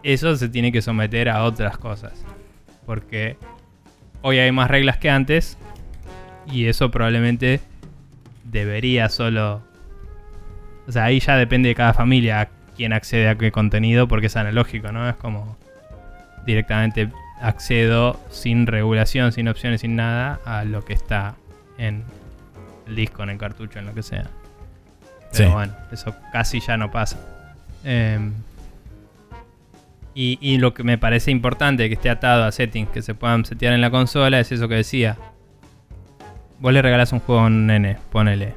[0.02, 2.26] eso se tiene que someter a otras cosas.
[2.84, 3.38] Porque
[4.22, 5.58] hoy hay más reglas que antes
[6.50, 7.60] y eso probablemente
[8.44, 9.62] debería solo...
[10.88, 14.36] O sea, ahí ya depende de cada familia quién accede a qué contenido porque es
[14.36, 15.08] analógico, ¿no?
[15.08, 15.56] Es como
[16.44, 17.08] directamente
[17.40, 21.34] accedo sin regulación, sin opciones, sin nada a lo que está
[21.78, 22.02] en
[22.88, 24.24] el disco, en el cartucho, en lo que sea.
[25.32, 25.52] Pero Sí.
[25.52, 27.18] bueno, eso casi ya no pasa.
[27.84, 28.32] Em,
[30.14, 33.44] y, y lo que me parece importante que esté atado a settings que se puedan
[33.44, 35.16] setear en la consola es eso que decía.
[36.58, 38.54] Vos le regalás un juego a un nene, ponele.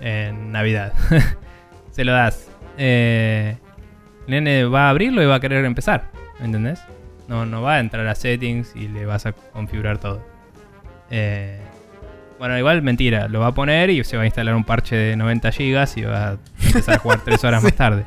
[0.00, 0.92] En Navidad.
[1.90, 2.48] se lo das.
[2.78, 3.56] Eh,
[4.26, 6.10] el nene va a abrirlo y va a querer empezar.
[6.38, 6.82] ¿Me entendés?
[7.28, 10.22] No, no va a entrar a settings y le vas a configurar todo.
[11.10, 11.60] Eh,
[12.38, 13.28] bueno, igual mentira.
[13.28, 16.02] Lo va a poner y se va a instalar un parche de 90 GB y
[16.02, 18.04] va a empezar a jugar 3 horas más tarde.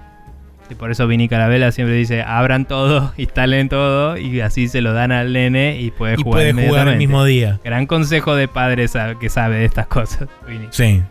[0.70, 4.94] Y por eso Vini Carabela siempre dice, abran todo, instalen todo y así se lo
[4.94, 7.60] dan al nene y puede Y jugar puede jugar el mismo día.
[7.64, 10.68] Gran consejo de padre sa- que sabe de estas cosas, Vini.
[10.72, 11.02] Sí.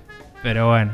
[0.43, 0.93] Pero bueno.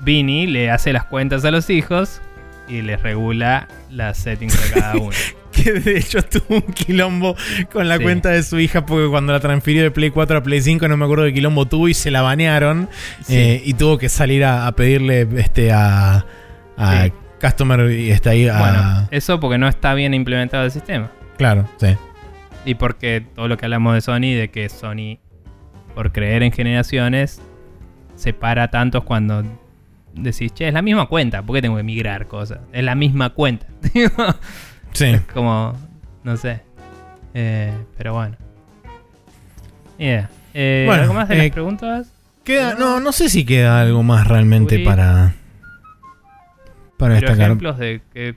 [0.00, 2.20] Vini le hace las cuentas a los hijos
[2.68, 5.10] y les regula las settings de cada uno.
[5.52, 7.34] Que de hecho tuvo un quilombo
[7.72, 8.02] con la Sí.
[8.02, 10.96] cuenta de su hija porque cuando la transfirió de Play 4 a Play 5 no
[10.98, 12.90] me acuerdo de quilombo tuvo y se la banearon
[13.24, 13.34] Sí.
[13.36, 16.26] eh, y tuvo que salir a, a pedirle este a,
[16.76, 17.12] a Sí.
[17.40, 18.58] Customer y está ahí a...
[18.58, 21.10] Bueno, eso porque no está bien implementado el sistema.
[21.36, 21.96] Claro, sí.
[22.64, 25.18] Y porque todo lo que hablamos de Sony, de que Sony,
[25.94, 27.40] por creer en generaciones,
[28.16, 29.44] separa tantos cuando
[30.14, 32.58] decís, che, es la misma cuenta, ¿por qué tengo que migrar cosas?
[32.72, 33.66] Es la misma cuenta.
[34.92, 35.04] Sí.
[35.04, 35.74] Es como,
[36.24, 36.62] no sé.
[37.34, 38.34] Eh, pero bueno.
[39.98, 40.30] Yeah.
[40.54, 42.08] Eh, Bueno, ¿Algo más de eh, las preguntas?
[42.44, 44.84] Queda, no, no sé si queda algo más realmente Uy.
[44.86, 45.34] para
[46.96, 47.46] para Pero destacar.
[47.50, 48.34] ejemplos de que...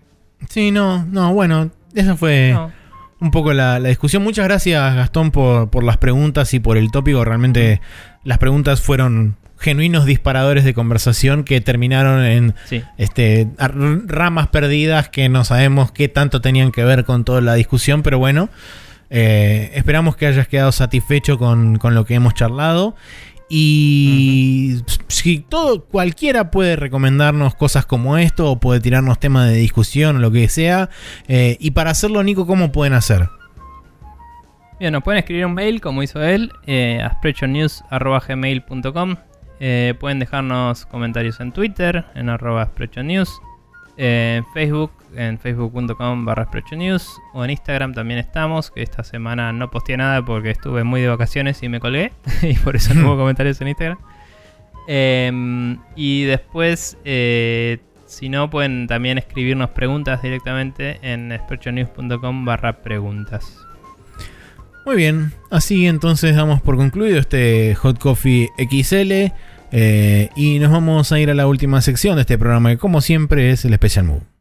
[0.50, 2.72] Sí, no, no, bueno, esa fue no.
[3.20, 4.24] un poco la, la discusión.
[4.24, 7.24] Muchas gracias, Gastón, por, por las preguntas y por el tópico.
[7.26, 7.82] Realmente
[8.24, 12.82] las preguntas fueron genuinos disparadores de conversación que terminaron en Sí.
[12.98, 18.02] este, ramas perdidas que no sabemos qué tanto tenían que ver con toda la discusión,
[18.02, 18.48] pero bueno,
[19.10, 22.96] eh, esperamos que hayas quedado satisfecho con, con lo que hemos charlado.
[23.50, 30.18] Y si todo, cualquiera puede recomendarnos cosas como esto, o puede tirarnos temas de discusión
[30.18, 30.90] o lo que sea.
[31.28, 33.28] eh, y para hacerlo, Nico, ¿cómo pueden hacer?
[34.80, 39.16] Bien, nos pueden escribir un mail como hizo él, eh, a sprechonews.gmail.com.
[39.60, 43.42] Eh, pueden dejarnos comentarios en Twitter, en arroba sprechonews.
[44.02, 47.20] En Facebook, en facebook.com barra sprechonews.
[47.34, 51.10] O en Instagram también estamos, que esta semana no posteé nada porque estuve muy de
[51.10, 52.14] vacaciones y me colgué.
[52.42, 53.98] y por eso no hubo comentarios en Instagram.
[54.88, 63.58] Eh, y después, eh, si no, pueden también escribirnos preguntas directamente en sprechonews.com barra preguntas.
[64.86, 69.34] Muy bien, así entonces damos por concluido este Hot Coffee XL
[69.72, 73.02] eh, y nos vamos a ir a la última sección de este programa que como
[73.02, 74.39] siempre es el Special Move.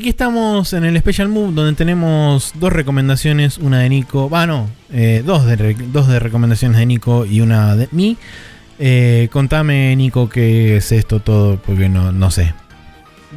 [0.00, 5.22] Aquí estamos en el Special Move donde tenemos dos recomendaciones, una de Nico, no, eh,
[5.26, 8.16] dos, de, dos de recomendaciones de Nico y una de mí.
[8.78, 12.54] Eh, contame Nico qué es esto todo porque no, no sé.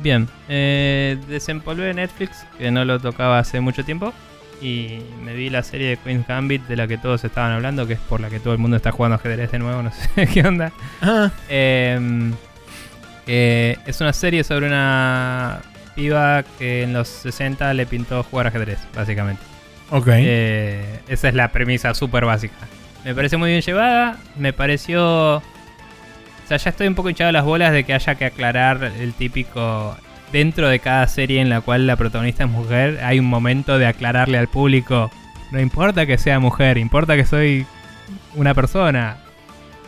[0.02, 4.14] Bien, eh, desempolvé Netflix, que no lo tocaba hace mucho tiempo,
[4.62, 7.94] y me vi la serie de Queen's Gambit de la que todos estaban hablando, que
[7.94, 10.48] es por la que todo el mundo está jugando ajedrez de nuevo, no sé qué
[10.48, 10.72] onda.
[11.02, 12.40] Ah, eh,
[13.86, 15.62] es una serie sobre una
[15.96, 19.42] piba que en los 60 le pintó jugar ajedrez, básicamente.
[19.90, 20.08] ok.
[20.10, 22.56] Eh, esa es la premisa súper básica.
[23.04, 24.18] Me parece muy bien llevada.
[24.38, 25.38] Me pareció.
[25.38, 25.42] O
[26.48, 29.98] sea, ya estoy un poco hinchado las bolas de que haya que aclarar el típico.
[30.32, 33.86] Dentro de cada serie en la cual la protagonista es mujer, hay un momento de
[33.86, 35.12] aclararle al público.
[35.52, 37.68] No importa que sea mujer, importa que soy
[38.34, 39.18] una persona.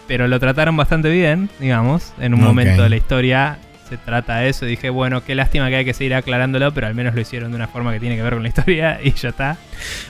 [0.08, 2.14] Pero lo trataron bastante bien, digamos.
[2.20, 3.58] En un momento de la historia
[3.88, 4.66] se trata de eso.
[4.66, 7.56] Dije, bueno, qué lástima que hay que seguir aclarándolo, pero al menos lo hicieron de
[7.56, 9.58] una forma que tiene que ver con la historia y ya está.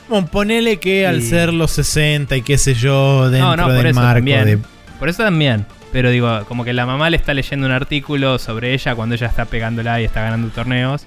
[0.08, 3.94] Bueno, ponele que al ser los 60 y qué sé yo, dentro no, no, del
[3.94, 4.44] marco también.
[4.44, 4.58] de...
[4.98, 5.66] Por eso también.
[5.92, 9.28] Pero digo, como que la mamá le está leyendo un artículo sobre ella cuando ella
[9.28, 11.06] está pegándola y está ganando torneos.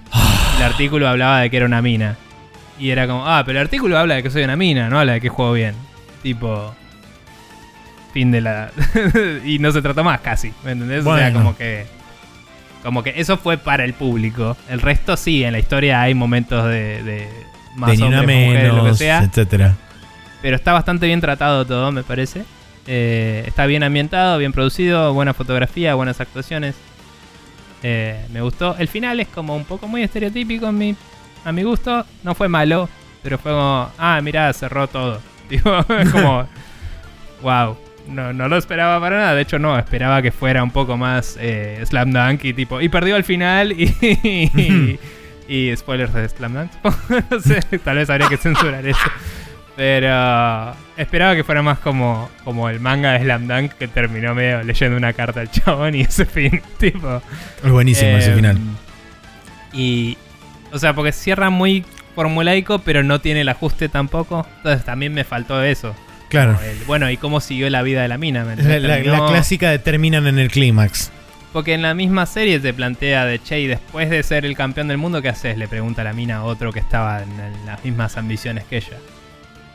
[0.57, 2.15] el artículo hablaba de que era una mina.
[2.79, 5.13] Y era como, ah, pero el artículo habla de que soy una mina, no habla
[5.13, 5.75] de que juego bien.
[6.23, 6.73] Tipo.
[8.13, 8.71] Fin de la.
[9.45, 10.53] y no se trató más casi.
[10.63, 11.05] ¿Me entendés?
[11.05, 11.85] O sea, como que.
[12.83, 14.55] Como que eso fue para el público.
[14.69, 17.03] El resto sí, en la historia hay momentos de.
[17.03, 17.29] de
[17.75, 19.23] más de hombres, mujeres, lo que menos, sea.
[19.23, 19.75] etcétera.
[20.41, 22.43] Pero está bastante bien tratado todo, me parece.
[22.87, 26.75] Eh, está bien ambientado, bien producido, buena fotografía, buenas actuaciones.
[27.83, 28.75] Eh, me gustó.
[28.77, 30.95] El final es como un poco muy estereotípico en mi,
[31.45, 32.05] a mi gusto.
[32.23, 32.89] No fue malo,
[33.21, 35.21] pero fue como, ah, mirá, cerró todo.
[35.49, 35.61] Es
[36.11, 36.47] como,
[37.41, 37.75] wow.
[38.09, 39.35] No, no lo esperaba para nada.
[39.35, 42.81] De hecho, no, esperaba que fuera un poco más eh, Slam Dunk y tipo.
[42.81, 43.85] Y perdió al final y.
[44.01, 44.99] y,
[45.47, 46.71] y spoilers de Slam Dunk.
[47.31, 48.99] no sé, tal vez habría que censurar eso.
[49.75, 54.61] Pero esperaba que fuera más como, como el manga de Slam Dunk que terminó medio
[54.63, 56.61] leyendo una carta al chabón y ese fin.
[56.77, 57.21] Tipo.
[57.63, 58.57] Es buenísimo ese Eh, final.
[59.71, 60.17] Y.
[60.71, 64.45] O sea, porque cierra muy formulaico, pero no tiene el ajuste tampoco.
[64.57, 65.95] Entonces también me faltó eso.
[66.29, 66.57] Claro.
[66.63, 68.45] El- bueno, ¿y cómo siguió la vida de la mina?
[68.45, 71.11] ¿me Es la, la- la clásica de terminan en el clímax.
[71.51, 74.87] Porque en la misma serie te plantea de che, y después de ser el campeón
[74.87, 75.57] del mundo, ¿qué haces?
[75.57, 78.97] Le pregunta la mina a otro que estaba en, en las mismas ambiciones que ella.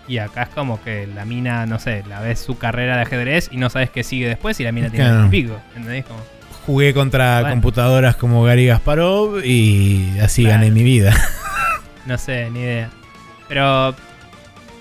[0.07, 3.49] Y acá es como que la mina, no sé, la ves su carrera de ajedrez
[3.51, 5.25] y no sabes qué sigue después y la mina tiene Claro.
[5.25, 5.61] un pico.
[5.75, 6.05] ¿Entendés?
[6.05, 6.21] Como,
[6.67, 7.55] Jugué contra Bueno.
[7.57, 10.61] computadoras como Gary Gasparov y así Claro.
[10.61, 11.13] gané mi vida.
[12.07, 12.91] no sé, ni idea.
[13.49, 13.95] Pero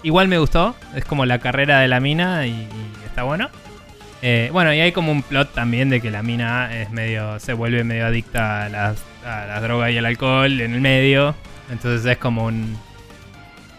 [0.03, 0.75] igual me gustó.
[0.95, 2.69] Es como la carrera de la mina y, y
[3.05, 3.49] está bueno.
[4.21, 7.39] Eh, bueno, y hay como un plot también de que la mina es medio.
[7.39, 11.35] se vuelve medio adicta a las, a las drogas y al alcohol en el medio.
[11.71, 12.77] Entonces es como un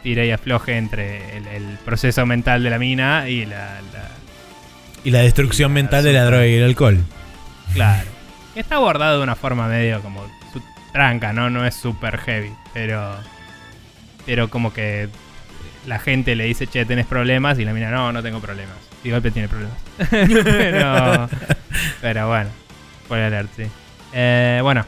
[0.02, 3.80] tire y afloje entre el, el proceso mental de la mina y la.
[3.92, 4.10] la-
[5.04, 6.98] Y la destrucción Y la mental de la droga y el alcohol.
[7.72, 8.08] claro.
[8.54, 10.22] Está abordado de una forma medio como
[10.52, 10.62] su-
[10.92, 11.48] tranca, ¿no?
[11.50, 13.14] No es super heavy, pero.
[14.26, 15.08] Pero como que
[15.86, 18.76] la gente le dice, che, tenés problemas, y la mina, no, no tengo problemas.
[19.02, 19.76] Y golpe tiene problemas.
[20.10, 21.28] pero,
[22.00, 22.50] pero bueno,
[23.04, 23.64] spoiler alert, sí.
[24.12, 24.84] Eh, bueno,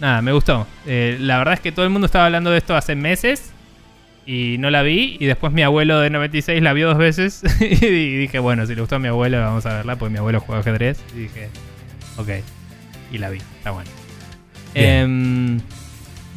[0.00, 0.66] nada, me gustó.
[0.86, 3.52] Eh, la verdad es que todo el mundo estaba hablando de esto hace meses
[4.24, 5.16] y no la vi.
[5.18, 7.42] Y después mi abuelo de 96 la vio dos veces.
[7.60, 10.40] y dije, bueno, si le gustó a mi abuelo, vamos a verla, porque mi abuelo
[10.40, 11.00] juega ajedrez.
[11.14, 11.48] Y dije,
[12.16, 12.28] ok.
[13.10, 13.90] Y la vi, está bueno.
[14.74, 15.62] Bien.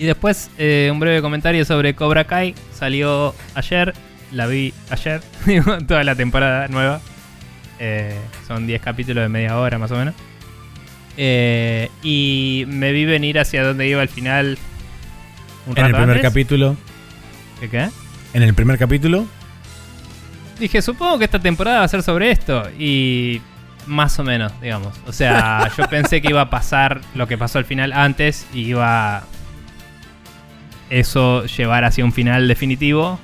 [0.01, 2.55] Y después, eh, un breve comentario sobre Cobra Kai.
[2.73, 3.93] Salió ayer,
[4.31, 5.21] la vi ayer,
[5.88, 7.01] toda la temporada nueva.
[7.77, 10.15] Eh, son 10 capítulos de media hora más o menos.
[11.17, 14.57] Eh, y me vi venir hacia donde iba al final.
[15.67, 16.23] Un En el primer antes.
[16.23, 16.75] capítulo.
[17.59, 17.89] ¿Qué qué?
[18.33, 19.27] En el primer capítulo.
[20.59, 22.67] Dije, supongo que esta temporada va a ser sobre esto.
[22.80, 23.39] Y
[23.85, 24.97] más o menos, digamos.
[25.05, 28.61] O sea, yo pensé que iba a pasar lo que pasó al final antes y
[28.61, 29.25] iba
[30.91, 33.19] eso llevar hacia un final definitivo.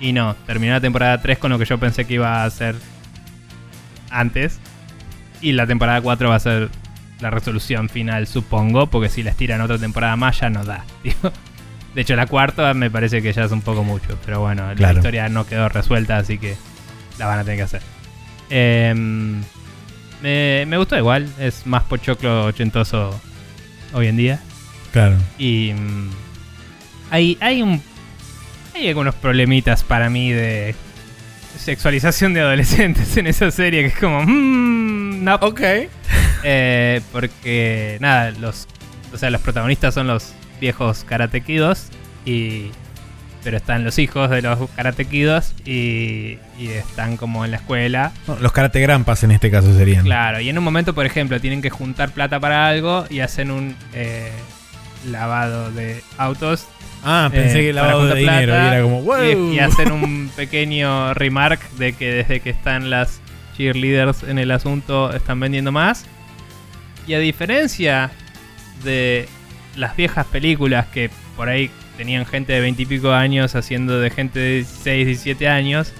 [0.00, 2.76] Y no, terminó la temporada 3 con lo que yo pensé que iba a ser
[4.10, 4.60] antes.
[5.40, 6.68] Y la temporada 4 va a ser
[7.20, 10.84] la resolución final, supongo, porque si la estiran otra temporada más ya no da.
[11.94, 14.92] De hecho, la cuarta me parece que ya es un poco mucho, pero bueno, la
[14.92, 16.54] historia no quedó resuelta, así que
[17.18, 17.82] la van a tener que hacer.
[18.48, 19.40] Em,
[20.22, 23.20] me, me gustó igual, es más pochoclo ochentoso
[23.92, 24.40] hoy en día.
[24.92, 25.16] Claro.
[25.36, 25.72] Y
[27.10, 27.82] hay, hay un.
[28.74, 30.74] Hay algunos problemitas para mí de
[31.58, 34.22] sexualización de adolescentes en esa serie que es como.
[34.22, 35.34] mm, no.
[35.36, 35.60] Ok.
[36.42, 38.66] Eh, porque, nada, los.
[39.12, 41.88] O sea, los protagonistas son los viejos Karate Kidos.
[42.24, 42.70] Y.
[43.42, 45.54] Pero están los hijos de los Karate Kidos.
[45.64, 46.38] Y.
[46.58, 48.12] Y están como en la escuela.
[48.40, 50.04] Los karate grampas en este caso serían.
[50.04, 53.50] Claro, y en un momento, por ejemplo, tienen que juntar plata para algo y hacen
[53.50, 54.30] un eh,
[55.06, 56.66] lavado de autos
[57.04, 58.52] Ah, pensé Eh, que lavado de juntar dinero.
[58.52, 59.52] plata, y era como, wow.
[59.52, 63.20] y, y hacen un pequeño remark de que desde que están las
[63.56, 66.04] cheerleaders en el asunto están vendiendo más.
[67.06, 68.10] Y a diferencia
[68.84, 69.28] de
[69.76, 74.10] las viejas películas que por ahí tenían gente de 20 y pico años haciendo de
[74.10, 75.92] gente de 16, 17 años,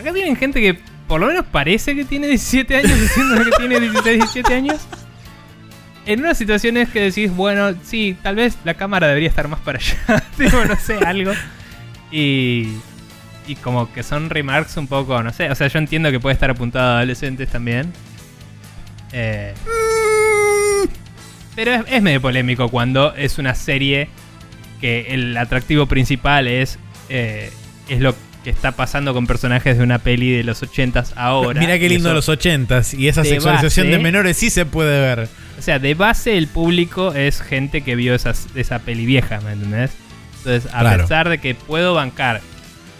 [0.00, 3.80] acá tienen gente que por lo menos parece que tiene 17 años haciendo que tiene
[3.80, 4.80] 16, 17 años.
[6.04, 9.78] En unas situaciones que decís, bueno, sí, tal vez la cámara debería estar más para
[9.78, 11.32] allá, tipo, no sé, algo.
[12.10, 12.68] Y,
[13.46, 16.34] y como que son remarks un poco, no sé, o sea, yo entiendo que puede
[16.34, 17.92] estar apuntado a adolescentes también.
[19.12, 19.54] Eh,
[21.54, 24.08] pero es, es medio polémico cuando es una serie
[24.80, 27.52] que el atractivo principal es, eh,
[27.88, 28.14] es lo
[28.44, 31.60] que está pasando con personajes de una peli de los 80s ahora.
[31.60, 32.98] Mira qué lindo los 80s.
[32.98, 35.28] Y esa de sexualización base- de menores sí se puede ver.
[35.58, 39.52] O sea, de base el público es gente que vio esas, esa peli vieja, ¿me
[39.52, 39.92] entendés?
[40.38, 41.02] Entonces, a Claro.
[41.02, 42.40] pesar de que puedo bancar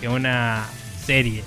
[0.01, 0.65] que una
[1.05, 1.43] serie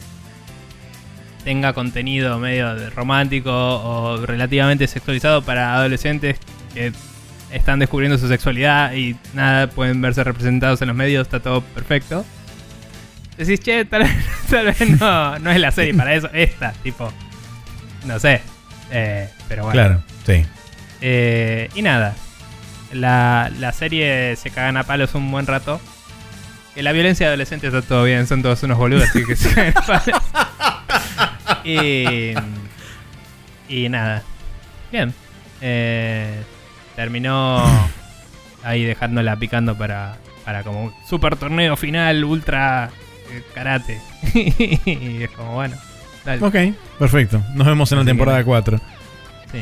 [1.44, 6.38] tenga contenido medio de romántico o relativamente sexualizado para adolescentes
[6.74, 6.92] que
[7.52, 12.26] están descubriendo su sexualidad y nada, pueden verse representados en los medios, está todo perfecto.
[13.38, 14.06] Decís, che, tal,
[14.50, 17.12] tal vez no, no es la serie para eso, esta, tipo,
[18.06, 18.42] no sé.
[18.92, 19.74] Eh, pero bueno.
[19.74, 20.46] Claro, sí.
[21.02, 22.16] Eh, y nada,
[22.94, 25.82] la, la serie se cagan a palos un buen rato.
[26.74, 29.74] Que la violencia adolescente está todo bien, son todos unos boludos, así que se cagan
[29.78, 30.06] a palos.
[31.64, 32.34] Y,
[33.68, 34.22] y nada,
[34.92, 35.14] bien.
[35.62, 36.44] Eh,
[36.96, 37.64] terminó
[38.64, 42.92] ahí dejándola picando para, para como un super torneo final, ultra
[43.54, 44.00] karate.
[44.34, 45.76] y es como, bueno,
[46.26, 46.46] dale.
[46.46, 47.42] Ok, perfecto.
[47.54, 48.46] Nos vemos en la Así temporada no.
[48.46, 48.78] 4.
[49.52, 49.60] Sí.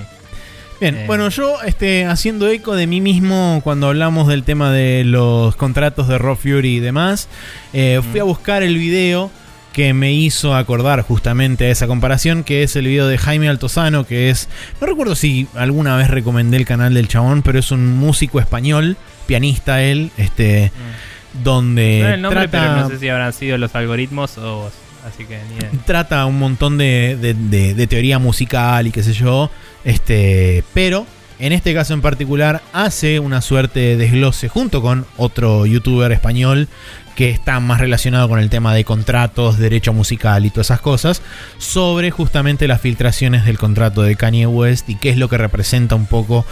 [0.81, 1.03] Bien, Eh.
[1.07, 6.07] bueno, yo este, haciendo eco de mí mismo cuando hablamos del tema de los contratos
[6.07, 7.29] de Raw Fury y demás,
[7.73, 9.31] eh, fui a buscar el video
[9.71, 14.05] que me hizo acordar justamente a esa comparación, que es el video de Jaime Altozano,
[14.05, 14.47] que es,
[14.79, 18.97] no recuerdo si alguna vez recomendé el canal del chabón, pero es un músico español,
[19.25, 21.22] pianista él, este, Mm.
[21.43, 24.73] Donde Suena el nombre, trata, pero no sé si habrán sido los algoritmos o vos.
[25.07, 25.69] Así que ni idea.
[25.85, 29.49] trata un montón de, de- de- de teoría musical y qué sé yo.
[29.83, 31.05] Este, pero
[31.39, 36.69] en este caso en particular hace una suerte de desglose junto con otro youtuber español
[37.15, 41.21] que está más relacionado con el tema de contratos, derecho musical y todas esas cosas,
[41.59, 45.93] sobre justamente las filtraciones del contrato de Kanye West y qué es lo que representa
[45.95, 46.43] un poco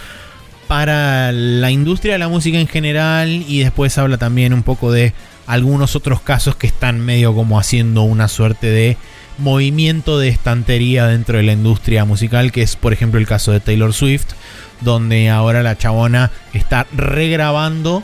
[0.67, 5.13] para la industria de la música en general y después habla también un poco de
[5.47, 8.97] algunos otros casos que están medio como haciendo una suerte de
[9.37, 13.59] movimiento de estantería dentro de la industria musical, que es por ejemplo el caso de
[13.59, 14.27] Taylor Swift,
[14.81, 18.03] donde ahora la chabona está regrabando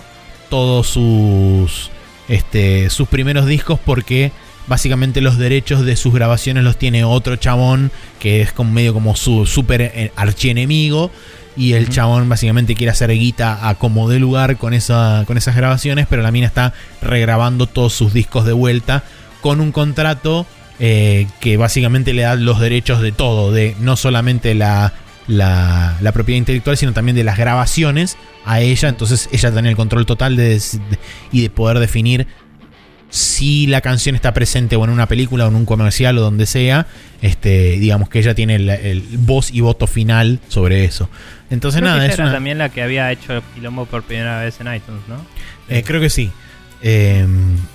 [0.50, 1.92] todos sus,
[2.28, 4.32] este, sus primeros discos porque
[4.68, 9.16] básicamente los derechos de sus grabaciones los tiene otro chabón que es como medio como
[9.16, 11.12] su super eh, archienemigo
[11.58, 11.94] y el Ujú.
[11.94, 16.22] chabón básicamente quiere hacer guita a como de lugar con, esa, con esas grabaciones, pero
[16.22, 19.04] la mina está regrabando todos sus discos de vuelta
[19.42, 20.46] con un contrato
[20.80, 24.94] eh, que básicamente le da los derechos de todo, de no solamente la,
[25.28, 28.90] la, la propiedad intelectual, sino también de las grabaciones a ella.
[28.90, 30.62] Entonces ella tiene el control total de,
[31.32, 32.28] y de poder definir
[33.10, 36.46] si la canción está presente o en una película o en un comercial o donde
[36.46, 36.88] sea.
[37.22, 41.10] Este, digamos que ella tiene el, el voz y voto final sobre eso.
[41.50, 44.04] Entonces Creo que nada, ella es era una- también la que había hecho Quilombo por
[44.04, 45.26] primera vez en iTunes, ¿no?
[45.70, 46.32] Eh, creo que sí.
[46.84, 47.26] Eh,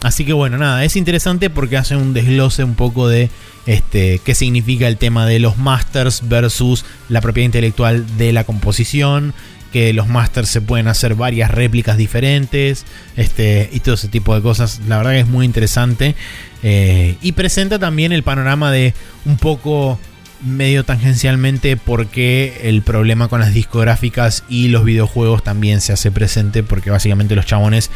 [0.02, 3.31] así que bueno, nada, es interesante porque hace un desglose un poco de
[3.67, 9.34] este, qué significa el tema de los masters versus la propiedad intelectual de la composición,
[9.73, 12.84] que los masters se pueden hacer varias réplicas diferentes,
[13.17, 14.81] este, y todo ese tipo de cosas.
[14.86, 16.15] La verdad que es muy interesante.
[16.62, 18.94] Eh, y presenta también el panorama de
[19.25, 19.99] un poco
[20.45, 26.62] medio tangencialmente porque el problema con las discográficas y los videojuegos también se hace presente
[26.62, 27.91] porque básicamente los chabones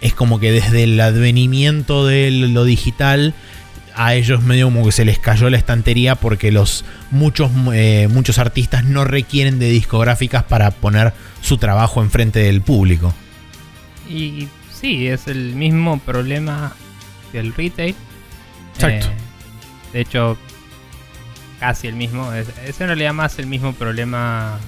[0.00, 3.34] es como que desde el advenimiento de lo digital
[3.94, 8.38] a ellos medio como que se les cayó la estantería porque los muchos eh, muchos
[8.38, 13.14] artistas no requieren de discográficas para poner su trabajo enfrente del público.
[14.08, 16.74] Y sí, es el mismo problema
[17.32, 17.94] del retail.
[18.74, 19.06] Exacto.
[19.06, 19.16] Eh,
[19.94, 20.36] de hecho,
[21.60, 22.32] casi el mismo.
[22.32, 24.58] Es, es en realidad más el mismo problema.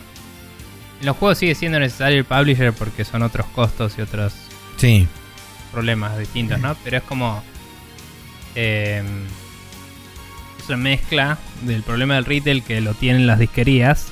[1.01, 4.35] En los juegos sigue siendo necesario el publisher porque son otros costos y otros
[4.77, 5.07] Sí,
[5.73, 6.75] problemas distintos, ¿no?
[6.85, 7.43] Pero es como.
[8.55, 9.03] eh,
[10.59, 14.09] es una mezcla del problema del retail que lo tienen las disquerías.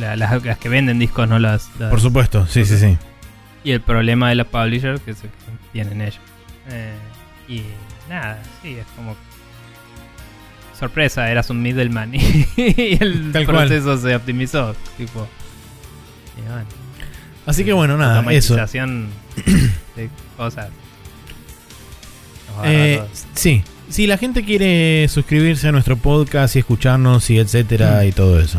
[0.00, 1.68] la- las, las que venden discos, no las.
[1.78, 2.96] las- por supuesto, sí, sí, sí.
[3.64, 5.30] y el problema de los publishers que se que
[5.72, 6.20] tienen ellos.
[6.70, 6.94] Eh,
[7.48, 7.64] y
[8.08, 9.16] nada, sí, es como.
[10.82, 12.18] Sorpresa, eras un middleman y,
[13.00, 13.68] el Tal cual.
[13.68, 14.74] proceso se optimizó.
[14.96, 15.28] Tipo.
[16.36, 16.64] Y bueno,
[17.46, 18.56] Así que bueno, nada, eso.
[18.56, 20.70] de cosas.
[22.64, 23.00] Eh,
[23.34, 28.08] sí, si la gente quiere suscribirse a nuestro podcast y escucharnos y etcétera Mm.
[28.08, 28.58] y todo eso.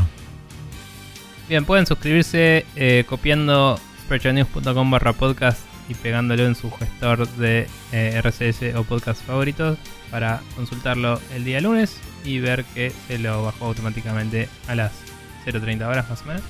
[1.50, 8.22] Bien, pueden suscribirse eh, copiando sprechonews.com barra podcast y pegándolo en su gestor de eh,
[8.24, 9.78] RCS o podcast favoritos
[10.10, 14.92] para consultarlo el día lunes y ver que se lo bajó automáticamente a las
[15.46, 16.44] 0.30 horas más o menos.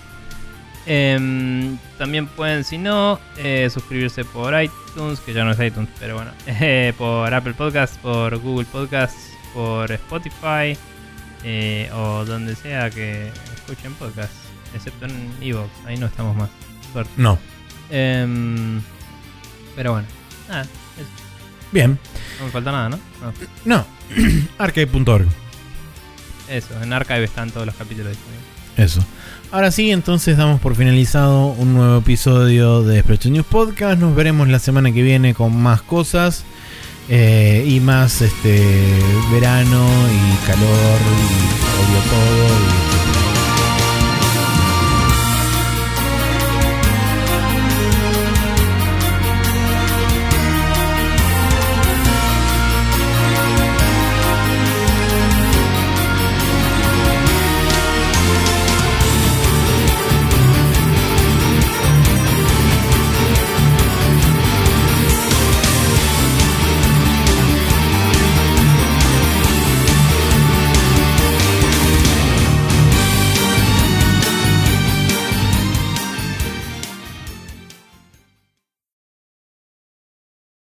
[0.86, 6.16] Em, también pueden, si no, eh, suscribirse por iTunes, que ya no es iTunes, pero
[6.16, 10.78] bueno, eh, por Apple Podcasts, por Google Podcasts, por Spotify
[11.44, 14.36] eh, o donde sea que escuchen podcasts,
[14.74, 16.50] excepto en Evox, ahí no estamos más.
[16.92, 17.12] Suerte.
[17.18, 17.40] No.
[17.90, 18.82] Em,
[19.76, 20.08] pero bueno,
[20.50, 21.10] nada, eso.
[21.72, 21.98] Bien.
[22.40, 23.00] no me falta nada, ¿no?
[23.22, 23.34] No,
[23.66, 23.86] No.
[24.58, 25.43] Arcade.org.
[26.54, 28.46] Eso, en Archive están todos los capítulos disponibles.
[28.78, 29.04] Eso.
[29.52, 34.00] Ahora sí, entonces damos por finalizado un nuevo episodio de Expression News Podcast.
[34.00, 36.44] Nos veremos la semana que viene con más cosas
[37.10, 38.64] eh, y más este
[39.32, 42.93] verano y calor y odio todo